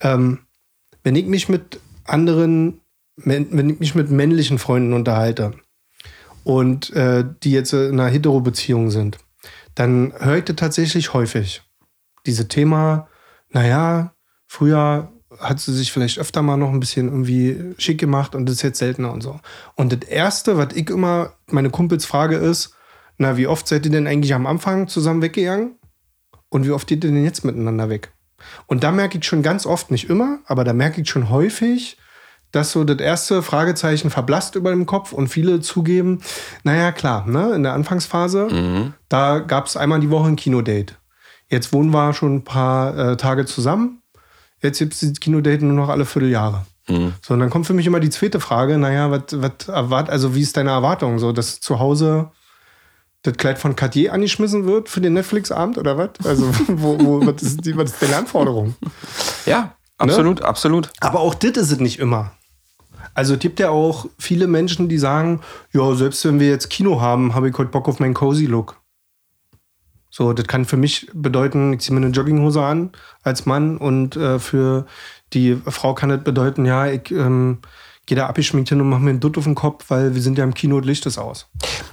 Ähm, 0.00 0.40
wenn 1.04 1.14
ich 1.14 1.26
mich 1.26 1.48
mit 1.48 1.80
anderen, 2.04 2.80
wenn 3.16 3.70
ich 3.70 3.78
mich 3.78 3.94
mit 3.94 4.10
männlichen 4.10 4.58
Freunden 4.58 4.92
unterhalte, 4.92 5.54
und 6.44 6.92
äh, 6.92 7.24
die 7.42 7.50
jetzt 7.50 7.72
in 7.72 7.98
einer 7.98 8.08
Hetero-Beziehung 8.08 8.90
sind, 8.90 9.18
dann 9.74 10.12
höre 10.18 10.36
ich 10.36 10.44
das 10.44 10.56
tatsächlich 10.56 11.12
häufig. 11.12 11.62
Diese 12.26 12.48
Thema, 12.48 13.08
naja, 13.50 14.14
früher 14.46 15.10
hat 15.40 15.58
sie 15.58 15.74
sich 15.74 15.90
vielleicht 15.90 16.18
öfter 16.18 16.42
mal 16.42 16.56
noch 16.56 16.70
ein 16.70 16.80
bisschen 16.80 17.08
irgendwie 17.08 17.74
schick 17.78 17.98
gemacht 17.98 18.34
und 18.34 18.46
das 18.46 18.56
ist 18.56 18.62
jetzt 18.62 18.78
seltener 18.78 19.12
und 19.12 19.22
so. 19.22 19.40
Und 19.74 19.92
das 19.92 20.08
Erste, 20.08 20.56
was 20.56 20.74
ich 20.74 20.88
immer 20.90 21.32
meine 21.46 21.70
Kumpels 21.70 22.04
frage, 22.04 22.36
ist, 22.36 22.74
na, 23.16 23.36
wie 23.36 23.46
oft 23.46 23.66
seid 23.66 23.84
ihr 23.84 23.92
denn 23.92 24.06
eigentlich 24.06 24.34
am 24.34 24.46
Anfang 24.46 24.86
zusammen 24.86 25.22
weggegangen? 25.22 25.76
Und 26.50 26.66
wie 26.66 26.70
oft 26.70 26.86
geht 26.86 27.02
ihr 27.02 27.10
denn 27.10 27.24
jetzt 27.24 27.44
miteinander 27.44 27.88
weg? 27.88 28.12
Und 28.66 28.84
da 28.84 28.92
merke 28.92 29.18
ich 29.18 29.24
schon 29.24 29.42
ganz 29.42 29.66
oft, 29.66 29.90
nicht 29.90 30.08
immer, 30.10 30.38
aber 30.46 30.64
da 30.64 30.72
merke 30.72 31.00
ich 31.00 31.08
schon 31.08 31.30
häufig, 31.30 31.96
dass 32.52 32.70
so 32.70 32.84
das 32.84 32.98
erste 32.98 33.42
Fragezeichen 33.42 34.10
verblasst 34.10 34.54
über 34.54 34.70
dem 34.70 34.86
Kopf 34.86 35.12
und 35.12 35.28
viele 35.28 35.60
zugeben, 35.60 36.20
naja, 36.62 36.92
klar, 36.92 37.26
ne, 37.26 37.52
in 37.54 37.64
der 37.64 37.72
Anfangsphase, 37.72 38.46
Mhm. 38.50 38.94
da 39.08 39.40
gab 39.40 39.66
es 39.66 39.76
einmal 39.76 40.00
die 40.00 40.10
Woche 40.10 40.28
ein 40.28 40.36
Kinodate. 40.36 40.94
Jetzt 41.48 41.72
wohnen 41.72 41.90
wir 41.90 42.12
schon 42.14 42.36
ein 42.36 42.44
paar 42.44 42.96
äh, 42.96 43.16
Tage 43.16 43.44
zusammen. 43.44 44.02
Jetzt 44.62 44.78
gibt 44.78 44.94
es 44.94 45.00
das 45.00 45.20
Kinodate 45.20 45.64
nur 45.64 45.74
noch 45.74 45.88
alle 45.88 46.04
Vierteljahre. 46.04 46.64
Mhm. 46.88 47.14
So, 47.22 47.34
und 47.34 47.40
dann 47.40 47.50
kommt 47.50 47.66
für 47.66 47.74
mich 47.74 47.86
immer 47.86 48.00
die 48.00 48.10
zweite 48.10 48.40
Frage, 48.40 48.78
naja, 48.78 49.10
was, 49.10 49.22
was 49.32 49.68
erwart, 49.68 50.08
also 50.08 50.34
wie 50.34 50.42
ist 50.42 50.56
deine 50.56 50.70
Erwartung? 50.70 51.18
So, 51.18 51.32
dass 51.32 51.60
zu 51.60 51.78
Hause 51.80 52.30
das 53.24 53.36
Kleid 53.38 53.58
von 53.58 53.74
Cartier 53.74 54.12
angeschmissen 54.12 54.66
wird 54.66 54.88
für 54.88 55.00
den 55.00 55.14
Netflix-Abend 55.14 55.78
oder 55.78 55.98
was? 55.98 56.10
Also, 56.24 56.46
wo, 56.68 56.98
wo, 57.00 57.26
was, 57.26 57.42
ist 57.42 57.64
die, 57.64 57.76
was 57.76 57.92
ist 57.92 58.02
deine 58.02 58.16
Anforderung? 58.18 58.76
Ja, 59.46 59.74
absolut, 59.98 60.42
absolut. 60.42 60.90
Aber 61.00 61.20
auch 61.20 61.34
das 61.34 61.52
ist 61.52 61.72
es 61.72 61.80
nicht 61.80 61.98
immer. 61.98 62.32
Also 63.14 63.34
es 63.34 63.40
gibt 63.40 63.60
ja 63.60 63.70
auch 63.70 64.06
viele 64.18 64.46
Menschen, 64.46 64.88
die 64.88 64.98
sagen, 64.98 65.40
ja, 65.72 65.94
selbst 65.94 66.24
wenn 66.24 66.38
wir 66.38 66.48
jetzt 66.48 66.68
Kino 66.68 67.00
haben, 67.00 67.34
habe 67.34 67.48
ich 67.48 67.56
heute 67.56 67.70
Bock 67.70 67.88
auf 67.88 67.98
meinen 67.98 68.14
cozy 68.14 68.46
Look. 68.46 68.80
So, 70.10 70.32
das 70.32 70.46
kann 70.46 70.64
für 70.64 70.76
mich 70.76 71.08
bedeuten, 71.14 71.72
ich 71.72 71.80
ziehe 71.80 71.98
mir 71.98 72.04
eine 72.04 72.14
Jogginghose 72.14 72.62
an 72.62 72.92
als 73.22 73.46
Mann 73.46 73.78
und 73.78 74.16
äh, 74.16 74.38
für 74.38 74.86
die 75.32 75.56
Frau 75.66 75.94
kann 75.94 76.10
das 76.10 76.22
bedeuten, 76.22 76.66
ja, 76.66 76.86
ich 76.86 77.10
ähm, 77.10 77.58
gehe 78.06 78.16
da 78.16 78.26
abgeschminkt 78.26 78.68
hin 78.68 78.80
und 78.80 78.88
mache 78.88 79.00
mir 79.00 79.10
einen 79.10 79.20
Dutt 79.20 79.38
auf 79.38 79.44
den 79.44 79.54
Kopf, 79.54 79.86
weil 79.88 80.14
wir 80.14 80.20
sind 80.22 80.36
ja 80.38 80.44
im 80.44 80.52
Kino 80.54 80.76
und 80.76 80.84
Licht 80.84 81.06
ist 81.06 81.16
aus. 81.18 81.46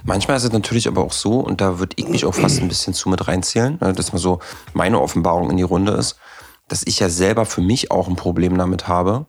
Manchmal 0.03 0.37
ist 0.37 0.43
es 0.43 0.51
natürlich 0.51 0.87
aber 0.87 1.01
auch 1.03 1.13
so, 1.13 1.39
und 1.39 1.61
da 1.61 1.79
würde 1.79 1.93
ich 1.97 2.07
mich 2.07 2.25
auch 2.25 2.33
fast 2.33 2.59
ein 2.61 2.67
bisschen 2.67 2.93
zu 2.93 3.07
mit 3.09 3.27
reinzählen, 3.27 3.77
ne, 3.79 3.93
dass 3.93 4.11
mal 4.11 4.19
so 4.19 4.39
meine 4.73 4.99
Offenbarung 4.99 5.49
in 5.49 5.57
die 5.57 5.63
Runde 5.63 5.93
ist, 5.93 6.17
dass 6.67 6.83
ich 6.85 6.99
ja 6.99 7.09
selber 7.09 7.45
für 7.45 7.61
mich 7.61 7.91
auch 7.91 8.07
ein 8.07 8.15
Problem 8.15 8.57
damit 8.57 8.87
habe. 8.87 9.25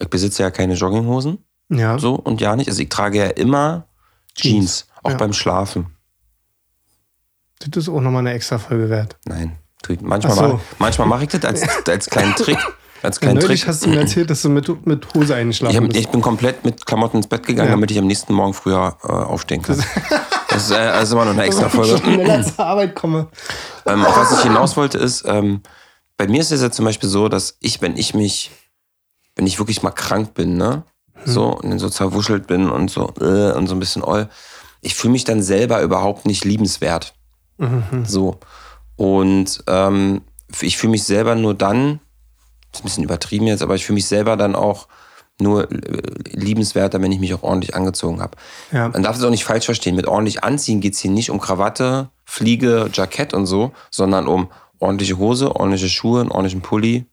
Ich 0.00 0.08
besitze 0.08 0.42
ja 0.42 0.50
keine 0.50 0.74
Jogginghosen, 0.74 1.38
Ja. 1.70 1.98
so 1.98 2.14
und 2.14 2.40
ja 2.40 2.54
nicht. 2.56 2.68
Also 2.68 2.82
ich 2.82 2.88
trage 2.88 3.18
ja 3.18 3.26
immer 3.26 3.86
Jeans, 4.34 4.86
auch 5.02 5.10
Ja. 5.12 5.16
beim 5.16 5.32
Schlafen. 5.32 5.86
Das 7.60 7.76
ist 7.84 7.88
auch 7.88 8.00
nochmal 8.00 8.20
eine 8.20 8.32
extra 8.32 8.58
Folge 8.58 8.88
wert. 8.88 9.16
Nein, 9.24 9.58
manchmal, 10.02 10.34
so. 10.36 10.42
mach, 10.42 10.60
manchmal 10.78 11.08
mache 11.08 11.24
ich 11.24 11.30
das 11.30 11.44
als, 11.44 11.86
als 11.88 12.06
kleinen 12.08 12.34
Trick. 12.36 12.58
Als 13.02 13.20
kleinen 13.20 13.38
neulich 13.38 13.60
Trick. 13.60 13.68
hast 13.68 13.84
du 13.84 13.90
mir 13.90 14.00
erzählt, 14.00 14.28
dass 14.30 14.42
du 14.42 14.48
mit, 14.48 14.86
mit 14.86 15.06
Hose 15.14 15.24
Ich, 15.24 15.32
eingeschlafen 15.34 15.76
hab, 15.76 15.84
bist. 15.88 15.96
ich 15.96 16.08
bin 16.08 16.20
komplett 16.20 16.64
mit 16.64 16.84
Klamotten 16.86 17.18
ins 17.18 17.26
Bett 17.28 17.46
gegangen, 17.46 17.68
Ja. 17.68 17.74
damit 17.74 17.90
ich 17.90 17.98
am 17.98 18.06
nächsten 18.06 18.32
Morgen 18.34 18.54
früher 18.54 18.96
äh, 19.04 19.08
aufstehen 19.08 19.62
kann. 19.62 19.82
Das 20.48 20.64
ist, 20.64 20.70
äh, 20.70 20.74
das 20.86 21.04
ist 21.04 21.12
immer 21.12 21.24
noch 21.24 21.32
eine 21.32 21.42
extra 21.44 21.68
Folge. 21.68 21.98
schneller 21.98 22.42
zur 22.42 22.64
Arbeit 22.66 22.94
komme. 22.94 23.28
Ähm, 23.86 24.04
auf 24.04 24.16
was 24.16 24.32
ich 24.32 24.40
hinaus 24.42 24.76
wollte, 24.76 24.98
ist, 24.98 25.24
ähm, 25.26 25.62
bei 26.16 26.26
mir 26.26 26.40
ist 26.40 26.50
es 26.50 26.60
ja 26.62 26.70
zum 26.70 26.84
Beispiel 26.84 27.08
so, 27.08 27.28
dass 27.28 27.56
ich, 27.60 27.80
wenn 27.80 27.96
ich 27.96 28.14
mich, 28.14 28.50
wenn 29.36 29.46
ich 29.46 29.58
wirklich 29.60 29.82
mal 29.82 29.92
krank 29.92 30.34
bin, 30.34 30.56
ne, 30.56 30.82
so, 31.24 31.46
und 31.56 31.70
dann 31.70 31.78
so 31.78 31.88
zerwuschelt 31.88 32.46
bin 32.48 32.68
und 32.70 32.90
so, 32.90 33.12
äh, 33.20 33.52
und 33.52 33.66
so 33.68 33.74
ein 33.76 33.80
bisschen 33.80 34.02
oll, 34.02 34.28
ich 34.80 34.94
fühle 34.94 35.12
mich 35.12 35.24
dann 35.24 35.42
selber 35.42 35.80
überhaupt 35.82 36.26
nicht 36.26 36.44
liebenswert. 36.44 37.14
So. 38.04 38.38
Und 38.96 39.64
ähm, 39.66 40.22
ich 40.60 40.76
fühle 40.78 40.92
mich 40.92 41.02
selber 41.04 41.34
nur 41.34 41.54
dann, 41.54 41.98
ist 42.72 42.80
ein 42.80 42.84
bisschen 42.84 43.04
übertrieben 43.04 43.46
jetzt, 43.46 43.62
aber 43.62 43.74
ich 43.74 43.84
fühle 43.84 43.94
mich 43.94 44.06
selber 44.06 44.36
dann 44.36 44.54
auch 44.54 44.88
nur 45.40 45.70
äh, 45.70 46.00
liebenswerter, 46.30 47.00
wenn 47.00 47.12
ich 47.12 47.20
mich 47.20 47.32
auch 47.34 47.42
ordentlich 47.42 47.74
angezogen 47.74 48.20
habe. 48.20 48.36
Ja. 48.72 48.88
Man 48.88 49.02
darf 49.02 49.16
es 49.16 49.22
auch 49.22 49.30
nicht 49.30 49.44
falsch 49.44 49.66
verstehen. 49.66 49.96
Mit 49.96 50.06
ordentlich 50.06 50.42
anziehen 50.44 50.80
geht 50.80 50.94
es 50.94 51.00
hier 51.00 51.10
nicht 51.10 51.30
um 51.30 51.40
Krawatte, 51.40 52.10
Fliege, 52.24 52.90
Jackett 52.92 53.34
und 53.34 53.46
so, 53.46 53.72
sondern 53.90 54.26
um 54.26 54.48
ordentliche 54.80 55.18
Hose, 55.18 55.54
ordentliche 55.54 55.88
Schuhe, 55.88 56.20
einen 56.20 56.30
ordentlichen 56.30 56.62
Pulli, 56.62 57.06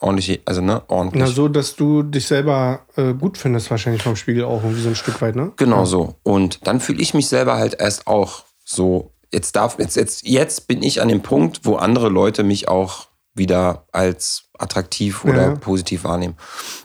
ordentliche, 0.00 0.40
also 0.44 0.60
ne, 0.60 0.82
ordentlich. 0.88 1.22
Na, 1.22 1.30
so, 1.30 1.48
dass 1.48 1.76
du 1.76 2.02
dich 2.02 2.26
selber 2.26 2.80
äh, 2.96 3.14
gut 3.14 3.38
findest, 3.38 3.70
wahrscheinlich 3.70 4.02
vom 4.02 4.16
Spiegel 4.16 4.44
auch 4.44 4.62
irgendwie 4.62 4.82
so 4.82 4.88
ein 4.88 4.94
Stück 4.94 5.20
weit, 5.20 5.36
ne? 5.36 5.52
Genau 5.56 5.84
so. 5.84 6.16
Und 6.22 6.66
dann 6.66 6.80
fühle 6.80 7.00
ich 7.00 7.14
mich 7.14 7.28
selber 7.28 7.56
halt 7.56 7.78
erst 7.78 8.06
auch 8.06 8.44
so. 8.64 9.12
Jetzt 9.32 9.56
darf, 9.56 9.78
jetzt, 9.78 9.96
jetzt, 9.96 10.26
jetzt 10.26 10.68
bin 10.68 10.82
ich 10.82 11.02
an 11.02 11.08
dem 11.08 11.20
Punkt, 11.20 11.60
wo 11.64 11.76
andere 11.76 12.08
Leute 12.08 12.42
mich 12.42 12.68
auch 12.68 13.08
wieder 13.36 13.86
als 13.92 14.44
attraktiv 14.58 15.24
oder 15.24 15.48
Ja. 15.48 15.54
positiv 15.56 16.04
wahrnehmen. 16.04 16.36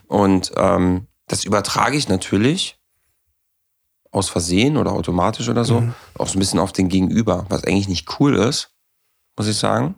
Und 0.07 0.51
ähm, 0.57 1.07
das 1.27 1.45
übertrage 1.45 1.95
ich 1.97 2.09
natürlich 2.09 2.77
aus 4.11 4.27
Versehen 4.29 4.75
oder 4.75 4.91
automatisch 4.91 5.47
oder 5.47 5.63
so, 5.63 5.81
auch 6.17 6.27
so 6.27 6.35
ein 6.37 6.39
bisschen 6.39 6.59
auf 6.59 6.73
den 6.73 6.89
Gegenüber, 6.89 7.45
was 7.49 7.63
eigentlich 7.63 7.87
nicht 7.87 8.19
cool 8.19 8.35
ist, 8.35 8.71
muss 9.37 9.47
ich 9.47 9.57
sagen. 9.57 9.95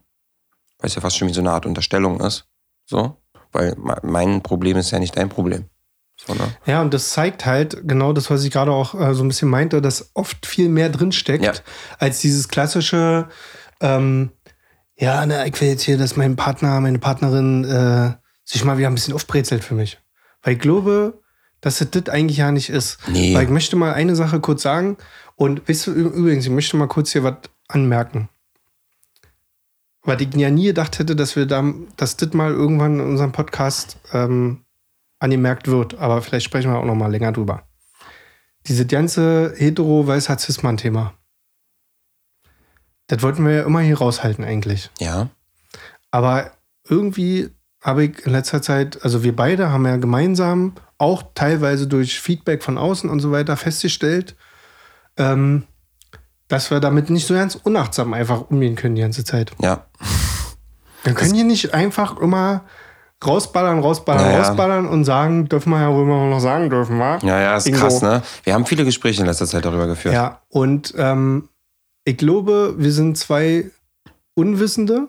Weil 0.77 0.89
es 0.89 0.95
ja 0.95 1.01
fast 1.01 1.17
schon 1.17 1.27
wie 1.27 1.33
so 1.33 1.39
eine 1.41 1.51
Art 1.51 1.65
Unterstellung 1.65 2.19
ist. 2.19 2.45
So. 2.85 3.17
Weil 3.51 3.75
me- 3.77 3.99
mein 4.03 4.43
Problem 4.43 4.77
ist 4.77 4.91
ja 4.91 4.99
nicht 4.99 5.17
dein 5.17 5.29
Problem. 5.29 5.65
So, 6.27 6.33
ne? 6.35 6.55
Ja, 6.67 6.81
und 6.83 6.93
das 6.93 7.09
zeigt 7.09 7.45
halt 7.47 7.87
genau 7.87 8.13
das, 8.13 8.29
was 8.29 8.43
ich 8.43 8.51
gerade 8.51 8.71
auch 8.71 8.93
äh, 8.93 9.15
so 9.15 9.23
ein 9.23 9.27
bisschen 9.29 9.49
meinte, 9.49 9.81
dass 9.81 10.11
oft 10.13 10.45
viel 10.45 10.69
mehr 10.69 10.89
drinsteckt, 10.89 11.43
Ja. 11.43 11.53
als 11.97 12.19
dieses 12.19 12.49
klassische, 12.49 13.29
ähm, 13.81 14.29
ja, 14.95 15.25
ne, 15.25 15.47
ich 15.47 15.59
will 15.59 15.69
jetzt 15.69 15.83
hier, 15.83 15.97
dass 15.97 16.15
mein 16.15 16.35
Partner, 16.35 16.79
meine 16.79 16.99
Partnerin 16.99 17.63
äh, 17.63 18.13
sich 18.43 18.63
mal 18.63 18.77
wieder 18.77 18.87
ein 18.87 18.95
bisschen 18.95 19.13
aufbrezelt 19.13 19.63
für 19.63 19.75
mich. 19.75 19.99
Weil 20.41 20.53
ich 20.53 20.59
glaube, 20.59 21.21
dass 21.61 21.81
es 21.81 21.89
das 21.91 22.09
eigentlich 22.09 22.37
ja 22.37 22.51
nicht 22.51 22.69
ist. 22.69 22.99
Nee. 23.07 23.33
Weil 23.33 23.45
ich 23.45 23.49
möchte 23.49 23.75
mal 23.75 23.93
eine 23.93 24.15
Sache 24.15 24.39
kurz 24.39 24.61
sagen 24.61 24.97
und 25.35 25.67
weißt 25.67 25.87
du, 25.87 25.91
übrigens, 25.91 26.45
ich 26.45 26.51
möchte 26.51 26.77
mal 26.77 26.87
kurz 26.87 27.11
hier 27.11 27.23
was 27.23 27.37
anmerken. 27.67 28.29
Weil 30.03 30.21
ich 30.21 30.33
ja 30.35 30.49
nie 30.49 30.65
gedacht 30.65 30.99
hätte, 30.99 31.15
dass 31.15 31.37
wir 31.37 31.45
da, 31.45 31.63
dass 31.95 32.17
das 32.17 32.33
mal 32.33 32.51
irgendwann 32.51 32.99
in 32.99 33.05
unserem 33.05 33.31
Podcast 33.31 33.97
ähm, 34.11 34.65
angemerkt 35.19 35.69
wird. 35.69 35.95
Aber 35.95 36.21
vielleicht 36.21 36.45
sprechen 36.45 36.71
wir 36.71 36.77
auch 36.77 36.85
noch 36.85 36.95
mal 36.95 37.09
länger 37.09 37.31
drüber. 37.31 37.63
Diese 38.67 38.85
ganze 38.85 39.53
hetero-weiß-Cis-Mann-Thema. 39.55 41.13
Das 43.07 43.21
wollten 43.21 43.45
wir 43.45 43.53
ja 43.53 43.63
immer 43.63 43.81
hier 43.81 43.97
raushalten 43.97 44.43
eigentlich. 44.43 44.89
Ja. 44.99 45.29
Aber 46.11 46.51
irgendwie 46.87 47.49
habe 47.81 48.05
ich 48.05 48.25
in 48.25 48.31
letzter 48.31 48.61
Zeit, 48.61 49.03
also 49.03 49.23
wir 49.23 49.35
beide 49.35 49.71
haben 49.71 49.85
ja 49.85 49.97
gemeinsam, 49.97 50.73
auch 50.97 51.23
teilweise 51.35 51.87
durch 51.87 52.19
Feedback 52.19 52.63
von 52.63 52.77
außen 52.77 53.09
und 53.09 53.19
so 53.19 53.31
weiter, 53.31 53.57
festgestellt, 53.57 54.35
ähm, 55.17 55.63
dass 56.47 56.71
wir 56.71 56.79
damit 56.79 57.09
nicht 57.09 57.27
so 57.27 57.33
ganz 57.33 57.55
unachtsam 57.55 58.13
einfach 58.13 58.49
umgehen 58.49 58.75
können 58.75 58.95
die 58.95 59.01
ganze 59.01 59.23
Zeit. 59.25 59.51
Ja. 59.59 59.85
Wir 61.03 61.13
können 61.13 61.33
hier 61.33 61.43
nicht 61.43 61.73
einfach 61.73 62.17
immer 62.19 62.63
rausballern, 63.25 63.79
rausballern, 63.79 64.31
Ja, 64.31 64.37
rausballern 64.39 64.87
und 64.87 65.03
sagen, 65.03 65.49
dürfen 65.49 65.71
wir 65.71 65.81
ja 65.81 65.91
wohl 65.93 66.05
mal 66.05 66.29
noch 66.29 66.39
sagen 66.39 66.69
dürfen, 66.69 66.99
wa? 66.99 67.17
Ja, 67.21 67.39
ja, 67.39 67.57
ist 67.57 67.65
Bingo. 67.65 67.79
krass, 67.79 68.01
ne? 68.01 68.21
Wir 68.43 68.53
haben 68.53 68.65
viele 68.65 68.85
Gespräche 68.85 69.21
in 69.21 69.27
letzter 69.27 69.47
Zeit 69.47 69.65
darüber 69.65 69.87
geführt. 69.87 70.13
Ja, 70.13 70.41
und 70.49 70.93
ähm, 70.97 71.49
ich 72.05 72.17
glaube, 72.17 72.75
wir 72.77 72.91
sind 72.91 73.17
zwei 73.17 73.71
Unwissende, 74.35 75.07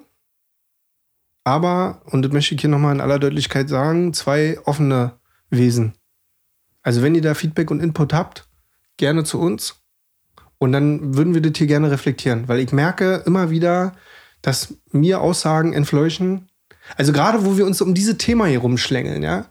aber, 1.45 2.03
und 2.07 2.23
das 2.23 2.33
möchte 2.33 2.55
ich 2.55 2.61
hier 2.61 2.71
nochmal 2.71 2.95
in 2.95 3.01
aller 3.01 3.19
Deutlichkeit 3.19 3.69
sagen, 3.69 4.15
zwei 4.15 4.59
offene 4.65 5.19
Wesen. 5.51 5.95
Also 6.83 7.03
wenn 7.03 7.15
ihr 7.15 7.23
da 7.23 7.35
Feedback 7.35 7.71
und 7.71 7.81
Input 7.81 8.13
habt, 8.13 8.49
gerne 8.97 9.25
zu 9.25 9.41
uns. 9.41 9.77
Und 10.59 10.73
dann 10.73 11.17
würden 11.17 11.35
wir 11.35 11.43
das 11.43 11.53
hier 11.57 11.67
gerne 11.67 11.91
reflektieren, 11.91 12.49
weil 12.49 12.61
ich 12.61 12.73
merke 12.73 13.23
immer 13.27 13.51
wieder, 13.51 13.95
dass 14.41 14.75
mir 14.93 15.21
Aussagen 15.21 15.73
entfleuchen. 15.73 16.49
Also 16.97 17.13
gerade 17.13 17.45
wo 17.45 17.57
wir 17.57 17.67
uns 17.67 17.81
um 17.81 17.95
diese 17.95 18.17
Thema 18.19 18.47
hier 18.47 18.61
rumschlängeln, 18.61 19.23
ja, 19.23 19.47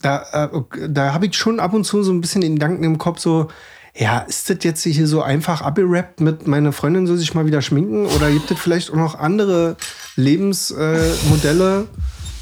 da, 0.00 0.50
äh, 0.52 0.88
da 0.88 1.12
habe 1.12 1.26
ich 1.26 1.36
schon 1.36 1.60
ab 1.60 1.72
und 1.72 1.84
zu 1.84 2.02
so 2.02 2.12
ein 2.12 2.20
bisschen 2.20 2.40
den 2.40 2.54
Gedanken 2.54 2.84
im 2.84 2.98
Kopf, 2.98 3.18
so, 3.18 3.48
ja, 3.96 4.18
ist 4.20 4.50
das 4.50 4.58
jetzt 4.62 4.82
hier 4.82 5.06
so 5.06 5.22
einfach 5.22 5.62
abgerappt 5.62 6.20
mit 6.20 6.46
meine 6.48 6.72
Freundin 6.72 7.06
soll 7.06 7.16
sich 7.16 7.34
mal 7.34 7.46
wieder 7.46 7.62
schminken? 7.62 8.06
Oder 8.06 8.30
gibt 8.30 8.50
es 8.50 8.58
vielleicht 8.58 8.90
auch 8.90 8.96
noch 8.96 9.18
andere 9.18 9.76
Lebensmodelle, 10.16 11.80
äh, 11.80 11.84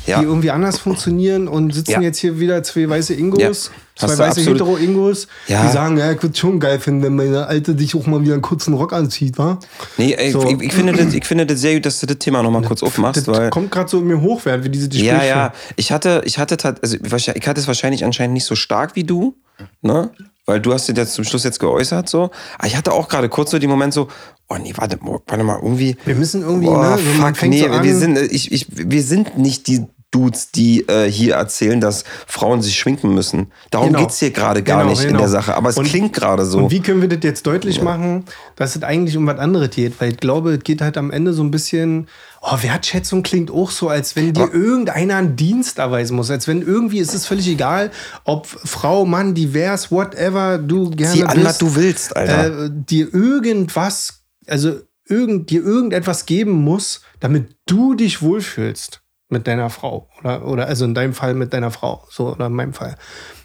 Ja. 0.05 0.18
die 0.18 0.24
irgendwie 0.26 0.50
anders 0.50 0.80
funktionieren 0.80 1.46
und 1.46 1.72
sitzen 1.72 1.92
Ja. 1.92 2.00
jetzt 2.00 2.18
hier 2.18 2.40
wieder 2.40 2.64
zwei 2.64 2.88
weiße 2.88 3.14
Ingos, 3.14 3.70
Ja. 3.96 4.09
zwei 4.09 4.18
weiße 4.18 4.40
Hetero-Ingos, 4.40 5.28
die 5.46 5.53
sagen, 5.72 5.96
ja, 5.96 6.11
ich 6.11 6.20
würde 6.20 6.36
schon 6.36 6.59
geil 6.59 6.80
finden, 6.80 7.05
wenn 7.05 7.14
meine 7.14 7.46
Alte 7.46 7.76
dich 7.76 7.94
auch 7.94 8.05
mal 8.09 8.20
wieder 8.20 8.32
einen 8.32 8.42
kurzen 8.42 8.74
Rock 8.74 8.92
anzieht, 8.94 9.38
wa? 9.38 9.61
Nee, 9.98 10.14
ey, 10.14 10.32
So. 10.32 10.44
ich, 10.50 10.61
ich, 10.61 10.72
finde 10.72 10.92
das, 10.94 11.14
ich 11.14 11.24
finde 11.24 11.46
das 11.46 11.61
sehr 11.61 11.74
gut, 11.74 11.86
dass 11.86 12.00
du 12.00 12.07
das 12.07 12.18
Thema 12.18 12.42
nochmal 12.42 12.62
kurz 12.62 12.82
aufmachst, 12.82 13.28
Das 13.28 13.32
weil. 13.32 13.50
kommt 13.50 13.70
gerade 13.70 13.88
so 13.88 14.00
in 14.00 14.09
mir 14.09 14.20
hoch, 14.20 14.40
während 14.44 14.64
wir 14.64 14.72
diese 14.72 14.88
Gespräche 14.88 15.14
Ja, 15.14 15.22
ja. 15.24 15.53
Ich 15.76 15.92
hatte, 15.92 16.22
ich 16.24 16.36
hatte, 16.36 16.57
also 16.82 16.96
ich 17.00 17.46
hatte 17.46 17.61
es 17.61 17.68
wahrscheinlich 17.68 18.05
anscheinend 18.05 18.34
nicht 18.34 18.46
so 18.46 18.57
stark 18.57 18.96
wie 18.96 19.05
du, 19.05 19.36
ne? 19.81 20.11
weil 20.45 20.61
du 20.61 20.73
hast 20.73 20.89
dich 20.89 20.97
jetzt 20.97 21.15
zum 21.15 21.25
Schluss 21.25 21.45
jetzt 21.45 21.61
geäußert 21.61 22.09
so. 22.09 22.31
Aber 22.59 22.67
ich 22.67 22.77
hatte 22.77 22.93
auch 22.93 23.09
gerade 23.09 23.29
kurz 23.29 23.53
so 23.53 23.59
den 23.61 23.71
Moment 23.71 23.95
so, 23.95 24.09
oh 24.49 24.57
nee, 24.61 24.73
warte, 24.77 24.99
warte 25.01 25.45
mal, 25.45 25.59
irgendwie. 25.63 25.97
Wir 26.05 26.17
müssen 26.17 26.43
irgendwie, 26.43 26.67
oh, 26.69 26.77
ne, 26.83 26.99
fuck, 26.99 27.43
nee, 27.49 27.61
so 27.61 27.83
wir 27.83 27.97
sind, 27.97 28.19
ich, 28.19 28.51
ich, 28.51 28.67
wir 28.71 29.03
sind 29.05 29.39
nicht 29.39 29.69
die 29.69 29.87
Dudes, 30.11 30.51
die 30.51 30.87
äh, 30.89 31.11
hier 31.11 31.37
erzählen, 31.37 31.81
dass 31.81 32.05
Frauen 32.27 32.61
sich 32.61 32.77
schminken 32.79 33.15
müssen. 33.15 33.51
Darum 33.71 33.87
Genau. 33.89 34.01
geht's 34.01 34.19
hier 34.19 34.31
gerade 34.31 34.63
gar 34.63 34.81
Genau, 34.81 34.91
nicht 34.91 35.01
in 35.03 35.09
genau. 35.09 35.21
der 35.21 35.29
Sache. 35.29 35.55
Aber 35.55 35.71
es 35.71 35.79
Und- 35.79 35.87
klingt 35.87 36.13
gerade 36.13 36.45
so. 36.45 36.59
Und 36.59 36.71
wie 36.71 36.81
können 36.81 37.01
wir 37.01 37.09
das 37.09 37.21
jetzt 37.23 37.47
deutlich 37.47 37.81
machen, 37.81 38.25
dass 38.57 38.77
es 38.77 38.83
eigentlich 38.83 39.17
um 39.17 39.27
was 39.27 39.39
anderes 39.39 39.71
geht? 39.71 39.99
Weil 40.01 40.11
ich 40.11 40.19
glaube, 40.19 40.55
es 40.55 40.65
geht 40.65 40.83
halt 40.83 40.99
am 40.99 41.11
Ende 41.13 41.33
so 41.33 41.43
ein 41.43 41.51
bisschen, 41.51 42.09
oh, 42.43 42.59
Wertschätzung 42.61 43.22
klingt 43.22 43.51
auch 43.51 43.70
so, 43.70 43.88
als 43.88 44.16
wenn 44.16 44.32
dir 44.32 44.53
irgendeiner 44.53 45.16
einen 45.16 45.36
Dienst 45.36 45.78
erweisen 45.78 46.16
muss. 46.16 46.30
Als 46.30 46.49
wenn 46.49 46.61
irgendwie, 46.61 46.99
es 46.99 47.14
ist 47.14 47.26
völlig 47.26 47.49
egal, 47.49 47.90
ob 48.24 48.47
Frau, 48.47 49.05
Mann, 49.05 49.34
divers, 49.34 49.90
whatever, 49.90 50.59
du 50.59 50.90
gerne 50.90 51.14
Zieh 51.14 51.24
an, 51.24 51.34
bist, 51.34 51.47
was 51.47 51.59
du 51.59 51.74
willst, 51.76 52.16
Alter. 52.16 52.64
äh, 52.64 52.70
dir 52.72 53.14
irgendwas, 53.14 54.24
also 54.47 54.80
irgend, 55.07 55.51
dir 55.51 55.62
irgendetwas 55.62 56.26
geben 56.26 56.53
muss, 56.53 57.03
damit 57.20 57.57
du 57.66 57.95
dich 57.95 58.22
wohlfühlst 58.22 59.03
mit 59.28 59.47
deiner 59.47 59.70
Frau. 59.70 60.09
Oder, 60.20 60.47
oder 60.47 60.66
also 60.66 60.84
in 60.84 60.95
deinem 60.95 61.14
Fall 61.14 61.34
mit 61.34 61.53
deiner 61.53 61.70
Frau. 61.70 62.07
So, 62.11 62.32
oder 62.32 62.47
in 62.47 62.53
meinem 62.55 62.74
Fall. 62.74 62.97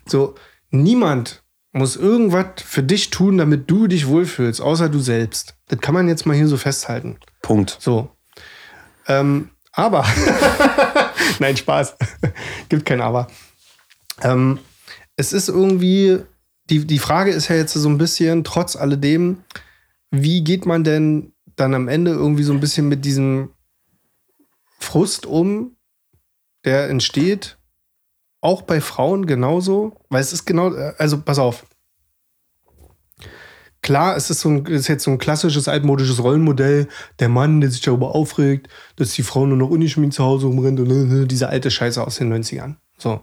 So, 0.08 0.34
niemand 0.72 1.44
muss 1.72 1.96
irgendwas 1.96 2.64
für 2.66 2.82
dich 2.82 3.12
tun, 3.12 3.38
damit 3.38 3.70
du 3.70 3.86
dich 3.86 4.08
wohlfühlst, 4.08 4.60
außer 4.60 4.90
du 4.90 5.00
selbst. 5.00 5.56
Das 5.68 5.80
kann 5.80 5.94
man 5.94 6.08
jetzt 6.08 6.26
mal 6.26 6.36
hier 6.36 6.48
so 6.48 6.58
festhalten. 6.58 7.18
Punkt. 7.44 7.78
So. 7.80 8.10
Ähm, 9.08 9.50
aber. 9.72 10.06
Nein, 11.40 11.56
Spaß. 11.56 11.96
Gibt 12.70 12.86
kein 12.86 13.02
Aber. 13.02 13.28
Ähm, 14.22 14.60
es 15.16 15.34
ist 15.34 15.50
irgendwie. 15.50 16.20
Die, 16.70 16.86
die 16.86 17.00
Frage 17.00 17.32
ist 17.32 17.48
ja 17.48 17.56
jetzt 17.56 17.74
so 17.74 17.88
ein 17.88 17.98
bisschen, 17.98 18.44
trotz 18.44 18.76
alledem, 18.76 19.38
wie 20.12 20.44
geht 20.44 20.66
man 20.66 20.84
denn 20.84 21.32
dann 21.56 21.74
am 21.74 21.88
Ende 21.88 22.12
irgendwie 22.12 22.44
so 22.44 22.52
ein 22.52 22.60
bisschen 22.60 22.90
mit 22.90 23.06
diesem 23.06 23.52
Frust 24.78 25.26
um, 25.26 25.78
der 26.66 26.90
entsteht, 26.90 27.58
auch 28.42 28.64
bei 28.64 28.82
Frauen 28.82 29.28
genauso? 29.28 29.96
Weil 30.10 30.20
es 30.20 30.34
ist 30.34 30.44
genau, 30.46 30.72
also 30.98 31.22
pass 31.22 31.40
auf. 31.40 31.66
Klar, 33.88 34.18
es 34.18 34.30
ist, 34.30 34.42
so 34.42 34.50
ein, 34.50 34.66
ist 34.66 34.90
jetzt 34.90 35.06
so 35.06 35.12
ein 35.12 35.18
klassisches 35.18 35.70
altmodisches 35.70 36.22
Rollenmodell. 36.22 36.90
Der 37.20 37.30
Mann, 37.30 37.62
der 37.62 37.72
sich 37.72 37.80
darüber 37.80 38.16
aufregt, 38.16 38.68
dass 38.98 39.14
die 39.14 39.24
Frau 39.24 39.46
nur 39.46 39.56
noch 39.56 39.70
ungeschminkt 39.70 40.14
zu 40.14 40.26
Hause 40.26 40.48
rumrennt 40.48 40.82
und 40.82 40.92
äh, 40.92 41.26
diese 41.26 41.48
alte 41.48 41.72
Scheiße 41.72 42.06
aus 42.06 42.18
den 42.18 42.34
90ern. 42.34 42.76
So. 42.98 43.22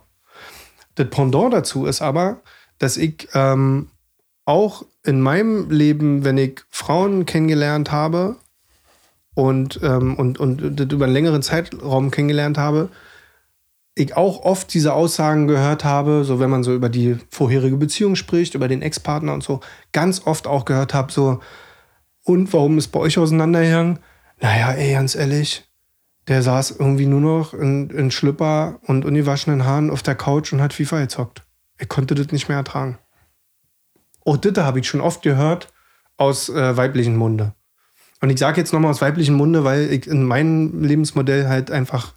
Das 0.94 1.10
Pendant 1.10 1.52
dazu 1.52 1.84
ist 1.84 2.00
aber, 2.00 2.40
dass 2.78 2.96
ich 2.96 3.28
ähm, 3.34 3.90
auch 4.46 4.86
in 5.04 5.20
meinem 5.20 5.68
Leben, 5.68 6.24
wenn 6.24 6.38
ich 6.38 6.62
Frauen 6.70 7.26
kennengelernt 7.26 7.92
habe 7.92 8.36
und, 9.34 9.78
ähm, 9.82 10.14
und, 10.14 10.40
und 10.40 10.80
das 10.80 10.86
über 10.90 11.04
einen 11.04 11.12
längeren 11.12 11.42
Zeitraum 11.42 12.10
kennengelernt 12.10 12.56
habe, 12.56 12.88
ich 13.94 14.16
auch 14.16 14.42
oft 14.42 14.72
diese 14.74 14.92
Aussagen 14.92 15.46
gehört 15.46 15.84
habe, 15.84 16.24
so 16.24 16.40
wenn 16.40 16.50
man 16.50 16.64
so 16.64 16.74
über 16.74 16.88
die 16.88 17.16
vorherige 17.30 17.76
Beziehung 17.76 18.16
spricht, 18.16 18.54
über 18.54 18.68
den 18.68 18.82
Ex-Partner 18.82 19.32
und 19.32 19.42
so, 19.42 19.60
ganz 19.92 20.26
oft 20.26 20.46
auch 20.46 20.64
gehört 20.64 20.94
habe, 20.94 21.12
so, 21.12 21.40
und 22.24 22.52
warum 22.52 22.78
ist 22.78 22.88
bei 22.88 23.00
euch 23.00 23.18
auseinandergegangen? 23.18 24.00
Naja, 24.40 24.72
ey, 24.72 24.94
ganz 24.94 25.14
ehrlich, 25.14 25.70
der 26.26 26.42
saß 26.42 26.72
irgendwie 26.72 27.06
nur 27.06 27.20
noch 27.20 27.54
in, 27.54 27.90
in 27.90 28.10
Schlüpper 28.10 28.80
und 28.86 29.04
ungewaschenen 29.04 29.64
Haaren 29.64 29.90
auf 29.90 30.02
der 30.02 30.14
Couch 30.14 30.52
und 30.52 30.60
hat 30.60 30.72
FIFA 30.72 31.00
gezockt. 31.00 31.42
Ich 31.78 31.88
konnte 31.88 32.14
das 32.14 32.32
nicht 32.32 32.48
mehr 32.48 32.58
ertragen. 32.58 32.98
Oh, 34.24 34.36
das 34.36 34.64
habe 34.64 34.80
ich 34.80 34.88
schon 34.88 35.02
oft 35.02 35.22
gehört 35.22 35.72
aus 36.16 36.48
äh, 36.48 36.76
weiblichen 36.76 37.16
Munde. 37.16 37.54
Und 38.20 38.30
ich 38.30 38.38
sage 38.38 38.60
jetzt 38.60 38.72
nochmal 38.72 38.90
aus 38.90 39.02
weiblichen 39.02 39.34
Munde, 39.34 39.64
weil 39.64 39.92
ich 39.92 40.06
in 40.06 40.24
meinem 40.24 40.82
Lebensmodell 40.82 41.46
halt 41.46 41.70
einfach 41.70 42.14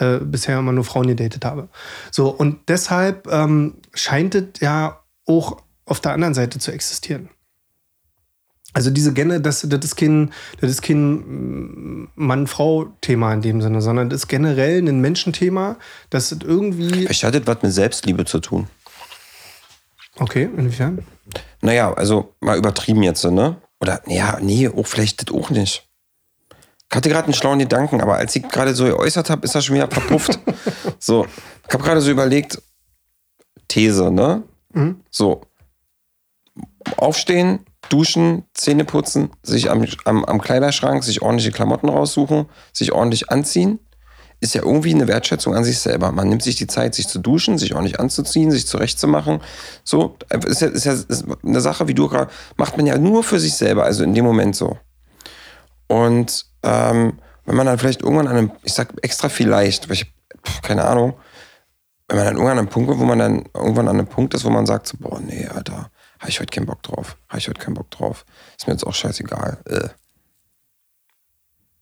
äh, 0.00 0.18
bisher 0.18 0.58
immer 0.58 0.72
nur 0.72 0.84
Frauen 0.84 1.06
gedatet 1.06 1.44
habe. 1.44 1.68
So, 2.10 2.30
und 2.30 2.68
deshalb 2.68 3.26
ähm, 3.30 3.76
scheint 3.94 4.34
es 4.34 4.60
ja 4.60 5.00
auch 5.26 5.62
auf 5.84 6.00
der 6.00 6.12
anderen 6.12 6.34
Seite 6.34 6.58
zu 6.58 6.72
existieren. 6.72 7.28
Also 8.72 8.90
diese 8.90 9.12
Gene, 9.12 9.40
das, 9.40 9.66
das 9.68 9.84
ist 9.84 9.96
kein, 9.96 10.32
das 10.60 10.70
ist 10.70 10.82
kein 10.82 11.16
mm, 11.16 12.08
Mann-Frau-Thema 12.14 13.34
in 13.34 13.42
dem 13.42 13.62
Sinne, 13.62 13.82
sondern 13.82 14.10
das 14.10 14.22
ist 14.22 14.28
generell 14.28 14.78
ein 14.78 15.00
Menschenthema, 15.00 15.76
das 16.08 16.30
ist 16.30 16.44
irgendwie. 16.44 17.06
Vielleicht 17.06 17.24
hat 17.24 17.34
das 17.34 17.46
was 17.46 17.62
mit 17.62 17.72
Selbstliebe 17.72 18.24
zu 18.24 18.38
tun. 18.38 18.68
Okay, 20.18 20.48
inwiefern? 20.56 21.04
Naja, 21.62 21.92
also 21.92 22.34
mal 22.40 22.56
übertrieben 22.56 23.02
jetzt, 23.02 23.24
ne? 23.24 23.56
Oder, 23.80 24.02
ja, 24.06 24.38
nee, 24.40 24.68
auch 24.68 24.86
vielleicht 24.86 25.28
das 25.28 25.34
auch 25.34 25.50
nicht. 25.50 25.89
Ich 26.90 26.96
hatte 26.96 27.08
gerade 27.08 27.24
einen 27.24 27.34
schlauen 27.34 27.60
Gedanken, 27.60 28.00
aber 28.00 28.16
als 28.16 28.34
ich 28.34 28.48
gerade 28.48 28.74
so 28.74 28.84
geäußert 28.84 29.30
habe, 29.30 29.44
ist 29.44 29.54
er 29.54 29.62
schon 29.62 29.76
wieder 29.76 29.88
verpufft. 29.88 30.40
so, 30.98 31.24
ich 31.68 31.72
habe 31.72 31.84
gerade 31.84 32.00
so 32.00 32.10
überlegt, 32.10 32.60
These, 33.68 34.10
ne? 34.10 34.42
So, 35.10 35.42
aufstehen, 36.96 37.60
duschen, 37.88 38.44
Zähne 38.54 38.84
putzen, 38.84 39.30
sich 39.44 39.70
am, 39.70 39.86
am, 40.04 40.24
am 40.24 40.40
Kleiderschrank, 40.40 41.04
sich 41.04 41.22
ordentliche 41.22 41.52
Klamotten 41.52 41.88
raussuchen, 41.88 42.46
sich 42.72 42.90
ordentlich 42.90 43.30
anziehen, 43.30 43.78
ist 44.40 44.54
ja 44.54 44.62
irgendwie 44.62 44.92
eine 44.92 45.06
Wertschätzung 45.06 45.54
an 45.54 45.64
sich 45.64 45.78
selber. 45.78 46.10
Man 46.10 46.28
nimmt 46.28 46.42
sich 46.42 46.56
die 46.56 46.66
Zeit, 46.66 46.96
sich 46.96 47.06
zu 47.06 47.20
duschen, 47.20 47.56
sich 47.56 47.74
ordentlich 47.74 48.00
anzuziehen, 48.00 48.50
sich 48.50 48.66
zurechtzumachen. 48.66 49.40
So, 49.84 50.16
ist 50.46 50.62
ja, 50.62 50.68
ist 50.68 50.84
ja 50.84 50.94
ist 50.94 51.24
eine 51.44 51.60
Sache, 51.60 51.86
wie 51.86 51.94
du 51.94 52.08
gerade, 52.08 52.32
macht 52.56 52.76
man 52.76 52.86
ja 52.86 52.98
nur 52.98 53.22
für 53.22 53.38
sich 53.38 53.54
selber, 53.54 53.84
also 53.84 54.02
in 54.02 54.14
dem 54.14 54.24
Moment 54.24 54.56
so. 54.56 54.78
Und 55.86 56.49
ähm, 56.62 57.18
wenn 57.44 57.56
man 57.56 57.66
dann 57.66 57.78
vielleicht 57.78 58.02
irgendwann 58.02 58.28
an 58.28 58.36
einem, 58.36 58.52
ich 58.62 58.74
sag 58.74 58.92
extra 59.02 59.28
vielleicht, 59.28 59.88
weil 59.88 59.96
ich, 59.96 60.12
pf, 60.46 60.62
keine 60.62 60.84
Ahnung, 60.84 61.14
wenn 62.08 62.16
man 62.16 62.26
dann 62.26 62.34
irgendwann 62.34 62.52
an 62.52 62.58
einem 62.58 62.68
Punkt, 62.68 62.90
wo 62.90 63.04
man 63.04 63.18
dann 63.18 63.44
irgendwann 63.54 63.88
an 63.88 63.96
einem 63.98 64.06
Punkt 64.06 64.34
ist, 64.34 64.44
wo 64.44 64.50
man 64.50 64.66
sagt, 64.66 64.88
so, 64.88 64.96
boah, 64.98 65.20
nee, 65.20 65.46
Alter, 65.46 65.90
habe 66.18 66.28
ich 66.28 66.40
heute 66.40 66.50
keinen 66.50 66.66
Bock 66.66 66.82
drauf, 66.82 67.16
habe 67.28 67.38
ich 67.38 67.48
heute 67.48 67.60
keinen 67.60 67.74
Bock 67.74 67.90
drauf, 67.90 68.24
ist 68.56 68.66
mir 68.66 68.74
jetzt 68.74 68.86
auch 68.86 68.94
scheißegal. 68.94 69.58
Äh. 69.66 69.88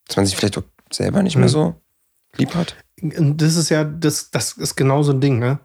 Dass 0.07 0.17
man 0.17 0.27
sich 0.27 0.37
vielleicht 0.37 0.59
auch 0.59 0.65
selber 0.91 1.23
nicht 1.23 1.37
mehr 1.37 1.49
so 1.49 1.75
lieb 2.37 2.55
hat. 2.55 2.77
Das 3.01 3.57
ist 3.57 3.69
ja, 3.69 3.85
das, 3.85 4.31
das 4.31 4.53
ist 4.53 4.77
genau 4.77 5.03
so 5.03 5.13
ein 5.13 5.21
Ding, 5.21 5.39
ne? 5.39 5.59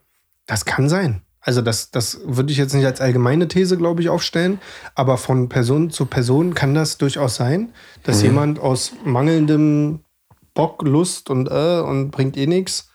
Das 0.46 0.66
kann 0.66 0.90
sein. 0.90 1.22
Also 1.44 1.62
das, 1.62 1.92
das 1.92 2.20
würde 2.26 2.52
ich 2.52 2.58
jetzt 2.58 2.74
nicht 2.74 2.86
als 2.86 3.02
allgemeine 3.02 3.48
These, 3.48 3.78
glaube 3.78 4.02
ich, 4.02 4.10
aufstellen, 4.10 4.60
aber 4.96 5.18
von 5.18 5.50
Person 5.50 5.90
zu 5.92 6.06
Person 6.06 6.54
kann 6.54 6.74
das 6.74 6.98
durchaus 6.98 7.36
sein, 7.36 7.74
dass 8.04 8.22
jemand 8.22 8.60
aus 8.60 8.94
mangelndem 9.04 10.00
Bock, 10.54 10.84
Lust 10.84 11.30
und 11.30 11.50
äh, 11.50 11.82
und 11.82 12.12
bringt 12.12 12.38
eh 12.38 12.48
nichts 12.48 12.90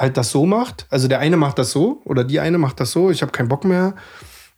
halt 0.00 0.16
das 0.16 0.30
so 0.30 0.46
macht. 0.46 0.86
Also 0.90 1.08
der 1.08 1.18
eine 1.18 1.36
macht 1.36 1.58
das 1.58 1.72
so 1.72 2.00
oder 2.04 2.24
die 2.24 2.40
eine 2.40 2.58
macht 2.58 2.80
das 2.80 2.90
so, 2.90 3.10
ich 3.10 3.22
habe 3.22 3.32
keinen 3.32 3.48
Bock 3.48 3.64
mehr, 3.64 3.94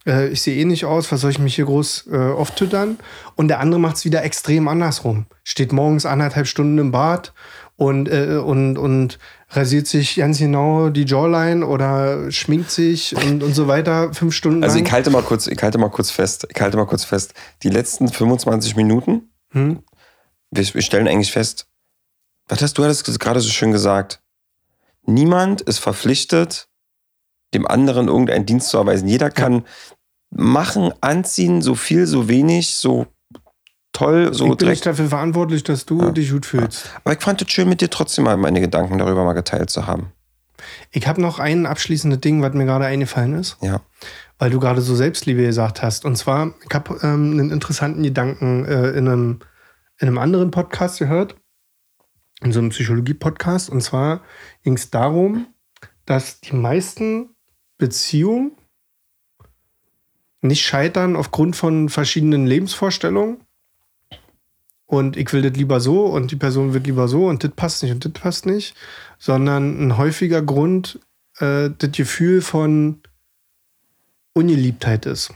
äh, 0.06 0.28
ich 0.28 0.42
sehe 0.42 0.56
eh 0.56 0.64
nicht 0.64 0.84
aus, 0.84 1.10
was 1.10 1.20
soll 1.20 1.30
ich 1.30 1.38
mich 1.38 1.56
hier 1.56 1.64
groß 1.64 2.08
äh, 2.12 2.16
auftüttern? 2.16 2.98
Und 3.34 3.48
der 3.48 3.60
andere 3.60 3.80
macht 3.80 3.96
es 3.96 4.04
wieder 4.04 4.22
extrem 4.22 4.68
andersrum. 4.68 5.26
Steht 5.42 5.72
morgens 5.72 6.06
anderthalb 6.06 6.46
Stunden 6.46 6.78
im 6.78 6.92
Bad 6.92 7.32
und, 7.76 8.08
äh, 8.08 8.36
und, 8.36 8.78
und 8.78 9.18
rasiert 9.50 9.86
sich 9.86 10.16
ganz 10.16 10.38
genau 10.38 10.88
die 10.90 11.04
Jawline 11.04 11.66
oder 11.66 12.30
schminkt 12.30 12.70
sich 12.70 13.14
und, 13.16 13.42
und 13.42 13.54
so 13.54 13.66
weiter 13.68 14.12
fünf 14.14 14.34
Stunden 14.34 14.62
Also 14.62 14.76
lang. 14.76 14.86
ich 14.86 14.92
halte 14.92 15.10
mal 15.10 15.22
kurz, 15.22 15.46
ich 15.46 15.62
halte 15.62 15.78
mal 15.78 15.90
kurz 15.90 16.10
fest, 16.10 16.46
ich 16.54 16.60
halte 16.60 16.76
mal 16.76 16.86
kurz 16.86 17.04
fest. 17.04 17.34
Die 17.62 17.70
letzten 17.70 18.08
25 18.08 18.76
Minuten, 18.76 19.32
Hm? 19.52 19.82
wir, 20.50 20.74
wir 20.74 20.82
stellen 20.82 21.08
eigentlich 21.08 21.32
fest, 21.32 21.66
was 22.48 22.62
hast 22.62 22.76
du 22.78 22.84
hattest 22.84 23.18
gerade 23.20 23.40
so 23.40 23.48
schön 23.50 23.72
gesagt? 23.72 24.20
Niemand 25.04 25.60
ist 25.62 25.78
verpflichtet, 25.78 26.68
dem 27.54 27.66
anderen 27.66 28.08
irgendeinen 28.08 28.46
Dienst 28.46 28.68
zu 28.68 28.78
erweisen. 28.78 29.08
Jeder 29.08 29.30
kann 29.30 29.64
machen, 30.30 30.92
anziehen, 31.00 31.60
so 31.62 31.74
viel, 31.74 32.06
so 32.06 32.28
wenig, 32.28 32.74
so 32.74 33.06
toll, 34.02 34.34
so 34.34 34.44
ich 34.44 34.50
bin 34.50 34.58
direkt. 34.58 34.70
nicht 34.76 34.86
dafür 34.86 35.08
verantwortlich, 35.08 35.64
dass 35.64 35.86
du 35.86 36.10
dich 36.10 36.30
gut 36.30 36.46
fühlst. 36.46 36.90
Aber 37.04 37.14
ich 37.14 37.20
fand 37.20 37.42
es 37.42 37.50
schön, 37.50 37.68
mit 37.68 37.80
dir 37.80 37.90
trotzdem 37.90 38.24
mal 38.24 38.36
meine 38.36 38.60
Gedanken 38.60 38.98
darüber 38.98 39.24
mal 39.24 39.32
geteilt 39.32 39.70
zu 39.70 39.86
haben. 39.86 40.12
Ich 40.90 41.06
habe 41.06 41.20
noch 41.20 41.38
ein 41.38 41.66
abschließendes 41.66 42.20
Ding, 42.20 42.42
was 42.42 42.54
mir 42.54 42.64
gerade 42.64 42.84
eingefallen 42.84 43.34
ist. 43.34 43.56
Ja. 43.60 43.80
weil 44.38 44.50
du 44.50 44.58
gerade 44.58 44.80
so 44.80 44.94
Selbstliebe 44.96 45.44
gesagt 45.44 45.82
hast. 45.82 46.04
Und 46.04 46.16
zwar, 46.16 46.54
ich 46.68 46.74
habe 46.74 46.98
ähm, 47.02 47.32
einen 47.32 47.50
interessanten 47.50 48.02
Gedanken 48.02 48.64
äh, 48.64 48.90
in, 48.90 49.06
einem, 49.06 49.38
in 49.98 50.08
einem 50.08 50.18
anderen 50.18 50.50
Podcast 50.50 50.98
gehört, 50.98 51.36
in 52.42 52.52
so 52.52 52.58
einem 52.58 52.70
Psychologie-Podcast. 52.70 53.70
Und 53.70 53.82
zwar 53.82 54.22
ging 54.64 54.74
es 54.74 54.90
darum, 54.90 55.46
dass 56.06 56.40
die 56.40 56.56
meisten 56.56 57.36
Beziehungen 57.78 58.52
nicht 60.40 60.62
scheitern 60.64 61.14
aufgrund 61.14 61.54
von 61.54 61.88
verschiedenen 61.88 62.46
Lebensvorstellungen. 62.46 63.44
Und 64.92 65.16
ich 65.16 65.32
will 65.32 65.40
das 65.40 65.54
lieber 65.56 65.80
so 65.80 66.04
und 66.04 66.32
die 66.32 66.36
Person 66.36 66.74
wird 66.74 66.86
lieber 66.86 67.08
so 67.08 67.26
und 67.26 67.42
das 67.42 67.52
passt 67.52 67.82
nicht 67.82 67.92
und 67.92 68.04
das 68.04 68.12
passt 68.12 68.44
nicht, 68.44 68.76
sondern 69.18 69.86
ein 69.86 69.96
häufiger 69.96 70.42
Grund, 70.42 71.00
äh, 71.38 71.70
das 71.78 71.92
Gefühl 71.92 72.42
von 72.42 73.00
Ungeliebtheit 74.34 75.06
ist. 75.06 75.32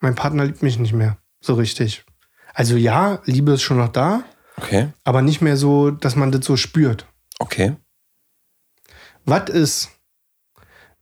Mein 0.00 0.16
Partner 0.16 0.44
liebt 0.44 0.64
mich 0.64 0.76
nicht 0.80 0.92
mehr 0.92 1.18
so 1.40 1.54
richtig. 1.54 2.04
Also 2.52 2.74
ja, 2.74 3.22
Liebe 3.26 3.52
ist 3.52 3.62
schon 3.62 3.76
noch 3.78 3.90
da, 3.90 4.24
Okay. 4.56 4.92
aber 5.04 5.22
nicht 5.22 5.40
mehr 5.40 5.56
so, 5.56 5.92
dass 5.92 6.16
man 6.16 6.32
das 6.32 6.44
so 6.44 6.56
spürt. 6.56 7.06
Okay. 7.38 7.76
Was 9.24 9.48
ist, 9.50 9.90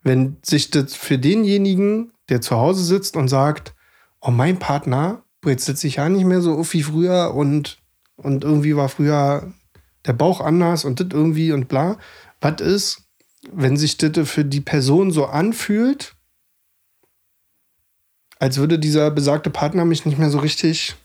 wenn 0.02 0.36
sich 0.42 0.70
das 0.70 0.94
für 0.94 1.16
denjenigen, 1.16 2.12
der 2.28 2.42
zu 2.42 2.56
Hause 2.56 2.84
sitzt 2.84 3.16
und 3.16 3.28
sagt, 3.28 3.74
oh, 4.20 4.30
mein 4.30 4.58
Partner 4.58 5.24
brezelt 5.41 5.78
sich 5.78 5.97
ja 5.97 6.09
nicht 6.09 6.24
mehr 6.24 6.41
so 6.41 6.55
auf 6.55 6.72
wie 6.72 6.82
früher 6.82 7.34
und, 7.34 7.78
und 8.16 8.45
irgendwie 8.45 8.76
war 8.76 8.88
früher 8.88 9.53
der 10.07 10.12
Bauch 10.12 10.41
anders 10.41 10.84
und 10.84 11.01
das 11.01 11.09
irgendwie 11.12 11.53
und 11.53 11.68
bla. 11.68 11.99
Was 12.41 12.61
ist, 12.61 13.03
wenn 13.53 13.76
sich 13.76 13.97
das 13.97 14.28
für 14.28 14.45
die 14.45 14.61
Person 14.61 15.11
so 15.11 15.26
anfühlt, 15.26 16.14
als 18.38 18.57
würde 18.57 18.78
dieser 18.78 19.11
besagte 19.11 19.51
Partner 19.51 19.84
mich 19.84 20.07
nicht 20.07 20.18
mehr 20.18 20.30
so 20.30 20.38
richtig 20.38 20.97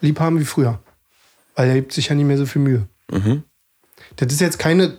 lieb 0.00 0.20
haben 0.20 0.38
wie 0.38 0.44
früher? 0.44 0.80
Weil 1.56 1.68
er 1.68 1.74
gibt 1.74 1.92
sich 1.92 2.08
ja 2.08 2.14
nicht 2.14 2.26
mehr 2.26 2.38
so 2.38 2.46
viel 2.46 2.62
Mühe. 2.62 2.88
Mhm. 3.10 3.42
Das 4.16 4.32
ist 4.32 4.40
jetzt 4.40 4.58
keine, 4.58 4.98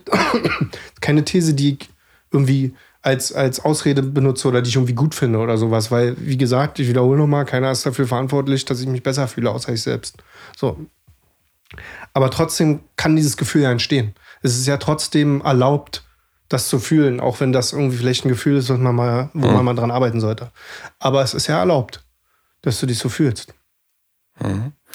keine 1.02 1.24
These, 1.26 1.54
die 1.54 1.74
ich 1.74 1.90
irgendwie 2.32 2.74
als, 3.06 3.32
als 3.32 3.60
Ausrede 3.60 4.02
benutze 4.02 4.48
oder 4.48 4.64
die 4.64 4.70
ich 4.70 4.76
irgendwie 4.76 4.96
gut 4.96 5.14
finde 5.14 5.38
oder 5.38 5.58
sowas. 5.58 5.92
Weil, 5.92 6.16
wie 6.20 6.38
gesagt, 6.38 6.80
ich 6.80 6.88
wiederhole 6.88 7.20
nochmal, 7.20 7.46
keiner 7.46 7.72
ist 7.72 7.86
dafür 7.86 8.08
verantwortlich, 8.08 8.66
dass 8.66 8.82
ich 8.82 8.88
mich 8.88 9.04
besser 9.04 9.28
fühle, 9.28 9.52
außer 9.52 9.72
ich 9.72 9.84
selbst. 9.84 10.18
So. 10.58 10.80
Aber 12.14 12.32
trotzdem 12.32 12.80
kann 12.96 13.16
dieses 13.16 13.38
Gefühl 13.38 13.62
ja 13.62 13.72
entstehen. 13.72 14.16
Es 14.42 14.58
ist 14.58 14.66
ja 14.66 14.78
trotzdem 14.78 15.42
erlaubt, 15.42 16.04
das 16.50 16.68
zu 16.68 16.80
fühlen, 16.80 17.20
auch 17.20 17.40
wenn 17.40 17.54
das 17.54 17.74
irgendwie 17.74 17.98
vielleicht 17.98 18.26
ein 18.26 18.30
Gefühl 18.30 18.58
ist, 18.58 18.70
was 18.70 18.80
man 18.80 18.96
mal, 18.96 19.30
wo 19.34 19.48
man 19.48 19.66
mal 19.66 19.76
dran 19.76 19.92
arbeiten 19.92 20.20
sollte. 20.20 20.52
Aber 21.00 21.22
es 21.22 21.36
ist 21.36 21.48
ja 21.48 21.60
erlaubt, 21.60 22.04
dass 22.64 22.80
du 22.80 22.88
dich 22.88 22.98
so 22.98 23.10
fühlst. 23.10 23.54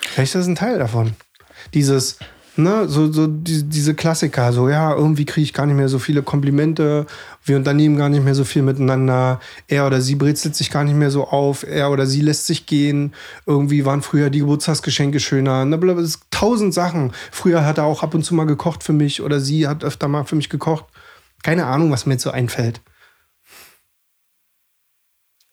Vielleicht 0.00 0.34
ist 0.34 0.40
das 0.40 0.46
ein 0.46 0.56
Teil 0.56 0.78
davon. 0.80 1.14
Dieses, 1.74 2.18
ne, 2.56 2.88
so, 2.88 3.10
so 3.12 3.26
die, 3.26 3.62
diese 3.64 3.94
Klassiker, 3.94 4.52
so, 4.52 4.68
ja, 4.68 4.94
irgendwie 4.94 5.24
kriege 5.24 5.44
ich 5.44 5.52
gar 5.52 5.66
nicht 5.66 5.76
mehr 5.76 5.88
so 5.88 5.98
viele 5.98 6.22
Komplimente, 6.22 7.06
wir 7.44 7.56
unternehmen 7.56 7.96
gar 7.96 8.08
nicht 8.08 8.24
mehr 8.24 8.34
so 8.34 8.44
viel 8.44 8.62
miteinander, 8.62 9.40
er 9.68 9.86
oder 9.86 10.00
sie 10.00 10.14
brezelt 10.14 10.56
sich 10.56 10.70
gar 10.70 10.84
nicht 10.84 10.96
mehr 10.96 11.10
so 11.10 11.26
auf, 11.28 11.64
er 11.64 11.90
oder 11.90 12.06
sie 12.06 12.20
lässt 12.20 12.46
sich 12.46 12.66
gehen, 12.66 13.14
irgendwie 13.46 13.84
waren 13.84 14.02
früher 14.02 14.30
die 14.30 14.40
Geburtstagsgeschenke 14.40 15.20
schöner, 15.20 15.64
ne, 15.64 15.78
tausend 16.30 16.74
Sachen. 16.74 17.12
Früher 17.30 17.64
hat 17.64 17.78
er 17.78 17.84
auch 17.84 18.02
ab 18.02 18.14
und 18.14 18.24
zu 18.24 18.34
mal 18.34 18.46
gekocht 18.46 18.82
für 18.82 18.92
mich 18.92 19.22
oder 19.22 19.40
sie 19.40 19.68
hat 19.68 19.84
öfter 19.84 20.08
mal 20.08 20.24
für 20.24 20.36
mich 20.36 20.48
gekocht. 20.48 20.86
Keine 21.42 21.66
Ahnung, 21.66 21.90
was 21.90 22.06
mir 22.06 22.14
jetzt 22.14 22.22
so 22.22 22.30
einfällt. 22.30 22.80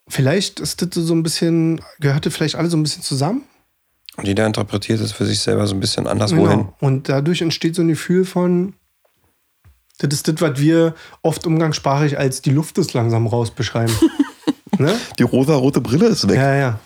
Vielleicht 0.10 0.60
ist 0.60 0.82
das 0.82 0.90
so 0.94 1.14
ein 1.14 1.24
bisschen, 1.24 1.82
gehörte 2.00 2.32
vielleicht 2.32 2.56
alle 2.56 2.70
so 2.70 2.78
ein 2.78 2.84
bisschen 2.84 3.04
zusammen. 3.04 3.44
Und 4.18 4.28
jeder 4.28 4.46
interpretiert 4.46 5.00
es 5.00 5.12
für 5.12 5.26
sich 5.26 5.40
selber 5.40 5.68
so 5.68 5.76
ein 5.76 5.80
bisschen 5.80 6.08
anders 6.08 6.36
wohin. 6.36 6.60
Genau. 6.60 6.74
Und 6.80 7.08
dadurch 7.08 7.42
entsteht 7.42 7.76
so 7.76 7.84
ein 7.84 7.88
Gefühl 7.88 8.26
von, 8.26 8.74
das 10.00 10.14
ist 10.14 10.28
das, 10.28 10.42
was 10.42 10.60
wir 10.60 10.96
oft 11.22 11.46
umgangssprachlich 11.46 12.18
als 12.18 12.42
die 12.42 12.50
Luft 12.50 12.78
ist 12.78 12.94
langsam 12.94 13.28
raus 13.28 13.52
beschreiben. 13.52 13.94
ne? 14.78 14.96
Die 15.20 15.24
rosa-rote 15.24 15.82
Brille 15.82 16.08
ist 16.08 16.28
weg. 16.28 16.36
Ja, 16.36 16.56
ja. 16.56 16.80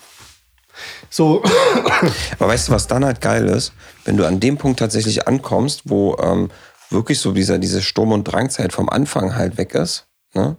So, 1.10 1.44
Aber 2.40 2.50
weißt 2.50 2.70
du, 2.70 2.72
was 2.74 2.88
dann 2.88 3.06
halt 3.06 3.22
geil 3.22 3.48
ist? 3.48 3.74
Wenn 4.06 4.18
du 4.18 4.26
an 4.26 4.40
dem 4.40 4.58
Punkt 4.58 4.80
tatsächlich 4.80 5.28
ankommst, 5.28 5.84
wo 5.86 6.18
ähm, 6.18 6.50
wirklich 6.90 7.20
so 7.20 7.32
dieser, 7.32 7.60
diese 7.60 7.82
Sturm- 7.82 8.12
und 8.12 8.26
Drangzeit 8.26 8.74
vom 8.74 8.90
Anfang 8.90 9.36
halt 9.36 9.58
weg 9.58 9.74
ist, 9.74 10.08
ne? 10.34 10.58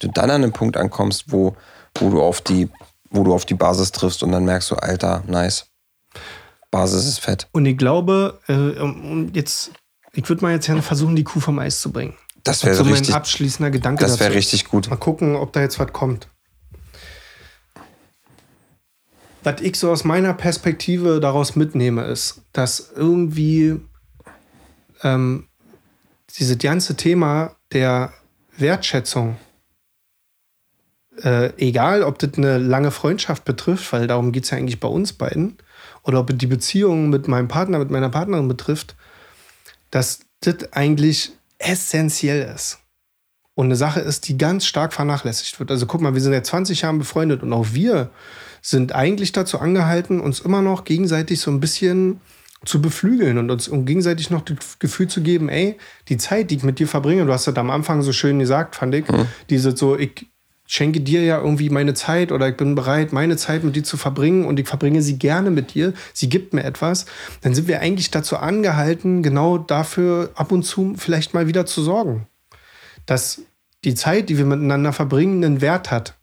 Wenn 0.00 0.10
du 0.10 0.14
dann 0.14 0.30
an 0.30 0.42
einem 0.42 0.52
Punkt 0.52 0.76
ankommst, 0.76 1.32
wo, 1.32 1.56
wo 1.98 2.10
du 2.10 2.22
auf 2.22 2.40
die, 2.40 2.68
wo 3.10 3.24
du 3.24 3.34
auf 3.34 3.44
die 3.44 3.54
Basis 3.54 3.90
triffst 3.90 4.22
und 4.22 4.32
dann 4.32 4.44
merkst 4.44 4.70
du, 4.70 4.76
Alter, 4.76 5.24
nice. 5.26 5.67
Basis 6.70 7.06
ist 7.06 7.20
fett. 7.20 7.48
und 7.52 7.66
ich 7.66 7.78
glaube, 7.78 8.40
äh, 8.48 8.72
jetzt, 9.32 9.72
ich 10.12 10.28
würde 10.28 10.42
mal 10.42 10.52
jetzt 10.52 10.66
gerne 10.66 10.82
versuchen, 10.82 11.16
die 11.16 11.24
Kuh 11.24 11.40
vom 11.40 11.58
Eis 11.58 11.80
zu 11.80 11.90
bringen. 11.90 12.14
Das 12.44 12.64
wäre 12.64 12.74
so 12.74 12.84
mein 12.84 12.94
richtig, 12.94 13.14
abschließender 13.14 13.70
Gedanke 13.70 14.04
das 14.04 14.20
wäre 14.20 14.34
richtig 14.34 14.66
gut. 14.66 14.88
Mal 14.88 14.96
gucken, 14.96 15.36
ob 15.36 15.52
da 15.52 15.60
jetzt 15.60 15.78
was 15.78 15.92
kommt. 15.92 16.28
Was 19.44 19.60
ich 19.60 19.76
so 19.76 19.90
aus 19.90 20.04
meiner 20.04 20.34
Perspektive 20.34 21.20
daraus 21.20 21.56
mitnehme, 21.56 22.04
ist, 22.04 22.42
dass 22.52 22.92
irgendwie 22.94 23.80
ähm, 25.02 25.48
dieses 26.38 26.58
ganze 26.58 26.96
Thema 26.96 27.56
der 27.72 28.12
Wertschätzung, 28.56 29.36
äh, 31.22 31.52
egal 31.56 32.02
ob 32.02 32.18
das 32.18 32.34
eine 32.34 32.58
lange 32.58 32.90
Freundschaft 32.90 33.44
betrifft, 33.44 33.92
weil 33.92 34.06
darum 34.06 34.32
geht 34.32 34.44
es 34.44 34.50
ja 34.50 34.58
eigentlich 34.58 34.80
bei 34.80 34.88
uns 34.88 35.12
beiden, 35.12 35.58
oder 36.02 36.20
ob 36.20 36.36
die 36.36 36.46
Beziehung 36.46 37.10
mit 37.10 37.28
meinem 37.28 37.48
Partner, 37.48 37.78
mit 37.78 37.90
meiner 37.90 38.08
Partnerin 38.08 38.48
betrifft, 38.48 38.96
dass 39.90 40.20
das 40.40 40.72
eigentlich 40.72 41.32
essentiell 41.58 42.52
ist 42.54 42.78
und 43.54 43.66
eine 43.66 43.76
Sache 43.76 44.00
ist, 44.00 44.28
die 44.28 44.38
ganz 44.38 44.66
stark 44.66 44.92
vernachlässigt 44.92 45.58
wird. 45.58 45.72
Also 45.72 45.86
guck 45.86 46.00
mal, 46.00 46.14
wir 46.14 46.20
sind 46.20 46.32
ja 46.32 46.42
20 46.42 46.82
Jahre 46.82 46.98
befreundet 46.98 47.42
und 47.42 47.52
auch 47.52 47.66
wir 47.72 48.10
sind 48.62 48.94
eigentlich 48.94 49.32
dazu 49.32 49.58
angehalten, 49.58 50.20
uns 50.20 50.40
immer 50.40 50.62
noch 50.62 50.84
gegenseitig 50.84 51.40
so 51.40 51.50
ein 51.50 51.58
bisschen 51.58 52.20
zu 52.64 52.80
beflügeln 52.80 53.38
und 53.38 53.50
uns 53.50 53.66
um 53.68 53.84
gegenseitig 53.84 54.30
noch 54.30 54.42
das 54.42 54.78
Gefühl 54.78 55.08
zu 55.08 55.22
geben, 55.22 55.48
ey, 55.48 55.76
die 56.08 56.16
Zeit, 56.18 56.50
die 56.50 56.56
ich 56.56 56.62
mit 56.62 56.78
dir 56.78 56.88
verbringe, 56.88 57.24
du 57.24 57.32
hast 57.32 57.46
das 57.46 57.56
am 57.56 57.70
Anfang 57.70 58.02
so 58.02 58.12
schön 58.12 58.38
gesagt, 58.38 58.76
fand 58.76 58.94
ich, 58.94 59.04
diese 59.50 59.76
so, 59.76 59.96
ich 59.96 60.28
schenke 60.68 61.00
dir 61.00 61.24
ja 61.24 61.40
irgendwie 61.40 61.70
meine 61.70 61.94
Zeit 61.94 62.30
oder 62.30 62.48
ich 62.48 62.56
bin 62.56 62.74
bereit, 62.74 63.12
meine 63.12 63.38
Zeit 63.38 63.64
mit 63.64 63.74
dir 63.74 63.82
zu 63.82 63.96
verbringen 63.96 64.44
und 64.44 64.60
ich 64.60 64.68
verbringe 64.68 65.00
sie 65.00 65.18
gerne 65.18 65.50
mit 65.50 65.74
dir, 65.74 65.94
sie 66.12 66.28
gibt 66.28 66.52
mir 66.52 66.62
etwas, 66.62 67.06
dann 67.40 67.54
sind 67.54 67.68
wir 67.68 67.80
eigentlich 67.80 68.10
dazu 68.10 68.36
angehalten, 68.36 69.22
genau 69.22 69.56
dafür 69.56 70.30
ab 70.34 70.52
und 70.52 70.62
zu 70.62 70.94
vielleicht 70.96 71.32
mal 71.32 71.48
wieder 71.48 71.64
zu 71.64 71.82
sorgen. 71.82 72.28
Dass 73.06 73.40
die 73.84 73.94
Zeit, 73.94 74.28
die 74.28 74.36
wir 74.36 74.44
miteinander 74.44 74.92
verbringen, 74.92 75.42
einen 75.42 75.62
Wert 75.62 75.90
hat. 75.90 76.14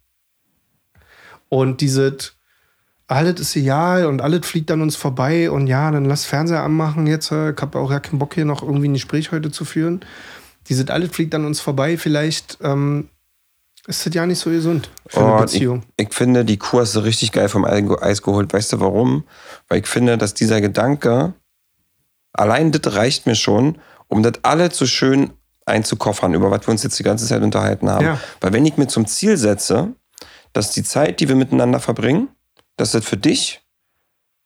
Und 1.49 1.81
dieses, 1.81 2.35
alles 3.07 3.39
ist 3.39 3.55
egal 3.55 4.05
und 4.05 4.21
alles 4.21 4.45
fliegt 4.45 4.69
an 4.69 4.81
uns 4.81 4.95
vorbei 4.95 5.49
und 5.49 5.65
ja, 5.65 5.89
dann 5.89 6.05
lass 6.05 6.25
Fernseher 6.25 6.61
anmachen 6.61 7.07
jetzt. 7.07 7.31
äh, 7.31 7.51
Ich 7.51 7.61
habe 7.61 7.79
auch 7.79 7.89
ja 7.89 7.99
keinen 7.99 8.19
Bock 8.19 8.35
hier 8.35 8.45
noch 8.45 8.61
irgendwie 8.61 8.89
ein 8.89 8.93
Gespräch 8.93 9.31
heute 9.31 9.49
zu 9.49 9.65
führen. 9.65 10.01
Dieses 10.69 10.87
alles 10.89 11.09
fliegt 11.09 11.33
an 11.33 11.45
uns 11.45 11.61
vorbei. 11.61 11.97
Vielleicht 11.97 12.59
ähm, 12.61 13.09
ist 13.87 14.05
das 14.05 14.13
ja 14.13 14.25
nicht 14.25 14.39
so 14.39 14.49
gesund 14.49 14.89
für 15.07 15.19
eine 15.19 15.35
Oh, 15.35 15.39
Beziehung. 15.41 15.83
Ich, 15.97 16.07
ich 16.07 16.13
finde, 16.13 16.43
die 16.45 16.57
Kuh 16.57 16.79
hast 16.79 16.95
du 16.95 16.99
richtig 17.01 17.31
geil 17.31 17.49
vom 17.49 17.65
Eis 17.65 18.21
geholt. 18.21 18.51
Weißt 18.53 18.73
du 18.73 18.79
warum? 18.79 19.25
Weil 19.67 19.79
ich 19.79 19.87
finde, 19.87 20.17
dass 20.17 20.33
dieser 20.33 20.59
Gedanke, 20.61 21.33
allein 22.33 22.71
das 22.71 22.95
reicht 22.95 23.25
mir 23.25 23.35
schon, 23.35 23.77
um 24.07 24.23
das 24.23 24.33
alles 24.43 24.77
so 24.77 24.85
schön 24.85 25.31
einzukoffern, 25.65 26.33
über 26.33 26.51
was 26.51 26.67
wir 26.67 26.69
uns 26.71 26.83
jetzt 26.83 26.97
die 26.99 27.03
ganze 27.03 27.25
Zeit 27.27 27.41
unterhalten 27.41 27.89
haben. 27.89 28.05
Ja. 28.05 28.19
Weil 28.41 28.53
wenn 28.53 28.65
ich 28.65 28.77
mir 28.77 28.87
zum 28.87 29.07
Ziel 29.07 29.37
setze, 29.37 29.93
dass 30.53 30.71
die 30.71 30.83
Zeit, 30.83 31.19
die 31.19 31.27
wir 31.27 31.35
miteinander 31.35 31.79
verbringen, 31.79 32.29
dass 32.77 32.91
das 32.91 33.05
für 33.05 33.17
dich 33.17 33.61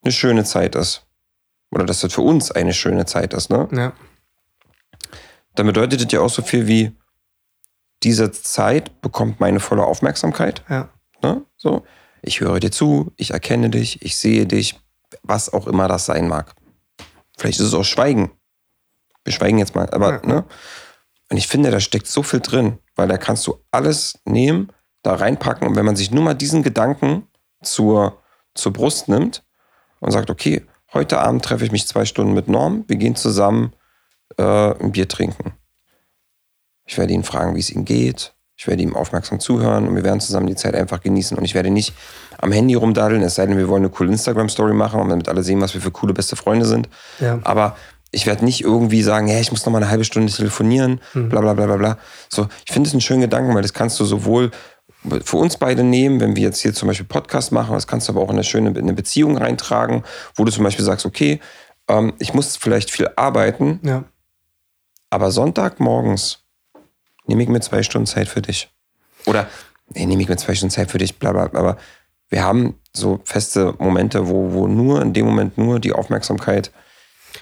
eine 0.04 0.12
schöne 0.12 0.44
Zeit 0.44 0.76
ist. 0.76 1.06
Oder 1.72 1.86
dass 1.86 2.00
das 2.02 2.14
für 2.14 2.22
uns 2.22 2.52
eine 2.52 2.74
schöne 2.74 3.06
Zeit 3.06 3.34
ist, 3.34 3.50
ne? 3.50 3.68
Ja. 3.72 3.94
dann 5.56 5.66
bedeutet 5.68 6.04
das 6.04 6.12
ja 6.12 6.22
auch 6.22 6.30
so 6.30 6.42
viel 6.42 6.68
wie, 6.68 6.92
diese 8.04 8.32
Zeit 8.32 9.02
bekommt 9.02 9.40
meine 9.40 9.60
volle 9.60 9.86
Aufmerksamkeit. 9.86 10.64
Ja. 10.70 10.90
Ne? 11.22 11.44
So, 11.58 11.84
ich 12.22 12.40
höre 12.42 12.60
dir 12.60 12.72
zu, 12.72 13.12
ich 13.18 13.32
erkenne 13.32 13.70
dich, 13.70 14.02
ich 14.02 14.18
sehe 14.18 14.46
dich, 14.46 14.80
was 15.24 15.52
auch 15.52 15.68
immer 15.68 15.88
das 15.88 16.06
sein 16.06 16.28
mag. 16.28 16.56
Vielleicht 17.38 17.60
ist 17.60 17.68
es 17.68 17.74
auch 17.74 17.84
Schweigen. 17.84 18.32
Wir 19.24 19.34
schweigen 19.34 19.58
jetzt 19.60 19.76
mal, 19.76 19.90
aber, 19.92 20.14
Ja. 20.14 20.26
ne? 20.26 20.46
Und 21.32 21.38
ich 21.38 21.48
finde, 21.48 21.70
da 21.70 21.80
steckt 21.80 22.08
so 22.08 22.24
viel 22.24 22.40
drin, 22.40 22.80
weil 22.96 23.08
da 23.08 23.18
kannst 23.18 23.46
du 23.46 23.64
alles 23.70 24.18
nehmen, 24.26 24.72
da 25.04 25.14
reinpacken 25.14 25.68
und 25.68 25.76
wenn 25.76 25.86
man 25.86 25.96
sich 25.96 26.10
nur 26.12 26.24
mal 26.24 26.34
diesen 26.34 26.64
Gedanken 26.64 27.28
zur, 27.62 28.18
zur 28.56 28.74
Brust 28.74 29.08
nimmt 29.10 29.44
und 30.00 30.12
sagt, 30.12 30.30
okay, 30.32 30.66
heute 30.94 31.20
Abend 31.20 31.46
treffe 31.46 31.64
ich 31.66 31.72
mich 31.72 31.88
zwei 31.88 32.06
Stunden 32.06 32.34
mit 32.34 32.48
Norm, 32.48 32.84
wir 32.88 32.96
gehen 32.96 33.16
zusammen 33.16 33.74
äh, 34.38 34.44
ein 34.44 34.92
Bier 34.92 35.08
trinken. 35.08 35.54
Ich 36.90 36.98
werde 36.98 37.14
ihn 37.14 37.24
fragen, 37.24 37.56
wie 37.56 37.60
es 37.60 37.70
ihm 37.70 37.86
geht. 37.86 38.34
Ich 38.58 38.66
werde 38.68 38.82
ihm 38.82 38.96
aufmerksam 38.96 39.40
zuhören 39.40 39.88
und 39.88 39.96
wir 39.96 40.04
werden 40.04 40.20
zusammen 40.20 40.48
die 40.48 40.56
Zeit 40.56 40.74
einfach 40.74 41.02
genießen. 41.02 41.38
Und 41.38 41.46
ich 41.46 41.54
werde 41.54 41.70
nicht 41.70 41.94
am 42.40 42.52
Handy 42.52 42.74
rumdaddeln, 42.74 43.22
es 43.22 43.36
sei 43.36 43.46
denn, 43.46 43.58
wir 43.58 43.68
wollen 43.68 43.84
eine 43.84 43.92
coole 43.92 44.10
Instagram-Story 44.12 44.74
machen, 44.74 45.08
damit 45.08 45.30
alle 45.30 45.44
sehen, 45.44 45.62
was 45.62 45.76
wir 45.76 45.82
für 45.82 45.92
coole 45.92 46.14
beste 46.16 46.36
Freunde 46.36 46.66
sind. 46.66 46.90
Ja. 47.20 47.38
Aber 47.44 47.78
ich 48.12 48.26
werde 48.26 48.44
nicht 48.44 48.62
irgendwie 48.64 49.04
sagen, 49.04 49.28
hey, 49.28 49.40
ich 49.40 49.52
muss 49.52 49.64
noch 49.66 49.72
mal 49.72 49.78
eine 49.78 49.90
halbe 49.92 50.04
Stunde 50.04 50.34
telefonieren, 50.34 51.00
bla 51.14 51.42
bla 51.42 51.54
bla 51.54 51.68
bla 51.68 51.78
bla. 51.78 51.98
So, 52.28 52.48
ich 52.66 52.74
finde 52.74 52.88
es 52.88 52.94
einen 52.94 53.02
schönen 53.02 53.22
Gedanken, 53.22 53.54
weil 53.54 53.62
das 53.62 53.74
kannst 53.74 54.00
du 54.00 54.04
sowohl 54.06 54.50
für 55.24 55.38
uns 55.38 55.58
beide 55.58 55.84
nehmen, 55.84 56.20
wenn 56.20 56.36
wir 56.36 56.44
jetzt 56.44 56.60
hier 56.60 56.74
zum 56.74 56.88
Beispiel 56.88 57.06
Podcast 57.06 57.52
machen, 57.52 57.74
das 57.74 57.86
kannst 57.88 58.08
du 58.10 58.14
aber 58.14 58.22
auch 58.22 58.30
in 58.30 58.36
eine 58.36 58.44
schöne 58.44 58.72
in 58.72 58.78
eine 58.80 58.94
Beziehung 58.94 59.38
reintragen, 59.38 60.04
wo 60.36 60.44
du 60.44 60.52
zum 60.52 60.64
Beispiel 60.66 60.84
sagst, 60.84 61.06
okay, 61.06 61.40
ähm, 61.88 62.14
ich 62.20 62.34
muss 62.34 62.58
vielleicht 62.58 62.90
viel 62.92 63.10
arbeiten, 63.16 63.80
Ja. 63.84 64.04
aber 65.12 65.32
Sonntagmorgens 65.32 66.40
nehme 67.30 67.44
ich 67.44 67.50
mir 67.50 67.62
zwei 67.62 67.84
Stunden 67.84 68.08
Zeit 68.08 68.28
für 68.28 68.42
dich. 68.42 68.70
Oder 69.26 69.48
nee, 69.94 70.06
nehme 70.06 70.22
ich 70.22 70.30
mir 70.30 70.38
zwei 70.38 70.56
Stunden 70.56 70.74
Zeit 70.74 70.92
für 70.92 70.98
dich, 70.98 71.18
bla 71.18 71.32
bla. 71.32 71.44
Aber 71.44 71.78
wir 72.30 72.44
haben 72.44 72.76
so 72.94 73.22
feste 73.24 73.76
Momente, 73.80 74.28
wo, 74.28 74.52
wo 74.52 74.68
nur 74.68 75.02
in 75.02 75.14
dem 75.14 75.26
Moment 75.26 75.58
nur 75.58 75.80
die 75.80 75.94
Aufmerksamkeit. 75.94 76.72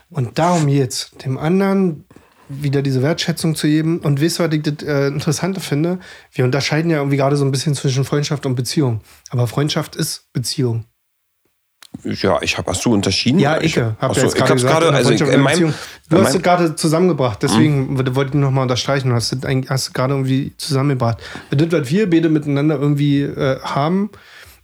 Und 0.10 0.38
darum 0.38 0.68
jetzt, 0.68 1.24
dem 1.24 1.38
anderen 1.38 2.06
wieder 2.50 2.82
diese 2.82 3.02
Wertschätzung 3.02 3.56
zu 3.56 3.68
geben. 3.68 4.00
Und 4.00 4.22
weißt 4.22 4.40
du, 4.40 4.44
was 4.44 4.54
ich 4.54 4.62
das 4.62 4.88
äh, 4.88 5.08
Interessante 5.08 5.60
finde? 5.60 6.00
Wir 6.32 6.46
unterscheiden 6.46 6.92
ja 6.92 6.98
irgendwie 6.98 7.18
gerade 7.18 7.36
so 7.36 7.46
ein 7.46 7.52
bisschen 7.52 7.76
zwischen 7.76 8.06
Freundschaft 8.06 8.46
und 8.46 8.56
Beziehung. 8.56 9.02
Aber 9.30 9.48
Freundschaft 9.48 9.96
ist 9.96 10.32
Beziehung. 10.34 10.86
Ja, 12.04 12.40
ich 12.42 12.58
habe, 12.58 12.70
hast 12.70 12.86
du 12.86 12.94
unterschieden? 12.94 13.40
Ja, 13.40 13.60
ich 13.60 13.78
habe 13.78 13.96
Achso, 14.00 14.22
jetzt 14.22 14.36
gerade 14.36 14.54
gesagt, 14.54 14.82
gerade, 14.82 14.96
also 14.96 15.12
in 15.12 15.42
meinem. 15.42 15.74
Du 16.10 16.18
hast 16.20 16.36
es 16.36 16.42
gerade 16.42 16.76
zusammengebracht, 16.76 17.42
deswegen 17.42 17.98
wollte 18.16 18.30
ich 18.30 18.34
nochmal 18.36 18.64
unterstreichen. 18.64 19.10
Du 19.10 19.16
hast 19.16 19.34
es 19.34 19.44
eigentlich- 19.44 19.70
hast 19.70 19.88
es 19.88 19.94
gerade 19.94 20.14
irgendwie 20.14 20.54
zusammengebracht. 20.58 21.18
Das, 21.50 21.72
was 21.72 21.90
wir 21.90 22.10
beide 22.10 22.30
miteinander 22.30 22.80
irgendwie 22.80 23.22
äh, 23.24 23.60
haben, 23.62 24.10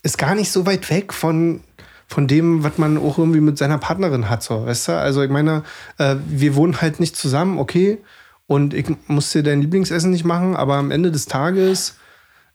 ist 0.04 0.18
gar 0.18 0.36
nicht 0.36 0.52
so 0.52 0.66
weit 0.66 0.90
weg 0.90 1.12
von, 1.14 1.62
von 2.08 2.28
dem, 2.28 2.64
was 2.64 2.78
man 2.78 2.98
auch 2.98 3.18
irgendwie 3.18 3.42
mit 3.42 3.58
seiner 3.58 3.78
Partnerin 3.78 4.30
hat. 4.30 4.44
So, 4.44 4.66
weißt 4.66 4.90
du? 4.90 4.92
Also 4.94 5.24
ich 5.24 5.32
meine, 5.32 5.64
äh, 5.98 6.16
wir 6.28 6.56
wohnen 6.56 6.82
halt 6.82 7.00
nicht 7.00 7.16
zusammen, 7.16 7.58
okay. 7.58 7.98
Und 8.46 8.74
ich 8.74 8.86
muss 9.08 9.32
dir 9.32 9.42
dein 9.44 9.62
Lieblingsessen 9.62 10.12
nicht 10.12 10.26
machen, 10.26 10.56
aber 10.56 10.76
am 10.76 10.92
Ende 10.92 11.12
des 11.12 11.26
Tages 11.26 11.96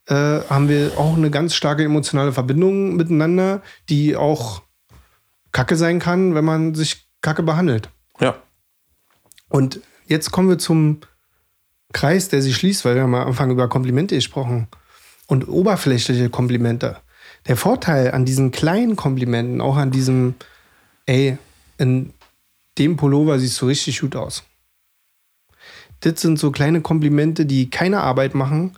äh, 0.08 0.40
haben 0.48 0.68
wir 0.68 0.92
auch 0.96 1.16
eine 1.16 1.30
ganz 1.30 1.54
starke 1.54 1.84
emotionale 1.84 2.32
Verbindung 2.32 2.96
miteinander, 2.96 3.62
die 3.88 4.16
auch 4.16 4.62
Kacke 5.52 5.76
sein 5.76 5.98
kann, 5.98 6.34
wenn 6.34 6.44
man 6.44 6.74
sich 6.74 7.08
Kacke 7.20 7.42
behandelt. 7.42 7.90
ja. 8.20 8.36
Und 9.50 9.80
jetzt 10.06 10.30
kommen 10.30 10.50
wir 10.50 10.58
zum 10.58 11.00
Kreis, 11.92 12.28
der 12.28 12.42
sich 12.42 12.54
schließt, 12.56 12.84
weil 12.84 12.96
wir 12.96 13.02
haben 13.02 13.14
am 13.14 13.28
Anfang 13.28 13.50
über 13.50 13.68
Komplimente 13.68 14.14
gesprochen. 14.14 14.68
Und 15.26 15.48
oberflächliche 15.48 16.28
Komplimente. 16.28 16.98
Der 17.46 17.56
Vorteil 17.56 18.12
an 18.12 18.24
diesen 18.26 18.50
kleinen 18.50 18.96
Komplimenten, 18.96 19.60
auch 19.60 19.76
an 19.76 19.90
diesem, 19.90 20.34
ey, 21.06 21.38
in 21.78 22.12
dem 22.76 22.96
Pullover 22.96 23.38
siehst 23.38 23.60
du 23.60 23.66
richtig 23.66 24.00
gut 24.00 24.16
aus. 24.16 24.44
Das 26.00 26.20
sind 26.20 26.38
so 26.38 26.50
kleine 26.50 26.80
Komplimente, 26.80 27.46
die 27.46 27.70
keine 27.70 28.00
Arbeit 28.00 28.34
machen, 28.34 28.72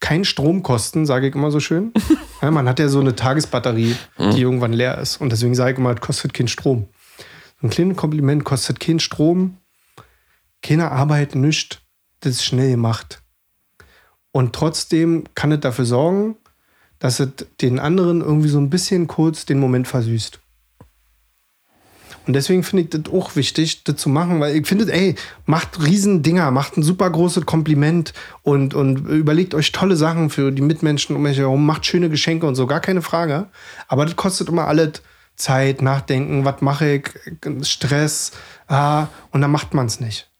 keinen 0.00 0.24
Strom 0.24 0.62
kosten, 0.62 1.06
sage 1.06 1.28
ich 1.28 1.34
immer 1.34 1.50
so 1.50 1.60
schön. 1.60 1.92
ja, 2.42 2.50
man 2.50 2.68
hat 2.68 2.78
ja 2.78 2.88
so 2.88 3.00
eine 3.00 3.14
Tagesbatterie, 3.14 3.94
die 4.18 4.40
irgendwann 4.40 4.72
leer 4.72 4.98
ist. 4.98 5.20
Und 5.20 5.30
deswegen 5.30 5.54
sage 5.54 5.72
ich 5.72 5.78
immer, 5.78 5.94
es 5.94 6.00
kostet 6.00 6.34
keinen 6.34 6.48
Strom. 6.48 6.88
Ein 7.62 7.70
kleines 7.70 7.96
Kompliment 7.96 8.44
kostet 8.44 8.80
keinen 8.80 9.00
Strom, 9.00 9.58
keine 10.62 10.90
Arbeit, 10.90 11.34
nichts. 11.34 11.78
Das 12.20 12.32
ist 12.32 12.44
schnell 12.44 12.70
gemacht. 12.70 13.22
Und 14.32 14.54
trotzdem 14.54 15.24
kann 15.34 15.52
es 15.52 15.60
dafür 15.60 15.84
sorgen, 15.84 16.36
dass 16.98 17.20
es 17.20 17.28
den 17.60 17.78
anderen 17.78 18.20
irgendwie 18.20 18.48
so 18.48 18.58
ein 18.58 18.70
bisschen 18.70 19.06
kurz 19.06 19.46
den 19.46 19.58
Moment 19.58 19.88
versüßt. 19.88 20.39
Und 22.26 22.34
deswegen 22.34 22.62
finde 22.62 22.84
ich 22.84 22.90
das 22.90 23.12
auch 23.12 23.34
wichtig, 23.34 23.82
das 23.84 23.96
zu 23.96 24.08
machen, 24.08 24.40
weil 24.40 24.56
ich 24.56 24.66
finde, 24.66 24.92
ey, 24.92 25.14
macht 25.46 25.82
Riesendinger, 25.82 26.50
macht 26.50 26.76
ein 26.76 26.82
super 26.82 27.08
großes 27.08 27.46
Kompliment 27.46 28.12
und, 28.42 28.74
und 28.74 29.06
überlegt 29.08 29.54
euch 29.54 29.72
tolle 29.72 29.96
Sachen 29.96 30.30
für 30.30 30.52
die 30.52 30.62
Mitmenschen 30.62 31.16
um 31.16 31.24
euch 31.24 31.38
herum, 31.38 31.64
macht 31.64 31.86
schöne 31.86 32.10
Geschenke 32.10 32.46
und 32.46 32.54
so, 32.54 32.66
gar 32.66 32.80
keine 32.80 33.02
Frage. 33.02 33.48
Aber 33.88 34.04
das 34.04 34.16
kostet 34.16 34.48
immer 34.48 34.66
alles 34.66 35.02
Zeit, 35.36 35.82
Nachdenken, 35.82 36.44
was 36.44 36.60
mache 36.60 36.96
ich, 36.96 37.10
Stress, 37.66 38.32
ah, 38.68 39.08
und 39.30 39.40
dann 39.40 39.50
macht 39.50 39.74
man 39.74 39.86
es 39.86 39.98
nicht. 39.98 40.30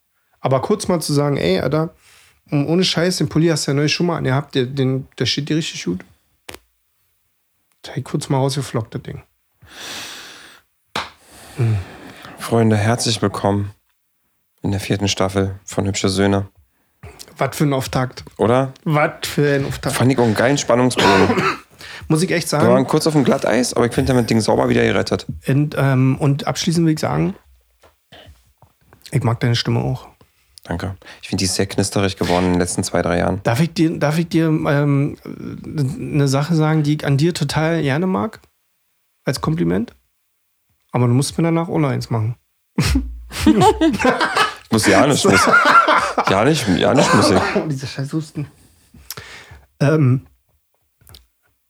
Aber 0.40 0.60
kurz 0.62 0.88
mal 0.88 1.00
zu 1.00 1.12
sagen, 1.12 1.38
ey, 1.38 1.60
Alter, 1.60 1.94
ohne 2.50 2.84
Scheiß, 2.84 3.18
den 3.18 3.28
Pulli 3.28 3.48
hast 3.48 3.66
du 3.66 3.70
ja 3.70 3.74
neu 3.74 3.88
schon 3.88 4.06
mal 4.06 4.18
angehabt, 4.18 4.54
der, 4.54 4.66
den, 4.66 5.06
der 5.18 5.26
steht 5.26 5.48
dir 5.48 5.56
richtig 5.56 5.84
gut. 5.84 6.04
Da 7.82 7.92
kurz 8.02 8.28
mal 8.28 8.38
rausgeflockt, 8.38 8.94
das 8.94 9.02
Ding. 9.02 9.22
Freunde, 12.38 12.76
herzlich 12.76 13.20
willkommen 13.22 13.72
in 14.62 14.70
der 14.70 14.80
vierten 14.80 15.08
Staffel 15.08 15.58
von 15.64 15.86
Hübsche 15.86 16.08
Söhne. 16.08 16.48
Was 17.36 17.56
für 17.56 17.64
ein 17.64 17.72
Auftakt. 17.72 18.24
Oder? 18.36 18.72
Was 18.84 19.12
für 19.26 19.54
ein 19.54 19.66
Auftakt. 19.66 19.96
Fand 19.96 20.12
ich 20.12 20.18
auch 20.18 20.24
einen 20.24 20.34
geilen 20.34 20.58
Spannungsbogen. 20.58 21.42
Muss 22.08 22.22
ich 22.22 22.30
echt 22.30 22.50
Wir 22.52 22.58
waren 22.58 22.66
sagen. 22.66 22.86
kurz 22.86 23.06
auf 23.06 23.12
dem 23.14 23.24
Glatteis, 23.24 23.74
aber 23.74 23.86
ich 23.86 23.92
finde, 23.92 24.12
damit 24.12 24.28
Ding 24.30 24.40
sauber 24.40 24.68
wieder 24.68 24.82
gerettet. 24.82 25.26
Und, 25.46 25.76
ähm, 25.78 26.16
und 26.18 26.46
abschließend 26.46 26.86
will 26.86 26.94
ich 26.94 27.00
sagen, 27.00 27.34
ich 29.10 29.22
mag 29.22 29.40
deine 29.40 29.56
Stimme 29.56 29.80
auch. 29.80 30.08
Danke. 30.64 30.96
Ich 31.22 31.28
finde, 31.28 31.40
die 31.40 31.46
ist 31.46 31.54
sehr 31.54 31.66
knisterig 31.66 32.16
geworden 32.16 32.46
in 32.46 32.52
den 32.52 32.60
letzten 32.60 32.84
zwei, 32.84 33.02
drei 33.02 33.18
Jahren. 33.18 33.40
Darf 33.42 33.60
ich 33.60 33.72
dir, 33.72 33.98
darf 33.98 34.18
ich 34.18 34.28
dir 34.28 34.46
ähm, 34.46 35.16
eine 35.24 36.28
Sache 36.28 36.54
sagen, 36.54 36.82
die 36.82 36.96
ich 36.96 37.06
an 37.06 37.16
dir 37.16 37.32
total 37.34 37.82
gerne 37.82 38.06
mag? 38.06 38.40
Als 39.24 39.40
Kompliment? 39.40 39.94
Aber 40.92 41.06
du 41.06 41.14
musst 41.14 41.36
mir 41.38 41.44
danach 41.44 41.68
ohne 41.68 41.88
eins 41.88 42.10
machen. 42.10 42.36
Ich 43.36 44.72
muss 44.72 44.86
ja 44.86 45.06
nicht, 45.06 45.24
muss. 45.24 45.48
Ja 46.28 46.44
nicht, 46.44 46.68
ja 46.68 46.94
nicht 46.94 47.14
muss 47.14 47.30
ich. 47.30 47.40
Oh, 47.56 47.66
diese 47.68 47.86
scheiß 47.86 48.12
Husten. 48.12 48.46
Ähm, 49.80 50.26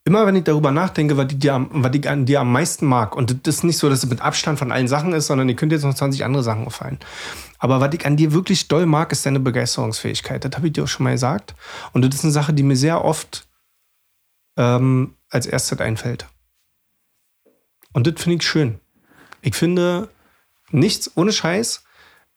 immer 0.03 0.25
wenn 0.25 0.35
ich 0.35 0.43
darüber 0.43 0.71
nachdenke, 0.71 1.17
was 1.17 1.31
ich, 1.31 1.39
dir 1.39 1.53
am, 1.53 1.69
was 1.71 1.95
ich 1.95 2.07
an 2.07 2.25
dir 2.25 2.41
am 2.41 2.51
meisten 2.51 2.85
mag, 2.85 3.15
und 3.15 3.47
das 3.47 3.55
ist 3.55 3.63
nicht 3.63 3.77
so, 3.77 3.89
dass 3.89 4.03
es 4.03 4.09
mit 4.09 4.21
Abstand 4.21 4.59
von 4.59 4.71
allen 4.71 4.87
Sachen 4.87 5.13
ist, 5.13 5.27
sondern 5.27 5.49
ihr 5.49 5.55
könnt 5.55 5.71
jetzt 5.71 5.83
noch 5.83 5.93
20 5.93 6.23
andere 6.25 6.43
Sachen 6.43 6.67
auffallen. 6.67 6.99
Aber 7.57 7.79
was 7.79 7.93
ich 7.93 8.05
an 8.05 8.17
dir 8.17 8.33
wirklich 8.33 8.67
doll 8.67 8.85
mag, 8.85 9.11
ist 9.11 9.25
deine 9.25 9.39
Begeisterungsfähigkeit. 9.39 10.43
Das 10.43 10.51
habe 10.55 10.67
ich 10.67 10.73
dir 10.73 10.83
auch 10.83 10.87
schon 10.87 11.03
mal 11.03 11.13
gesagt. 11.13 11.55
Und 11.93 12.03
das 12.03 12.15
ist 12.15 12.23
eine 12.23 12.33
Sache, 12.33 12.53
die 12.53 12.63
mir 12.63 12.75
sehr 12.75 13.05
oft 13.05 13.47
ähm, 14.57 15.15
als 15.29 15.45
erstes 15.45 15.79
einfällt. 15.79 16.27
Und 17.93 18.07
das 18.07 18.21
finde 18.21 18.37
ich 18.37 18.43
schön. 18.43 18.80
Ich 19.41 19.55
finde, 19.55 20.09
nichts 20.71 21.11
ohne 21.15 21.31
Scheiß. 21.31 21.83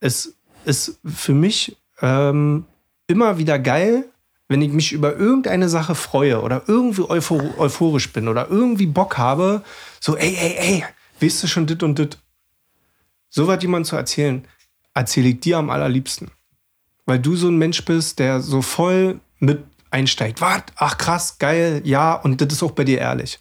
Es 0.00 0.34
ist 0.64 0.98
für 1.04 1.34
mich 1.34 1.76
ähm, 2.00 2.64
immer 3.06 3.38
wieder 3.38 3.58
geil, 3.58 4.06
wenn 4.48 4.62
ich 4.62 4.72
mich 4.72 4.92
über 4.92 5.16
irgendeine 5.16 5.68
Sache 5.68 5.94
freue 5.94 6.40
oder 6.42 6.62
irgendwie 6.66 7.08
euphor 7.08 7.58
euphorisch 7.58 8.12
bin 8.12 8.28
oder 8.28 8.48
irgendwie 8.50 8.86
Bock 8.86 9.16
habe, 9.16 9.62
so, 10.00 10.16
ey, 10.16 10.36
ey, 10.36 10.54
ey, 10.58 10.84
weißt 11.20 11.42
du 11.42 11.46
schon 11.46 11.66
dit 11.66 11.82
und 11.82 11.98
dit? 11.98 12.18
So 13.30 13.46
was 13.46 13.62
jemand 13.62 13.86
zu 13.86 13.96
erzählen, 13.96 14.46
erzähle 14.92 15.28
ich 15.28 15.40
dir 15.40 15.58
am 15.58 15.70
allerliebsten. 15.70 16.30
Weil 17.06 17.18
du 17.18 17.36
so 17.36 17.48
ein 17.48 17.56
Mensch 17.56 17.84
bist, 17.84 18.18
der 18.18 18.40
so 18.40 18.62
voll 18.62 19.20
mit 19.38 19.64
einsteigt. 19.90 20.40
Was? 20.40 20.62
Ach 20.76 20.98
krass, 20.98 21.38
geil, 21.38 21.80
ja, 21.84 22.14
und 22.14 22.40
das 22.40 22.52
ist 22.52 22.62
auch 22.62 22.72
bei 22.72 22.84
dir 22.84 22.98
ehrlich. 22.98 23.40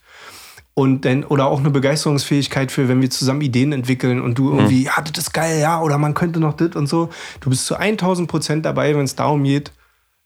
Und 0.75 1.05
dann, 1.05 1.23
oder 1.23 1.45
auch 1.47 1.59
eine 1.59 1.69
Begeisterungsfähigkeit 1.69 2.71
für, 2.71 2.87
wenn 2.87 2.99
wir 3.01 3.09
zusammen 3.11 3.41
Ideen 3.41 3.73
entwickeln 3.73 4.19
und 4.21 4.39
du 4.39 4.55
irgendwie, 4.55 4.85
ja, 4.85 4.93
das 5.01 5.25
ist 5.25 5.33
geil, 5.33 5.59
ja, 5.59 5.79
oder 5.79 5.99
man 5.99 6.15
könnte 6.15 6.39
noch 6.39 6.53
das 6.53 6.75
und 6.75 6.87
so. 6.87 7.09
Du 7.41 7.51
bist 7.51 7.67
zu 7.67 7.75
1000 7.75 8.27
Prozent 8.27 8.65
dabei, 8.65 8.95
wenn 8.95 9.03
es 9.03 9.15
darum 9.15 9.43
geht, 9.43 9.71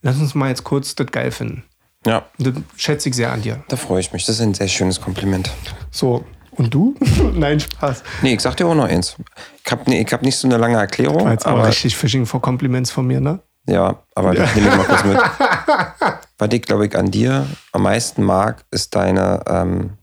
lass 0.01 0.17
uns 0.19 0.35
mal 0.35 0.47
jetzt 0.49 0.63
kurz 0.63 0.95
das 0.95 1.07
geil 1.07 1.31
finden. 1.31 1.63
Ja, 2.05 2.25
das 2.37 2.53
schätze 2.77 3.09
ich 3.09 3.15
sehr 3.15 3.33
an 3.33 3.41
dir. 3.41 3.61
da 3.67 3.75
freue 3.75 3.99
ich 3.99 4.13
mich. 4.13 4.25
Das 4.25 4.35
ist 4.35 4.41
ein 4.41 4.53
sehr 4.53 4.69
schönes 4.69 5.01
Kompliment. 5.01 5.51
So, 5.91 6.23
und 6.51 6.73
du? 6.73 6.95
Nein, 7.33 7.59
Spaß. 7.59 8.03
Nee, 8.21 8.35
ich 8.35 8.41
sag 8.41 8.55
dir 8.55 8.67
auch 8.67 8.75
noch 8.75 8.87
eins. 8.87 9.15
Ich 9.65 9.71
habe 9.71 9.83
nee, 9.87 10.01
ich 10.01 10.13
hab 10.13 10.21
nicht 10.21 10.37
so 10.37 10.47
eine 10.47 10.57
lange 10.57 10.77
Erklärung, 10.77 11.25
War 11.25 11.31
jetzt 11.33 11.45
aber 11.45 11.59
aber, 11.59 11.67
richtig 11.67 11.95
Fishing 11.97 12.25
for 12.25 12.41
Compliments 12.41 12.89
von 12.91 13.05
mir, 13.05 13.19
ne? 13.19 13.39
ja, 13.67 14.01
aber 14.15 14.33
das 14.33 14.55
nehme 14.55 14.69
ich 14.69 14.75
mal 14.75 14.85
kurz 14.85 15.03
mit. 15.03 15.17
Was 16.37 16.49
ich, 16.53 16.61
glaube 16.61 16.85
ich, 16.85 16.97
an 16.97 17.11
dir 17.11 17.45
am 17.73 17.83
meisten 17.83 18.23
mag, 18.23 18.63
ist 18.71 18.95
deine. 18.95 19.43
Ähm 19.47 19.97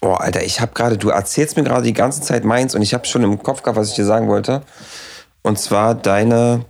Boah, 0.00 0.20
Alter, 0.20 0.42
ich 0.42 0.60
habe 0.60 0.72
gerade, 0.72 0.96
du 0.96 1.10
erzählst 1.10 1.56
mir 1.56 1.62
gerade 1.62 1.84
die 1.84 1.92
ganze 1.92 2.22
Zeit 2.22 2.44
meins 2.44 2.74
und 2.74 2.82
ich 2.82 2.94
habe 2.94 3.06
schon 3.06 3.22
im 3.22 3.42
Kopf 3.42 3.62
gehabt, 3.62 3.76
was 3.76 3.90
ich 3.90 3.96
dir 3.96 4.06
sagen 4.06 4.28
wollte. 4.28 4.64
Und 5.42 5.58
zwar 5.58 5.94
deine. 5.94 6.64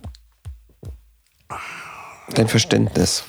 Dein 2.33 2.47
Verständnis. 2.47 3.23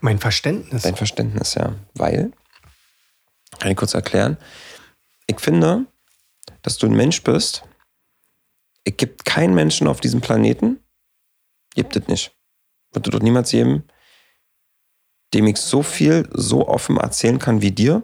Mein 0.00 0.18
Verständnis. 0.18 0.82
Dein 0.82 0.96
Verständnis, 0.96 1.54
ja. 1.54 1.74
Weil, 1.94 2.32
kann 3.58 3.70
ich 3.70 3.76
kurz 3.76 3.94
erklären, 3.94 4.36
ich 5.26 5.40
finde, 5.40 5.86
dass 6.62 6.78
du 6.78 6.86
ein 6.86 6.94
Mensch 6.94 7.22
bist, 7.22 7.64
es 8.84 8.96
gibt 8.96 9.24
keinen 9.24 9.54
Menschen 9.54 9.88
auf 9.88 10.00
diesem 10.00 10.20
Planeten, 10.20 10.78
gibt 11.74 11.96
es 11.96 12.06
nicht, 12.08 12.36
wird 12.92 13.06
es 13.06 13.10
doch 13.10 13.20
niemals 13.20 13.50
geben, 13.50 13.84
dem 15.34 15.46
ich 15.46 15.56
so 15.56 15.82
viel, 15.82 16.28
so 16.32 16.68
offen 16.68 16.96
erzählen 16.96 17.38
kann 17.38 17.62
wie 17.62 17.72
dir. 17.72 18.02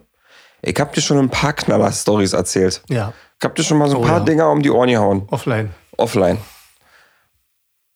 Ich 0.62 0.78
hab 0.80 0.93
dir 0.94 1.01
schon 1.01 1.18
ein 1.18 1.28
paar 1.28 1.52
Knaller-Stories 1.52 2.32
erzählt. 2.34 2.82
Ja, 2.89 3.12
Ich 3.40 3.44
hab 3.44 3.55
dir 3.56 3.64
schon 3.64 3.78
mal 3.78 3.89
so 3.90 3.97
ein 3.98 4.05
Oh 4.05 4.06
paar 4.06 4.18
ja. 4.18 4.24
Dinger 4.24 4.48
um 4.51 4.62
die 4.62 4.70
Ohren 4.70 4.89
gehauen 4.89 5.26
offline. 5.30 5.74
offline. 5.97 6.39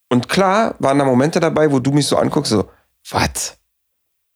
Und 0.09 0.29
klar 0.29 0.75
waren 0.79 0.99
da 0.99 1.05
Momente 1.05 1.41
dabei, 1.41 1.71
wo 1.71 1.79
du 1.81 1.91
mich 1.93 2.07
so 2.07 2.17
anguckst, 2.17 2.51
so, 2.53 2.69
was? 3.11 3.57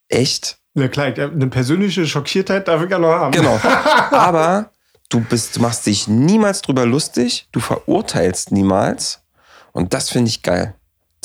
Echt? 0.08 0.58
Ja, 0.74 0.88
klar, 0.88 1.06
eine 1.06 1.46
persönliche 1.48 2.06
Schockiertheit 2.06 2.68
darf 2.68 2.82
ich 2.82 2.90
ja 2.90 2.98
noch 2.98 3.10
haben. 3.12 3.32
Genau. 3.32 3.58
Aber 4.10 4.70
du 5.08 5.20
bist, 5.20 5.56
du 5.56 5.60
machst 5.60 5.86
dich 5.86 6.08
niemals 6.08 6.62
drüber 6.62 6.86
lustig, 6.86 7.48
du 7.52 7.60
verurteilst 7.60 8.52
niemals. 8.52 9.22
Und 9.72 9.94
das 9.94 10.10
finde 10.10 10.28
ich 10.28 10.42
geil. 10.42 10.74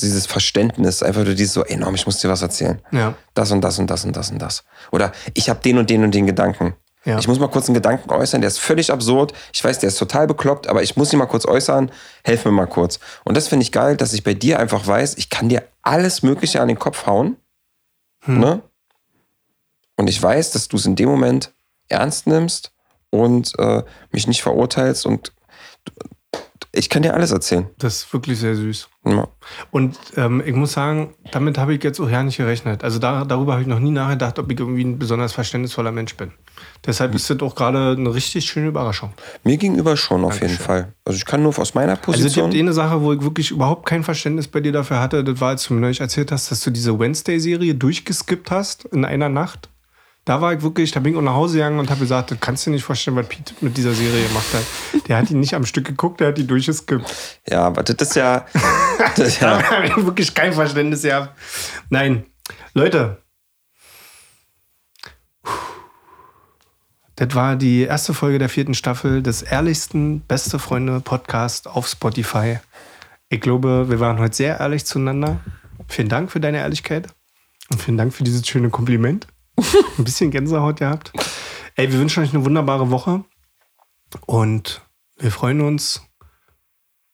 dieses 0.00 0.26
Verständnis, 0.26 1.02
einfach 1.02 1.24
nur 1.24 1.34
dieses 1.34 1.54
so, 1.54 1.64
ey, 1.64 1.76
Norm, 1.76 1.94
ich 1.94 2.06
muss 2.06 2.18
dir 2.20 2.28
was 2.28 2.42
erzählen. 2.42 2.80
Ja. 2.92 3.14
Das 3.34 3.50
und 3.50 3.60
das 3.62 3.78
und 3.78 3.88
das 3.90 4.04
und 4.04 4.14
das 4.16 4.30
und 4.30 4.40
das. 4.40 4.64
Oder 4.92 5.12
ich 5.34 5.48
habe 5.48 5.60
den 5.60 5.78
und 5.78 5.88
den 5.90 6.04
und 6.04 6.14
den 6.14 6.26
Gedanken. 6.26 6.74
Ja. 7.06 7.18
Ich 7.18 7.28
muss 7.28 7.38
mal 7.38 7.48
kurz 7.48 7.68
einen 7.68 7.74
Gedanken 7.74 8.10
äußern, 8.10 8.40
der 8.40 8.48
ist 8.48 8.58
völlig 8.58 8.92
absurd. 8.92 9.32
Ich 9.52 9.62
weiß, 9.62 9.78
der 9.78 9.88
ist 9.88 9.98
total 9.98 10.26
bekloppt, 10.26 10.66
aber 10.66 10.82
ich 10.82 10.96
muss 10.96 11.12
ihn 11.12 11.20
mal 11.20 11.26
kurz 11.26 11.46
äußern. 11.46 11.90
Helf 12.24 12.44
mir 12.44 12.50
mal 12.50 12.66
kurz. 12.66 12.98
Und 13.24 13.36
das 13.36 13.48
finde 13.48 13.62
ich 13.62 13.72
geil, 13.72 13.96
dass 13.96 14.12
ich 14.12 14.24
bei 14.24 14.34
dir 14.34 14.58
einfach 14.58 14.86
weiß, 14.86 15.14
ich 15.16 15.30
kann 15.30 15.48
dir 15.48 15.62
alles 15.82 16.22
Mögliche 16.22 16.60
an 16.60 16.68
den 16.68 16.78
Kopf 16.78 17.06
hauen. 17.06 17.36
Ne? 18.26 18.60
Und 19.96 20.08
ich 20.08 20.20
weiß, 20.20 20.50
dass 20.50 20.68
du 20.68 20.76
es 20.76 20.84
in 20.84 20.96
dem 20.96 21.08
Moment 21.08 21.52
ernst 21.88 22.26
nimmst 22.26 22.72
und 23.10 23.52
äh, 23.58 23.84
mich 24.10 24.26
nicht 24.26 24.42
verurteilst 24.42 25.06
und 25.06 25.32
ich 26.72 26.90
kann 26.90 27.02
dir 27.02 27.14
alles 27.14 27.30
erzählen. 27.30 27.70
Das 27.78 27.96
ist 27.96 28.12
wirklich 28.12 28.38
sehr 28.38 28.54
süß. 28.54 28.88
Ja. 29.06 29.28
Und 29.70 29.96
ähm, 30.16 30.42
ich 30.44 30.54
muss 30.54 30.72
sagen, 30.72 31.14
damit 31.30 31.56
habe 31.56 31.74
ich 31.74 31.82
jetzt 31.82 32.00
auch 32.00 32.10
ja 32.10 32.22
nicht 32.22 32.36
gerechnet. 32.36 32.84
Also 32.84 32.98
da, 32.98 33.24
darüber 33.24 33.52
habe 33.52 33.62
ich 33.62 33.68
noch 33.68 33.78
nie 33.78 33.92
nachgedacht, 33.92 34.38
ob 34.38 34.50
ich 34.50 34.58
irgendwie 34.58 34.84
ein 34.84 34.98
besonders 34.98 35.32
verständnisvoller 35.32 35.92
Mensch 35.92 36.16
bin. 36.16 36.32
Deshalb 36.86 37.14
ist 37.14 37.28
das 37.28 37.40
auch 37.40 37.54
gerade 37.54 37.96
eine 37.98 38.14
richtig 38.14 38.44
schöne 38.46 38.68
Überraschung. 38.68 39.12
Mir 39.44 39.56
gegenüber 39.56 39.96
schon 39.96 40.24
auf 40.24 40.34
jeden 40.34 40.46
Dankeschön. 40.48 40.64
Fall. 40.66 40.92
Also 41.04 41.16
ich 41.16 41.24
kann 41.24 41.42
nur 41.42 41.58
aus 41.58 41.74
meiner 41.74 41.92
Also 41.92 42.12
es 42.12 42.16
Position. 42.18 42.50
gibt 42.50 42.62
eine 42.62 42.72
Sache, 42.72 43.00
wo 43.02 43.12
ich 43.12 43.22
wirklich 43.22 43.50
überhaupt 43.50 43.86
kein 43.86 44.04
Verständnis 44.04 44.48
bei 44.48 44.60
dir 44.60 44.72
dafür 44.72 45.00
hatte. 45.00 45.24
Das 45.24 45.40
war, 45.40 45.48
als 45.50 45.64
du 45.66 45.74
mir 45.74 45.80
neulich 45.80 46.00
erzählt 46.00 46.30
hast, 46.32 46.50
dass 46.50 46.60
du 46.62 46.70
diese 46.70 46.98
Wednesday-Serie 46.98 47.74
durchgeskippt 47.74 48.50
hast 48.50 48.84
in 48.86 49.04
einer 49.04 49.28
Nacht. 49.28 49.68
Da 50.24 50.40
war 50.40 50.52
ich 50.52 50.62
wirklich, 50.62 50.90
da 50.90 50.98
bin 50.98 51.12
ich 51.12 51.18
auch 51.18 51.22
nach 51.22 51.34
Hause 51.34 51.58
gegangen 51.58 51.78
und 51.78 51.88
habe 51.88 52.00
gesagt, 52.00 52.32
das 52.32 52.38
kannst 52.40 52.66
du 52.66 52.70
dir 52.70 52.74
nicht 52.74 52.84
vorstellen, 52.84 53.16
was 53.16 53.28
Pete 53.28 53.54
mit 53.60 53.76
dieser 53.76 53.92
Serie 53.92 54.26
gemacht 54.26 54.46
hat. 54.54 55.06
Der 55.06 55.18
hat 55.18 55.28
die 55.28 55.34
nicht 55.34 55.54
am 55.54 55.64
Stück 55.64 55.84
geguckt, 55.86 56.18
der 56.20 56.28
hat 56.28 56.38
die 56.38 56.46
durchgeskippt. 56.46 57.40
ja, 57.48 57.62
aber 57.62 57.84
das 57.84 58.08
ist 58.08 58.16
ja. 58.16 58.44
Das 59.16 59.28
ist 59.28 59.40
Da 59.42 59.60
ja 59.60 59.70
habe 59.70 59.86
ich 59.86 59.96
wirklich 60.04 60.34
kein 60.34 60.52
Verständnis 60.52 61.02
gehabt. 61.02 61.30
Nein, 61.90 62.24
Leute. 62.74 63.18
Das 67.16 67.34
war 67.34 67.56
die 67.56 67.80
erste 67.80 68.12
Folge 68.12 68.38
der 68.38 68.50
vierten 68.50 68.74
Staffel 68.74 69.22
des 69.22 69.40
ehrlichsten 69.40 70.20
Beste 70.20 70.58
Freunde 70.58 71.00
Podcast 71.00 71.66
auf 71.66 71.88
Spotify. 71.88 72.58
Ich 73.30 73.40
glaube, 73.40 73.88
wir 73.88 74.00
waren 74.00 74.18
heute 74.18 74.36
sehr 74.36 74.60
ehrlich 74.60 74.84
zueinander. 74.84 75.40
Vielen 75.88 76.10
Dank 76.10 76.30
für 76.30 76.40
deine 76.40 76.58
Ehrlichkeit 76.58 77.08
und 77.70 77.80
vielen 77.80 77.96
Dank 77.96 78.12
für 78.12 78.22
dieses 78.22 78.46
schöne 78.46 78.68
Kompliment. 78.68 79.26
Ein 79.98 80.04
bisschen 80.04 80.30
Gänsehaut 80.30 80.76
gehabt. 80.76 81.12
Ey, 81.74 81.90
wir 81.90 81.98
wünschen 81.98 82.22
euch 82.22 82.34
eine 82.34 82.44
wunderbare 82.44 82.90
Woche 82.90 83.24
und 84.26 84.82
wir 85.16 85.32
freuen 85.32 85.62
uns. 85.62 86.02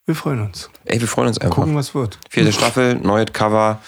Wir 0.05 0.17
freuen 0.17 0.41
uns. 0.41 0.69
ey, 0.85 1.01
wir 1.01 1.07
freuen 1.07 1.29
uns 1.29 1.39
einfach. 1.39 1.55
Gucken, 1.55 1.77
was 1.77 1.95
wird. 1.95 2.19
Vierte 2.29 2.53
Staffel, 2.53 2.97
neues 2.97 3.33
Cover. 3.33 3.81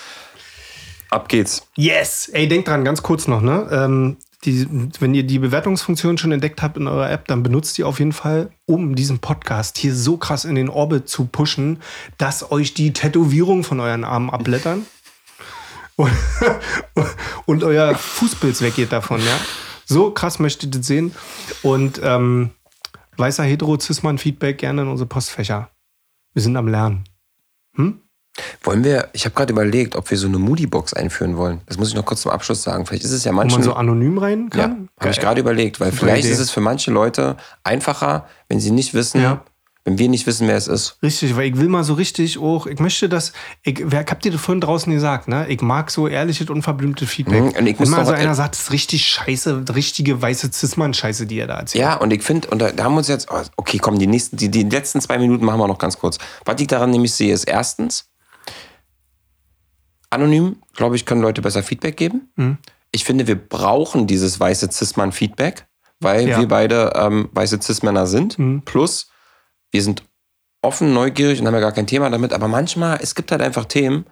Ab 1.10 1.28
geht's. 1.28 1.66
Yes! 1.74 2.28
Ey, 2.32 2.46
denkt 2.46 2.68
dran, 2.68 2.84
ganz 2.84 3.02
kurz 3.02 3.26
noch, 3.26 3.40
ne? 3.40 3.68
Ähm, 3.72 4.16
die, 4.44 4.66
wenn 5.00 5.14
ihr 5.14 5.24
die 5.24 5.38
Bewertungsfunktion 5.38 6.18
schon 6.18 6.32
entdeckt 6.32 6.62
habt 6.62 6.76
in 6.76 6.86
eurer 6.86 7.10
App, 7.10 7.26
dann 7.28 7.42
benutzt 7.42 7.78
die 7.78 7.84
auf 7.84 7.98
jeden 7.98 8.12
Fall, 8.12 8.50
um 8.66 8.94
diesen 8.94 9.18
Podcast 9.18 9.78
hier 9.78 9.94
so 9.94 10.16
krass 10.16 10.44
in 10.44 10.54
den 10.54 10.68
Orbit 10.68 11.08
zu 11.08 11.26
pushen, 11.26 11.80
dass 12.18 12.50
euch 12.50 12.74
die 12.74 12.92
Tätowierung 12.92 13.64
von 13.64 13.80
euren 13.80 14.04
Armen 14.04 14.30
abblättern. 14.30 14.86
Und, 15.96 16.10
und 17.46 17.62
euer 17.62 17.94
Fußpilz 17.94 18.62
weggeht 18.62 18.90
davon, 18.90 19.20
ja? 19.20 19.38
So 19.84 20.10
krass 20.10 20.40
möchtet 20.40 20.74
ihr 20.74 20.80
das 20.80 20.88
sehen. 20.88 21.14
Und 21.62 22.00
ähm, 22.02 22.50
weißer 23.16 23.44
Hetero-Cis-Mann-Feedback 23.44 24.58
gerne 24.58 24.82
in 24.82 24.88
unsere 24.88 25.08
Postfächer. 25.08 25.70
Wir 26.32 26.42
sind 26.42 26.56
am 26.56 26.66
Lernen. 26.66 27.04
Wollen 28.65 28.82
wir, 28.82 29.09
ich 29.12 29.24
habe 29.27 29.35
gerade 29.35 29.52
überlegt, 29.52 29.94
ob 29.94 30.11
wir 30.11 30.19
so 30.19 30.27
eine 30.27 30.39
Moody-Box 30.39 30.93
einführen 30.94 31.36
wollen. 31.36 31.61
Das 31.66 31.78
muss 31.78 31.89
ich 31.89 31.94
noch 31.94 32.05
kurz 32.05 32.23
zum 32.23 32.32
Abschluss 32.32 32.62
sagen. 32.62 32.85
Vielleicht 32.86 33.05
ist 33.05 33.12
es 33.12 33.24
ja 33.24 33.31
Wo 33.32 33.36
manchen. 33.36 33.59
man 33.59 33.62
so 33.62 33.74
anonym 33.74 34.19
rein 34.19 34.51
ja, 34.55 34.62
kann. 34.62 34.89
habe 34.98 35.11
ich 35.11 35.20
gerade 35.20 35.40
überlegt, 35.40 35.78
weil 35.81 35.93
vielleicht 35.93 36.24
Idee. 36.24 36.32
ist 36.32 36.40
es 36.40 36.51
für 36.51 36.61
manche 36.61 36.90
Leute 36.90 37.36
einfacher, 37.62 38.27
wenn 38.48 38.59
sie 38.59 38.73
nicht 38.73 38.93
wissen, 38.93 39.20
Ja. 39.23 39.43
wenn 39.85 39.98
wir 39.98 40.09
nicht 40.09 40.27
wissen, 40.27 40.48
wer 40.48 40.56
es 40.56 40.66
ist. 40.66 40.97
Richtig, 41.02 41.36
weil 41.36 41.44
ich 41.48 41.59
will 41.59 41.69
mal 41.69 41.85
so 41.85 41.94
richtig 41.94 42.39
auch, 42.39 42.66
ich 42.66 42.81
möchte 42.81 43.09
das, 43.09 43.32
ich, 43.62 43.82
wer, 43.85 44.01
habt 44.01 44.24
ihr 44.24 44.32
das 44.32 44.40
vorhin 44.40 44.61
draußen 44.61 44.93
gesagt, 44.93 45.28
ne? 45.28 45.47
Ich 45.48 45.61
mag 45.61 45.90
so 45.93 46.09
ehrliches, 46.09 46.51
unverblümte 46.51 47.06
Feedback. 47.06 47.40
Mhm, 47.43 47.48
und 47.51 47.66
ich 47.69 47.78
muss 47.78 47.93
Wenn 47.93 48.05
so 48.05 48.12
einer 48.12 48.35
sagt, 48.35 48.55
das 48.56 48.62
ist 48.62 48.70
richtig 48.73 49.05
scheiße, 49.06 49.65
richtige 49.77 50.20
weiße 50.20 50.51
Zismann-Scheiße, 50.51 51.27
die 51.27 51.39
er 51.39 51.47
da 51.47 51.59
erzählt. 51.61 51.82
Ja, 51.82 51.94
und 51.97 52.12
ich 52.12 52.23
finde, 52.24 52.48
und 52.48 52.59
da, 52.61 52.73
da 52.73 52.82
haben 52.85 52.94
wir 52.94 52.98
uns 52.98 53.09
jetzt, 53.09 53.28
oh, 53.31 53.40
okay, 53.56 53.78
komm, 53.78 53.98
die 54.01 54.06
nächsten, 54.09 54.36
die, 54.39 54.48
die 54.51 54.65
letzten 54.65 55.01
zwei 55.01 55.19
Minuten 55.19 55.44
machen 55.44 55.61
wir 55.61 55.69
noch 55.69 55.78
ganz 55.78 55.98
kurz. 55.98 56.19
Was 56.44 56.61
ich 56.61 56.66
daran 56.66 56.90
nämlich 56.90 57.12
sehe, 57.12 57.32
ist 57.32 57.44
erstens, 57.44 58.06
anonym, 60.14 60.56
glaube 60.74 60.96
ich, 60.96 61.04
können 61.06 61.20
Leute 61.22 61.42
besser 61.42 61.62
Feedback 61.62 61.96
geben. 61.96 62.32
Mhm. 62.36 62.58
Ich 62.92 63.04
finde, 63.04 63.26
wir 63.26 63.36
brauchen 63.36 64.06
dieses 64.06 64.38
weiße 64.40 64.70
Cis-Mann-Feedback, 64.70 65.66
weil 66.00 66.28
Ja. 66.28 66.38
wir 66.40 66.48
beide 66.48 66.92
ähm, 66.94 67.28
weiße 67.32 67.60
Cis-Männer 67.60 68.06
sind. 68.06 68.38
Mhm. 68.38 68.62
Plus, 68.64 69.08
wir 69.70 69.82
sind 69.82 70.04
offen, 70.62 70.94
neugierig 70.94 71.40
und 71.40 71.46
haben 71.46 71.54
ja 71.54 71.60
gar 71.60 71.72
kein 71.72 71.86
Thema 71.86 72.08
damit. 72.10 72.32
Aber 72.32 72.48
manchmal, 72.48 72.98
es 73.02 73.14
gibt 73.14 73.30
halt 73.32 73.42
einfach 73.42 73.66
Themen, 73.66 74.06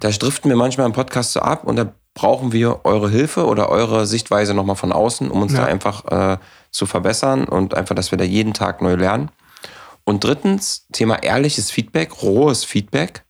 da 0.00 0.10
driften 0.10 0.48
wir 0.50 0.56
manchmal 0.56 0.86
im 0.86 0.92
Podcast 0.92 1.32
so 1.32 1.40
ab 1.40 1.64
und 1.64 1.76
da 1.76 1.92
brauchen 2.14 2.52
wir 2.52 2.84
eure 2.84 3.10
Hilfe 3.10 3.46
oder 3.46 3.68
eure 3.68 4.06
Sichtweise 4.06 4.54
nochmal 4.54 4.76
von 4.76 4.92
außen, 4.92 5.30
um 5.30 5.42
uns 5.42 5.52
Ja. 5.52 5.60
da 5.62 5.66
einfach 5.66 6.04
äh, 6.34 6.38
zu 6.70 6.86
verbessern 6.86 7.44
und 7.46 7.74
einfach, 7.74 7.94
dass 7.94 8.10
wir 8.12 8.18
da 8.18 8.24
jeden 8.24 8.54
Tag 8.54 8.82
neu 8.82 8.94
lernen. 8.94 9.30
Und 10.04 10.24
drittens, 10.24 10.86
Thema 10.92 11.22
ehrliches 11.22 11.70
Feedback, 11.70 12.22
rohes 12.22 12.64
Feedback. 12.64 13.24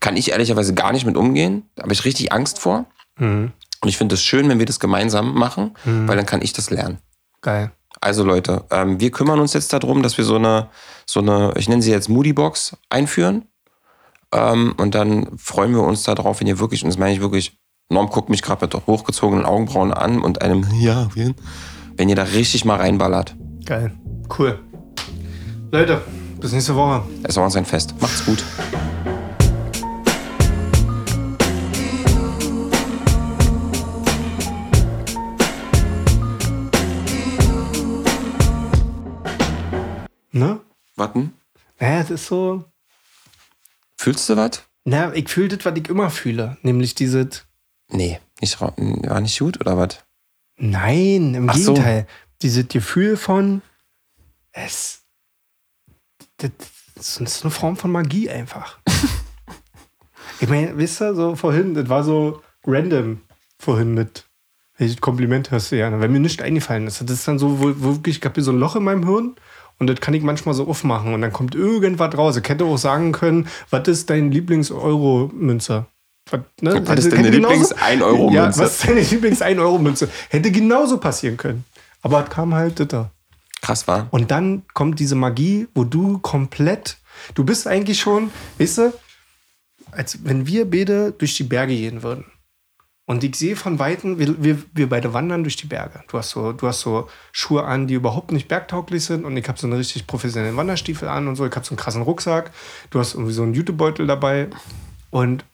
Kann 0.00 0.16
ich 0.16 0.32
ehrlicherweise 0.32 0.74
gar 0.74 0.92
nicht 0.92 1.06
mit 1.06 1.16
umgehen. 1.16 1.64
Da 1.74 1.84
habe 1.84 1.92
ich 1.92 2.04
richtig 2.04 2.32
Angst 2.32 2.58
vor. 2.58 2.86
Mhm. 3.18 3.52
Und 3.82 3.88
ich 3.88 3.96
finde 3.96 4.14
es 4.14 4.22
schön, 4.22 4.48
wenn 4.48 4.58
wir 4.58 4.66
das 4.66 4.80
gemeinsam 4.80 5.34
machen, 5.34 5.74
weil 5.84 6.16
dann 6.16 6.26
kann 6.26 6.42
ich 6.42 6.52
das 6.52 6.70
lernen. 6.70 6.98
Geil. 7.40 7.72
Also 8.00 8.24
Leute, 8.24 8.64
ähm, 8.70 9.00
wir 9.00 9.10
kümmern 9.10 9.40
uns 9.40 9.52
jetzt 9.52 9.72
darum, 9.72 10.02
dass 10.02 10.16
wir 10.16 10.24
so 10.24 10.36
eine, 10.36 10.68
so 11.06 11.20
eine, 11.20 11.52
ich 11.56 11.68
nenne 11.68 11.82
sie 11.82 11.90
jetzt 11.90 12.08
Moody 12.08 12.32
Box 12.32 12.76
einführen. 12.88 13.46
Ähm, 14.32 14.74
und 14.76 14.94
dann 14.94 15.36
freuen 15.38 15.72
wir 15.72 15.82
uns 15.82 16.02
darauf, 16.02 16.40
wenn 16.40 16.46
ihr 16.46 16.58
wirklich, 16.58 16.82
und 16.82 16.88
das 16.88 16.98
meine 16.98 17.14
ich 17.14 17.20
wirklich, 17.20 17.58
Norm 17.90 18.08
guckt 18.08 18.28
mich 18.28 18.42
gerade 18.42 18.64
mit 18.64 18.86
hochgezogenen 18.86 19.44
Augenbrauen 19.44 19.92
an 19.92 20.22
und 20.22 20.40
einem 20.40 20.66
Ja, 20.80 21.08
wenn 21.96 22.08
ihr 22.08 22.16
da 22.16 22.22
richtig 22.22 22.64
mal 22.64 22.76
reinballert. 22.76 23.36
Geil. 23.66 23.92
Cool. 24.38 24.58
Leute, 25.72 26.00
bis 26.40 26.52
nächste 26.52 26.74
Woche. 26.74 27.02
Es 27.24 27.36
war 27.36 27.44
uns 27.44 27.56
ein 27.56 27.66
Fest. 27.66 27.94
Macht's 28.00 28.24
gut. 28.24 28.42
Naja, 41.80 42.00
es 42.00 42.10
ist 42.10 42.26
so. 42.26 42.64
Fühlst 43.98 44.28
du 44.28 44.36
was? 44.36 44.62
Na, 44.84 45.12
ich 45.14 45.28
fühle 45.28 45.48
das, 45.48 45.64
was 45.64 45.78
ich 45.78 45.88
immer 45.88 46.10
fühle. 46.10 46.58
Nämlich 46.62 46.94
dieses. 46.94 47.46
Nee, 47.90 48.20
nicht, 48.40 48.60
war 48.60 49.20
nicht 49.20 49.38
gut 49.38 49.60
oder 49.60 49.76
was? 49.76 50.04
Nein, 50.56 51.34
im 51.34 51.48
Ach 51.48 51.56
so. 51.56 51.72
Gegenteil. 51.72 52.06
Dieses 52.42 52.68
Gefühl 52.68 53.16
von. 53.16 53.62
Es. 54.52 55.02
Das 56.36 56.50
ist 57.20 57.42
eine 57.42 57.50
Form 57.50 57.76
von 57.76 57.92
Magie 57.92 58.28
einfach. 58.28 58.78
ich 60.40 60.48
meine, 60.48 60.76
wisst 60.76 61.00
ihr, 61.00 61.14
so 61.14 61.34
vorhin, 61.34 61.74
das 61.74 61.88
war 61.88 62.04
so 62.04 62.42
random 62.64 63.22
vorhin 63.58 63.94
mit. 63.94 64.26
Welches 64.76 65.00
Kompliment 65.00 65.50
hörst 65.50 65.72
du 65.72 65.76
ja? 65.76 65.90
Weil 65.98 66.08
mir 66.08 66.20
nichts 66.20 66.42
eingefallen 66.42 66.86
ist. 66.86 67.02
Das 67.02 67.10
ist 67.10 67.28
dann 67.28 67.38
so, 67.38 67.60
wirklich, 67.60 68.18
ich 68.18 68.24
habe 68.24 68.34
hier 68.34 68.44
so 68.44 68.52
ein 68.52 68.58
Loch 68.58 68.76
in 68.76 68.82
meinem 68.82 69.06
Hirn 69.06 69.36
und 69.80 69.86
das 69.88 70.00
kann 70.00 70.14
ich 70.14 70.22
manchmal 70.22 70.54
so 70.54 70.68
aufmachen 70.68 71.14
und 71.14 71.22
dann 71.22 71.32
kommt 71.32 71.54
irgendwas 71.56 72.16
raus. 72.16 72.36
Ich 72.36 72.48
hätte 72.48 72.64
auch 72.64 72.76
sagen 72.76 73.12
können, 73.12 73.48
was 73.70 73.88
ist 73.88 74.10
dein 74.10 74.30
Lieblings-Euro-Münzer? 74.30 75.86
Was, 76.30 76.40
ne? 76.60 76.82
Was 76.86 76.98
ist 77.06 77.12
deine 77.12 77.28
hätte 77.28 77.36
genauso- 77.38 77.54
Lieblings-1-Euro-Münze? 77.74 78.36
Ja, 78.36 78.46
was 78.48 78.72
ist 78.80 78.88
deine 78.88 79.00
Lieblings-1-Euro-Münze? 79.00 80.08
Hätte 80.28 80.50
genauso 80.52 80.98
passieren 80.98 81.36
können. 81.36 81.64
Aber 82.02 82.22
es 82.22 82.30
kam 82.30 82.54
halt 82.54 82.92
da. 82.92 83.10
Krass 83.62 83.88
war. 83.88 84.06
Und 84.10 84.30
dann 84.30 84.62
kommt 84.74 85.00
diese 85.00 85.16
Magie, 85.16 85.66
wo 85.74 85.84
du 85.84 86.18
komplett, 86.18 86.98
du 87.34 87.44
bist 87.44 87.66
eigentlich 87.66 88.00
schon, 88.00 88.30
weißt 88.58 88.78
du, 88.78 88.92
als 89.90 90.24
wenn 90.24 90.46
wir 90.46 90.70
beide 90.70 91.12
durch 91.12 91.36
die 91.36 91.42
Berge 91.44 91.74
gehen 91.74 92.02
würden. 92.02 92.24
Und 93.10 93.24
ich 93.24 93.34
sehe 93.34 93.56
von 93.56 93.80
Weitem, 93.80 94.20
wir, 94.20 94.40
wir, 94.40 94.62
wir 94.72 94.88
beide 94.88 95.12
wandern 95.12 95.42
durch 95.42 95.56
die 95.56 95.66
Berge. 95.66 96.04
Du 96.06 96.16
hast, 96.16 96.30
so, 96.30 96.52
du 96.52 96.68
hast 96.68 96.78
so 96.78 97.08
Schuhe 97.32 97.64
an, 97.64 97.88
die 97.88 97.94
überhaupt 97.94 98.30
nicht 98.30 98.46
bergtauglich 98.46 99.04
sind. 99.04 99.24
Und 99.24 99.36
ich 99.36 99.48
habe 99.48 99.58
so 99.58 99.66
einen 99.66 99.76
richtig 99.76 100.06
professionellen 100.06 100.56
Wanderstiefel 100.56 101.08
an 101.08 101.26
und 101.26 101.34
so. 101.34 101.44
Ich 101.44 101.56
habe 101.56 101.66
so 101.66 101.72
einen 101.72 101.80
krassen 101.80 102.02
Rucksack. 102.02 102.52
Du 102.90 103.00
hast 103.00 103.14
irgendwie 103.14 103.32
so 103.32 103.42
einen 103.42 103.52
Jutebeutel 103.52 104.06
dabei. 104.06 104.46
Und 105.10 105.44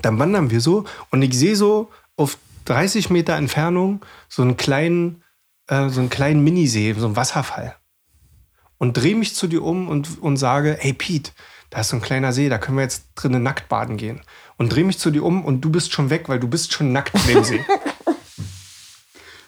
dann 0.00 0.18
wandern 0.18 0.50
wir 0.50 0.62
so. 0.62 0.86
Und 1.10 1.20
ich 1.20 1.38
sehe 1.38 1.56
so 1.56 1.90
auf 2.16 2.38
30 2.64 3.10
Meter 3.10 3.34
Entfernung 3.34 4.02
so 4.30 4.40
einen 4.40 4.56
kleinen, 4.56 5.22
äh, 5.66 5.90
so 5.90 6.00
einen 6.00 6.08
kleinen 6.08 6.42
Minisee, 6.42 6.94
so 6.94 7.04
einen 7.04 7.16
Wasserfall. 7.16 7.76
und 8.78 8.96
drehe 8.96 9.14
mich 9.14 9.34
zu 9.34 9.46
dir 9.46 9.62
um 9.62 9.90
und, 9.90 10.22
und 10.22 10.38
sage, 10.38 10.78
hey 10.80 10.94
Pete, 10.94 11.32
da 11.68 11.80
ist 11.80 11.90
so 11.90 11.96
ein 11.96 12.02
kleiner 12.02 12.32
See, 12.32 12.48
da 12.48 12.56
können 12.56 12.78
wir 12.78 12.82
jetzt 12.82 13.08
drinnen 13.14 13.42
nackt 13.42 13.68
baden 13.68 13.98
gehen. 13.98 14.22
Und 14.58 14.68
drehe 14.74 14.84
mich 14.84 14.98
zu 14.98 15.10
dir 15.10 15.22
um 15.24 15.44
und 15.44 15.60
du 15.62 15.70
bist 15.70 15.92
schon 15.92 16.10
weg, 16.10 16.28
weil 16.28 16.38
du 16.40 16.46
bist 16.48 16.72
schon 16.72 16.92
nackt 16.92 17.14
dem 17.28 17.42
See. 17.44 17.64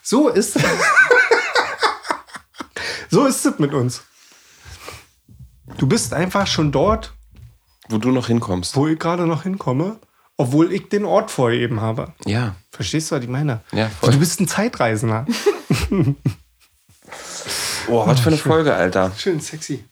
so 0.03 0.29
ist 0.29 0.59
So 3.11 3.27
ist 3.27 3.45
es 3.47 3.59
mit 3.59 3.73
uns. 3.75 4.03
Du 5.79 5.87
bist 5.87 6.13
einfach 6.13 6.47
schon 6.47 6.73
dort, 6.73 7.13
Wo 7.89 7.99
du 7.99 8.11
noch 8.11 8.27
hinkommst. 8.27 8.75
wo 8.77 8.89
ich 8.89 8.99
gerade 8.99 9.27
noch 9.27 9.43
hinkomme, 9.45 9.99
obwohl 10.37 10.73
ich 10.73 10.89
den 10.89 11.05
Ort 11.05 11.31
vorher 11.31 11.61
eben 11.61 11.81
habe. 11.81 12.13
Ja. 12.25 12.57
Verstehst 12.73 13.11
du, 13.11 13.17
was 13.17 13.23
ich 13.23 13.29
meine? 13.31 13.61
Ja, 13.73 13.89
voll. 13.89 14.11
Du 14.13 14.19
bist 14.19 14.41
ein 14.41 14.49
Zeitreisender. 14.49 15.27
Oh, 17.87 18.07
was 18.07 18.21
für 18.21 18.29
eine 18.31 18.39
Folge, 18.39 18.75
Alter. 18.75 19.13
Schön 19.17 19.41
sexy. 19.41 19.85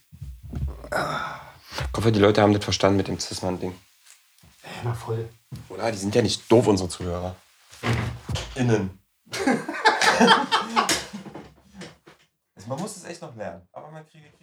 Ich 0.91 1.95
hoffe, 1.97 2.11
die 2.11 2.19
Leute 2.19 2.41
haben 2.41 2.51
das 2.53 2.63
verstanden 2.63 2.97
mit 2.97 3.07
dem 3.07 3.19
Zisman-Ding. 3.19 3.73
Na 4.83 4.93
voll. 4.93 5.29
Oder? 5.69 5.91
Die 5.91 5.97
sind 5.97 6.13
ja 6.15 6.21
nicht 6.21 6.51
doof, 6.51 6.67
unsere 6.67 6.89
Zuhörer. 6.89 7.35
Innen. 8.55 8.99
man 12.67 12.79
muss 12.79 12.97
es 12.97 13.03
echt 13.05 13.21
noch 13.21 13.35
lernen. 13.35 13.67
Aber 13.71 13.91
man 13.91 14.05
kriegt. 14.07 14.42